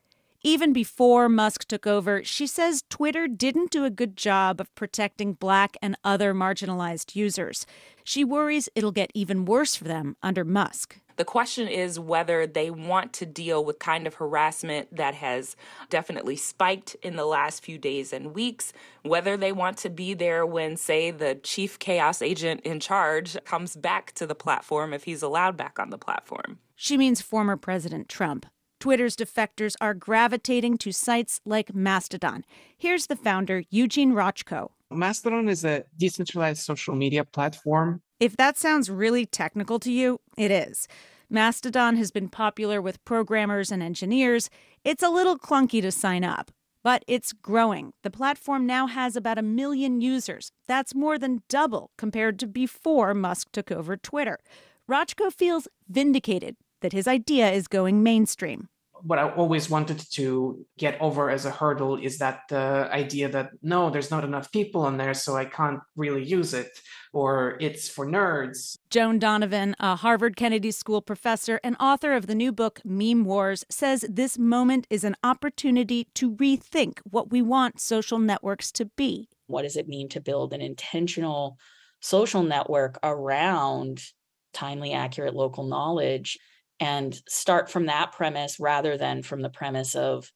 Even 0.43 0.73
before 0.73 1.29
Musk 1.29 1.67
took 1.67 1.85
over, 1.85 2.23
she 2.23 2.47
says 2.47 2.83
Twitter 2.89 3.27
didn't 3.27 3.69
do 3.69 3.85
a 3.85 3.91
good 3.91 4.17
job 4.17 4.59
of 4.59 4.73
protecting 4.73 5.33
black 5.33 5.77
and 5.83 5.95
other 6.03 6.33
marginalized 6.33 7.15
users. 7.15 7.67
She 8.03 8.25
worries 8.25 8.67
it'll 8.73 8.91
get 8.91 9.11
even 9.13 9.45
worse 9.45 9.75
for 9.75 9.83
them 9.83 10.17
under 10.23 10.43
Musk. 10.43 10.97
The 11.17 11.25
question 11.25 11.67
is 11.67 11.99
whether 11.99 12.47
they 12.47 12.71
want 12.71 13.13
to 13.13 13.27
deal 13.27 13.63
with 13.63 13.77
kind 13.77 14.07
of 14.07 14.15
harassment 14.15 14.95
that 14.95 15.13
has 15.13 15.55
definitely 15.91 16.37
spiked 16.37 16.95
in 17.03 17.17
the 17.17 17.25
last 17.25 17.63
few 17.63 17.77
days 17.77 18.11
and 18.11 18.33
weeks, 18.33 18.73
whether 19.03 19.37
they 19.37 19.51
want 19.51 19.77
to 19.77 19.91
be 19.91 20.15
there 20.15 20.43
when, 20.43 20.75
say, 20.75 21.11
the 21.11 21.35
chief 21.35 21.77
chaos 21.77 22.19
agent 22.19 22.61
in 22.61 22.79
charge 22.79 23.37
comes 23.45 23.75
back 23.75 24.11
to 24.13 24.25
the 24.25 24.33
platform 24.33 24.91
if 24.91 25.03
he's 25.03 25.21
allowed 25.21 25.55
back 25.55 25.77
on 25.77 25.91
the 25.91 25.99
platform. 25.99 26.57
She 26.75 26.97
means 26.97 27.21
former 27.21 27.57
President 27.57 28.09
Trump. 28.09 28.47
Twitter's 28.81 29.15
defectors 29.15 29.75
are 29.79 29.93
gravitating 29.93 30.75
to 30.79 30.91
sites 30.91 31.39
like 31.45 31.75
Mastodon. 31.75 32.43
Here's 32.75 33.05
the 33.05 33.15
founder, 33.15 33.61
Eugene 33.69 34.13
Rochko. 34.13 34.71
Mastodon 34.89 35.47
is 35.47 35.63
a 35.63 35.83
decentralized 35.97 36.63
social 36.63 36.95
media 36.95 37.23
platform. 37.23 38.01
If 38.19 38.35
that 38.37 38.57
sounds 38.57 38.89
really 38.89 39.27
technical 39.27 39.77
to 39.81 39.91
you, 39.91 40.19
it 40.35 40.49
is. 40.49 40.87
Mastodon 41.29 41.95
has 41.97 42.09
been 42.09 42.27
popular 42.27 42.81
with 42.81 43.05
programmers 43.05 43.71
and 43.71 43.83
engineers. 43.83 44.49
It's 44.83 45.03
a 45.03 45.11
little 45.11 45.37
clunky 45.37 45.79
to 45.83 45.91
sign 45.91 46.23
up, 46.23 46.49
but 46.81 47.05
it's 47.07 47.33
growing. 47.33 47.93
The 48.01 48.09
platform 48.09 48.65
now 48.65 48.87
has 48.87 49.15
about 49.15 49.37
a 49.37 49.43
million 49.43 50.01
users. 50.01 50.51
That's 50.67 50.95
more 50.95 51.19
than 51.19 51.43
double 51.49 51.91
compared 51.99 52.39
to 52.39 52.47
before 52.47 53.13
Musk 53.13 53.51
took 53.51 53.71
over 53.71 53.95
Twitter. 53.95 54.39
Rochko 54.89 55.31
feels 55.31 55.67
vindicated 55.87 56.55
that 56.81 56.93
his 56.93 57.07
idea 57.07 57.51
is 57.51 57.67
going 57.67 58.01
mainstream 58.01 58.69
what 59.03 59.19
I 59.19 59.29
always 59.29 59.69
wanted 59.69 59.99
to 60.11 60.65
get 60.77 60.99
over 61.01 61.29
as 61.29 61.45
a 61.45 61.51
hurdle 61.51 61.97
is 61.97 62.17
that 62.19 62.41
the 62.49 62.89
idea 62.91 63.29
that 63.29 63.51
no, 63.61 63.89
there's 63.89 64.11
not 64.11 64.23
enough 64.23 64.51
people 64.51 64.81
on 64.81 64.97
there, 64.97 65.13
so 65.13 65.35
I 65.35 65.45
can't 65.45 65.79
really 65.95 66.23
use 66.23 66.53
it, 66.53 66.69
or 67.13 67.57
it's 67.59 67.89
for 67.89 68.05
nerds. 68.05 68.77
Joan 68.89 69.19
Donovan, 69.19 69.75
a 69.79 69.95
Harvard 69.95 70.35
Kennedy 70.35 70.71
School 70.71 71.01
professor 71.01 71.59
and 71.63 71.75
author 71.79 72.13
of 72.13 72.27
the 72.27 72.35
new 72.35 72.51
book 72.51 72.81
Meme 72.83 73.25
Wars, 73.25 73.65
says 73.69 74.05
this 74.09 74.37
moment 74.37 74.87
is 74.89 75.03
an 75.03 75.15
opportunity 75.23 76.07
to 76.15 76.31
rethink 76.35 76.99
what 77.09 77.31
we 77.31 77.41
want 77.41 77.79
social 77.79 78.19
networks 78.19 78.71
to 78.73 78.85
be. 78.85 79.29
What 79.47 79.63
does 79.63 79.75
it 79.75 79.87
mean 79.87 80.09
to 80.09 80.21
build 80.21 80.53
an 80.53 80.61
intentional 80.61 81.57
social 81.99 82.43
network 82.43 82.97
around 83.03 84.01
timely, 84.53 84.93
accurate 84.93 85.35
local 85.35 85.65
knowledge? 85.65 86.37
And 86.81 87.21
start 87.29 87.69
from 87.69 87.85
that 87.85 88.11
premise 88.11 88.59
rather 88.59 88.97
than 88.97 89.21
from 89.21 89.41
the 89.41 89.49
premise 89.49 89.93
of, 89.93 90.31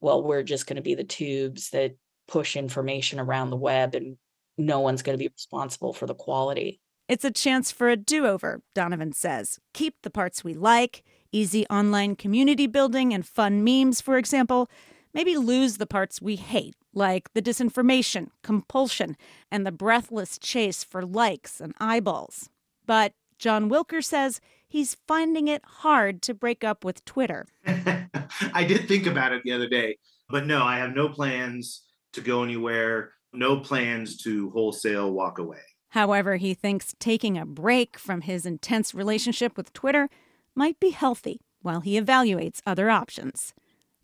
well, 0.00 0.22
we're 0.22 0.42
just 0.42 0.66
going 0.66 0.76
to 0.76 0.82
be 0.82 0.96
the 0.96 1.04
tubes 1.04 1.70
that 1.70 1.96
push 2.26 2.56
information 2.56 3.20
around 3.20 3.50
the 3.50 3.56
web 3.56 3.94
and 3.94 4.16
no 4.58 4.80
one's 4.80 5.02
going 5.02 5.16
to 5.16 5.22
be 5.22 5.30
responsible 5.32 5.92
for 5.92 6.06
the 6.06 6.14
quality. 6.14 6.80
It's 7.08 7.24
a 7.24 7.30
chance 7.30 7.70
for 7.70 7.88
a 7.88 7.96
do 7.96 8.26
over, 8.26 8.62
Donovan 8.74 9.12
says. 9.12 9.60
Keep 9.74 10.02
the 10.02 10.10
parts 10.10 10.42
we 10.42 10.54
like, 10.54 11.04
easy 11.30 11.64
online 11.68 12.16
community 12.16 12.66
building 12.66 13.14
and 13.14 13.24
fun 13.24 13.62
memes, 13.62 14.00
for 14.00 14.18
example. 14.18 14.68
Maybe 15.14 15.36
lose 15.36 15.76
the 15.76 15.86
parts 15.86 16.20
we 16.20 16.34
hate, 16.34 16.74
like 16.94 17.32
the 17.32 17.40
disinformation, 17.40 18.30
compulsion, 18.42 19.16
and 19.52 19.64
the 19.64 19.72
breathless 19.72 20.36
chase 20.36 20.82
for 20.82 21.06
likes 21.06 21.60
and 21.60 21.74
eyeballs. 21.78 22.50
But 22.86 23.12
John 23.38 23.70
Wilker 23.70 24.02
says 24.02 24.40
he's 24.76 24.94
finding 25.08 25.48
it 25.48 25.62
hard 25.64 26.20
to 26.20 26.34
break 26.34 26.62
up 26.62 26.84
with 26.84 27.02
Twitter. 27.06 27.46
I 27.66 28.62
did 28.68 28.86
think 28.86 29.06
about 29.06 29.32
it 29.32 29.42
the 29.42 29.52
other 29.52 29.70
day, 29.70 29.96
but 30.28 30.46
no, 30.46 30.64
I 30.64 30.76
have 30.76 30.94
no 30.94 31.08
plans 31.08 31.84
to 32.12 32.20
go 32.20 32.42
anywhere, 32.42 33.12
no 33.32 33.58
plans 33.58 34.18
to 34.24 34.50
wholesale 34.50 35.10
walk 35.12 35.38
away. 35.38 35.62
However, 35.90 36.36
he 36.36 36.52
thinks 36.52 36.94
taking 37.00 37.38
a 37.38 37.46
break 37.46 37.98
from 37.98 38.20
his 38.20 38.44
intense 38.44 38.94
relationship 38.94 39.56
with 39.56 39.72
Twitter 39.72 40.10
might 40.54 40.78
be 40.78 40.90
healthy 40.90 41.40
while 41.62 41.80
he 41.80 41.98
evaluates 41.98 42.60
other 42.66 42.90
options. 42.90 43.54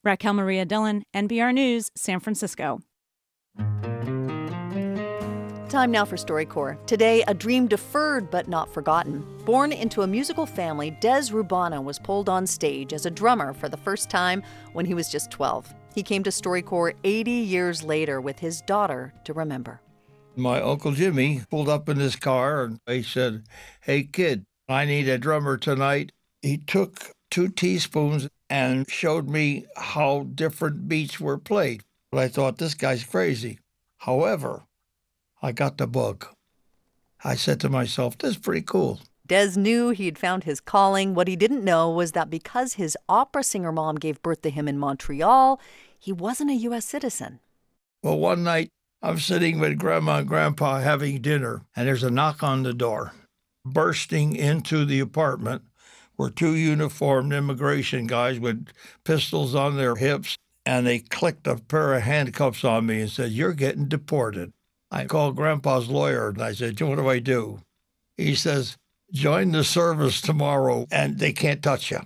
Raquel 0.02 0.32
Maria 0.32 0.64
Dillon, 0.64 1.04
NPR 1.14 1.52
News, 1.52 1.90
San 1.94 2.18
Francisco. 2.18 2.80
Time 5.72 5.90
now 5.90 6.04
for 6.04 6.16
StoryCorps. 6.16 6.84
Today, 6.86 7.24
a 7.28 7.32
dream 7.32 7.66
deferred 7.66 8.30
but 8.30 8.46
not 8.46 8.68
forgotten. 8.68 9.24
Born 9.46 9.72
into 9.72 10.02
a 10.02 10.06
musical 10.06 10.44
family, 10.44 10.90
Des 11.00 11.30
Rubano 11.30 11.82
was 11.82 11.98
pulled 11.98 12.28
on 12.28 12.46
stage 12.46 12.92
as 12.92 13.06
a 13.06 13.10
drummer 13.10 13.54
for 13.54 13.70
the 13.70 13.78
first 13.78 14.10
time 14.10 14.42
when 14.74 14.84
he 14.84 14.92
was 14.92 15.10
just 15.10 15.30
12. 15.30 15.72
He 15.94 16.02
came 16.02 16.22
to 16.24 16.28
StoryCorps 16.28 16.96
80 17.04 17.30
years 17.30 17.82
later 17.82 18.20
with 18.20 18.38
his 18.38 18.60
daughter 18.60 19.14
to 19.24 19.32
remember. 19.32 19.80
My 20.36 20.60
Uncle 20.60 20.92
Jimmy 20.92 21.40
pulled 21.50 21.70
up 21.70 21.88
in 21.88 21.96
his 21.96 22.16
car 22.16 22.64
and 22.64 22.78
he 22.86 23.02
said, 23.02 23.44
Hey, 23.80 24.02
kid, 24.02 24.44
I 24.68 24.84
need 24.84 25.08
a 25.08 25.16
drummer 25.16 25.56
tonight. 25.56 26.12
He 26.42 26.58
took 26.58 27.12
two 27.30 27.48
teaspoons 27.48 28.28
and 28.50 28.90
showed 28.90 29.26
me 29.26 29.64
how 29.78 30.26
different 30.34 30.86
beats 30.86 31.18
were 31.18 31.38
played. 31.38 31.82
I 32.12 32.28
thought, 32.28 32.58
this 32.58 32.74
guy's 32.74 33.04
crazy. 33.04 33.58
However, 33.96 34.66
I 35.43 35.51
got 35.51 35.78
the 35.78 35.89
bug. 35.89 36.27
I 37.24 37.35
said 37.35 37.59
to 37.60 37.69
myself, 37.69 38.16
this 38.16 38.32
is 38.32 38.36
pretty 38.39 38.62
cool. 38.62 39.01
Des 39.27 39.56
knew 39.56 39.90
he'd 39.90 40.19
found 40.19 40.44
his 40.44 40.60
calling. 40.60 41.14
What 41.14 41.27
he 41.28 41.36
didn't 41.36 41.64
know 41.64 41.90
was 41.90 42.12
that 42.12 42.31
because 42.31 42.74
his 42.74 42.97
opera 43.09 43.43
singer 43.43 43.73
mom 43.73 43.97
gave 43.97 44.23
birth 44.23 44.43
to 44.43 44.51
him 44.51 44.69
in 44.69 44.78
Montreal, 44.78 45.60
he 45.98 46.12
wasn't 46.12 46.51
a 46.51 46.55
U.S. 46.55 46.85
citizen. 46.85 47.40
Well, 48.02 48.19
one 48.19 48.44
night 48.44 48.69
I'm 49.02 49.19
sitting 49.19 49.59
with 49.59 49.78
Grandma 49.78 50.19
and 50.19 50.28
Grandpa 50.28 50.81
having 50.81 51.20
dinner, 51.20 51.62
and 51.74 51.89
there's 51.89 52.05
a 52.05 52.10
knock 52.10 52.43
on 52.43 52.62
the 52.62 52.74
door. 52.74 53.12
Bursting 53.64 54.36
into 54.36 54.85
the 54.85 55.01
apartment 55.01 55.62
were 56.16 56.31
two 56.31 56.55
uniformed 56.55 57.32
immigration 57.32 58.06
guys 58.06 58.39
with 58.39 58.66
pistols 59.05 59.55
on 59.55 59.77
their 59.77 59.97
hips, 59.97 60.36
and 60.64 60.86
they 60.86 61.01
clicked 61.01 61.47
a 61.47 61.56
pair 61.56 61.94
of 61.94 62.02
handcuffs 62.02 62.64
on 62.64 62.86
me 62.86 63.01
and 63.01 63.10
said, 63.10 63.32
You're 63.32 63.55
getting 63.55 63.86
deported. 63.89 64.52
I 64.93 65.06
called 65.06 65.36
Grandpa's 65.36 65.89
lawyer 65.89 66.28
and 66.28 66.43
I 66.43 66.52
said, 66.52 66.78
What 66.82 66.98
do 66.98 67.09
I 67.09 67.19
do? 67.19 67.62
He 68.19 68.35
says, 68.35 68.77
Join 69.10 69.52
the 69.52 69.64
service 69.64 70.20
tomorrow 70.20 70.86
and 70.93 71.19
they 71.19 71.32
can't 71.32 71.62
touch 71.62 71.90
you. 71.90 72.01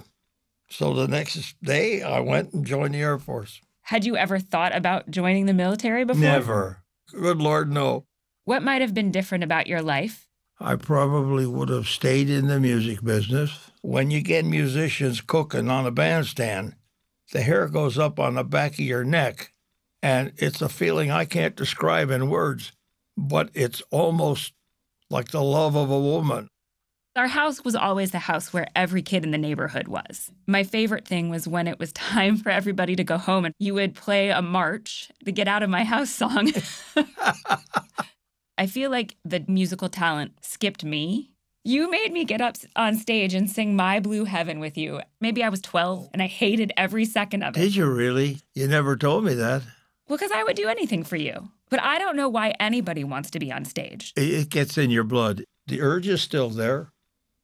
So 0.70 0.94
the 0.94 1.08
next 1.08 1.56
day, 1.62 2.02
I 2.02 2.20
went 2.20 2.52
and 2.52 2.64
joined 2.64 2.94
the 2.94 3.00
Air 3.00 3.18
Force. 3.18 3.60
Had 3.82 4.04
you 4.04 4.16
ever 4.16 4.38
thought 4.38 4.74
about 4.74 5.10
joining 5.10 5.46
the 5.46 5.52
military 5.52 6.04
before? 6.04 6.20
Never. 6.20 6.82
Good 7.12 7.38
Lord, 7.38 7.72
no. 7.72 8.04
What 8.44 8.62
might 8.62 8.82
have 8.82 8.94
been 8.94 9.10
different 9.10 9.42
about 9.44 9.66
your 9.66 9.82
life? 9.82 10.28
I 10.60 10.76
probably 10.76 11.46
would 11.46 11.68
have 11.68 11.88
stayed 11.88 12.30
in 12.30 12.46
the 12.46 12.60
music 12.60 13.02
business. 13.02 13.70
When 13.82 14.10
you 14.10 14.22
get 14.22 14.44
musicians 14.44 15.20
cooking 15.20 15.68
on 15.68 15.86
a 15.86 15.90
bandstand, 15.90 16.74
the 17.32 17.42
hair 17.42 17.66
goes 17.68 17.98
up 17.98 18.18
on 18.18 18.34
the 18.34 18.44
back 18.44 18.72
of 18.72 18.80
your 18.80 19.04
neck, 19.04 19.52
and 20.02 20.32
it's 20.36 20.62
a 20.62 20.68
feeling 20.68 21.10
I 21.10 21.24
can't 21.24 21.56
describe 21.56 22.10
in 22.10 22.28
words 22.28 22.72
but 23.16 23.50
it's 23.54 23.82
almost 23.90 24.52
like 25.10 25.28
the 25.28 25.42
love 25.42 25.76
of 25.76 25.90
a 25.90 25.98
woman. 25.98 26.48
Our 27.14 27.28
house 27.28 27.64
was 27.64 27.74
always 27.74 28.10
the 28.10 28.18
house 28.18 28.52
where 28.52 28.66
every 28.76 29.00
kid 29.00 29.24
in 29.24 29.30
the 29.30 29.38
neighborhood 29.38 29.88
was. 29.88 30.30
My 30.46 30.64
favorite 30.64 31.08
thing 31.08 31.30
was 31.30 31.48
when 31.48 31.66
it 31.66 31.78
was 31.78 31.92
time 31.94 32.36
for 32.36 32.50
everybody 32.50 32.94
to 32.96 33.04
go 33.04 33.16
home 33.16 33.46
and 33.46 33.54
you 33.58 33.72
would 33.74 33.94
play 33.94 34.30
a 34.30 34.42
march, 34.42 35.10
the 35.24 35.32
Get 35.32 35.48
Out 35.48 35.62
of 35.62 35.70
My 35.70 35.84
House 35.84 36.10
song. 36.10 36.52
I 38.58 38.66
feel 38.66 38.90
like 38.90 39.16
the 39.24 39.44
musical 39.48 39.88
talent 39.88 40.32
skipped 40.42 40.84
me. 40.84 41.30
You 41.64 41.90
made 41.90 42.12
me 42.12 42.24
get 42.24 42.40
up 42.40 42.56
on 42.76 42.96
stage 42.96 43.34
and 43.34 43.50
sing 43.50 43.74
My 43.74 43.98
Blue 43.98 44.24
Heaven 44.24 44.60
with 44.60 44.78
you. 44.78 45.00
Maybe 45.20 45.42
I 45.42 45.48
was 45.48 45.60
12 45.62 46.10
and 46.12 46.22
I 46.22 46.26
hated 46.26 46.72
every 46.76 47.04
second 47.04 47.42
of 47.42 47.56
it. 47.56 47.60
Did 47.60 47.74
you 47.74 47.86
really? 47.86 48.38
You 48.54 48.68
never 48.68 48.96
told 48.96 49.24
me 49.24 49.34
that. 49.34 49.62
Well, 50.08 50.16
because 50.16 50.32
I 50.32 50.44
would 50.44 50.56
do 50.56 50.68
anything 50.68 51.02
for 51.02 51.16
you. 51.16 51.48
But 51.68 51.82
I 51.82 51.98
don't 51.98 52.16
know 52.16 52.28
why 52.28 52.54
anybody 52.60 53.02
wants 53.02 53.30
to 53.30 53.40
be 53.40 53.50
on 53.50 53.64
stage. 53.64 54.12
It 54.16 54.50
gets 54.50 54.78
in 54.78 54.90
your 54.90 55.04
blood. 55.04 55.44
The 55.66 55.80
urge 55.80 56.06
is 56.06 56.22
still 56.22 56.48
there. 56.50 56.92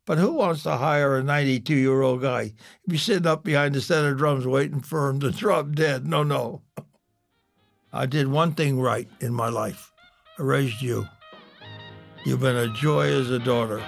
But 0.04 0.18
who 0.18 0.32
wants 0.32 0.64
to 0.64 0.76
hire 0.76 1.16
a 1.16 1.22
92 1.22 1.74
year 1.74 2.02
old 2.02 2.22
guy? 2.22 2.52
Be 2.88 2.98
sitting 2.98 3.26
up 3.26 3.44
behind 3.44 3.74
the 3.74 3.80
set 3.80 4.04
of 4.04 4.18
drums 4.18 4.46
waiting 4.46 4.80
for 4.80 5.08
him 5.08 5.20
to 5.20 5.30
drop 5.30 5.72
dead. 5.72 6.06
No, 6.06 6.22
no. 6.22 6.62
I 7.92 8.06
did 8.06 8.28
one 8.28 8.52
thing 8.52 8.80
right 8.80 9.08
in 9.20 9.34
my 9.34 9.48
life 9.48 9.92
I 10.38 10.42
raised 10.42 10.82
you. 10.82 11.06
You've 12.24 12.40
been 12.40 12.56
a 12.56 12.72
joy 12.72 13.12
as 13.12 13.30
a 13.30 13.38
daughter. 13.38 13.82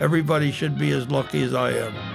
Everybody 0.00 0.50
should 0.50 0.78
be 0.78 0.90
as 0.90 1.08
lucky 1.08 1.42
as 1.42 1.54
I 1.54 1.72
am. 1.72 2.13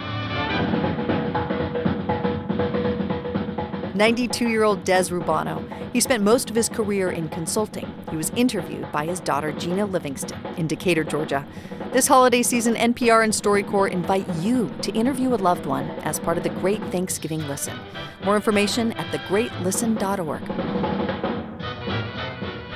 92 3.99 4.47
year 4.47 4.63
old 4.63 4.85
Des 4.85 5.09
Rubano. 5.09 5.61
He 5.91 5.99
spent 5.99 6.23
most 6.23 6.49
of 6.49 6.55
his 6.55 6.69
career 6.69 7.11
in 7.11 7.27
consulting. 7.27 7.93
He 8.09 8.15
was 8.15 8.29
interviewed 8.29 8.89
by 8.93 9.05
his 9.05 9.19
daughter 9.19 9.51
Gina 9.51 9.85
Livingston 9.85 10.39
in 10.55 10.67
Decatur, 10.67 11.03
Georgia. 11.03 11.45
This 11.91 12.07
holiday 12.07 12.41
season, 12.41 12.75
NPR 12.75 13.25
and 13.25 13.33
StoryCorps 13.33 13.91
invite 13.91 14.25
you 14.35 14.73
to 14.83 14.93
interview 14.93 15.33
a 15.33 15.35
loved 15.35 15.65
one 15.65 15.89
as 16.05 16.17
part 16.17 16.37
of 16.37 16.43
the 16.43 16.49
Great 16.49 16.81
Thanksgiving 16.93 17.45
Listen. 17.49 17.77
More 18.23 18.37
information 18.37 18.93
at 18.93 19.05
thegreatlisten.org. 19.13 20.98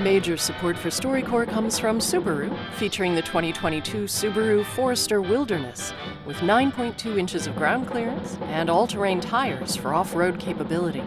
Major 0.03 0.35
support 0.35 0.77
for 0.77 0.89
StoryCorps 0.89 1.47
comes 1.47 1.79
from 1.79 1.99
Subaru, 1.99 2.53
featuring 2.73 3.15
the 3.15 3.21
2022 3.21 4.03
Subaru 4.03 4.65
Forester 4.65 5.21
Wilderness, 5.21 5.93
with 6.25 6.35
9.2 6.39 7.17
inches 7.17 7.47
of 7.47 7.55
ground 7.55 7.87
clearance 7.87 8.37
and 8.47 8.69
all-terrain 8.69 9.21
tires 9.21 9.77
for 9.77 9.93
off-road 9.93 10.41
capability. 10.41 11.01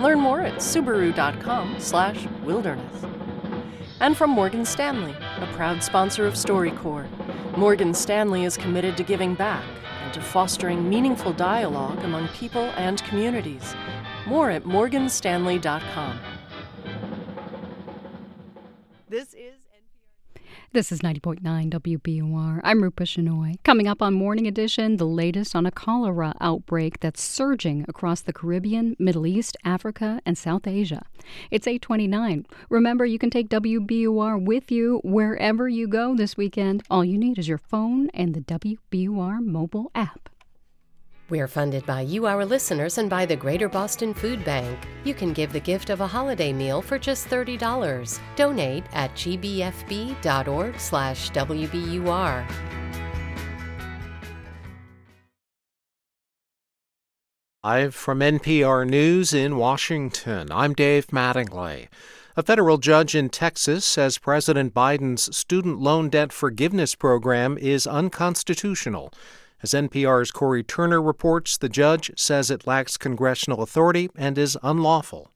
Learn 0.00 0.18
more 0.18 0.40
at 0.40 0.54
subaru.com/wilderness. 0.54 3.04
And 4.00 4.16
from 4.16 4.30
Morgan 4.30 4.64
Stanley, 4.64 5.14
a 5.40 5.46
proud 5.52 5.80
sponsor 5.80 6.26
of 6.26 6.34
StoryCorps. 6.34 7.56
Morgan 7.56 7.94
Stanley 7.94 8.44
is 8.44 8.56
committed 8.56 8.96
to 8.96 9.04
giving 9.04 9.34
back 9.34 9.62
and 10.02 10.12
to 10.14 10.20
fostering 10.20 10.88
meaningful 10.88 11.32
dialogue 11.32 12.02
among 12.02 12.26
people 12.28 12.72
and 12.76 13.04
communities. 13.04 13.76
More 14.26 14.50
at 14.50 14.64
morganstanley.com. 14.64 16.18
This 19.12 19.34
is 19.34 19.58
NPR. 19.76 20.40
This 20.72 20.90
is 20.90 21.00
90.9 21.00 21.42
WBUR. 21.42 22.60
I'm 22.64 22.82
Rupa 22.82 23.02
Shenoy. 23.02 23.56
Coming 23.62 23.86
up 23.86 24.00
on 24.00 24.14
Morning 24.14 24.46
Edition, 24.46 24.96
the 24.96 25.04
latest 25.04 25.54
on 25.54 25.66
a 25.66 25.70
cholera 25.70 26.32
outbreak 26.40 27.00
that's 27.00 27.22
surging 27.22 27.84
across 27.88 28.22
the 28.22 28.32
Caribbean, 28.32 28.96
Middle 28.98 29.26
East, 29.26 29.54
Africa, 29.66 30.22
and 30.24 30.38
South 30.38 30.66
Asia. 30.66 31.02
It's 31.50 31.66
829. 31.66 32.46
Remember, 32.70 33.04
you 33.04 33.18
can 33.18 33.28
take 33.28 33.50
WBUR 33.50 34.42
with 34.42 34.72
you 34.72 35.02
wherever 35.04 35.68
you 35.68 35.86
go 35.88 36.16
this 36.16 36.38
weekend. 36.38 36.82
All 36.88 37.04
you 37.04 37.18
need 37.18 37.38
is 37.38 37.46
your 37.46 37.58
phone 37.58 38.08
and 38.14 38.32
the 38.32 38.40
WBUR 38.40 39.44
mobile 39.44 39.90
app. 39.94 40.30
We're 41.32 41.48
funded 41.48 41.86
by 41.86 42.02
you, 42.02 42.26
our 42.26 42.44
listeners, 42.44 42.98
and 42.98 43.08
by 43.08 43.24
the 43.24 43.36
Greater 43.36 43.66
Boston 43.66 44.12
Food 44.12 44.44
Bank. 44.44 44.78
You 45.04 45.14
can 45.14 45.32
give 45.32 45.50
the 45.50 45.60
gift 45.60 45.88
of 45.88 46.02
a 46.02 46.06
holiday 46.06 46.52
meal 46.52 46.82
for 46.82 46.98
just 46.98 47.26
$30. 47.28 48.20
Donate 48.36 48.84
at 48.92 49.14
gbfb.org 49.14 50.78
slash 50.78 51.30
WBUR. 51.30 52.46
Live 57.64 57.94
from 57.94 58.20
NPR 58.20 58.86
News 58.86 59.32
in 59.32 59.56
Washington, 59.56 60.52
I'm 60.52 60.74
Dave 60.74 61.06
Mattingly. 61.06 61.88
A 62.36 62.42
federal 62.42 62.76
judge 62.76 63.14
in 63.14 63.30
Texas 63.30 63.86
says 63.86 64.18
President 64.18 64.74
Biden's 64.74 65.34
student 65.34 65.80
loan 65.80 66.10
debt 66.10 66.30
forgiveness 66.30 66.94
program 66.94 67.56
is 67.56 67.86
unconstitutional. 67.86 69.14
As 69.62 69.70
NPR's 69.70 70.32
Cory 70.32 70.64
Turner 70.64 71.00
reports, 71.00 71.56
the 71.56 71.68
judge 71.68 72.10
says 72.16 72.50
it 72.50 72.66
lacks 72.66 72.96
congressional 72.96 73.62
authority 73.62 74.10
and 74.16 74.36
is 74.36 74.58
unlawful. 74.60 75.30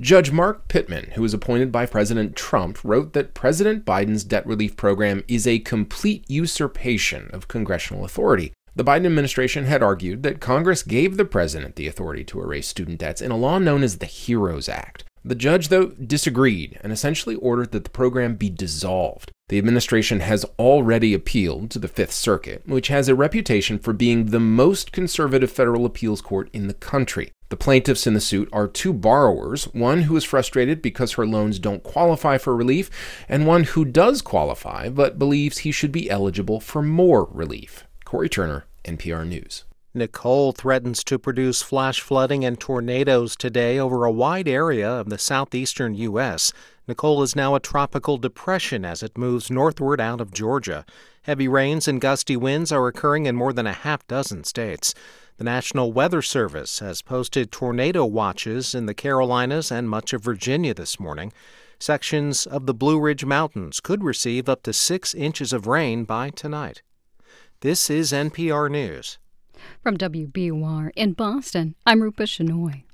Judge 0.00 0.32
Mark 0.32 0.66
Pittman, 0.66 1.12
who 1.12 1.22
was 1.22 1.32
appointed 1.32 1.70
by 1.70 1.86
President 1.86 2.34
Trump, 2.34 2.82
wrote 2.82 3.12
that 3.12 3.34
President 3.34 3.84
Biden's 3.84 4.24
debt 4.24 4.44
relief 4.46 4.76
program 4.76 5.22
is 5.28 5.46
a 5.46 5.60
complete 5.60 6.24
usurpation 6.28 7.30
of 7.32 7.46
congressional 7.46 8.04
authority. 8.04 8.52
The 8.74 8.84
Biden 8.84 9.06
administration 9.06 9.64
had 9.64 9.82
argued 9.82 10.24
that 10.24 10.40
Congress 10.40 10.82
gave 10.82 11.16
the 11.16 11.24
president 11.24 11.76
the 11.76 11.86
authority 11.86 12.24
to 12.24 12.40
erase 12.40 12.66
student 12.66 12.98
debts 12.98 13.22
in 13.22 13.30
a 13.30 13.36
law 13.36 13.58
known 13.58 13.84
as 13.84 13.98
the 13.98 14.06
HEROES 14.06 14.68
Act. 14.68 15.04
The 15.28 15.34
judge, 15.34 15.68
though, 15.68 15.88
disagreed 15.88 16.80
and 16.80 16.90
essentially 16.90 17.34
ordered 17.34 17.72
that 17.72 17.84
the 17.84 17.90
program 17.90 18.36
be 18.36 18.48
dissolved. 18.48 19.30
The 19.50 19.58
administration 19.58 20.20
has 20.20 20.46
already 20.58 21.12
appealed 21.12 21.70
to 21.72 21.78
the 21.78 21.86
Fifth 21.86 22.12
Circuit, 22.12 22.62
which 22.64 22.88
has 22.88 23.10
a 23.10 23.14
reputation 23.14 23.78
for 23.78 23.92
being 23.92 24.26
the 24.26 24.40
most 24.40 24.90
conservative 24.90 25.52
federal 25.52 25.84
appeals 25.84 26.22
court 26.22 26.48
in 26.54 26.66
the 26.66 26.72
country. 26.72 27.30
The 27.50 27.58
plaintiffs 27.58 28.06
in 28.06 28.14
the 28.14 28.22
suit 28.22 28.48
are 28.54 28.66
two 28.66 28.94
borrowers, 28.94 29.64
one 29.74 30.04
who 30.04 30.16
is 30.16 30.24
frustrated 30.24 30.80
because 30.80 31.12
her 31.12 31.26
loans 31.26 31.58
don't 31.58 31.82
qualify 31.82 32.38
for 32.38 32.56
relief, 32.56 32.88
and 33.28 33.46
one 33.46 33.64
who 33.64 33.84
does 33.84 34.22
qualify 34.22 34.88
but 34.88 35.18
believes 35.18 35.58
he 35.58 35.72
should 35.72 35.92
be 35.92 36.08
eligible 36.08 36.58
for 36.58 36.80
more 36.80 37.28
relief. 37.30 37.84
Cory 38.06 38.30
Turner, 38.30 38.64
NPR 38.86 39.28
News. 39.28 39.64
Nicole 39.98 40.52
threatens 40.52 41.04
to 41.04 41.18
produce 41.18 41.60
flash 41.60 42.00
flooding 42.00 42.44
and 42.44 42.58
tornadoes 42.58 43.36
today 43.36 43.78
over 43.78 44.04
a 44.04 44.10
wide 44.10 44.48
area 44.48 44.88
of 44.88 45.10
the 45.10 45.18
southeastern 45.18 45.94
U.S. 45.94 46.52
Nicole 46.86 47.22
is 47.22 47.36
now 47.36 47.54
a 47.54 47.60
tropical 47.60 48.16
depression 48.16 48.84
as 48.84 49.02
it 49.02 49.18
moves 49.18 49.50
northward 49.50 50.00
out 50.00 50.20
of 50.20 50.32
Georgia. 50.32 50.86
Heavy 51.22 51.48
rains 51.48 51.86
and 51.86 52.00
gusty 52.00 52.36
winds 52.36 52.72
are 52.72 52.86
occurring 52.86 53.26
in 53.26 53.36
more 53.36 53.52
than 53.52 53.66
a 53.66 53.72
half 53.72 54.06
dozen 54.06 54.44
states. 54.44 54.94
The 55.36 55.44
National 55.44 55.92
Weather 55.92 56.22
Service 56.22 56.78
has 56.78 57.02
posted 57.02 57.52
tornado 57.52 58.04
watches 58.06 58.74
in 58.74 58.86
the 58.86 58.94
Carolinas 58.94 59.70
and 59.70 59.90
much 59.90 60.12
of 60.12 60.24
Virginia 60.24 60.72
this 60.72 60.98
morning. 60.98 61.32
Sections 61.78 62.46
of 62.46 62.66
the 62.66 62.74
Blue 62.74 62.98
Ridge 62.98 63.24
Mountains 63.24 63.80
could 63.80 64.02
receive 64.02 64.48
up 64.48 64.62
to 64.62 64.72
six 64.72 65.14
inches 65.14 65.52
of 65.52 65.66
rain 65.66 66.04
by 66.04 66.30
tonight. 66.30 66.82
This 67.60 67.90
is 67.90 68.12
NPR 68.12 68.70
News. 68.70 69.18
From 69.82 69.96
WBUR 69.96 70.90
in 70.96 71.12
Boston, 71.12 71.74
I'm 71.86 72.02
Rupa 72.02 72.24
Shenoy. 72.24 72.87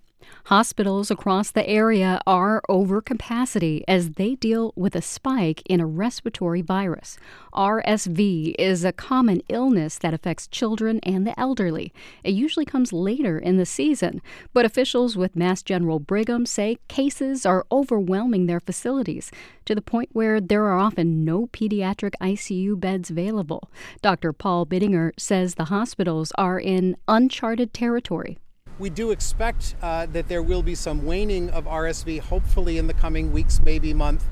Hospitals 0.48 1.10
across 1.10 1.50
the 1.50 1.66
area 1.66 2.20
are 2.26 2.60
over 2.68 3.00
capacity 3.00 3.82
as 3.88 4.10
they 4.10 4.34
deal 4.34 4.74
with 4.76 4.94
a 4.94 5.00
spike 5.00 5.62
in 5.64 5.80
a 5.80 5.86
respiratory 5.86 6.60
virus. 6.60 7.16
RSV 7.54 8.54
is 8.58 8.84
a 8.84 8.92
common 8.92 9.40
illness 9.48 9.96
that 9.96 10.12
affects 10.12 10.46
children 10.46 11.00
and 11.02 11.26
the 11.26 11.38
elderly. 11.40 11.94
It 12.22 12.34
usually 12.34 12.66
comes 12.66 12.92
later 12.92 13.38
in 13.38 13.56
the 13.56 13.64
season, 13.64 14.20
but 14.52 14.66
officials 14.66 15.16
with 15.16 15.34
Mass 15.34 15.62
General 15.62 15.98
Brigham 15.98 16.44
say 16.44 16.76
cases 16.88 17.46
are 17.46 17.64
overwhelming 17.72 18.44
their 18.44 18.60
facilities 18.60 19.30
to 19.64 19.74
the 19.74 19.80
point 19.80 20.10
where 20.12 20.42
there 20.42 20.64
are 20.64 20.78
often 20.78 21.24
no 21.24 21.46
pediatric 21.46 22.12
ICU 22.20 22.78
beds 22.78 23.08
available. 23.08 23.70
Dr. 24.02 24.34
Paul 24.34 24.66
Bittinger 24.66 25.12
says 25.18 25.54
the 25.54 25.64
hospitals 25.64 26.32
are 26.36 26.60
in 26.60 26.96
uncharted 27.08 27.72
territory. 27.72 28.36
We 28.78 28.90
do 28.90 29.12
expect 29.12 29.76
uh, 29.80 30.06
that 30.06 30.28
there 30.28 30.42
will 30.42 30.62
be 30.62 30.74
some 30.74 31.06
waning 31.06 31.48
of 31.50 31.64
RSV, 31.64 32.20
hopefully 32.20 32.76
in 32.76 32.88
the 32.88 32.94
coming 32.94 33.32
weeks, 33.32 33.60
maybe 33.64 33.94
month. 33.94 34.24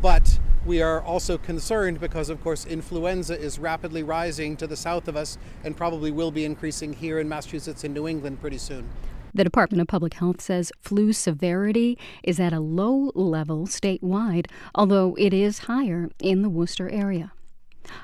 But 0.00 0.40
we 0.64 0.80
are 0.80 1.02
also 1.02 1.36
concerned 1.36 2.00
because, 2.00 2.30
of 2.30 2.42
course, 2.42 2.64
influenza 2.64 3.38
is 3.38 3.58
rapidly 3.58 4.02
rising 4.02 4.56
to 4.56 4.66
the 4.66 4.76
south 4.76 5.06
of 5.08 5.16
us 5.16 5.36
and 5.64 5.76
probably 5.76 6.10
will 6.10 6.30
be 6.30 6.44
increasing 6.46 6.94
here 6.94 7.18
in 7.18 7.28
Massachusetts 7.28 7.84
and 7.84 7.92
New 7.92 8.08
England 8.08 8.40
pretty 8.40 8.58
soon. 8.58 8.88
The 9.34 9.44
Department 9.44 9.80
of 9.80 9.86
Public 9.86 10.14
Health 10.14 10.40
says 10.40 10.72
flu 10.80 11.12
severity 11.12 11.98
is 12.24 12.40
at 12.40 12.52
a 12.52 12.60
low 12.60 13.12
level 13.14 13.66
statewide, 13.66 14.46
although 14.74 15.14
it 15.18 15.32
is 15.32 15.60
higher 15.60 16.10
in 16.18 16.42
the 16.42 16.48
Worcester 16.48 16.88
area. 16.90 17.32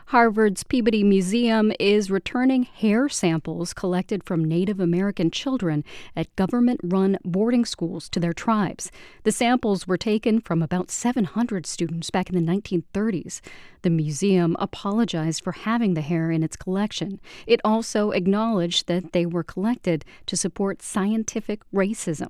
Harvard's 0.07 0.63
Peabody 0.63 1.03
Museum 1.03 1.73
is 1.81 2.11
returning 2.11 2.63
hair 2.63 3.09
samples 3.09 3.73
collected 3.73 4.23
from 4.25 4.45
Native 4.45 4.81
American 4.81 5.31
children 5.31 5.85
at 6.15 6.35
government 6.37 6.81
run 6.83 7.19
boarding 7.25 7.65
schools 7.65 8.09
to 8.11 8.21
their 8.21 8.33
tribes. 8.33 8.91
The 9.25 9.33
samples 9.33 9.87
were 9.87 9.97
taken 9.97 10.41
from 10.41 10.63
about 10.63 10.91
700 10.91 11.67
students 11.67 12.11
back 12.11 12.31
in 12.31 12.37
the 12.37 12.53
1930s. 12.53 13.41
The 13.83 13.91
museum 13.91 14.57
apologized 14.59 15.43
for 15.43 15.53
having 15.53 15.95
the 15.95 16.01
hair 16.01 16.31
in 16.31 16.43
its 16.43 16.57
collection. 16.57 17.21
It 17.47 17.61
also 17.65 18.11
acknowledged 18.11 18.87
that 18.87 19.13
they 19.13 19.27
were 19.27 19.45
collected 19.45 20.05
to 20.27 20.37
support 20.37 20.83
scientific 20.83 21.61
racism. 21.75 22.29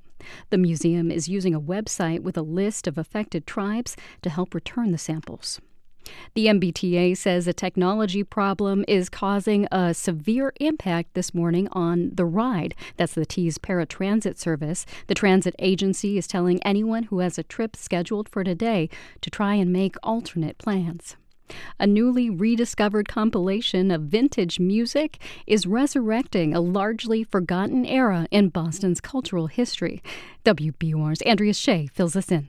The 0.50 0.58
museum 0.58 1.10
is 1.10 1.28
using 1.28 1.54
a 1.54 1.60
website 1.60 2.20
with 2.20 2.36
a 2.36 2.42
list 2.42 2.86
of 2.86 2.98
affected 2.98 3.46
tribes 3.46 3.96
to 4.22 4.30
help 4.30 4.54
return 4.54 4.92
the 4.92 4.98
samples. 4.98 5.60
The 6.34 6.46
MBTA 6.46 7.16
says 7.16 7.46
a 7.46 7.52
technology 7.52 8.22
problem 8.22 8.84
is 8.86 9.08
causing 9.08 9.66
a 9.72 9.94
severe 9.94 10.52
impact 10.60 11.14
this 11.14 11.34
morning 11.34 11.68
on 11.72 12.10
the 12.12 12.24
ride. 12.24 12.74
That's 12.96 13.14
the 13.14 13.26
T's 13.26 13.58
paratransit 13.58 14.38
service. 14.38 14.86
The 15.06 15.14
transit 15.14 15.54
agency 15.58 16.18
is 16.18 16.26
telling 16.26 16.62
anyone 16.62 17.04
who 17.04 17.20
has 17.20 17.38
a 17.38 17.42
trip 17.42 17.76
scheduled 17.76 18.28
for 18.28 18.44
today 18.44 18.88
to 19.20 19.30
try 19.30 19.54
and 19.54 19.72
make 19.72 19.96
alternate 20.02 20.58
plans. 20.58 21.16
A 21.78 21.86
newly 21.86 22.28
rediscovered 22.28 23.08
compilation 23.08 23.90
of 23.90 24.02
vintage 24.02 24.58
music 24.58 25.18
is 25.46 25.66
resurrecting 25.66 26.54
a 26.54 26.60
largely 26.60 27.22
forgotten 27.22 27.86
era 27.86 28.26
in 28.30 28.48
Boston's 28.48 29.00
cultural 29.00 29.46
history. 29.46 30.02
WBUR's 30.44 31.22
Andrea 31.22 31.54
Shea 31.54 31.86
fills 31.86 32.16
us 32.16 32.32
in. 32.32 32.48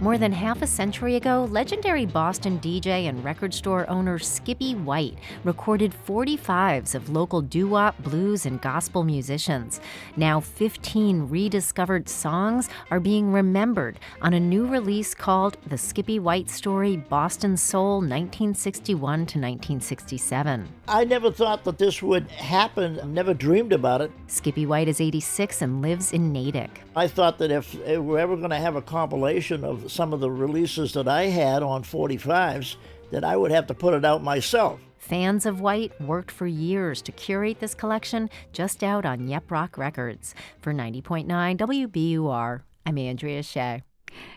More 0.00 0.16
than 0.16 0.32
half 0.32 0.62
a 0.62 0.66
century 0.66 1.16
ago, 1.16 1.46
legendary 1.50 2.06
Boston 2.06 2.58
DJ 2.58 3.06
and 3.10 3.22
record 3.22 3.52
store 3.52 3.86
owner 3.90 4.18
Skippy 4.18 4.74
White 4.74 5.18
recorded 5.44 5.94
45s 6.06 6.94
of 6.94 7.10
local 7.10 7.42
doo 7.42 7.68
wop, 7.68 8.02
blues, 8.02 8.46
and 8.46 8.62
gospel 8.62 9.04
musicians. 9.04 9.78
Now, 10.16 10.40
15 10.40 11.28
rediscovered 11.28 12.08
songs 12.08 12.70
are 12.90 12.98
being 12.98 13.30
remembered 13.30 14.00
on 14.22 14.32
a 14.32 14.40
new 14.40 14.66
release 14.66 15.14
called 15.14 15.58
The 15.66 15.76
Skippy 15.76 16.18
White 16.18 16.48
Story 16.48 16.96
Boston 16.96 17.58
Soul 17.58 17.96
1961 17.96 18.96
to 18.96 19.38
1967. 19.38 20.66
I 20.88 21.04
never 21.04 21.30
thought 21.30 21.62
that 21.64 21.76
this 21.76 22.00
would 22.00 22.30
happen, 22.30 22.98
I 23.00 23.04
never 23.04 23.34
dreamed 23.34 23.74
about 23.74 24.00
it. 24.00 24.10
Skippy 24.28 24.64
White 24.64 24.88
is 24.88 24.98
86 24.98 25.60
and 25.60 25.82
lives 25.82 26.14
in 26.14 26.32
Natick. 26.32 26.80
I 26.96 27.06
thought 27.06 27.36
that 27.38 27.50
if 27.50 27.74
we're 27.74 28.18
ever 28.18 28.36
going 28.38 28.50
to 28.50 28.56
have 28.56 28.76
a 28.76 28.82
compilation 28.82 29.62
of 29.62 29.89
some 29.90 30.12
of 30.12 30.20
the 30.20 30.30
releases 30.30 30.92
that 30.92 31.08
I 31.08 31.24
had 31.24 31.62
on 31.62 31.82
45s, 31.82 32.76
that 33.10 33.24
I 33.24 33.36
would 33.36 33.50
have 33.50 33.66
to 33.66 33.74
put 33.74 33.94
it 33.94 34.04
out 34.04 34.22
myself. 34.22 34.80
Fans 34.96 35.46
of 35.46 35.60
White 35.60 35.98
worked 36.00 36.30
for 36.30 36.46
years 36.46 37.02
to 37.02 37.12
curate 37.12 37.58
this 37.58 37.74
collection 37.74 38.30
just 38.52 38.84
out 38.84 39.04
on 39.04 39.26
Yep 39.26 39.50
Roc 39.50 39.76
Records. 39.76 40.34
For 40.60 40.72
90.9 40.72 41.26
WBUR, 41.56 42.62
I'm 42.86 42.98
Andrea 42.98 43.42
Shea. 43.42 43.82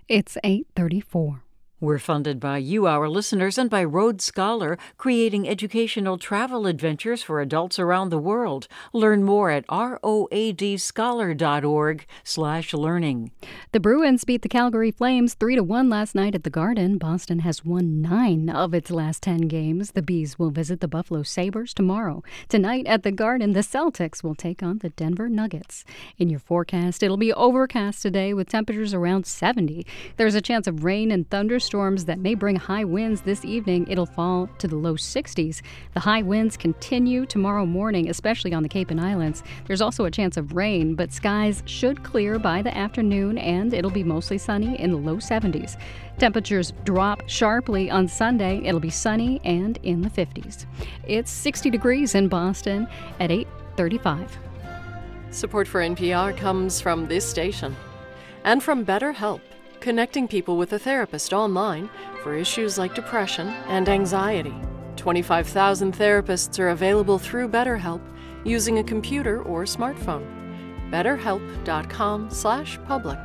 It's 0.08 0.38
834. 0.44 1.44
We're 1.84 1.99
funded 1.99 2.39
by 2.39 2.60
you, 2.60 2.88
our 2.88 3.10
listeners, 3.10 3.57
and 3.57 3.69
by 3.69 3.84
Road 3.84 4.22
Scholar, 4.22 4.77
creating 4.97 5.49
educational 5.49 6.18
travel 6.18 6.65
adventures 6.65 7.22
for 7.22 7.41
adults 7.41 7.77
around 7.77 8.07
the 8.07 8.18
world. 8.18 8.69
Learn 8.93 9.26
more 9.26 9.49
at 9.49 9.68
roadscholar.org 9.68 12.05
slash 12.23 12.73
learning. 12.73 13.31
The 13.73 13.81
Bruins 13.81 14.23
beat 14.23 14.43
the 14.43 14.47
Calgary 14.47 14.91
Flames 14.91 15.34
3 15.34 15.57
to 15.57 15.64
1 15.64 15.89
last 15.89 16.15
night 16.15 16.35
at 16.35 16.45
the 16.45 16.49
Garden. 16.49 16.97
Boston 16.97 17.39
has 17.39 17.65
won 17.65 18.01
9 18.01 18.49
of 18.49 18.73
its 18.73 18.89
last 18.89 19.22
10 19.23 19.49
games. 19.49 19.91
The 19.91 20.01
Bees 20.01 20.39
will 20.39 20.51
visit 20.51 20.80
the 20.80 20.88
Buffalo 20.88 21.23
Sabres 21.23 21.73
tomorrow. 21.73 22.23
Tonight 22.47 22.88
at 22.88 23.03
the 23.03 23.11
Garden, 23.11 23.51
the 23.51 23.60
Celtics 23.60 24.23
will 24.23 24.35
take 24.35 24.64
on 24.64 24.77
the 24.77 24.91
Denver 24.91 25.27
Nuggets. 25.27 25.84
In 26.18 26.30
your 26.30 26.39
forecast, 26.39 27.03
it'll 27.03 27.18
be 27.18 27.34
overcast 27.34 28.01
today 28.01 28.34
with 28.34 28.47
temperatures 28.47 28.93
around 28.93 29.26
70. 29.26 29.85
There's 30.15 30.35
a 30.35 30.39
chance 30.39 30.65
of 30.65 30.85
rain 30.85 31.11
and 31.11 31.30
thunderstorms 31.30 31.73
storms 31.74 32.06
that 32.06 32.20
may 32.20 32.36
bring 32.36 32.56
high 32.56 32.84
winds 32.84 33.22
this 33.22 33.44
evening. 33.44 33.88
It'll 33.90 34.06
fall 34.06 34.48
to 34.60 34.68
the 34.68 34.76
low 34.76 34.94
60s. 34.94 35.64
The 35.95 36.00
high 36.00 36.22
winds 36.22 36.56
continue 36.56 37.26
tomorrow 37.26 37.66
morning, 37.66 38.12
especially 38.12 38.54
on 38.54 38.62
the 38.62 38.70
Cape 38.70 38.91
and 38.91 39.02
Islands. 39.02 39.41
There's 39.66 39.82
also 39.82 40.06
a 40.06 40.12
chance 40.12 40.38
of 40.38 40.54
rain, 40.54 40.94
but 40.94 41.12
skies 41.12 41.64
should 41.66 42.04
clear 42.04 42.38
by 42.38 42.62
the 42.62 42.78
afternoon 42.78 43.40
and 43.40 43.74
it'll 43.74 43.90
be 43.90 44.04
mostly 44.04 44.38
sunny 44.38 44.80
in 44.80 44.91
the 44.91 44.98
low 44.98 45.16
70s. 45.16 45.76
Temperatures 46.20 46.74
drop 46.84 47.28
sharply 47.28 47.90
on 47.90 48.08
Sunday. 48.08 48.62
It'll 48.64 48.80
be 48.80 48.91
sunny 48.91 49.41
and 49.44 49.80
in 49.82 50.04
the 50.04 50.12
50s. 50.12 50.68
It's 51.08 51.32
60 51.32 51.72
degrees 51.72 52.14
in 52.14 52.28
Boston 52.28 52.88
at 53.20 53.32
8:35. 53.32 54.30
Support 55.32 55.68
for 55.68 55.82
NPR 55.82 56.38
comes 56.38 56.80
from 56.80 57.08
this 57.08 57.28
station 57.28 57.76
and 58.44 58.62
from 58.62 58.86
BetterHelp 58.86 59.41
connecting 59.84 60.27
people 60.30 60.55
with 60.55 60.72
a 60.72 60.80
therapist 60.80 61.34
online 61.34 61.89
for 62.22 62.34
issues 62.34 62.77
like 62.77 62.95
depression 62.95 63.49
and 63.68 63.89
anxiety. 63.89 64.55
25,000 64.95 65.93
therapists 65.93 66.57
are 66.57 66.69
available 66.69 67.19
through 67.19 67.49
BetterHelp 67.49 67.99
using 68.45 68.80
a 68.80 68.84
computer 68.84 69.41
or 69.41 69.65
smartphone. 69.65 70.26
BetterHelp.com/public. 70.89 73.19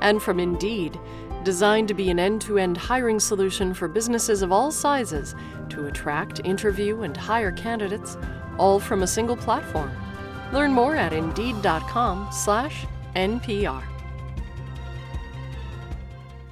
And 0.00 0.22
from 0.22 0.38
Indeed, 0.38 0.96
designed 1.42 1.88
to 1.88 1.94
be 1.94 2.08
an 2.08 2.20
end-to-end 2.20 2.76
hiring 2.76 3.18
solution 3.18 3.74
for 3.74 3.88
businesses 3.88 4.42
of 4.42 4.52
all 4.52 4.70
sizes 4.70 5.34
to 5.70 5.86
attract, 5.86 6.40
interview, 6.44 7.02
and 7.02 7.16
hire 7.16 7.50
candidates, 7.50 8.16
all 8.58 8.78
from 8.78 9.02
a 9.02 9.08
single 9.08 9.36
platform. 9.36 9.90
Learn 10.52 10.70
more 10.70 10.94
at 10.94 11.12
Indeed.com/NPR. 11.12 13.82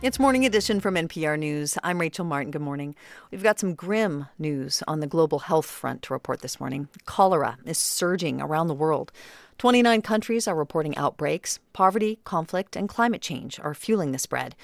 It's 0.02 0.18
Morning 0.18 0.44
Edition 0.44 0.80
from 0.80 0.96
NPR 0.96 1.38
News. 1.38 1.78
I'm 1.84 2.00
Rachel 2.00 2.24
Martin. 2.24 2.50
Good 2.50 2.60
morning. 2.60 2.96
We've 3.30 3.44
got 3.44 3.60
some 3.60 3.76
grim 3.76 4.26
news 4.36 4.82
on 4.88 4.98
the 4.98 5.06
global 5.06 5.38
health 5.38 5.66
front 5.66 6.02
to 6.02 6.12
report 6.12 6.40
this 6.40 6.58
morning. 6.58 6.88
Cholera 7.04 7.56
is 7.64 7.78
surging 7.78 8.40
around 8.42 8.66
the 8.66 8.74
world. 8.74 9.12
29 9.58 10.02
countries 10.02 10.48
are 10.48 10.56
reporting 10.56 10.96
outbreaks. 10.96 11.60
Poverty, 11.72 12.18
conflict, 12.24 12.74
and 12.74 12.88
climate 12.88 13.22
change 13.22 13.60
are 13.60 13.74
fueling 13.74 14.10
the 14.10 14.18
spread. 14.18 14.56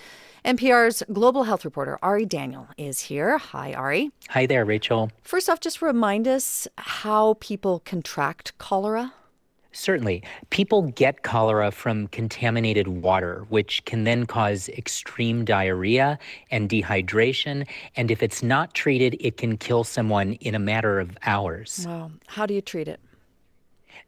NPR's 0.45 1.05
global 1.13 1.45
health 1.45 1.65
reporter 1.65 2.01
Ari 2.03 2.27
Daniel 2.27 2.67
is 2.77 3.03
here. 3.03 3.39
Hi, 3.39 3.73
Ari. 3.75 4.11
Hi 4.31 4.45
there, 4.45 4.65
Rachel. 4.65 5.13
First 5.23 5.49
off, 5.49 5.61
just 5.61 5.81
remind 5.81 6.27
us 6.27 6.67
how 6.79 7.37
people 7.39 7.79
contract 7.85 8.59
cholera. 8.59 9.13
Certainly. 9.73 10.23
People 10.51 10.83
get 10.83 11.23
cholera 11.23 11.71
from 11.71 12.09
contaminated 12.09 12.89
water, 12.89 13.47
which 13.49 13.85
can 13.85 14.05
then 14.05 14.27
cause 14.27 14.69
extreme 14.71 15.45
diarrhea 15.45 16.19
and 16.51 16.69
dehydration. 16.69 17.67
And 17.95 18.11
if 18.11 18.23
it's 18.23 18.43
not 18.43 18.75
treated, 18.75 19.17
it 19.21 19.37
can 19.37 19.57
kill 19.57 19.85
someone 19.85 20.35
in 20.35 20.55
a 20.55 20.59
matter 20.59 20.99
of 20.99 21.17
hours. 21.23 21.85
Wow. 21.87 22.11
How 22.27 22.47
do 22.47 22.55
you 22.55 22.63
treat 22.63 22.89
it? 22.89 23.01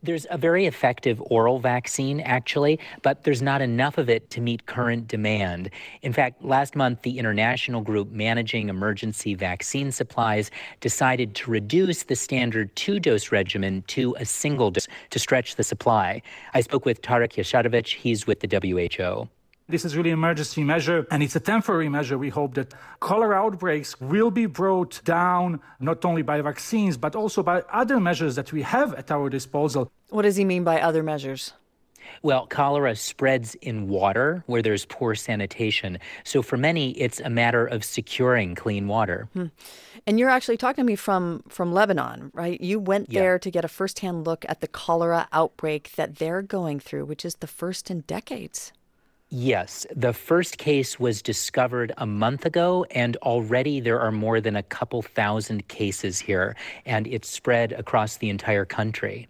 There's 0.02 0.26
a 0.30 0.38
very 0.38 0.64
effective 0.64 1.20
oral 1.26 1.58
vaccine, 1.58 2.20
actually, 2.20 2.80
but 3.02 3.24
there's 3.24 3.42
not 3.42 3.60
enough 3.60 3.98
of 3.98 4.08
it 4.08 4.30
to 4.30 4.40
meet 4.40 4.64
current 4.64 5.06
demand. 5.08 5.68
In 6.00 6.14
fact, 6.14 6.42
last 6.42 6.74
month, 6.74 7.02
the 7.02 7.18
international 7.18 7.82
group 7.82 8.10
managing 8.10 8.70
emergency 8.70 9.34
vaccine 9.34 9.92
supplies 9.92 10.50
decided 10.80 11.34
to 11.34 11.50
reduce 11.50 12.04
the 12.04 12.16
standard 12.16 12.74
two 12.76 12.98
dose 12.98 13.30
regimen 13.30 13.82
to 13.88 14.16
a 14.18 14.24
single 14.24 14.70
dose 14.70 14.88
to 15.10 15.18
stretch 15.18 15.56
the 15.56 15.64
supply. 15.64 16.22
I 16.54 16.62
spoke 16.62 16.86
with 16.86 17.02
Tarik 17.02 17.34
Jasarevic, 17.34 17.88
he's 17.88 18.26
with 18.26 18.40
the 18.40 18.48
WHO. 18.48 19.28
This 19.70 19.84
is 19.84 19.96
really 19.96 20.10
an 20.10 20.18
emergency 20.18 20.64
measure, 20.64 21.06
and 21.12 21.22
it's 21.22 21.36
a 21.36 21.40
temporary 21.40 21.88
measure. 21.88 22.18
We 22.18 22.28
hope 22.28 22.54
that 22.54 22.74
cholera 22.98 23.36
outbreaks 23.36 24.00
will 24.00 24.30
be 24.32 24.46
brought 24.46 25.00
down 25.04 25.60
not 25.78 26.04
only 26.04 26.22
by 26.22 26.40
vaccines, 26.40 26.96
but 26.96 27.14
also 27.14 27.42
by 27.42 27.62
other 27.72 28.00
measures 28.00 28.34
that 28.34 28.52
we 28.52 28.62
have 28.62 28.94
at 28.94 29.10
our 29.12 29.28
disposal. 29.30 29.90
What 30.08 30.22
does 30.22 30.34
he 30.36 30.44
mean 30.44 30.64
by 30.64 30.80
other 30.80 31.04
measures? 31.04 31.52
Well, 32.22 32.46
cholera 32.48 32.96
spreads 32.96 33.54
in 33.56 33.86
water 33.88 34.42
where 34.46 34.60
there's 34.62 34.84
poor 34.86 35.14
sanitation. 35.14 35.98
So 36.24 36.42
for 36.42 36.56
many, 36.56 36.90
it's 36.98 37.20
a 37.20 37.30
matter 37.30 37.64
of 37.64 37.84
securing 37.84 38.56
clean 38.56 38.88
water. 38.88 39.28
Hmm. 39.34 39.46
And 40.06 40.18
you're 40.18 40.30
actually 40.30 40.56
talking 40.56 40.84
to 40.84 40.86
me 40.86 40.96
from 40.96 41.44
from 41.48 41.72
Lebanon, 41.72 42.30
right? 42.34 42.60
You 42.60 42.80
went 42.80 43.10
Yeah. 43.12 43.20
there 43.20 43.38
to 43.38 43.50
get 43.50 43.64
a 43.64 43.68
firsthand 43.68 44.26
look 44.26 44.44
at 44.48 44.60
the 44.60 44.66
cholera 44.66 45.28
outbreak 45.32 45.92
that 45.96 46.16
they're 46.16 46.42
going 46.42 46.80
through, 46.80 47.04
which 47.04 47.24
is 47.24 47.36
the 47.36 47.46
first 47.46 47.90
in 47.90 48.00
decades. 48.00 48.72
Yes, 49.32 49.86
the 49.94 50.12
first 50.12 50.58
case 50.58 50.98
was 50.98 51.22
discovered 51.22 51.92
a 51.96 52.04
month 52.04 52.44
ago, 52.44 52.84
and 52.90 53.16
already 53.18 53.78
there 53.78 54.00
are 54.00 54.10
more 54.10 54.40
than 54.40 54.56
a 54.56 54.62
couple 54.64 55.02
thousand 55.02 55.68
cases 55.68 56.18
here, 56.18 56.56
and 56.84 57.06
it's 57.06 57.30
spread 57.30 57.70
across 57.70 58.16
the 58.16 58.28
entire 58.28 58.64
country. 58.64 59.28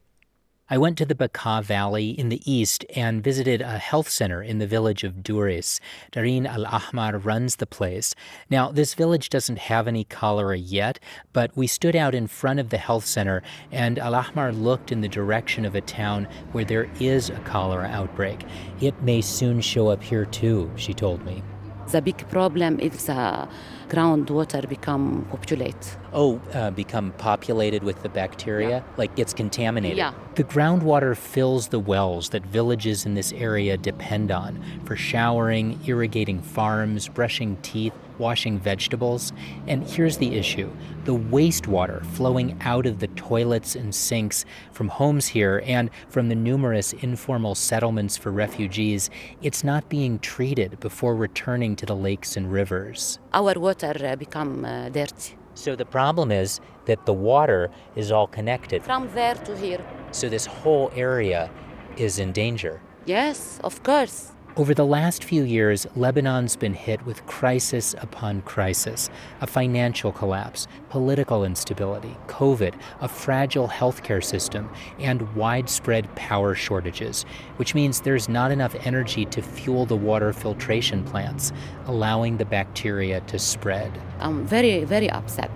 I 0.73 0.79
went 0.79 0.97
to 0.99 1.05
the 1.05 1.17
Bekaa 1.17 1.65
Valley 1.65 2.11
in 2.11 2.29
the 2.29 2.41
east 2.49 2.85
and 2.95 3.25
visited 3.25 3.61
a 3.61 3.79
health 3.79 4.09
center 4.09 4.41
in 4.41 4.61
the 4.61 4.69
village 4.69 5.03
of 5.03 5.15
Duris. 5.15 5.81
Dareen 6.13 6.47
Al 6.47 6.65
Ahmar 6.65 7.19
runs 7.19 7.57
the 7.57 7.67
place. 7.67 8.15
Now, 8.49 8.71
this 8.71 8.95
village 8.95 9.31
doesn't 9.31 9.59
have 9.59 9.89
any 9.89 10.05
cholera 10.05 10.57
yet, 10.57 11.01
but 11.33 11.51
we 11.57 11.67
stood 11.67 11.97
out 11.97 12.15
in 12.15 12.29
front 12.29 12.61
of 12.61 12.69
the 12.71 12.79
health 12.79 13.05
center, 13.05 13.43
and 13.73 13.99
Al 13.99 14.15
Ahmar 14.15 14.53
looked 14.53 14.93
in 14.93 15.01
the 15.01 15.09
direction 15.09 15.65
of 15.65 15.75
a 15.75 15.81
town 15.81 16.29
where 16.53 16.65
there 16.65 16.89
is 17.01 17.31
a 17.31 17.41
cholera 17.41 17.89
outbreak. 17.89 18.45
It 18.81 19.03
may 19.03 19.23
soon 19.23 19.61
show 19.61 19.89
up 19.89 20.05
here 20.05 20.25
too, 20.25 20.71
she 20.77 20.95
told 20.95 21.25
me. 21.25 21.43
The 21.91 22.01
big 22.01 22.29
problem 22.29 22.79
is 22.79 23.07
the 23.07 23.49
groundwater 23.89 24.69
become 24.69 25.27
populate. 25.29 25.97
Oh, 26.13 26.41
uh, 26.53 26.71
become 26.71 27.13
populated 27.13 27.83
with 27.83 28.03
the 28.03 28.09
bacteria? 28.09 28.85
Like 28.97 29.15
gets 29.17 29.33
contaminated? 29.33 29.99
Yeah. 29.99 30.15
The 30.35 30.45
groundwater 30.45 31.17
fills 31.17 31.69
the 31.69 31.79
wells 31.79 32.31
that 32.31 32.45
villages 32.47 33.07
in 33.07 33.15
this 33.15 33.33
area 33.33 33.77
depend 33.77 34.31
on 34.31 34.63
for 34.85 34.97
showering, 34.97 35.79
irrigating 35.87 36.43
farms, 36.43 37.09
brushing 37.09 37.57
teeth, 37.63 37.93
washing 38.19 38.59
vegetables. 38.59 39.33
And 39.67 39.85
here's 39.85 40.19
the 40.19 40.37
issue 40.37 40.71
the 41.05 41.17
wastewater 41.17 42.05
flowing 42.07 42.59
out 42.61 42.87
of 42.87 42.99
the 42.99 43.09
toilets 43.09 43.75
and 43.75 43.95
sinks 43.95 44.45
from 44.73 44.89
homes 44.89 45.27
here 45.27 45.63
and 45.65 45.91
from 46.09 46.29
the 46.29 46.35
numerous 46.35 46.93
informal 46.93 47.55
settlements 47.55 48.17
for 48.17 48.31
refugees, 48.31 49.11
it's 49.43 49.65
not 49.65 49.89
being 49.89 50.19
treated 50.19 50.79
before 50.81 51.17
returning 51.17 51.75
to 51.77 51.87
the 51.87 51.97
lakes 51.97 52.37
and 52.37 52.53
rivers. 52.53 53.19
Our 53.33 53.59
water 53.59 53.95
uh, 54.05 54.17
become 54.17 54.65
uh, 54.65 54.91
dirty. 54.91 55.40
So 55.61 55.77
the 55.77 55.85
problem 55.85 56.33
is 56.33 56.59
that 56.87 57.05
the 57.05 57.13
water 57.13 57.71
is 57.95 58.11
all 58.11 58.27
connected. 58.27 58.83
From 58.83 59.11
there 59.13 59.35
to 59.35 59.55
here. 59.59 59.85
So 60.11 60.31
this 60.31 60.47
whole 60.47 60.91
area 60.97 61.51
is 61.99 62.19
in 62.19 62.33
danger. 62.33 62.81
Yes, 63.05 63.61
of 63.63 63.83
course. 63.83 64.33
Over 64.61 64.75
the 64.75 64.85
last 64.85 65.25
few 65.25 65.43
years, 65.45 65.87
Lebanon's 65.97 66.55
been 66.55 66.75
hit 66.75 67.03
with 67.07 67.25
crisis 67.25 67.95
upon 67.95 68.43
crisis 68.43 69.09
a 69.41 69.47
financial 69.47 70.13
collapse, 70.13 70.69
political 70.91 71.47
instability, 71.47 72.15
COVID, 72.27 72.75
a 73.01 73.09
fragile 73.09 73.69
healthcare 73.69 74.23
system, 74.23 74.69
and 74.99 75.35
widespread 75.35 76.15
power 76.15 76.55
shortages, 76.55 77.23
which 77.57 77.75
means 77.75 78.03
there's 78.03 78.29
not 78.29 78.53
enough 78.53 78.77
energy 78.85 79.25
to 79.25 79.41
fuel 79.41 79.87
the 79.87 79.97
water 79.97 80.31
filtration 80.31 81.05
plants, 81.05 81.55
allowing 81.87 82.37
the 82.37 82.45
bacteria 82.45 83.23
to 83.23 83.39
spread. 83.39 83.91
I'm 84.19 84.47
very, 84.47 84.85
very 84.85 85.09
upset 85.09 85.51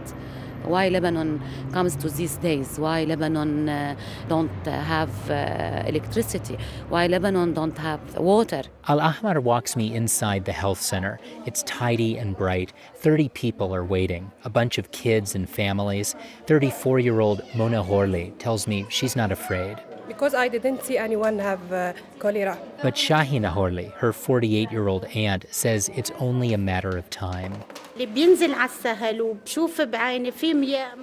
why 0.65 0.89
Lebanon 0.89 1.43
comes 1.73 1.97
to 1.97 2.09
these 2.11 2.37
days, 2.37 2.79
why 2.79 3.05
Lebanon 3.05 3.69
uh, 3.69 3.97
don't 4.29 4.51
have 4.67 5.31
uh, 5.31 5.83
electricity, 5.87 6.57
why 6.89 7.07
Lebanon 7.07 7.53
don't 7.55 7.79
have 7.79 8.01
water. 8.17 8.63
Al 8.89 9.01
Ahmar 9.01 9.41
walks 9.43 9.77
me 9.77 9.95
inside 9.95 10.45
the 10.45 10.53
health 10.53 10.81
center. 10.81 11.19
It's 11.47 11.63
tidy 11.63 12.17
and 12.17 12.37
bright. 12.37 12.73
30 12.97 13.29
people 13.31 13.75
are 13.75 13.85
waiting, 13.85 14.31
a 14.45 14.51
bunch 14.51 14.79
of 14.79 14.91
kids 14.91 15.35
and 15.35 15.49
families. 15.49 16.15
34 16.47 16.99
year 16.99 17.21
old 17.21 17.43
Mona 17.55 17.83
Horley 17.83 18.33
tells 18.39 18.67
me 18.67 18.87
she's 18.89 19.17
not 19.17 19.33
afraid 19.33 19.79
because 20.07 20.35
I 20.35 20.49
didn't 20.49 20.83
see 20.85 20.99
anyone 20.99 21.39
have 21.39 21.73
uh, 21.73 21.93
cholera. 22.19 22.59
But 22.83 22.95
Shahina 22.95 23.49
Horley, 23.49 23.93
her 23.97 24.13
48 24.13 24.71
year 24.71 24.89
old 24.89 25.05
aunt, 25.07 25.47
says 25.51 25.91
it's 25.95 26.11
only 26.19 26.53
a 26.53 26.59
matter 26.59 26.97
of 26.97 27.09
time. 27.11 27.53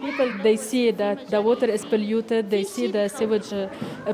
People, 0.01 0.31
they 0.43 0.57
see 0.57 0.91
that 0.91 1.27
the 1.29 1.41
water 1.41 1.65
is 1.65 1.85
polluted, 1.85 2.49
they 2.49 2.63
see 2.63 2.87
the 2.87 3.07
sewage 3.07 3.53
uh, 3.53 3.69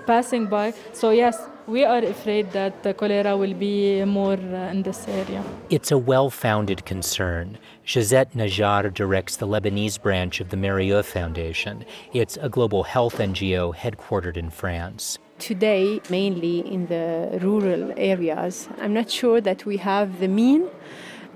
passing 0.05 0.45
by. 0.45 0.73
So, 0.93 1.09
yes, 1.09 1.35
we 1.68 1.84
are 1.84 2.03
afraid 2.03 2.49
that 2.53 2.81
the 2.84 2.94
cholera 2.94 3.35
will 3.35 3.53
be 3.53 4.03
more 4.06 4.39
uh, 4.39 4.72
in 4.72 4.84
this 4.84 5.06
area. 5.07 5.44
It's 5.69 5.91
a 5.91 5.98
well 5.98 6.30
founded 6.30 6.85
concern. 6.85 7.57
Shazet 7.85 8.31
Najjar 8.34 8.94
directs 8.94 9.35
the 9.35 9.48
Lebanese 9.48 10.02
branch 10.02 10.39
of 10.39 10.49
the 10.49 10.57
Mérieux 10.57 11.03
Foundation. 11.03 11.85
It's 12.14 12.38
a 12.38 12.48
global 12.48 12.84
health 12.84 13.18
NGO 13.18 13.76
headquartered 13.76 14.38
in 14.38 14.49
France. 14.49 15.19
Today, 15.39 15.99
mainly 16.10 16.60
in 16.60 16.88
the 16.88 17.38
rural 17.41 17.94
areas, 17.98 18.69
I'm 18.80 18.94
not 18.94 19.11
sure 19.11 19.41
that 19.41 19.65
we 19.65 19.77
have 19.77 20.19
the 20.19 20.30
mean 20.30 20.69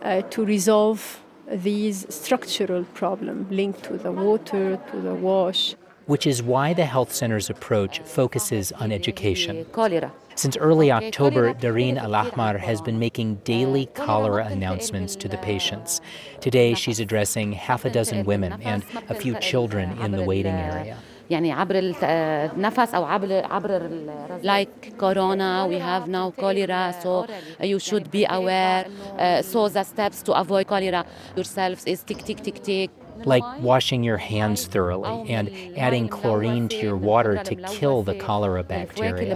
uh, 0.02 0.22
to 0.22 0.46
resolve 0.46 1.22
these 1.52 2.06
structural 2.10 2.86
problems 2.94 3.52
linked 3.52 3.84
to 3.84 3.98
the 3.98 4.12
water, 4.12 4.80
to 4.92 5.02
the 5.02 5.14
wash 5.14 5.76
which 6.06 6.28
is 6.28 6.42
why 6.42 6.74
the 6.74 6.86
health 6.86 7.14
center's 7.14 7.50
approach 7.50 8.00
focuses 8.02 8.72
on 8.72 8.92
education. 8.92 9.66
Since 10.36 10.58
early 10.58 10.92
October, 10.92 11.54
Dareen 11.54 11.98
Al 11.98 12.16
Ahmar 12.16 12.58
has 12.58 12.82
been 12.82 13.00
making 13.00 13.34
uh, 13.34 13.40
daily 13.44 13.86
cholera 13.94 14.46
announcements 14.46 15.16
to 15.18 15.28
the 15.28 15.38
patients. 15.38 16.02
Today, 16.40 16.74
she's 16.74 17.00
addressing 17.00 17.52
half 17.52 17.86
a 17.86 17.90
dozen 17.90 18.22
uh, 18.22 18.24
women 18.24 18.62
and 18.62 18.84
a 19.10 19.14
few 19.14 19.36
uh, 19.36 19.40
children 19.40 19.98
in 20.00 20.12
the 20.12 20.24
waiting 20.24 20.54
area. 20.54 20.98
Like 24.44 24.98
corona, 24.98 25.66
we 25.70 25.80
have 25.80 26.08
now 26.10 26.32
cholera, 26.32 26.94
so 27.02 27.26
you 27.62 27.80
should 27.80 28.12
be 28.12 28.26
aware. 28.30 28.86
Uh, 29.18 29.42
so 29.42 29.70
the 29.70 29.84
steps 29.84 30.24
to 30.24 30.34
avoid 30.34 30.68
cholera 30.68 31.06
yourselves 31.36 31.86
is 31.86 32.04
tick, 32.04 32.24
tick, 32.26 32.42
tick, 32.44 32.62
tick 32.64 32.92
like 33.26 33.44
washing 33.60 34.04
your 34.04 34.18
hands 34.18 34.68
thoroughly 34.68 35.30
and 35.30 35.50
adding 35.78 36.08
chlorine 36.08 36.68
to 36.70 36.78
your 36.78 36.98
water 36.98 37.42
to 37.44 37.56
kill 37.56 38.04
the 38.04 38.16
cholera 38.16 38.64
bacteria. 38.64 39.36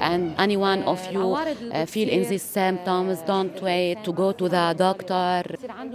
And 0.00 0.34
anyone 0.38 0.82
of 0.82 1.00
you 1.12 1.34
uh, 1.34 1.86
feel 1.86 2.08
in 2.08 2.28
these 2.28 2.42
symptoms, 2.42 3.22
don't 3.22 3.60
wait 3.62 4.02
to 4.04 4.12
go 4.12 4.32
to 4.32 4.48
the 4.48 4.74
doctor. 4.76 5.44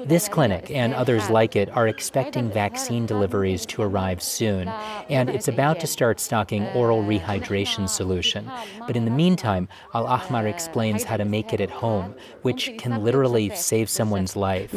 This 0.05 0.27
clinic 0.29 0.71
and 0.71 0.93
others 0.93 1.29
like 1.29 1.55
it 1.55 1.69
are 1.75 1.87
expecting 1.87 2.49
vaccine 2.49 3.05
deliveries 3.05 3.65
to 3.67 3.81
arrive 3.81 4.21
soon, 4.21 4.67
and 5.09 5.29
it's 5.29 5.47
about 5.47 5.79
to 5.81 5.87
start 5.87 6.19
stocking 6.19 6.65
oral 6.67 7.03
rehydration 7.03 7.89
solution. 7.89 8.49
But 8.87 8.95
in 8.95 9.05
the 9.05 9.11
meantime, 9.11 9.67
Al 9.93 10.05
Ahmar 10.07 10.45
explains 10.47 11.03
how 11.03 11.17
to 11.17 11.25
make 11.25 11.53
it 11.53 11.61
at 11.61 11.69
home, 11.69 12.15
which 12.41 12.71
can 12.77 13.03
literally 13.03 13.49
save 13.55 13.89
someone's 13.89 14.35
life. 14.35 14.73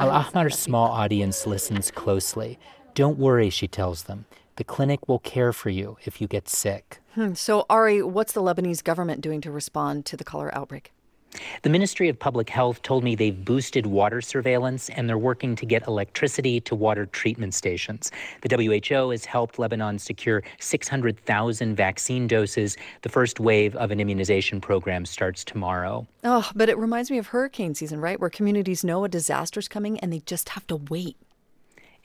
Al 0.00 0.10
Ahmar's 0.10 0.58
small 0.58 0.88
audience 0.88 1.46
listens 1.46 1.90
closely. 1.90 2.58
Don't 2.94 3.18
worry, 3.18 3.50
she 3.50 3.68
tells 3.68 4.04
them. 4.04 4.26
The 4.56 4.64
clinic 4.64 5.08
will 5.08 5.20
care 5.20 5.52
for 5.52 5.70
you 5.70 5.96
if 6.04 6.20
you 6.20 6.26
get 6.26 6.48
sick. 6.48 7.00
Hmm. 7.14 7.34
So, 7.34 7.64
Ari, 7.70 8.02
what's 8.02 8.32
the 8.32 8.42
Lebanese 8.42 8.84
government 8.84 9.20
doing 9.20 9.40
to 9.40 9.50
respond 9.50 10.04
to 10.06 10.16
the 10.16 10.24
cholera 10.24 10.50
outbreak? 10.54 10.92
The 11.62 11.70
Ministry 11.70 12.08
of 12.08 12.18
Public 12.18 12.48
Health 12.48 12.82
told 12.82 13.04
me 13.04 13.14
they've 13.14 13.44
boosted 13.44 13.86
water 13.86 14.20
surveillance 14.20 14.88
and 14.90 15.08
they're 15.08 15.18
working 15.18 15.54
to 15.56 15.66
get 15.66 15.86
electricity 15.86 16.60
to 16.62 16.74
water 16.74 17.06
treatment 17.06 17.54
stations. 17.54 18.10
The 18.42 18.54
WHO 18.54 19.10
has 19.10 19.24
helped 19.24 19.58
Lebanon 19.58 19.98
secure 19.98 20.42
600,000 20.58 21.76
vaccine 21.76 22.26
doses. 22.26 22.76
The 23.02 23.08
first 23.08 23.40
wave 23.40 23.76
of 23.76 23.90
an 23.90 24.00
immunization 24.00 24.60
program 24.60 25.06
starts 25.06 25.44
tomorrow. 25.44 26.06
Oh, 26.24 26.50
but 26.54 26.68
it 26.68 26.78
reminds 26.78 27.10
me 27.10 27.18
of 27.18 27.28
hurricane 27.28 27.74
season, 27.74 28.00
right? 28.00 28.18
Where 28.18 28.30
communities 28.30 28.84
know 28.84 29.04
a 29.04 29.08
disaster's 29.08 29.68
coming 29.68 29.98
and 30.00 30.12
they 30.12 30.20
just 30.20 30.50
have 30.50 30.66
to 30.66 30.76
wait. 30.76 31.16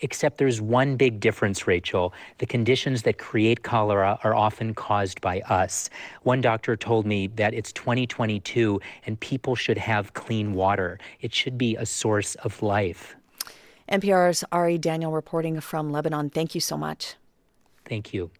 Except 0.01 0.37
there's 0.37 0.61
one 0.61 0.97
big 0.97 1.19
difference, 1.19 1.67
Rachel. 1.67 2.13
The 2.39 2.45
conditions 2.45 3.03
that 3.03 3.17
create 3.17 3.63
cholera 3.63 4.19
are 4.23 4.35
often 4.35 4.73
caused 4.73 5.21
by 5.21 5.41
us. 5.41 5.89
One 6.23 6.41
doctor 6.41 6.75
told 6.75 7.05
me 7.05 7.27
that 7.35 7.53
it's 7.53 7.71
2022 7.71 8.79
and 9.05 9.19
people 9.19 9.55
should 9.55 9.77
have 9.77 10.13
clean 10.13 10.53
water. 10.53 10.99
It 11.21 11.33
should 11.33 11.57
be 11.57 11.75
a 11.75 11.85
source 11.85 12.35
of 12.35 12.61
life. 12.61 13.15
NPR's 13.91 14.43
Ari 14.51 14.77
Daniel 14.79 15.11
reporting 15.11 15.59
from 15.61 15.91
Lebanon. 15.91 16.29
Thank 16.29 16.55
you 16.55 16.61
so 16.61 16.75
much. 16.75 17.15
Thank 17.87 18.13
you. 18.13 18.31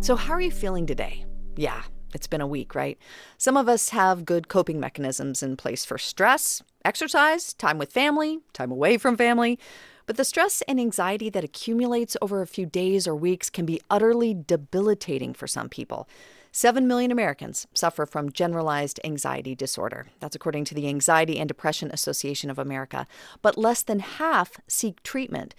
So, 0.00 0.16
how 0.16 0.34
are 0.34 0.40
you 0.40 0.50
feeling 0.50 0.86
today? 0.86 1.24
Yeah, 1.56 1.82
it's 2.14 2.26
been 2.26 2.40
a 2.40 2.46
week, 2.46 2.74
right? 2.74 2.98
Some 3.36 3.56
of 3.56 3.68
us 3.68 3.90
have 3.90 4.24
good 4.24 4.48
coping 4.48 4.80
mechanisms 4.80 5.42
in 5.42 5.56
place 5.56 5.84
for 5.84 5.98
stress, 5.98 6.62
exercise, 6.84 7.52
time 7.54 7.78
with 7.78 7.92
family, 7.92 8.40
time 8.52 8.70
away 8.70 8.96
from 8.96 9.16
family. 9.16 9.58
But 10.06 10.16
the 10.16 10.24
stress 10.24 10.62
and 10.68 10.78
anxiety 10.78 11.30
that 11.30 11.44
accumulates 11.44 12.16
over 12.20 12.42
a 12.42 12.46
few 12.46 12.66
days 12.66 13.08
or 13.08 13.14
weeks 13.14 13.48
can 13.48 13.64
be 13.64 13.80
utterly 13.90 14.34
debilitating 14.34 15.32
for 15.34 15.46
some 15.46 15.68
people. 15.68 16.08
7 16.52 16.86
million 16.86 17.10
Americans 17.10 17.66
suffer 17.74 18.06
from 18.06 18.30
generalized 18.30 19.00
anxiety 19.02 19.56
disorder. 19.56 20.06
That's 20.20 20.36
according 20.36 20.66
to 20.66 20.74
the 20.74 20.86
Anxiety 20.86 21.40
and 21.40 21.48
Depression 21.48 21.90
Association 21.92 22.48
of 22.48 22.60
America. 22.60 23.08
But 23.42 23.58
less 23.58 23.82
than 23.82 23.98
half 23.98 24.52
seek 24.68 25.02
treatment. 25.02 25.54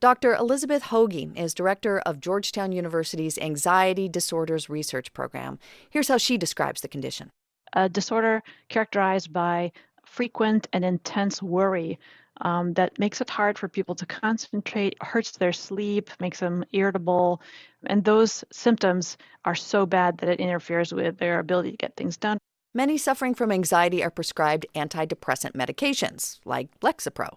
Dr. 0.00 0.36
Elizabeth 0.36 0.84
Hoge 0.84 1.36
is 1.36 1.54
director 1.54 1.98
of 1.98 2.20
Georgetown 2.20 2.70
University's 2.70 3.36
Anxiety 3.36 4.08
Disorders 4.08 4.70
Research 4.70 5.12
Program. 5.12 5.58
Here's 5.90 6.06
how 6.06 6.18
she 6.18 6.38
describes 6.38 6.80
the 6.80 6.88
condition 6.88 7.30
a 7.72 7.88
disorder 7.88 8.42
characterized 8.68 9.32
by 9.32 9.72
frequent 10.06 10.68
and 10.72 10.84
intense 10.84 11.42
worry 11.42 11.98
um, 12.42 12.74
that 12.74 12.96
makes 13.00 13.20
it 13.20 13.28
hard 13.28 13.58
for 13.58 13.68
people 13.68 13.96
to 13.96 14.06
concentrate, 14.06 14.94
hurts 15.02 15.32
their 15.32 15.52
sleep, 15.52 16.10
makes 16.20 16.38
them 16.38 16.64
irritable. 16.72 17.42
And 17.86 18.04
those 18.04 18.44
symptoms 18.52 19.18
are 19.44 19.56
so 19.56 19.84
bad 19.84 20.18
that 20.18 20.28
it 20.30 20.38
interferes 20.38 20.94
with 20.94 21.18
their 21.18 21.40
ability 21.40 21.72
to 21.72 21.76
get 21.76 21.96
things 21.96 22.16
done. 22.16 22.38
Many 22.72 22.98
suffering 22.98 23.34
from 23.34 23.50
anxiety 23.50 24.04
are 24.04 24.10
prescribed 24.10 24.66
antidepressant 24.76 25.52
medications 25.56 26.38
like 26.44 26.68
Lexapro. 26.80 27.36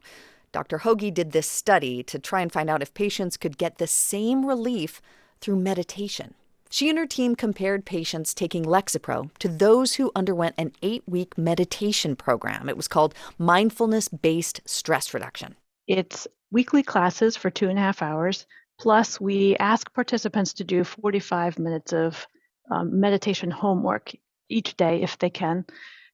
Dr. 0.51 0.79
Hoge 0.79 1.13
did 1.13 1.31
this 1.31 1.49
study 1.49 2.03
to 2.03 2.19
try 2.19 2.41
and 2.41 2.51
find 2.51 2.69
out 2.69 2.81
if 2.81 2.93
patients 2.93 3.37
could 3.37 3.57
get 3.57 3.77
the 3.77 3.87
same 3.87 4.45
relief 4.45 5.01
through 5.39 5.55
meditation. 5.55 6.33
She 6.69 6.89
and 6.89 6.97
her 6.97 7.05
team 7.05 7.35
compared 7.35 7.85
patients 7.85 8.33
taking 8.33 8.63
Lexapro 8.63 9.29
to 9.39 9.49
those 9.49 9.95
who 9.95 10.11
underwent 10.15 10.55
an 10.57 10.71
eight 10.81 11.03
week 11.05 11.37
meditation 11.37 12.15
program. 12.15 12.69
It 12.69 12.77
was 12.77 12.87
called 12.87 13.13
mindfulness 13.37 14.07
based 14.07 14.61
stress 14.65 15.13
reduction. 15.13 15.55
It's 15.87 16.27
weekly 16.51 16.83
classes 16.83 17.35
for 17.35 17.49
two 17.49 17.69
and 17.69 17.77
a 17.77 17.81
half 17.81 18.01
hours. 18.01 18.45
Plus, 18.79 19.19
we 19.19 19.57
ask 19.57 19.93
participants 19.93 20.53
to 20.53 20.63
do 20.63 20.83
45 20.83 21.59
minutes 21.59 21.91
of 21.93 22.25
um, 22.71 22.99
meditation 22.99 23.51
homework 23.51 24.11
each 24.49 24.77
day 24.77 25.01
if 25.01 25.19
they 25.19 25.29
can 25.29 25.65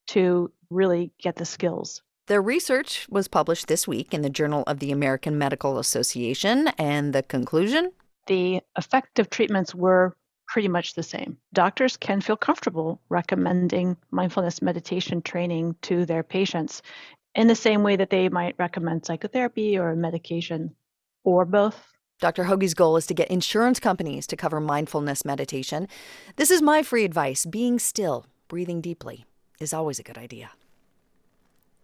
to 0.07 0.51
really 0.69 1.11
get 1.19 1.35
the 1.35 1.45
skills. 1.45 2.01
Their 2.27 2.41
research 2.41 3.07
was 3.09 3.29
published 3.29 3.67
this 3.67 3.87
week 3.87 4.13
in 4.13 4.21
the 4.21 4.29
Journal 4.29 4.63
of 4.67 4.79
the 4.79 4.91
American 4.91 5.37
Medical 5.37 5.79
Association, 5.79 6.67
and 6.77 7.13
the 7.13 7.23
conclusion? 7.23 7.93
The 8.27 8.61
effective 8.77 9.29
treatments 9.29 9.73
were 9.73 10.13
pretty 10.45 10.67
much 10.67 10.93
the 10.93 11.03
same. 11.03 11.37
Doctors 11.53 11.95
can 11.95 12.19
feel 12.19 12.35
comfortable 12.35 12.99
recommending 13.07 13.95
mindfulness 14.11 14.61
meditation 14.61 15.21
training 15.21 15.75
to 15.83 16.05
their 16.05 16.21
patients 16.21 16.81
in 17.33 17.47
the 17.47 17.55
same 17.55 17.81
way 17.81 17.95
that 17.95 18.09
they 18.09 18.27
might 18.27 18.55
recommend 18.59 19.05
psychotherapy 19.05 19.77
or 19.77 19.95
medication 19.95 20.75
or 21.23 21.45
both. 21.45 21.81
Dr. 22.19 22.43
Hoge's 22.43 22.73
goal 22.73 22.97
is 22.97 23.05
to 23.07 23.13
get 23.13 23.29
insurance 23.29 23.79
companies 23.79 24.27
to 24.27 24.35
cover 24.35 24.59
mindfulness 24.59 25.23
meditation. 25.23 25.87
This 26.35 26.51
is 26.51 26.61
my 26.61 26.83
free 26.83 27.05
advice 27.05 27.45
being 27.45 27.79
still, 27.79 28.25
breathing 28.49 28.81
deeply 28.81 29.25
is 29.59 29.73
always 29.73 29.99
a 29.99 30.03
good 30.03 30.17
idea. 30.17 30.51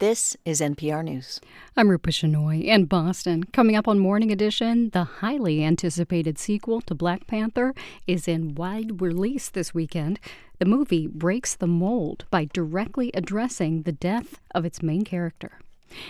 This 0.00 0.36
is 0.44 0.60
NPR 0.60 1.04
News. 1.04 1.40
I'm 1.76 1.88
Rupa 1.88 2.10
Shenoy 2.10 2.64
in 2.64 2.86
Boston. 2.86 3.44
Coming 3.44 3.76
up 3.76 3.86
on 3.86 4.00
Morning 4.00 4.32
Edition, 4.32 4.90
the 4.90 5.04
highly 5.04 5.62
anticipated 5.62 6.36
sequel 6.36 6.80
to 6.80 6.96
Black 6.96 7.28
Panther 7.28 7.74
is 8.04 8.26
in 8.26 8.56
wide 8.56 9.00
release 9.00 9.48
this 9.48 9.72
weekend. 9.72 10.18
The 10.58 10.64
movie 10.64 11.06
breaks 11.06 11.54
the 11.54 11.68
mold 11.68 12.24
by 12.32 12.46
directly 12.52 13.12
addressing 13.14 13.82
the 13.82 13.92
death 13.92 14.40
of 14.52 14.64
its 14.64 14.82
main 14.82 15.04
character. 15.04 15.60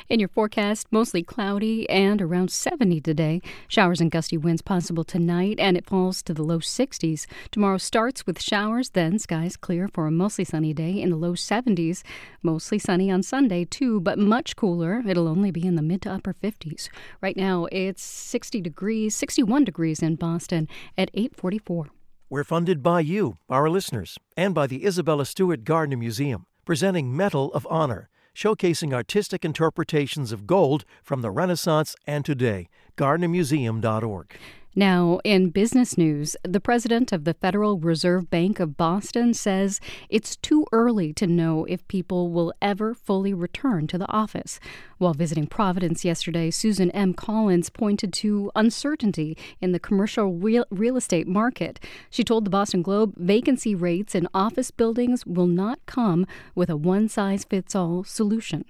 In 0.09 0.21
your 0.21 0.29
forecast, 0.29 0.87
mostly 0.91 1.23
cloudy 1.23 1.89
and 1.89 2.21
around 2.21 2.51
70 2.51 3.01
today. 3.01 3.41
Showers 3.69 4.01
and 4.01 4.11
gusty 4.11 4.37
winds 4.37 4.63
possible 4.63 5.05
tonight, 5.05 5.59
and 5.59 5.77
it 5.77 5.87
falls 5.87 6.23
to 6.23 6.35
the 6.35 6.43
low 6.43 6.59
60s. 6.59 7.27
Tomorrow 7.51 7.79
starts 7.79 8.27
with 8.27 8.41
showers, 8.41 8.91
then 8.91 9.19
skies 9.19 9.57
clear 9.57 9.89
for 9.89 10.07
a 10.07 10.11
mostly 10.11 10.45
sunny 10.45 10.73
day 10.73 11.01
in 11.01 11.11
the 11.11 11.17
low 11.17 11.33
70s. 11.33 12.03
Mostly 12.43 12.79
sunny 12.79 13.11
on 13.11 13.23
Sunday, 13.23 13.65
too, 13.65 14.01
but 14.01 14.19
much 14.19 14.57
cooler. 14.57 15.03
It'll 15.07 15.29
only 15.29 15.51
be 15.51 15.67
in 15.67 15.77
the 15.77 15.83
mid 15.83 16.03
to 16.03 16.13
upper 16.13 16.35
50s. 16.35 16.89
Right 17.21 17.37
now, 17.37 17.67
it's 17.73 18.03
60 18.03 18.61
degrees, 18.61 19.17
61 19.17 19.65
degrees 19.65 20.03
in 20.03 20.17
Boston 20.17 20.69
at 20.97 21.11
844. 21.15 21.89
We're 22.31 22.45
funded 22.45 22.83
by 22.83 23.01
you, 23.01 23.39
our 23.49 23.69
listeners, 23.69 24.19
and 24.37 24.55
by 24.55 24.67
the 24.67 24.85
Isabella 24.87 25.27
Stewart 25.27 25.65
Gardner 25.65 25.97
Museum, 25.97 26.47
presenting 26.65 27.15
Medal 27.15 27.53
of 27.53 27.67
Honor 27.71 28.09
showcasing 28.35 28.93
artistic 28.93 29.44
interpretations 29.44 30.32
of 30.32 30.47
gold 30.47 30.85
from 31.02 31.23
the 31.23 31.31
Renaissance 31.31 31.94
and 32.06 32.24
today. 32.24 32.69
GardnerMuseum.org. 32.97 34.36
Now, 34.77 35.21
in 35.23 35.51
business 35.51 35.97
news, 35.97 36.37
the 36.43 36.59
president 36.59 37.13
of 37.13 37.23
the 37.23 37.35
Federal 37.35 37.79
Reserve 37.79 38.29
Bank 38.29 38.59
of 38.59 38.77
Boston 38.77 39.33
says 39.33 39.81
it's 40.09 40.35
too 40.35 40.67
early 40.73 41.13
to 41.13 41.29
know 41.29 41.65
if 41.67 41.87
people 41.87 42.33
will 42.33 42.53
ever 42.61 42.93
fully 42.93 43.33
return 43.33 43.87
to 43.87 43.99
the 43.99 44.11
office. 44.11 44.59
While 44.99 45.15
visiting 45.15 45.47
Providence 45.47 46.05
yesterday, 46.05 46.51
Susan 46.51 46.91
M. 46.91 47.15
Collins 47.15 47.71
pointed 47.71 48.13
to 48.15 48.51
uncertainty 48.57 49.39
in 49.61 49.71
the 49.71 49.79
commercial 49.79 50.33
real, 50.33 50.97
estate 50.97 51.29
market. 51.29 51.79
She 52.11 52.25
told 52.25 52.45
the 52.45 52.51
Boston 52.51 52.83
Globe 52.83 53.15
vacancy 53.17 53.77
rates 53.77 54.13
in 54.13 54.27
office 54.35 54.73
buildings 54.73 55.25
will 55.25 55.47
not 55.47 55.79
come 55.87 56.27
with 56.57 56.69
a 56.69 56.77
one 56.77 57.09
size 57.09 57.45
fits 57.45 57.77
all 57.77 58.03
solution. 58.03 58.65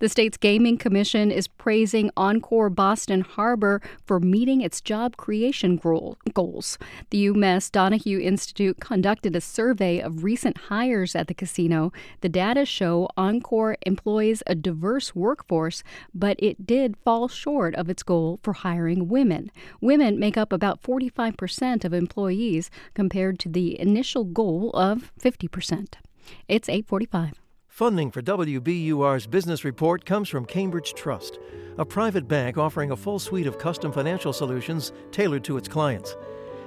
The 0.00 0.08
state's 0.08 0.38
Gaming 0.38 0.78
Commission 0.78 1.30
is 1.30 1.46
praising 1.46 2.10
Encore 2.16 2.70
Boston 2.70 3.20
Harbor 3.20 3.82
for 4.06 4.18
meeting 4.18 4.62
its 4.62 4.80
job 4.80 5.18
creation 5.18 5.76
goals. 5.76 6.78
The 7.10 7.26
UMass 7.26 7.70
Donahue 7.70 8.18
Institute 8.18 8.80
conducted 8.80 9.36
a 9.36 9.42
survey 9.42 10.00
of 10.00 10.24
recent 10.24 10.56
hires 10.56 11.14
at 11.14 11.26
the 11.26 11.34
casino. 11.34 11.92
The 12.22 12.30
data 12.30 12.64
show 12.64 13.10
Encore 13.18 13.76
employs 13.84 14.42
a 14.46 14.54
diverse 14.54 15.14
workforce, 15.14 15.82
but 16.14 16.36
it 16.38 16.66
did 16.66 16.96
fall 17.04 17.28
short 17.28 17.74
of 17.74 17.90
its 17.90 18.02
goal 18.02 18.40
for 18.42 18.54
hiring 18.54 19.08
women. 19.08 19.50
Women 19.82 20.18
make 20.18 20.38
up 20.38 20.50
about 20.50 20.82
45% 20.82 21.84
of 21.84 21.92
employees 21.92 22.70
compared 22.94 23.38
to 23.40 23.50
the 23.50 23.78
initial 23.78 24.24
goal 24.24 24.70
of 24.70 25.12
50%. 25.20 25.94
It's 26.48 26.68
845. 26.68 27.39
Funding 27.80 28.10
for 28.10 28.20
WBUR's 28.20 29.26
business 29.26 29.64
report 29.64 30.04
comes 30.04 30.28
from 30.28 30.44
Cambridge 30.44 30.92
Trust, 30.92 31.38
a 31.78 31.84
private 31.86 32.28
bank 32.28 32.58
offering 32.58 32.90
a 32.90 32.96
full 32.96 33.18
suite 33.18 33.46
of 33.46 33.56
custom 33.56 33.90
financial 33.90 34.34
solutions 34.34 34.92
tailored 35.12 35.44
to 35.44 35.56
its 35.56 35.66
clients. 35.66 36.14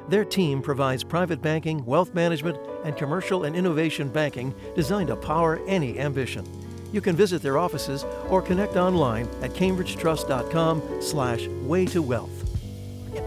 Their 0.10 0.26
team 0.26 0.60
provides 0.60 1.04
private 1.04 1.40
banking, 1.40 1.86
wealth 1.86 2.16
management, 2.16 2.58
and 2.84 2.98
commercial 2.98 3.44
and 3.44 3.56
innovation 3.56 4.10
banking 4.10 4.56
designed 4.76 5.10
to 5.10 5.16
power 5.16 5.62
any 5.68 6.00
ambition. 6.00 6.48
You 6.92 7.00
can 7.00 7.16
visit 7.16 7.44
their 7.44 7.60
offices 7.60 8.06
or 8.28 8.42
connect 8.42 8.76
online 8.76 9.28
at 9.44 9.52
cambridgetrust.com 9.52 10.82
slash 11.00 11.46
way 11.46 11.86
to 11.86 12.02
wealth. 12.02 12.50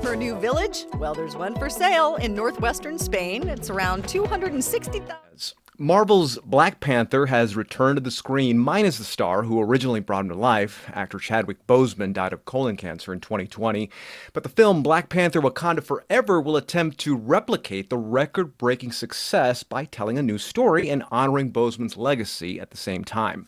For 0.03 0.15
a 0.15 0.17
new 0.17 0.35
village? 0.41 0.87
Well, 0.99 1.15
there's 1.15 1.37
one 1.37 1.55
for 1.55 1.71
sale 1.71 2.17
in 2.17 2.35
northwestern 2.35 2.99
Spain. 2.99 3.49
It's 3.49 3.71
around 3.71 4.09
260,000. 4.09 5.66
Marvel's 5.79 6.39
Black 6.39 6.81
Panther 6.81 7.27
has 7.27 7.55
returned 7.55 7.99
to 7.99 8.03
the 8.03 8.11
screen, 8.11 8.59
minus 8.59 8.97
the 8.97 9.05
star 9.05 9.43
who 9.43 9.61
originally 9.61 10.01
brought 10.01 10.25
him 10.25 10.31
to 10.31 10.35
life. 10.35 10.89
Actor 10.95 11.19
Chadwick 11.19 11.67
Boseman 11.67 12.15
died 12.15 12.33
of 12.33 12.47
colon 12.47 12.79
cancer 12.79 13.13
in 13.13 13.21
2020. 13.21 13.91
But 14.33 14.43
the 14.43 14.49
film 14.49 14.83
Black 14.83 15.11
Panther 15.11 15.43
Wakanda 15.43 15.85
Forever 15.85 16.41
will 16.41 16.57
attempt 16.57 16.97
to 17.01 17.15
replicate 17.15 17.91
the 17.91 17.99
record 17.99 18.57
breaking 18.57 18.93
success 18.93 19.63
by 19.63 19.85
telling 19.85 20.17
a 20.17 20.23
new 20.23 20.39
story 20.39 20.89
and 20.89 21.05
honoring 21.11 21.53
Boseman's 21.53 21.99
legacy 21.99 22.59
at 22.59 22.71
the 22.71 22.79
same 22.79 23.05
time. 23.05 23.47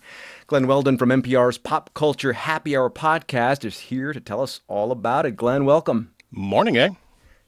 Glen 0.49 0.67
Weldon 0.67 0.99
from 0.99 1.09
NPR's 1.09 1.57
Pop 1.57 1.95
Culture 1.95 2.35
Happy 2.35 2.77
Hour 2.77 2.91
podcast 2.91 3.65
is 3.65 3.79
here 3.79 4.13
to 4.13 4.21
tell 4.21 4.43
us 4.43 4.61
all 4.69 4.93
about 4.93 5.25
it. 5.25 5.37
Glen, 5.37 5.65
welcome. 5.65 6.13
Morning, 6.31 6.77
eh? 6.77 6.91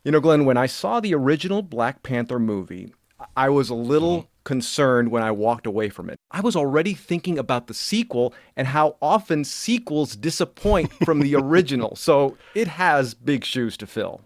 You 0.04 0.12
know, 0.12 0.20
Glen, 0.20 0.46
when 0.46 0.56
I 0.56 0.64
saw 0.64 1.00
the 1.00 1.14
original 1.14 1.60
Black 1.60 2.02
Panther 2.02 2.38
movie, 2.38 2.94
I 3.36 3.50
was 3.50 3.68
a 3.68 3.74
little 3.74 4.29
concerned 4.44 5.10
when 5.10 5.22
I 5.22 5.30
walked 5.30 5.66
away 5.66 5.88
from 5.88 6.10
it. 6.10 6.18
I 6.30 6.40
was 6.40 6.56
already 6.56 6.94
thinking 6.94 7.38
about 7.38 7.66
the 7.66 7.74
sequel 7.74 8.34
and 8.56 8.68
how 8.68 8.96
often 9.00 9.44
sequels 9.44 10.16
disappoint 10.16 10.92
from 11.04 11.20
the 11.20 11.34
original. 11.34 11.96
So 11.96 12.36
it 12.54 12.68
has 12.68 13.14
big 13.14 13.44
shoes 13.44 13.76
to 13.78 13.86
fill. 13.86 14.22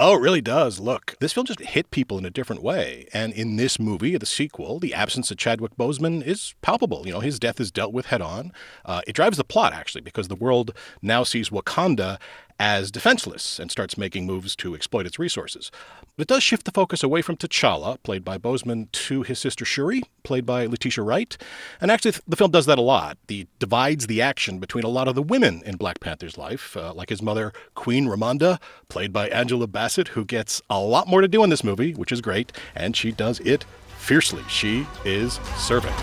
Oh, 0.00 0.14
it 0.16 0.20
really 0.20 0.40
does. 0.40 0.78
Look, 0.78 1.16
this 1.18 1.32
film 1.32 1.44
just 1.44 1.58
hit 1.58 1.90
people 1.90 2.18
in 2.18 2.24
a 2.24 2.30
different 2.30 2.62
way. 2.62 3.08
And 3.12 3.32
in 3.32 3.56
this 3.56 3.80
movie, 3.80 4.16
the 4.16 4.26
sequel, 4.26 4.78
the 4.78 4.94
absence 4.94 5.32
of 5.32 5.38
Chadwick 5.38 5.74
Boseman 5.76 6.24
is 6.24 6.54
palpable. 6.62 7.04
You 7.04 7.14
know, 7.14 7.20
his 7.20 7.40
death 7.40 7.58
is 7.58 7.72
dealt 7.72 7.92
with 7.92 8.06
head 8.06 8.22
on. 8.22 8.52
Uh, 8.84 9.00
it 9.08 9.14
drives 9.14 9.38
the 9.38 9.44
plot, 9.44 9.72
actually, 9.72 10.02
because 10.02 10.28
the 10.28 10.36
world 10.36 10.72
now 11.02 11.24
sees 11.24 11.50
Wakanda 11.50 12.20
as 12.58 12.90
defenseless 12.90 13.58
and 13.58 13.70
starts 13.70 13.96
making 13.96 14.26
moves 14.26 14.56
to 14.56 14.74
exploit 14.74 15.06
its 15.06 15.18
resources. 15.18 15.70
But 16.16 16.22
it 16.22 16.28
does 16.28 16.42
shift 16.42 16.64
the 16.64 16.72
focus 16.72 17.02
away 17.02 17.22
from 17.22 17.36
T'Challa, 17.36 18.02
played 18.02 18.24
by 18.24 18.38
Boseman, 18.38 18.90
to 18.92 19.22
his 19.22 19.38
sister 19.38 19.64
Shuri, 19.64 20.02
played 20.24 20.44
by 20.44 20.66
Letitia 20.66 21.04
Wright. 21.04 21.36
And 21.80 21.90
actually, 21.90 22.14
the 22.26 22.36
film 22.36 22.50
does 22.50 22.66
that 22.66 22.78
a 22.78 22.82
lot. 22.82 23.18
He 23.28 23.46
divides 23.58 24.06
the 24.06 24.20
action 24.20 24.58
between 24.58 24.84
a 24.84 24.88
lot 24.88 25.06
of 25.06 25.14
the 25.14 25.22
women 25.22 25.62
in 25.64 25.76
Black 25.76 26.00
Panther's 26.00 26.36
life, 26.36 26.76
uh, 26.76 26.92
like 26.92 27.10
his 27.10 27.22
mother, 27.22 27.52
Queen 27.74 28.06
Ramonda, 28.06 28.60
played 28.88 29.12
by 29.12 29.28
Angela 29.28 29.66
Bassett, 29.66 30.08
who 30.08 30.24
gets 30.24 30.60
a 30.68 30.80
lot 30.80 31.06
more 31.06 31.20
to 31.20 31.28
do 31.28 31.44
in 31.44 31.50
this 31.50 31.64
movie, 31.64 31.92
which 31.92 32.12
is 32.12 32.20
great, 32.20 32.52
and 32.74 32.96
she 32.96 33.12
does 33.12 33.38
it 33.40 33.64
fiercely. 33.98 34.42
She 34.48 34.86
is 35.04 35.34
servant. 35.56 35.96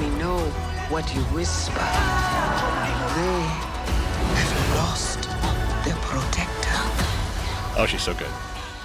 We 0.00 0.08
know 0.18 0.38
what 0.88 1.14
you 1.14 1.20
whisper. 1.24 2.33
Oh, 7.76 7.86
she's 7.86 8.02
so 8.02 8.14
good. 8.14 8.30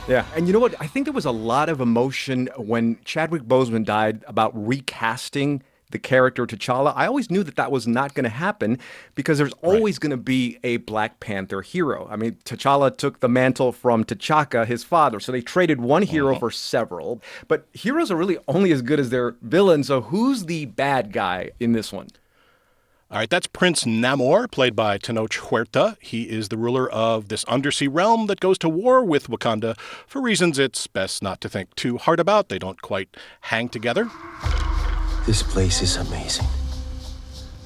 Yeah. 0.07 0.25
And 0.35 0.47
you 0.47 0.53
know 0.53 0.59
what? 0.59 0.73
I 0.79 0.87
think 0.87 1.05
there 1.05 1.13
was 1.13 1.25
a 1.25 1.31
lot 1.31 1.69
of 1.69 1.79
emotion 1.79 2.49
when 2.57 2.97
Chadwick 3.05 3.43
Boseman 3.43 3.85
died 3.85 4.23
about 4.27 4.51
recasting 4.55 5.61
the 5.91 5.99
character 5.99 6.45
T'Challa. 6.45 6.93
I 6.95 7.05
always 7.05 7.29
knew 7.29 7.43
that 7.43 7.55
that 7.55 7.71
was 7.71 7.87
not 7.87 8.13
going 8.13 8.23
to 8.23 8.29
happen 8.29 8.79
because 9.15 9.37
there's 9.37 9.53
always 9.61 9.95
right. 9.95 10.01
going 10.01 10.11
to 10.11 10.17
be 10.17 10.57
a 10.63 10.77
Black 10.77 11.19
Panther 11.19 11.61
hero. 11.61 12.07
I 12.09 12.15
mean, 12.15 12.37
T'Challa 12.45 12.95
took 12.95 13.19
the 13.19 13.29
mantle 13.29 13.71
from 13.71 14.03
T'Chaka, 14.03 14.65
his 14.65 14.83
father. 14.83 15.19
So 15.19 15.31
they 15.31 15.41
traded 15.41 15.81
one 15.81 16.01
hero 16.01 16.31
uh-huh. 16.31 16.39
for 16.39 16.51
several. 16.51 17.21
But 17.47 17.67
heroes 17.73 18.09
are 18.11 18.15
really 18.15 18.37
only 18.47 18.71
as 18.71 18.81
good 18.81 18.99
as 18.99 19.09
their 19.09 19.35
villains. 19.41 19.87
So 19.87 20.01
who's 20.01 20.45
the 20.45 20.65
bad 20.65 21.11
guy 21.11 21.51
in 21.59 21.73
this 21.73 21.91
one? 21.93 22.07
All 23.11 23.17
right, 23.17 23.27
that's 23.27 23.47
Prince 23.47 23.85
Namor, 23.85 24.51
played 24.51 24.75
by 24.75 24.99
Tenoch 24.99 25.33
Huerta. 25.33 25.97
He 25.99 26.29
is 26.29 26.49
the 26.49 26.57
ruler 26.57 26.87
of 26.91 27.29
this 27.29 27.43
undersea 27.45 27.87
realm 27.87 28.27
that 28.27 28.39
goes 28.39 28.59
to 28.59 28.69
war 28.69 29.03
with 29.03 29.29
Wakanda 29.29 29.75
for 30.05 30.21
reasons 30.21 30.59
it's 30.59 30.85
best 30.85 31.23
not 31.23 31.41
to 31.41 31.49
think 31.49 31.73
too 31.73 31.97
hard 31.97 32.19
about. 32.19 32.49
They 32.49 32.59
don't 32.59 32.79
quite 32.83 33.17
hang 33.41 33.67
together. 33.67 34.11
This 35.25 35.41
place 35.41 35.81
is 35.81 35.97
amazing. 35.97 36.45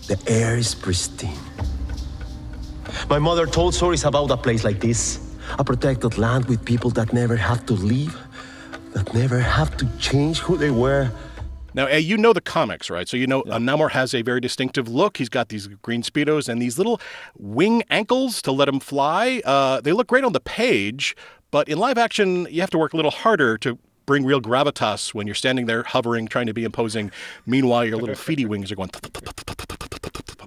The 0.07 0.17
air 0.27 0.55
is 0.55 0.73
pristine. 0.73 1.35
My 3.09 3.19
mother 3.19 3.45
told 3.45 3.75
stories 3.75 4.05
about 4.05 4.31
a 4.31 4.37
place 4.37 4.63
like 4.63 4.79
this 4.79 5.19
a 5.59 5.63
protected 5.65 6.17
land 6.17 6.45
with 6.45 6.63
people 6.63 6.89
that 6.91 7.11
never 7.11 7.35
have 7.35 7.65
to 7.65 7.73
leave, 7.73 8.17
that 8.93 9.13
never 9.13 9.39
have 9.39 9.75
to 9.75 9.89
change 9.99 10.39
who 10.39 10.55
they 10.55 10.71
were 10.71 11.11
now, 11.73 11.87
you 11.87 12.17
know 12.17 12.33
the 12.33 12.41
comics, 12.41 12.89
right? 12.89 13.07
So 13.07 13.17
you 13.17 13.27
know 13.27 13.43
yeah. 13.45 13.57
Namor 13.57 13.91
has 13.91 14.13
a 14.13 14.21
very 14.21 14.39
distinctive 14.39 14.87
look. 14.87 15.17
He's 15.17 15.29
got 15.29 15.49
these 15.49 15.67
green 15.67 16.03
speedos 16.03 16.47
and 16.49 16.61
these 16.61 16.77
little 16.77 16.99
wing 17.37 17.83
ankles 17.89 18.41
to 18.43 18.51
let 18.51 18.67
him 18.67 18.79
fly. 18.79 19.41
Uh, 19.45 19.81
they 19.81 19.91
look 19.91 20.07
great 20.07 20.23
on 20.23 20.33
the 20.33 20.39
page, 20.39 21.15
but 21.51 21.67
in 21.69 21.77
live 21.77 21.97
action, 21.97 22.47
you 22.49 22.61
have 22.61 22.69
to 22.71 22.77
work 22.77 22.93
a 22.93 22.95
little 22.95 23.11
harder 23.11 23.57
to 23.59 23.77
bring 24.05 24.25
real 24.25 24.41
gravitas 24.41 25.13
when 25.13 25.27
you're 25.27 25.35
standing 25.35 25.65
there 25.65 25.83
hovering, 25.83 26.27
trying 26.27 26.47
to 26.47 26.53
be 26.53 26.63
imposing. 26.63 27.11
Meanwhile, 27.45 27.85
your 27.85 27.97
little 27.97 28.15
feety 28.15 28.47
wings 28.47 28.71
are 28.71 28.75
going. 28.75 28.89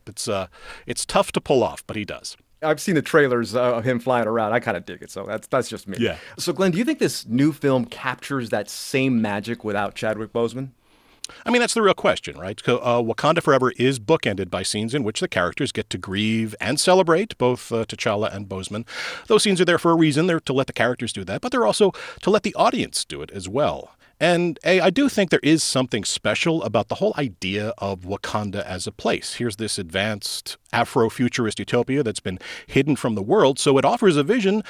It's 0.08 0.28
uh, 0.28 0.46
it's 0.86 1.04
tough 1.04 1.32
to 1.32 1.40
pull 1.40 1.62
off, 1.62 1.86
but 1.86 1.96
he 1.96 2.04
does. 2.04 2.36
I've 2.62 2.80
seen 2.80 2.94
the 2.94 3.02
trailers 3.02 3.54
of 3.54 3.84
him 3.84 3.98
flying 3.98 4.26
around. 4.26 4.52
I 4.52 4.60
kind 4.60 4.76
of 4.76 4.86
dig 4.86 5.02
it. 5.02 5.10
So 5.10 5.24
that's 5.24 5.46
that's 5.46 5.68
just 5.68 5.86
me. 5.86 5.98
Yeah. 6.00 6.16
So 6.38 6.52
Glen, 6.52 6.70
do 6.70 6.78
you 6.78 6.84
think 6.84 6.98
this 6.98 7.26
new 7.26 7.52
film 7.52 7.84
captures 7.84 8.50
that 8.50 8.70
same 8.70 9.20
magic 9.20 9.62
without 9.62 9.94
Chadwick 9.94 10.32
Boseman? 10.32 10.70
I 11.44 11.50
mean, 11.50 11.60
that's 11.60 11.74
the 11.74 11.82
real 11.82 11.94
question, 11.94 12.38
right? 12.38 12.60
Uh, 12.66 13.02
Wakanda 13.02 13.42
Forever 13.42 13.72
is 13.76 13.98
bookended 13.98 14.50
by 14.50 14.62
scenes 14.62 14.94
in 14.94 15.04
which 15.04 15.20
the 15.20 15.28
characters 15.28 15.72
get 15.72 15.90
to 15.90 15.98
grieve 15.98 16.54
and 16.60 16.78
celebrate, 16.78 17.36
both 17.38 17.72
uh, 17.72 17.84
T'Challa 17.84 18.34
and 18.34 18.48
Boseman. 18.48 18.86
Those 19.26 19.42
scenes 19.42 19.60
are 19.60 19.64
there 19.64 19.78
for 19.78 19.90
a 19.90 19.96
reason. 19.96 20.26
They're 20.26 20.40
to 20.40 20.52
let 20.52 20.66
the 20.66 20.72
characters 20.72 21.12
do 21.12 21.24
that, 21.24 21.40
but 21.40 21.52
they're 21.52 21.66
also 21.66 21.92
to 22.22 22.30
let 22.30 22.42
the 22.42 22.54
audience 22.54 23.04
do 23.04 23.22
it 23.22 23.30
as 23.30 23.48
well. 23.48 23.95
And 24.18 24.58
a, 24.64 24.80
I 24.80 24.90
do 24.90 25.08
think 25.08 25.30
there 25.30 25.40
is 25.42 25.62
something 25.62 26.04
special 26.04 26.62
about 26.62 26.88
the 26.88 26.96
whole 26.96 27.14
idea 27.18 27.74
of 27.78 28.00
Wakanda 28.00 28.64
as 28.64 28.86
a 28.86 28.92
place. 28.92 29.34
Here's 29.34 29.56
this 29.56 29.78
advanced 29.78 30.56
Afro-futurist 30.72 31.58
utopia 31.58 32.02
that's 32.02 32.20
been 32.20 32.38
hidden 32.66 32.96
from 32.96 33.14
the 33.14 33.22
world, 33.22 33.58
so 33.58 33.78
it 33.78 33.84
offers 33.84 34.16
a 34.16 34.22
vision 34.22 34.62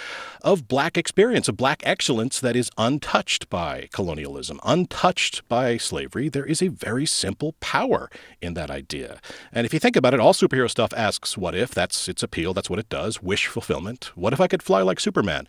of 0.43 0.68
black 0.68 0.97
experience, 0.97 1.48
of 1.48 1.56
black 1.56 1.82
excellence 1.85 2.39
that 2.40 2.55
is 2.55 2.70
untouched 2.77 3.48
by 3.48 3.89
colonialism, 3.93 4.60
untouched 4.64 5.47
by 5.48 5.77
slavery. 5.77 6.28
There 6.28 6.44
is 6.44 6.60
a 6.60 6.68
very 6.68 7.06
simple 7.06 7.55
power 7.60 8.10
in 8.40 8.55
that 8.55 8.70
idea. 8.70 9.20
And 9.52 9.64
if 9.64 9.73
you 9.73 9.81
think 9.81 9.97
about 9.97 10.14
it, 10.14 10.20
all 10.20 10.35
superhero 10.35 10.70
stuff 10.70 10.93
asks 10.97 11.36
what 11.39 11.55
if, 11.55 11.74
that's 11.74 12.09
its 12.09 12.23
appeal, 12.23 12.52
that's 12.52 12.70
what 12.70 12.78
it 12.78 12.89
does, 12.89 13.23
wish 13.23 13.47
fulfillment. 13.47 14.12
What 14.14 14.32
if 14.32 14.40
I 14.40 14.48
could 14.48 14.62
fly 14.62 14.82
like 14.82 15.01
Superman? 15.01 15.48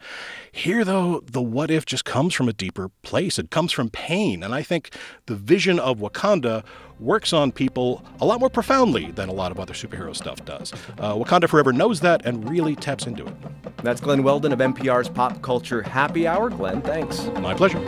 Here 0.51 0.83
though, 0.85 1.21
the 1.25 1.41
what 1.41 1.69
if 1.69 1.85
just 1.85 2.05
comes 2.05 2.33
from 2.33 2.49
a 2.49 2.53
deeper 2.53 2.89
place. 3.03 3.37
It 3.37 3.51
comes 3.51 3.71
from 3.71 3.86
pain. 3.89 4.43
And 4.43 4.53
I 4.53 4.63
think 4.63 4.91
the 5.25 5.35
vision 5.35 5.79
of 5.79 5.99
Wakanda 5.99 6.63
works 6.99 7.31
on 7.33 7.51
people 7.51 8.03
a 8.21 8.25
lot 8.25 8.39
more 8.39 8.49
profoundly 8.49 9.11
than 9.11 9.29
a 9.29 9.33
lot 9.33 9.51
of 9.51 9.59
other 9.59 9.73
superhero 9.73 10.15
stuff 10.15 10.43
does. 10.45 10.73
Uh, 10.97 11.13
Wakanda 11.13 11.47
Forever 11.47 11.71
knows 11.71 11.99
that 12.01 12.25
and 12.25 12.49
really 12.49 12.75
taps 12.75 13.05
into 13.05 13.25
it. 13.25 13.33
That's 13.83 14.01
Glen 14.01 14.23
Weldon 14.23 14.51
of 14.51 14.59
NPR's 14.59 15.09
Pop 15.09 15.41
Culture 15.41 15.81
Happy 15.81 16.27
Hour. 16.27 16.49
Glen, 16.49 16.81
thanks. 16.81 17.25
My 17.39 17.53
pleasure. 17.53 17.79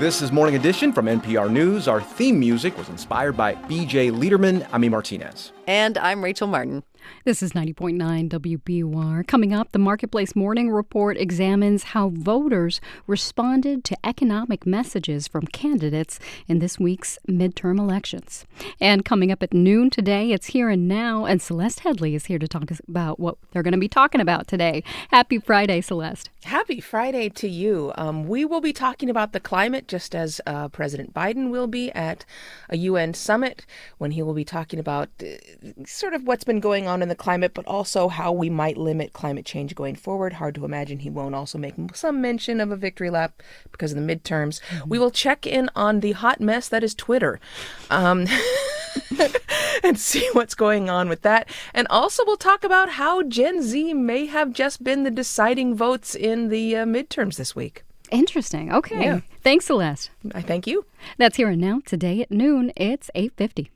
This 0.00 0.22
is 0.22 0.32
Morning 0.32 0.56
Edition 0.56 0.94
from 0.94 1.04
NPR 1.04 1.50
News. 1.50 1.86
Our 1.86 2.00
theme 2.00 2.40
music 2.40 2.74
was 2.78 2.88
inspired 2.88 3.36
by 3.36 3.54
BJ 3.54 4.10
Leiderman, 4.10 4.66
Ami 4.72 4.88
Martinez. 4.88 5.52
And 5.66 5.98
I'm 5.98 6.24
Rachel 6.24 6.46
Martin. 6.46 6.84
This 7.24 7.42
is 7.42 7.52
90.9 7.52 8.28
WBUR. 8.28 9.26
Coming 9.26 9.52
up, 9.52 9.72
the 9.72 9.78
Marketplace 9.78 10.34
Morning 10.34 10.70
Report 10.70 11.16
examines 11.16 11.82
how 11.84 12.08
voters 12.08 12.80
responded 13.06 13.84
to 13.84 13.96
economic 14.04 14.66
messages 14.66 15.28
from 15.28 15.42
candidates 15.46 16.18
in 16.48 16.58
this 16.58 16.78
week's 16.78 17.18
midterm 17.28 17.78
elections. 17.78 18.46
And 18.80 19.04
coming 19.04 19.30
up 19.30 19.42
at 19.42 19.52
noon 19.52 19.90
today, 19.90 20.32
it's 20.32 20.48
Here 20.48 20.70
and 20.70 20.88
Now, 20.88 21.26
and 21.26 21.42
Celeste 21.42 21.80
Headlee 21.80 22.14
is 22.14 22.26
here 22.26 22.38
to 22.38 22.48
talk 22.48 22.70
about 22.88 23.20
what 23.20 23.36
they're 23.52 23.62
going 23.62 23.72
to 23.72 23.78
be 23.78 23.88
talking 23.88 24.20
about 24.20 24.48
today. 24.48 24.82
Happy 25.10 25.38
Friday, 25.38 25.82
Celeste. 25.82 26.30
Happy 26.44 26.80
Friday 26.80 27.28
to 27.28 27.48
you. 27.48 27.92
Um, 27.96 28.26
we 28.26 28.46
will 28.46 28.62
be 28.62 28.72
talking 28.72 29.10
about 29.10 29.32
the 29.32 29.40
climate 29.40 29.86
just 29.86 30.14
as 30.14 30.40
uh, 30.46 30.68
President 30.68 31.12
Biden 31.12 31.50
will 31.50 31.66
be 31.66 31.92
at 31.92 32.24
a 32.70 32.78
UN 32.78 33.12
summit 33.12 33.66
when 33.98 34.12
he 34.12 34.22
will 34.22 34.32
be 34.32 34.44
talking 34.44 34.78
about 34.78 35.10
uh, 35.22 35.84
sort 35.84 36.14
of 36.14 36.24
what's 36.24 36.44
been 36.44 36.58
going 36.60 36.88
on 36.88 36.89
in 37.02 37.08
the 37.08 37.14
climate, 37.14 37.52
but 37.54 37.66
also 37.66 38.08
how 38.08 38.32
we 38.32 38.50
might 38.50 38.76
limit 38.76 39.12
climate 39.12 39.46
change 39.46 39.74
going 39.74 39.94
forward. 39.94 40.34
Hard 40.34 40.54
to 40.56 40.64
imagine 40.64 40.98
he 40.98 41.10
won't 41.10 41.34
also 41.34 41.58
make 41.58 41.74
some 41.94 42.20
mention 42.20 42.60
of 42.60 42.70
a 42.70 42.76
victory 42.76 43.10
lap 43.10 43.42
because 43.72 43.92
of 43.92 43.98
the 44.04 44.16
midterms. 44.16 44.60
We 44.86 44.98
will 44.98 45.10
check 45.10 45.46
in 45.46 45.70
on 45.76 46.00
the 46.00 46.12
hot 46.12 46.40
mess 46.40 46.68
that 46.68 46.82
is 46.82 46.94
Twitter. 46.94 47.40
Um, 47.90 48.26
and 49.82 49.98
see 49.98 50.28
what's 50.32 50.54
going 50.54 50.90
on 50.90 51.08
with 51.08 51.22
that. 51.22 51.48
And 51.74 51.86
also, 51.88 52.24
we'll 52.26 52.36
talk 52.36 52.64
about 52.64 52.90
how 52.90 53.22
Gen 53.22 53.62
Z 53.62 53.94
may 53.94 54.26
have 54.26 54.52
just 54.52 54.82
been 54.82 55.04
the 55.04 55.10
deciding 55.10 55.74
votes 55.74 56.14
in 56.14 56.48
the 56.48 56.76
uh, 56.76 56.84
midterms 56.84 57.36
this 57.36 57.54
week. 57.54 57.82
Interesting. 58.10 58.72
Okay. 58.72 59.02
Yeah. 59.02 59.20
Thanks, 59.42 59.66
Celeste. 59.66 60.10
I 60.34 60.42
thank 60.42 60.66
you. 60.66 60.84
That's 61.16 61.36
here 61.36 61.48
and 61.48 61.60
now. 61.60 61.80
Today 61.86 62.20
at 62.20 62.30
noon, 62.30 62.72
it's 62.76 63.10
850. 63.14 63.70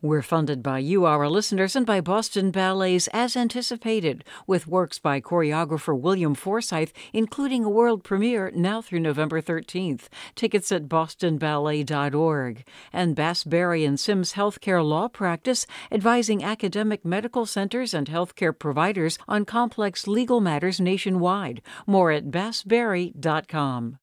We're 0.00 0.22
funded 0.22 0.62
by 0.62 0.78
you, 0.78 1.06
our 1.06 1.28
listeners, 1.28 1.74
and 1.74 1.84
by 1.84 2.00
Boston 2.00 2.52
Ballets 2.52 3.08
as 3.08 3.36
anticipated, 3.36 4.22
with 4.46 4.68
works 4.68 5.00
by 5.00 5.20
choreographer 5.20 5.98
William 5.98 6.36
Forsythe, 6.36 6.92
including 7.12 7.64
a 7.64 7.68
world 7.68 8.04
premiere 8.04 8.52
now 8.54 8.80
through 8.80 9.00
November 9.00 9.42
13th. 9.42 10.02
Tickets 10.36 10.70
at 10.70 10.86
bostonballet.org. 10.88 12.64
And 12.92 13.16
Bass 13.16 13.42
Berry 13.42 13.84
and 13.84 13.98
Sims 13.98 14.34
Healthcare 14.34 14.84
Law 14.88 15.08
Practice, 15.08 15.66
advising 15.90 16.44
academic 16.44 17.04
medical 17.04 17.44
centers 17.44 17.92
and 17.92 18.06
healthcare 18.06 18.56
providers 18.56 19.18
on 19.26 19.44
complex 19.44 20.06
legal 20.06 20.40
matters 20.40 20.80
nationwide. 20.80 21.60
More 21.88 22.12
at 22.12 22.30
bassberry.com. 22.30 23.98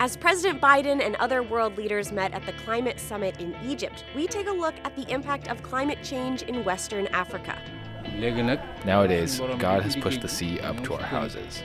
As 0.00 0.16
President 0.16 0.60
Biden 0.60 1.00
and 1.04 1.14
other 1.16 1.42
world 1.42 1.78
leaders 1.78 2.10
met 2.10 2.34
at 2.34 2.44
the 2.46 2.52
climate 2.52 2.98
summit 2.98 3.40
in 3.40 3.54
Egypt, 3.64 4.04
we 4.14 4.26
take 4.26 4.48
a 4.48 4.52
look 4.52 4.74
at 4.82 4.96
the 4.96 5.08
impact 5.10 5.48
of 5.48 5.62
climate 5.62 5.98
change 6.02 6.42
in 6.42 6.64
Western 6.64 7.06
Africa. 7.08 7.56
Nowadays, 8.84 9.40
God 9.58 9.82
has 9.82 9.94
pushed 9.94 10.20
the 10.20 10.28
sea 10.28 10.58
up 10.60 10.82
to 10.84 10.94
our 10.94 11.02
houses. 11.02 11.62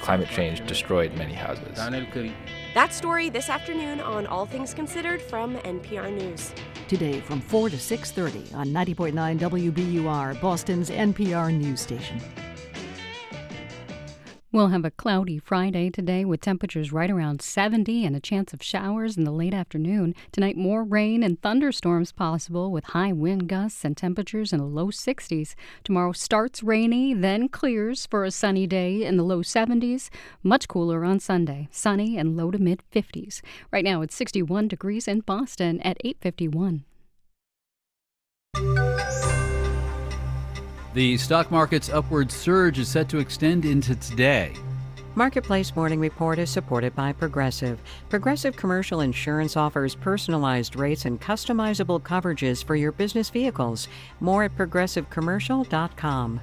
Climate 0.00 0.28
change 0.28 0.64
destroyed 0.64 1.12
many 1.16 1.34
houses. 1.34 1.76
That 2.72 2.94
story 2.94 3.28
this 3.28 3.48
afternoon 3.48 4.00
on 4.00 4.28
All 4.28 4.46
Things 4.46 4.72
Considered 4.72 5.20
from 5.20 5.56
NPR 5.58 6.10
News. 6.12 6.52
Today 6.86 7.20
from 7.20 7.40
4 7.40 7.68
to 7.70 7.76
6:30 7.76 8.54
on 8.54 8.72
90.9 8.72 9.38
WBUR, 9.38 10.40
Boston's 10.40 10.88
NPR 10.88 11.52
news 11.52 11.80
station. 11.80 12.20
We'll 14.52 14.68
have 14.68 14.84
a 14.84 14.90
cloudy 14.90 15.38
Friday 15.38 15.90
today 15.90 16.24
with 16.24 16.40
temperatures 16.40 16.92
right 16.92 17.08
around 17.08 17.40
70 17.40 18.04
and 18.04 18.16
a 18.16 18.20
chance 18.20 18.52
of 18.52 18.64
showers 18.64 19.16
in 19.16 19.22
the 19.22 19.30
late 19.30 19.54
afternoon. 19.54 20.12
Tonight, 20.32 20.56
more 20.56 20.82
rain 20.82 21.22
and 21.22 21.40
thunderstorms 21.40 22.10
possible 22.10 22.72
with 22.72 22.86
high 22.86 23.12
wind 23.12 23.48
gusts 23.48 23.84
and 23.84 23.96
temperatures 23.96 24.52
in 24.52 24.58
the 24.58 24.64
low 24.64 24.86
60s. 24.88 25.54
Tomorrow 25.84 26.12
starts 26.12 26.64
rainy, 26.64 27.14
then 27.14 27.48
clears 27.48 28.06
for 28.06 28.24
a 28.24 28.32
sunny 28.32 28.66
day 28.66 29.04
in 29.04 29.16
the 29.16 29.22
low 29.22 29.42
70s. 29.42 30.10
Much 30.42 30.66
cooler 30.66 31.04
on 31.04 31.20
Sunday, 31.20 31.68
sunny 31.70 32.18
and 32.18 32.36
low 32.36 32.50
to 32.50 32.58
mid 32.58 32.82
50s. 32.92 33.42
Right 33.70 33.84
now, 33.84 34.02
it's 34.02 34.16
61 34.16 34.66
degrees 34.66 35.06
in 35.06 35.20
Boston 35.20 35.80
at 35.82 35.96
851. 36.04 36.84
The 40.92 41.16
stock 41.18 41.52
market's 41.52 41.88
upward 41.88 42.32
surge 42.32 42.80
is 42.80 42.88
set 42.88 43.08
to 43.10 43.18
extend 43.18 43.64
into 43.64 43.94
today. 43.94 44.52
Marketplace 45.14 45.76
Morning 45.76 46.00
Report 46.00 46.38
is 46.40 46.50
supported 46.50 46.96
by 46.96 47.12
Progressive. 47.12 47.80
Progressive 48.08 48.56
Commercial 48.56 49.00
Insurance 49.00 49.56
offers 49.56 49.94
personalized 49.94 50.74
rates 50.74 51.04
and 51.04 51.20
customizable 51.20 52.00
coverages 52.00 52.64
for 52.64 52.74
your 52.74 52.90
business 52.90 53.30
vehicles. 53.30 53.86
More 54.18 54.42
at 54.42 54.56
progressivecommercial.com. 54.56 56.40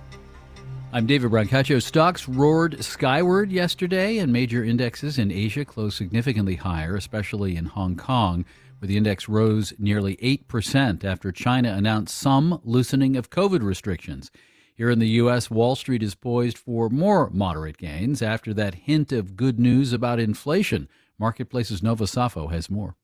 I'm 0.93 1.05
David 1.05 1.31
Brancaccio. 1.31 1.83
Stocks 1.83 2.29
roared 2.29 2.81
skyward 2.81 3.51
yesterday, 3.51 4.19
and 4.19 4.31
major 4.31 4.63
indexes 4.63 5.19
in 5.19 5.29
Asia 5.29 5.65
closed 5.65 5.97
significantly 5.97 6.55
higher, 6.55 6.95
especially 6.95 7.57
in 7.57 7.65
Hong 7.65 7.97
Kong 7.97 8.45
where 8.79 8.87
the 8.87 8.97
index 8.97 9.27
rose 9.27 9.73
nearly 9.79 10.15
8% 10.17 11.03
after 11.03 11.31
China 11.31 11.73
announced 11.73 12.17
some 12.17 12.61
loosening 12.63 13.15
of 13.15 13.29
COVID 13.29 13.61
restrictions. 13.61 14.31
Here 14.75 14.91
in 14.91 14.99
the 14.99 15.09
U.S., 15.09 15.49
Wall 15.49 15.75
Street 15.75 16.03
is 16.03 16.13
poised 16.13 16.57
for 16.57 16.89
more 16.89 17.29
moderate 17.31 17.77
gains 17.77 18.21
after 18.21 18.53
that 18.53 18.75
hint 18.75 19.11
of 19.11 19.35
good 19.35 19.59
news 19.59 19.91
about 19.91 20.19
inflation. 20.19 20.87
Marketplace's 21.17 21.81
Nova 21.81 22.03
Safo 22.03 22.51
has 22.51 22.69
more. 22.69 22.95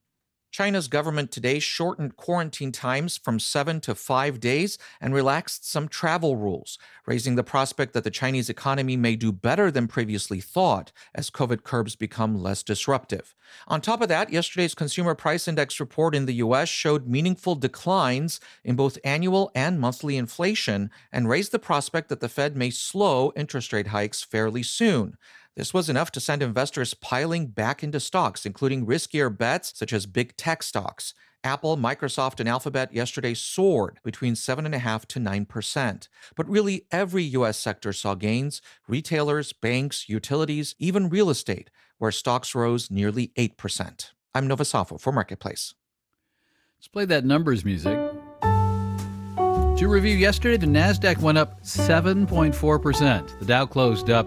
China's 0.54 0.86
government 0.86 1.32
today 1.32 1.58
shortened 1.58 2.16
quarantine 2.16 2.70
times 2.70 3.16
from 3.16 3.40
seven 3.40 3.80
to 3.80 3.92
five 3.92 4.38
days 4.38 4.78
and 5.00 5.12
relaxed 5.12 5.68
some 5.68 5.88
travel 5.88 6.36
rules, 6.36 6.78
raising 7.06 7.34
the 7.34 7.42
prospect 7.42 7.92
that 7.92 8.04
the 8.04 8.10
Chinese 8.10 8.48
economy 8.48 8.96
may 8.96 9.16
do 9.16 9.32
better 9.32 9.68
than 9.68 9.88
previously 9.88 10.40
thought 10.40 10.92
as 11.12 11.28
COVID 11.28 11.64
curbs 11.64 11.96
become 11.96 12.40
less 12.40 12.62
disruptive. 12.62 13.34
On 13.66 13.80
top 13.80 14.00
of 14.00 14.08
that, 14.08 14.32
yesterday's 14.32 14.76
Consumer 14.76 15.16
Price 15.16 15.48
Index 15.48 15.80
report 15.80 16.14
in 16.14 16.26
the 16.26 16.34
U.S. 16.34 16.68
showed 16.68 17.08
meaningful 17.08 17.56
declines 17.56 18.38
in 18.62 18.76
both 18.76 18.96
annual 19.02 19.50
and 19.56 19.80
monthly 19.80 20.16
inflation 20.16 20.88
and 21.10 21.28
raised 21.28 21.50
the 21.50 21.58
prospect 21.58 22.08
that 22.10 22.20
the 22.20 22.28
Fed 22.28 22.56
may 22.56 22.70
slow 22.70 23.32
interest 23.34 23.72
rate 23.72 23.88
hikes 23.88 24.22
fairly 24.22 24.62
soon. 24.62 25.16
This 25.56 25.72
was 25.72 25.88
enough 25.88 26.10
to 26.12 26.20
send 26.20 26.42
investors 26.42 26.94
piling 26.94 27.46
back 27.46 27.84
into 27.84 28.00
stocks, 28.00 28.44
including 28.44 28.86
riskier 28.86 29.36
bets 29.36 29.72
such 29.76 29.92
as 29.92 30.04
big 30.04 30.36
tech 30.36 30.64
stocks. 30.64 31.14
Apple, 31.44 31.76
Microsoft, 31.76 32.40
and 32.40 32.48
Alphabet 32.48 32.92
yesterday 32.92 33.34
soared 33.34 34.00
between 34.02 34.34
7.5 34.34 35.06
to 35.06 35.20
9%. 35.20 36.08
But 36.34 36.48
really, 36.48 36.86
every 36.90 37.22
U.S. 37.24 37.56
sector 37.56 37.92
saw 37.92 38.14
gains 38.14 38.62
retailers, 38.88 39.52
banks, 39.52 40.08
utilities, 40.08 40.74
even 40.78 41.08
real 41.08 41.30
estate, 41.30 41.70
where 41.98 42.10
stocks 42.10 42.54
rose 42.54 42.90
nearly 42.90 43.28
8%. 43.36 44.10
I'm 44.34 44.48
Nova 44.48 44.64
Safo 44.64 45.00
for 45.00 45.12
Marketplace. 45.12 45.74
Let's 46.78 46.88
play 46.88 47.04
that 47.04 47.24
numbers 47.24 47.64
music. 47.64 47.96
To 49.78 49.88
review 49.88 50.16
yesterday, 50.16 50.56
the 50.56 50.66
Nasdaq 50.66 51.18
went 51.18 51.38
up 51.38 51.62
7.4%. 51.62 53.38
The 53.38 53.44
Dow 53.44 53.66
closed 53.66 54.10
up 54.10 54.26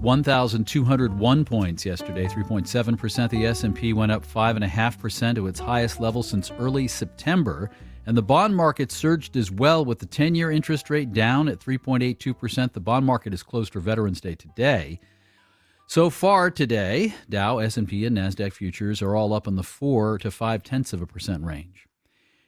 1,201 0.00 1.44
points 1.44 1.84
yesterday, 1.86 2.26
3.7%. 2.26 3.30
The 3.30 3.46
S&P 3.46 3.92
went 3.92 4.12
up 4.12 4.24
5.5% 4.24 5.34
to 5.34 5.46
its 5.46 5.58
highest 5.58 6.00
level 6.00 6.22
since 6.22 6.50
early 6.58 6.86
September. 6.86 7.70
And 8.06 8.16
the 8.16 8.22
bond 8.22 8.54
market 8.54 8.92
surged 8.92 9.36
as 9.36 9.50
well 9.50 9.84
with 9.84 9.98
the 9.98 10.06
10-year 10.06 10.52
interest 10.52 10.90
rate 10.90 11.12
down 11.12 11.48
at 11.48 11.58
3.82%. 11.58 12.72
The 12.72 12.80
bond 12.80 13.04
market 13.04 13.34
is 13.34 13.42
closed 13.42 13.72
for 13.72 13.80
Veterans 13.80 14.20
Day 14.20 14.34
today. 14.34 15.00
So 15.88 16.10
far 16.10 16.50
today, 16.50 17.14
Dow, 17.28 17.58
S&P, 17.58 18.04
and 18.06 18.16
Nasdaq 18.16 18.52
futures 18.52 19.02
are 19.02 19.14
all 19.14 19.32
up 19.32 19.46
in 19.46 19.56
the 19.56 19.62
four 19.62 20.18
to 20.18 20.30
five 20.30 20.62
tenths 20.62 20.92
of 20.92 21.00
a 21.00 21.06
percent 21.06 21.44
range. 21.44 21.85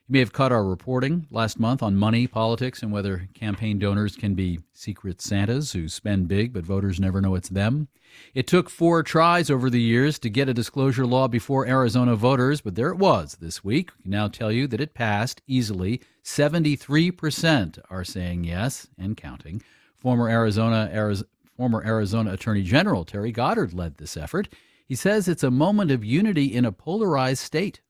You 0.08 0.14
may 0.14 0.20
have 0.20 0.32
caught 0.32 0.52
our 0.52 0.64
reporting 0.64 1.26
last 1.30 1.60
month 1.60 1.82
on 1.82 1.94
money, 1.94 2.26
politics, 2.26 2.82
and 2.82 2.90
whether 2.90 3.28
campaign 3.34 3.78
donors 3.78 4.16
can 4.16 4.32
be 4.32 4.58
secret 4.72 5.20
Santas 5.20 5.72
who 5.72 5.86
spend 5.86 6.28
big 6.28 6.54
but 6.54 6.64
voters 6.64 6.98
never 6.98 7.20
know 7.20 7.34
it's 7.34 7.50
them. 7.50 7.88
It 8.32 8.46
took 8.46 8.70
four 8.70 9.02
tries 9.02 9.50
over 9.50 9.68
the 9.68 9.82
years 9.82 10.18
to 10.20 10.30
get 10.30 10.48
a 10.48 10.54
disclosure 10.54 11.04
law 11.04 11.28
before 11.28 11.66
Arizona 11.66 12.16
voters, 12.16 12.62
but 12.62 12.74
there 12.74 12.88
it 12.88 12.96
was 12.96 13.36
this 13.38 13.62
week. 13.62 13.90
We 13.98 14.02
can 14.04 14.10
now 14.12 14.28
tell 14.28 14.50
you 14.50 14.66
that 14.68 14.80
it 14.80 14.94
passed 14.94 15.42
easily. 15.46 16.00
73% 16.24 17.78
are 17.90 18.02
saying 18.02 18.44
yes 18.44 18.88
and 18.96 19.14
counting. 19.14 19.60
Former 19.94 20.30
Arizona, 20.30 20.88
Arizona 20.90 21.28
former 21.54 21.84
Arizona 21.84 22.32
Attorney 22.32 22.62
General 22.62 23.04
Terry 23.04 23.32
Goddard 23.32 23.74
led 23.74 23.98
this 23.98 24.16
effort. 24.16 24.48
He 24.86 24.94
says 24.94 25.28
it's 25.28 25.42
a 25.42 25.50
moment 25.50 25.90
of 25.90 26.02
unity 26.02 26.46
in 26.46 26.64
a 26.64 26.72
polarized 26.72 27.42
state 27.42 27.82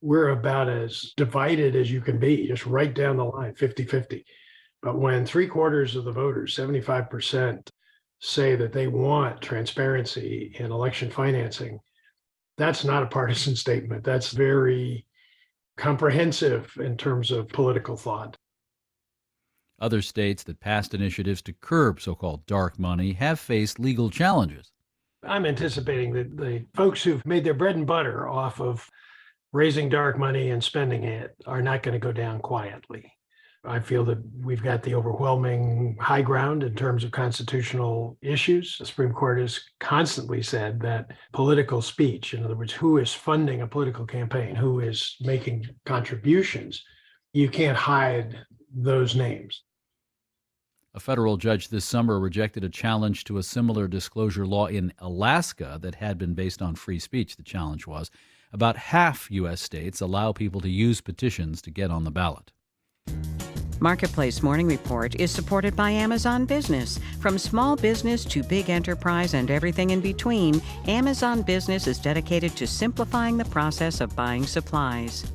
we're 0.00 0.30
about 0.30 0.68
as 0.68 1.12
divided 1.16 1.76
as 1.76 1.90
you 1.90 2.00
can 2.00 2.18
be, 2.18 2.46
just 2.46 2.66
right 2.66 2.94
down 2.94 3.16
the 3.16 3.24
line, 3.24 3.54
50 3.54 3.84
50. 3.84 4.24
But 4.82 4.98
when 4.98 5.26
three 5.26 5.46
quarters 5.46 5.94
of 5.96 6.04
the 6.04 6.12
voters, 6.12 6.56
75%, 6.56 7.68
say 8.20 8.56
that 8.56 8.72
they 8.72 8.86
want 8.86 9.40
transparency 9.40 10.54
in 10.58 10.70
election 10.70 11.10
financing, 11.10 11.78
that's 12.56 12.84
not 12.84 13.02
a 13.02 13.06
partisan 13.06 13.56
statement. 13.56 14.04
That's 14.04 14.30
very 14.30 15.06
comprehensive 15.76 16.72
in 16.80 16.96
terms 16.96 17.30
of 17.30 17.48
political 17.48 17.96
thought. 17.96 18.36
Other 19.80 20.02
states 20.02 20.42
that 20.44 20.60
passed 20.60 20.92
initiatives 20.92 21.40
to 21.42 21.54
curb 21.54 22.00
so 22.00 22.14
called 22.14 22.44
dark 22.46 22.78
money 22.78 23.14
have 23.14 23.40
faced 23.40 23.78
legal 23.78 24.10
challenges. 24.10 24.72
I'm 25.22 25.46
anticipating 25.46 26.12
that 26.12 26.36
the 26.36 26.66
folks 26.74 27.02
who've 27.02 27.24
made 27.24 27.44
their 27.44 27.54
bread 27.54 27.76
and 27.76 27.86
butter 27.86 28.28
off 28.28 28.60
of 28.60 28.88
raising 29.52 29.88
dark 29.88 30.18
money 30.18 30.50
and 30.50 30.62
spending 30.62 31.04
it 31.04 31.34
are 31.46 31.62
not 31.62 31.82
going 31.82 31.92
to 31.92 31.98
go 31.98 32.12
down 32.12 32.40
quietly. 32.40 33.12
I 33.64 33.78
feel 33.78 34.06
that 34.06 34.18
we've 34.42 34.62
got 34.62 34.82
the 34.82 34.94
overwhelming 34.94 35.98
high 36.00 36.22
ground 36.22 36.62
in 36.62 36.74
terms 36.74 37.04
of 37.04 37.10
constitutional 37.10 38.16
issues. 38.22 38.76
The 38.78 38.86
Supreme 38.86 39.12
Court 39.12 39.38
has 39.38 39.60
constantly 39.80 40.42
said 40.42 40.80
that 40.80 41.10
political 41.34 41.82
speech, 41.82 42.32
in 42.32 42.42
other 42.42 42.56
words, 42.56 42.72
who 42.72 42.96
is 42.96 43.12
funding 43.12 43.60
a 43.60 43.66
political 43.66 44.06
campaign, 44.06 44.54
who 44.54 44.80
is 44.80 45.16
making 45.20 45.66
contributions, 45.84 46.82
you 47.34 47.50
can't 47.50 47.76
hide 47.76 48.38
those 48.74 49.14
names. 49.14 49.62
A 50.94 51.00
federal 51.00 51.36
judge 51.36 51.68
this 51.68 51.84
summer 51.84 52.18
rejected 52.18 52.64
a 52.64 52.68
challenge 52.68 53.24
to 53.24 53.36
a 53.36 53.42
similar 53.42 53.86
disclosure 53.86 54.46
law 54.46 54.66
in 54.66 54.92
Alaska 54.98 55.78
that 55.82 55.96
had 55.96 56.16
been 56.16 56.34
based 56.34 56.62
on 56.62 56.74
free 56.74 56.98
speech, 56.98 57.36
the 57.36 57.42
challenge 57.42 57.86
was. 57.86 58.10
About 58.52 58.76
half 58.76 59.30
U.S. 59.30 59.60
states 59.60 60.00
allow 60.00 60.32
people 60.32 60.60
to 60.60 60.68
use 60.68 61.00
petitions 61.00 61.62
to 61.62 61.70
get 61.70 61.90
on 61.90 62.04
the 62.04 62.10
ballot. 62.10 62.50
Marketplace 63.78 64.42
Morning 64.42 64.66
Report 64.66 65.14
is 65.14 65.30
supported 65.30 65.74
by 65.74 65.90
Amazon 65.90 66.44
Business. 66.44 66.98
From 67.20 67.38
small 67.38 67.76
business 67.76 68.24
to 68.26 68.42
big 68.42 68.68
enterprise 68.68 69.32
and 69.32 69.50
everything 69.50 69.90
in 69.90 70.00
between, 70.00 70.60
Amazon 70.86 71.42
Business 71.42 71.86
is 71.86 71.98
dedicated 71.98 72.54
to 72.56 72.66
simplifying 72.66 73.38
the 73.38 73.46
process 73.46 74.02
of 74.02 74.14
buying 74.14 74.44
supplies. 74.44 75.32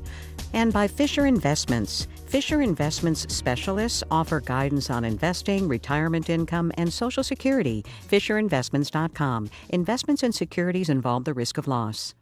And 0.52 0.72
by 0.72 0.86
Fisher 0.86 1.26
Investments. 1.26 2.06
Fisher 2.26 2.62
Investments 2.62 3.26
specialists 3.34 4.04
offer 4.10 4.40
guidance 4.40 4.90
on 4.90 5.04
investing, 5.04 5.66
retirement 5.66 6.30
income, 6.30 6.70
and 6.76 6.92
Social 6.92 7.24
Security. 7.24 7.84
FisherInvestments.com. 8.08 9.50
Investments 9.70 10.22
and 10.22 10.34
securities 10.34 10.88
involve 10.88 11.24
the 11.24 11.34
risk 11.34 11.58
of 11.58 11.66
loss 11.66 12.14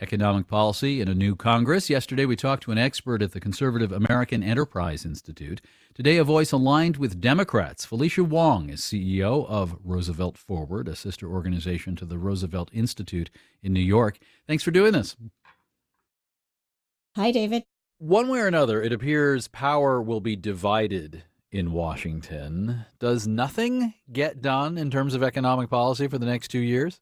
economic 0.00 0.46
policy 0.46 1.00
in 1.00 1.08
a 1.08 1.14
new 1.14 1.34
Congress. 1.34 1.90
Yesterday, 1.90 2.24
we 2.24 2.36
talked 2.36 2.62
to 2.64 2.72
an 2.72 2.78
expert 2.78 3.22
at 3.22 3.32
the 3.32 3.40
Conservative 3.40 3.92
American 3.92 4.42
Enterprise 4.42 5.04
Institute. 5.04 5.60
Today, 5.94 6.16
a 6.16 6.24
voice 6.24 6.52
aligned 6.52 6.96
with 6.96 7.20
Democrats. 7.20 7.84
Felicia 7.84 8.22
Wong 8.22 8.70
is 8.70 8.80
CEO 8.80 9.46
of 9.48 9.76
Roosevelt 9.82 10.38
Forward, 10.38 10.88
a 10.88 10.94
sister 10.94 11.28
organization 11.28 11.96
to 11.96 12.04
the 12.04 12.18
Roosevelt 12.18 12.70
Institute 12.72 13.30
in 13.62 13.72
New 13.72 13.80
York. 13.80 14.18
Thanks 14.46 14.62
for 14.62 14.70
doing 14.70 14.92
this. 14.92 15.16
Hi, 17.16 17.32
David. 17.32 17.64
One 17.98 18.28
way 18.28 18.38
or 18.38 18.46
another, 18.46 18.80
it 18.80 18.92
appears 18.92 19.48
power 19.48 20.00
will 20.00 20.20
be 20.20 20.36
divided 20.36 21.24
in 21.50 21.72
Washington. 21.72 22.84
Does 23.00 23.26
nothing 23.26 23.94
get 24.12 24.40
done 24.40 24.78
in 24.78 24.90
terms 24.90 25.14
of 25.14 25.22
economic 25.24 25.68
policy 25.68 26.06
for 26.06 26.18
the 26.18 26.26
next 26.26 26.48
two 26.48 26.60
years? 26.60 27.00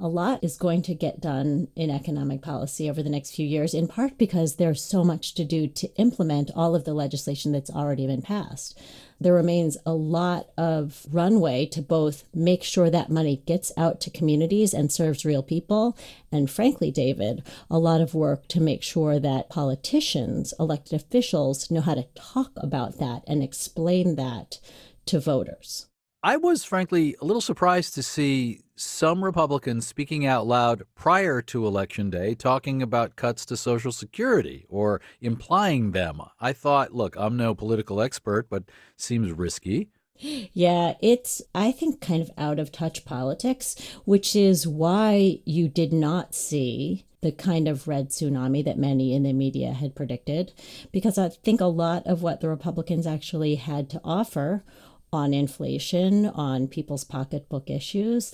A 0.00 0.08
lot 0.08 0.44
is 0.44 0.56
going 0.56 0.82
to 0.82 0.94
get 0.94 1.20
done 1.20 1.68
in 1.74 1.90
economic 1.90 2.40
policy 2.40 2.88
over 2.88 3.02
the 3.02 3.10
next 3.10 3.34
few 3.34 3.46
years, 3.46 3.74
in 3.74 3.88
part 3.88 4.16
because 4.16 4.56
there's 4.56 4.82
so 4.82 5.02
much 5.02 5.34
to 5.34 5.44
do 5.44 5.66
to 5.66 5.92
implement 5.96 6.50
all 6.54 6.76
of 6.76 6.84
the 6.84 6.94
legislation 6.94 7.50
that's 7.52 7.70
already 7.70 8.06
been 8.06 8.22
passed. 8.22 8.78
There 9.20 9.34
remains 9.34 9.76
a 9.84 9.94
lot 9.94 10.50
of 10.56 11.04
runway 11.10 11.66
to 11.66 11.82
both 11.82 12.24
make 12.32 12.62
sure 12.62 12.88
that 12.88 13.10
money 13.10 13.42
gets 13.46 13.72
out 13.76 14.00
to 14.02 14.10
communities 14.10 14.72
and 14.72 14.92
serves 14.92 15.24
real 15.24 15.42
people, 15.42 15.96
and 16.30 16.48
frankly, 16.48 16.92
David, 16.92 17.42
a 17.68 17.78
lot 17.78 18.00
of 18.00 18.14
work 18.14 18.46
to 18.48 18.60
make 18.60 18.84
sure 18.84 19.18
that 19.18 19.50
politicians, 19.50 20.54
elected 20.60 21.00
officials, 21.00 21.70
know 21.72 21.80
how 21.80 21.94
to 21.94 22.06
talk 22.14 22.52
about 22.56 22.98
that 22.98 23.24
and 23.26 23.42
explain 23.42 24.14
that 24.14 24.60
to 25.06 25.18
voters. 25.18 25.86
I 26.22 26.36
was 26.36 26.64
frankly 26.64 27.14
a 27.20 27.24
little 27.24 27.40
surprised 27.40 27.94
to 27.94 28.02
see 28.02 28.62
some 28.74 29.22
Republicans 29.22 29.86
speaking 29.86 30.26
out 30.26 30.48
loud 30.48 30.82
prior 30.96 31.40
to 31.42 31.64
Election 31.64 32.10
Day 32.10 32.34
talking 32.34 32.82
about 32.82 33.14
cuts 33.14 33.46
to 33.46 33.56
Social 33.56 33.92
Security 33.92 34.66
or 34.68 35.00
implying 35.20 35.92
them. 35.92 36.20
I 36.40 36.52
thought, 36.52 36.92
look, 36.92 37.14
I'm 37.16 37.36
no 37.36 37.54
political 37.54 38.00
expert, 38.00 38.48
but 38.50 38.64
seems 38.96 39.30
risky. 39.30 39.90
Yeah, 40.16 40.94
it's, 41.00 41.40
I 41.54 41.70
think, 41.70 42.00
kind 42.00 42.20
of 42.20 42.32
out 42.36 42.58
of 42.58 42.72
touch 42.72 43.04
politics, 43.04 43.76
which 44.04 44.34
is 44.34 44.66
why 44.66 45.38
you 45.44 45.68
did 45.68 45.92
not 45.92 46.34
see 46.34 47.04
the 47.20 47.30
kind 47.30 47.68
of 47.68 47.86
red 47.86 48.08
tsunami 48.08 48.64
that 48.64 48.78
many 48.78 49.14
in 49.14 49.22
the 49.22 49.32
media 49.32 49.72
had 49.72 49.94
predicted. 49.94 50.52
Because 50.90 51.16
I 51.16 51.28
think 51.28 51.60
a 51.60 51.66
lot 51.66 52.04
of 52.08 52.22
what 52.22 52.40
the 52.40 52.48
Republicans 52.48 53.06
actually 53.06 53.54
had 53.54 53.88
to 53.90 54.00
offer 54.02 54.64
on 55.12 55.34
inflation, 55.34 56.26
on 56.26 56.68
people's 56.68 57.04
pocketbook 57.04 57.70
issues. 57.70 58.32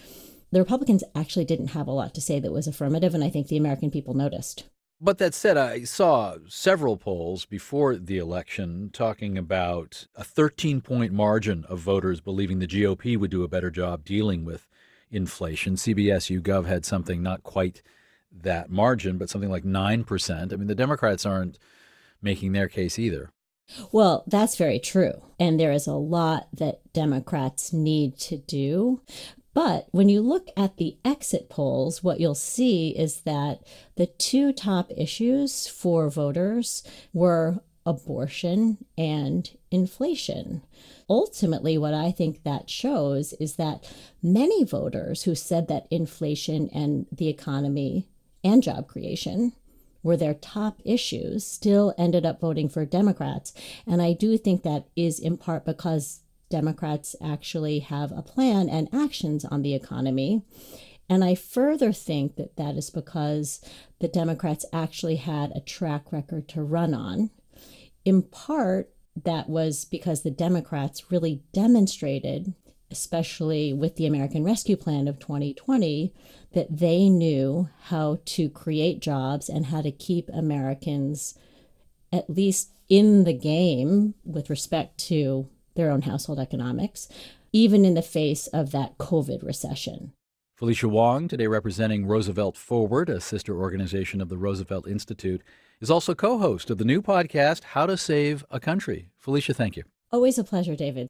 The 0.53 0.61
Republicans 0.61 1.03
actually 1.15 1.45
didn't 1.45 1.69
have 1.69 1.89
a 1.89 1.93
lot 1.93 2.15
to 2.15 2.21
say 2.21 2.39
that 2.41 2.53
was 2.53 2.67
affirmative, 2.67 3.15
and 3.15 3.25
I 3.25 3.31
think 3.31 3.49
the 3.49 3.57
American 3.57 3.91
people 3.91 4.15
noticed. 4.15 4.65
But 5.01 5.19
that 5.19 5.35
said, 5.35 5.57
I 5.57 5.83
saw 5.85 6.37
several 6.49 6.97
polls 6.97 7.45
before 7.45 7.97
the 7.97 8.19
election 8.19 8.91
talking 8.93 9.37
about 9.37 10.07
a 10.15 10.25
13 10.25 10.81
point 10.81 11.13
margin 11.13 11.65
of 11.69 11.81
voters 11.81 12.21
believing 12.21 12.59
the 12.59 12.67
GOP 12.67 13.19
would 13.19 13.31
do 13.31 13.43
a 13.43 13.49
better 13.49 13.71
job 13.71 14.05
dealing 14.05 14.45
with 14.45 14.67
inflation. 15.11 15.75
CBS 15.75 16.41
YouGov 16.41 16.67
had 16.67 16.85
something 16.85 17.23
not 17.23 17.43
quite 17.43 17.83
that 18.33 18.71
margin, 18.71 19.19
but 19.19 19.29
something 19.29 19.51
like 19.51 19.65
9%. 19.65 20.53
I 20.53 20.57
mean, 20.57 20.69
the 20.69 20.75
Democrats 20.75 21.27
aren't 21.27 21.59
making 22.23 22.53
their 22.53 22.69
case 22.69 22.99
either. 22.99 23.31
Well, 23.93 24.24
that's 24.27 24.57
very 24.57 24.78
true. 24.78 25.23
And 25.39 25.59
there 25.59 25.73
is 25.73 25.86
a 25.86 25.95
lot 25.95 26.49
that 26.53 26.81
Democrats 26.93 27.73
need 27.73 28.19
to 28.19 28.36
do. 28.36 29.01
But 29.53 29.86
when 29.93 30.09
you 30.09 30.20
look 30.20 30.49
at 30.57 30.77
the 30.77 30.97
exit 31.05 31.49
polls, 31.49 32.03
what 32.03 32.19
you'll 32.19 32.35
see 32.35 32.91
is 32.91 33.20
that 33.20 33.61
the 33.97 34.07
two 34.07 34.53
top 34.53 34.91
issues 34.97 35.69
for 35.69 36.11
voters 36.11 36.82
were 37.12 37.61
abortion 37.86 38.78
and 38.99 39.51
inflation. 39.70 40.62
Ultimately, 41.09 41.78
what 41.78 41.95
I 41.95 42.11
think 42.11 42.43
that 42.43 42.70
shows 42.70 43.32
is 43.35 43.57
that 43.57 43.89
many 44.23 44.65
voters 44.65 45.23
who 45.23 45.35
said 45.35 45.69
that 45.69 45.86
inflation 45.91 46.69
and 46.73 47.07
the 47.12 47.28
economy 47.28 48.09
and 48.43 48.62
job 48.62 48.89
creation 48.89 49.53
were 50.05 50.17
their 50.17 50.35
top 50.35 50.81
issues 50.85 51.45
still 51.45 51.93
ended 51.99 52.25
up 52.25 52.41
voting 52.41 52.69
for 52.69 52.85
Democrats. 52.85 53.53
And 53.87 54.01
I 54.01 54.13
do 54.13 54.39
think 54.39 54.63
that 54.63 54.87
is 54.95 55.19
in 55.19 55.37
part 55.37 55.65
because 55.65 56.21
Democrats 56.51 57.17
actually 57.21 57.81
have 57.81 58.13
a 58.13 58.23
plan 58.23 58.69
and 58.69 58.89
actions 58.93 59.45
on 59.45 59.63
the 59.63 59.75
economy. 59.75 60.43
And 61.09 61.25
I 61.25 61.35
further 61.35 61.93
think 61.93 62.37
that 62.37 62.57
that 62.57 62.77
is 62.77 62.91
because 62.91 63.61
the 63.99 64.09
Democrats 64.09 64.65
actually 64.73 65.17
had 65.17 65.51
a 65.51 65.61
track 65.61 66.13
record 66.13 66.49
to 66.51 66.63
run 66.63 66.95
on. 66.95 67.31
In 68.05 68.23
part, 68.23 68.91
that 69.25 69.49
was 69.49 69.85
because 69.85 70.23
the 70.23 70.31
Democrats 70.31 71.11
really 71.11 71.43
demonstrated, 71.53 72.55
especially 72.90 73.73
with 73.73 73.97
the 73.97 74.06
American 74.06 74.44
Rescue 74.44 74.77
Plan 74.77 75.09
of 75.09 75.19
2020, 75.19 76.12
that 76.52 76.77
they 76.77 77.09
knew 77.09 77.69
how 77.85 78.19
to 78.24 78.48
create 78.48 79.01
jobs 79.01 79.48
and 79.48 79.66
how 79.66 79.82
to 79.82 79.90
keep 79.90 80.28
Americans 80.32 81.39
at 82.12 82.31
least 82.31 82.70
in 82.89 83.24
the 83.24 83.32
game 83.32 84.15
with 84.24 84.48
respect 84.48 84.98
to 84.98 85.48
their 85.74 85.90
own 85.90 86.02
household 86.02 86.39
economics, 86.39 87.09
even 87.52 87.85
in 87.85 87.94
the 87.94 88.02
face 88.02 88.47
of 88.48 88.70
that 88.70 88.98
COVID 88.98 89.44
recession. 89.44 90.12
Felicia 90.56 90.89
Wong, 90.89 91.27
today 91.27 91.48
representing 91.48 92.06
Roosevelt 92.06 92.56
Forward, 92.56 93.09
a 93.09 93.20
sister 93.20 93.59
organization 93.59 94.20
of 94.20 94.28
the 94.28 94.39
Roosevelt 94.39 94.86
Institute, 94.86 95.43
is 95.81 95.90
also 95.90 96.15
co 96.15 96.39
host 96.39 96.70
of 96.70 96.78
the 96.78 96.85
new 96.85 97.02
podcast, 97.02 97.65
How 97.65 97.86
to 97.86 97.97
Save 97.97 98.44
a 98.51 98.61
Country. 98.61 99.09
Felicia, 99.19 99.52
thank 99.52 99.77
you. 99.77 99.82
Always 100.12 100.39
a 100.39 100.44
pleasure, 100.44 100.77
David. 100.77 101.09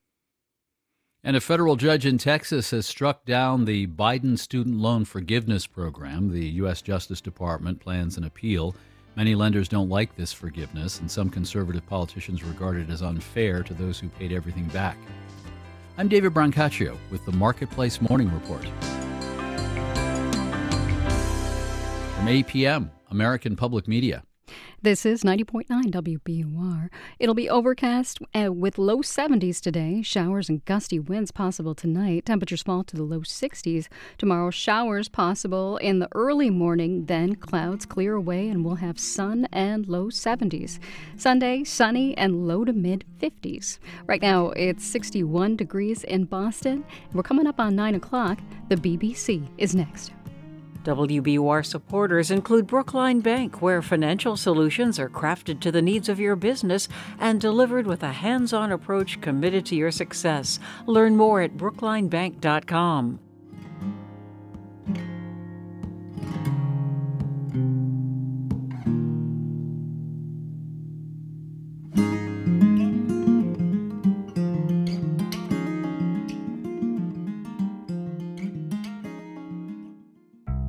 And 1.26 1.36
a 1.38 1.40
federal 1.40 1.76
judge 1.76 2.04
in 2.04 2.18
Texas 2.18 2.70
has 2.72 2.84
struck 2.84 3.24
down 3.24 3.64
the 3.64 3.86
Biden 3.86 4.38
student 4.38 4.76
loan 4.76 5.06
forgiveness 5.06 5.66
program. 5.66 6.30
The 6.30 6.48
U.S. 6.56 6.82
Justice 6.82 7.22
Department 7.22 7.80
plans 7.80 8.18
an 8.18 8.24
appeal. 8.24 8.76
Many 9.16 9.34
lenders 9.34 9.66
don't 9.66 9.88
like 9.88 10.14
this 10.16 10.34
forgiveness, 10.34 11.00
and 11.00 11.10
some 11.10 11.30
conservative 11.30 11.86
politicians 11.86 12.44
regard 12.44 12.76
it 12.76 12.90
as 12.90 13.00
unfair 13.00 13.62
to 13.62 13.72
those 13.72 13.98
who 13.98 14.10
paid 14.10 14.32
everything 14.32 14.66
back. 14.66 14.98
I'm 15.96 16.08
David 16.08 16.34
Brancaccio 16.34 16.94
with 17.10 17.24
the 17.24 17.32
Marketplace 17.32 18.02
Morning 18.02 18.30
Report. 18.30 18.64
From 22.16 22.26
APM, 22.26 22.90
American 23.10 23.56
Public 23.56 23.88
Media. 23.88 24.24
This 24.84 25.06
is 25.06 25.22
90.9 25.22 25.64
WBUR. 25.66 26.90
It'll 27.18 27.34
be 27.34 27.48
overcast 27.48 28.18
uh, 28.38 28.52
with 28.52 28.76
low 28.76 28.98
70s 28.98 29.58
today. 29.58 30.02
Showers 30.02 30.50
and 30.50 30.62
gusty 30.66 30.98
winds 30.98 31.30
possible 31.30 31.74
tonight. 31.74 32.26
Temperatures 32.26 32.62
fall 32.62 32.84
to 32.84 32.94
the 32.94 33.02
low 33.02 33.20
60s. 33.20 33.88
Tomorrow, 34.18 34.50
showers 34.50 35.08
possible 35.08 35.78
in 35.78 36.00
the 36.00 36.08
early 36.14 36.50
morning. 36.50 37.06
Then 37.06 37.34
clouds 37.36 37.86
clear 37.86 38.12
away 38.12 38.50
and 38.50 38.62
we'll 38.62 38.74
have 38.74 39.00
sun 39.00 39.48
and 39.52 39.88
low 39.88 40.08
70s. 40.08 40.78
Sunday, 41.16 41.64
sunny 41.64 42.14
and 42.18 42.46
low 42.46 42.66
to 42.66 42.74
mid 42.74 43.06
50s. 43.22 43.78
Right 44.04 44.20
now, 44.20 44.48
it's 44.50 44.84
61 44.84 45.56
degrees 45.56 46.04
in 46.04 46.26
Boston. 46.26 46.84
We're 47.14 47.22
coming 47.22 47.46
up 47.46 47.58
on 47.58 47.74
9 47.74 47.94
o'clock. 47.94 48.38
The 48.68 48.76
BBC 48.76 49.48
is 49.56 49.74
next. 49.74 50.12
WBUR 50.84 51.64
supporters 51.64 52.30
include 52.30 52.66
Brookline 52.66 53.20
Bank, 53.20 53.60
where 53.60 53.82
financial 53.82 54.36
solutions 54.36 54.98
are 54.98 55.08
crafted 55.08 55.60
to 55.60 55.72
the 55.72 55.82
needs 55.82 56.08
of 56.08 56.20
your 56.20 56.36
business 56.36 56.88
and 57.18 57.40
delivered 57.40 57.86
with 57.86 58.02
a 58.02 58.12
hands 58.12 58.52
on 58.52 58.70
approach 58.70 59.20
committed 59.20 59.64
to 59.66 59.76
your 59.76 59.90
success. 59.90 60.60
Learn 60.86 61.16
more 61.16 61.40
at 61.40 61.56
brooklinebank.com. 61.56 63.18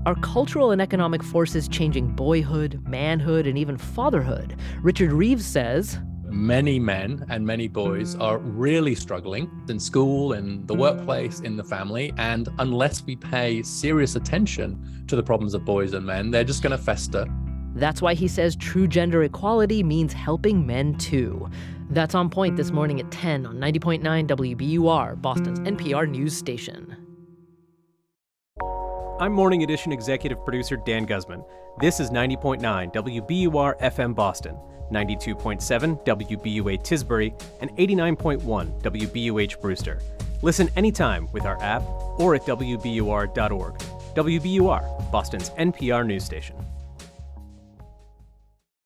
Are 0.05 0.13
cultural 0.15 0.69
and 0.69 0.79
economic 0.79 1.23
forces 1.23 1.67
changing 1.67 2.09
boyhood, 2.09 2.79
manhood, 2.87 3.47
and 3.47 3.57
even 3.57 3.75
fatherhood? 3.75 4.55
Richard 4.83 5.11
Reeves 5.11 5.47
says 5.47 5.97
Many 6.25 6.77
men 6.77 7.25
and 7.29 7.43
many 7.43 7.67
boys 7.67 8.13
are 8.15 8.37
really 8.37 8.93
struggling 8.93 9.49
in 9.67 9.79
school, 9.79 10.33
in 10.33 10.63
the 10.67 10.75
workplace, 10.75 11.39
in 11.39 11.57
the 11.57 11.63
family. 11.63 12.13
And 12.17 12.49
unless 12.59 13.03
we 13.03 13.15
pay 13.15 13.63
serious 13.63 14.15
attention 14.15 15.05
to 15.07 15.15
the 15.15 15.23
problems 15.23 15.55
of 15.55 15.65
boys 15.65 15.93
and 15.93 16.05
men, 16.05 16.29
they're 16.29 16.43
just 16.43 16.61
going 16.61 16.77
to 16.77 16.83
fester. 16.83 17.25
That's 17.73 17.99
why 17.99 18.13
he 18.13 18.27
says 18.27 18.55
true 18.55 18.87
gender 18.87 19.23
equality 19.23 19.81
means 19.81 20.13
helping 20.13 20.67
men 20.67 20.99
too. 20.99 21.49
That's 21.89 22.13
on 22.13 22.29
point 22.29 22.57
this 22.57 22.69
morning 22.69 22.99
at 22.99 23.09
10 23.09 23.47
on 23.47 23.55
90.9 23.55 24.03
WBUR, 24.27 25.19
Boston's 25.19 25.59
NPR 25.61 26.07
news 26.07 26.37
station. 26.37 26.94
I'm 29.17 29.31
Morning 29.31 29.63
Edition 29.63 29.93
executive 29.93 30.43
producer 30.43 30.75
Dan 30.75 31.05
Guzman. 31.05 31.41
This 31.79 32.01
is 32.01 32.09
90.9 32.09 32.59
WBUR 32.93 33.79
FM 33.79 34.13
Boston, 34.13 34.57
92.7 34.91 36.03
WBUA 36.03 36.83
Tisbury, 36.83 37.33
and 37.61 37.71
89.1 37.77 38.81
WBUH 38.81 39.61
Brewster. 39.61 40.01
Listen 40.41 40.69
anytime 40.75 41.29
with 41.31 41.45
our 41.45 41.61
app 41.63 41.81
or 42.19 42.35
at 42.35 42.41
WBUR.org. 42.41 43.77
WBUR, 44.15 45.11
Boston's 45.11 45.49
NPR 45.51 46.05
news 46.05 46.25
station. 46.25 46.57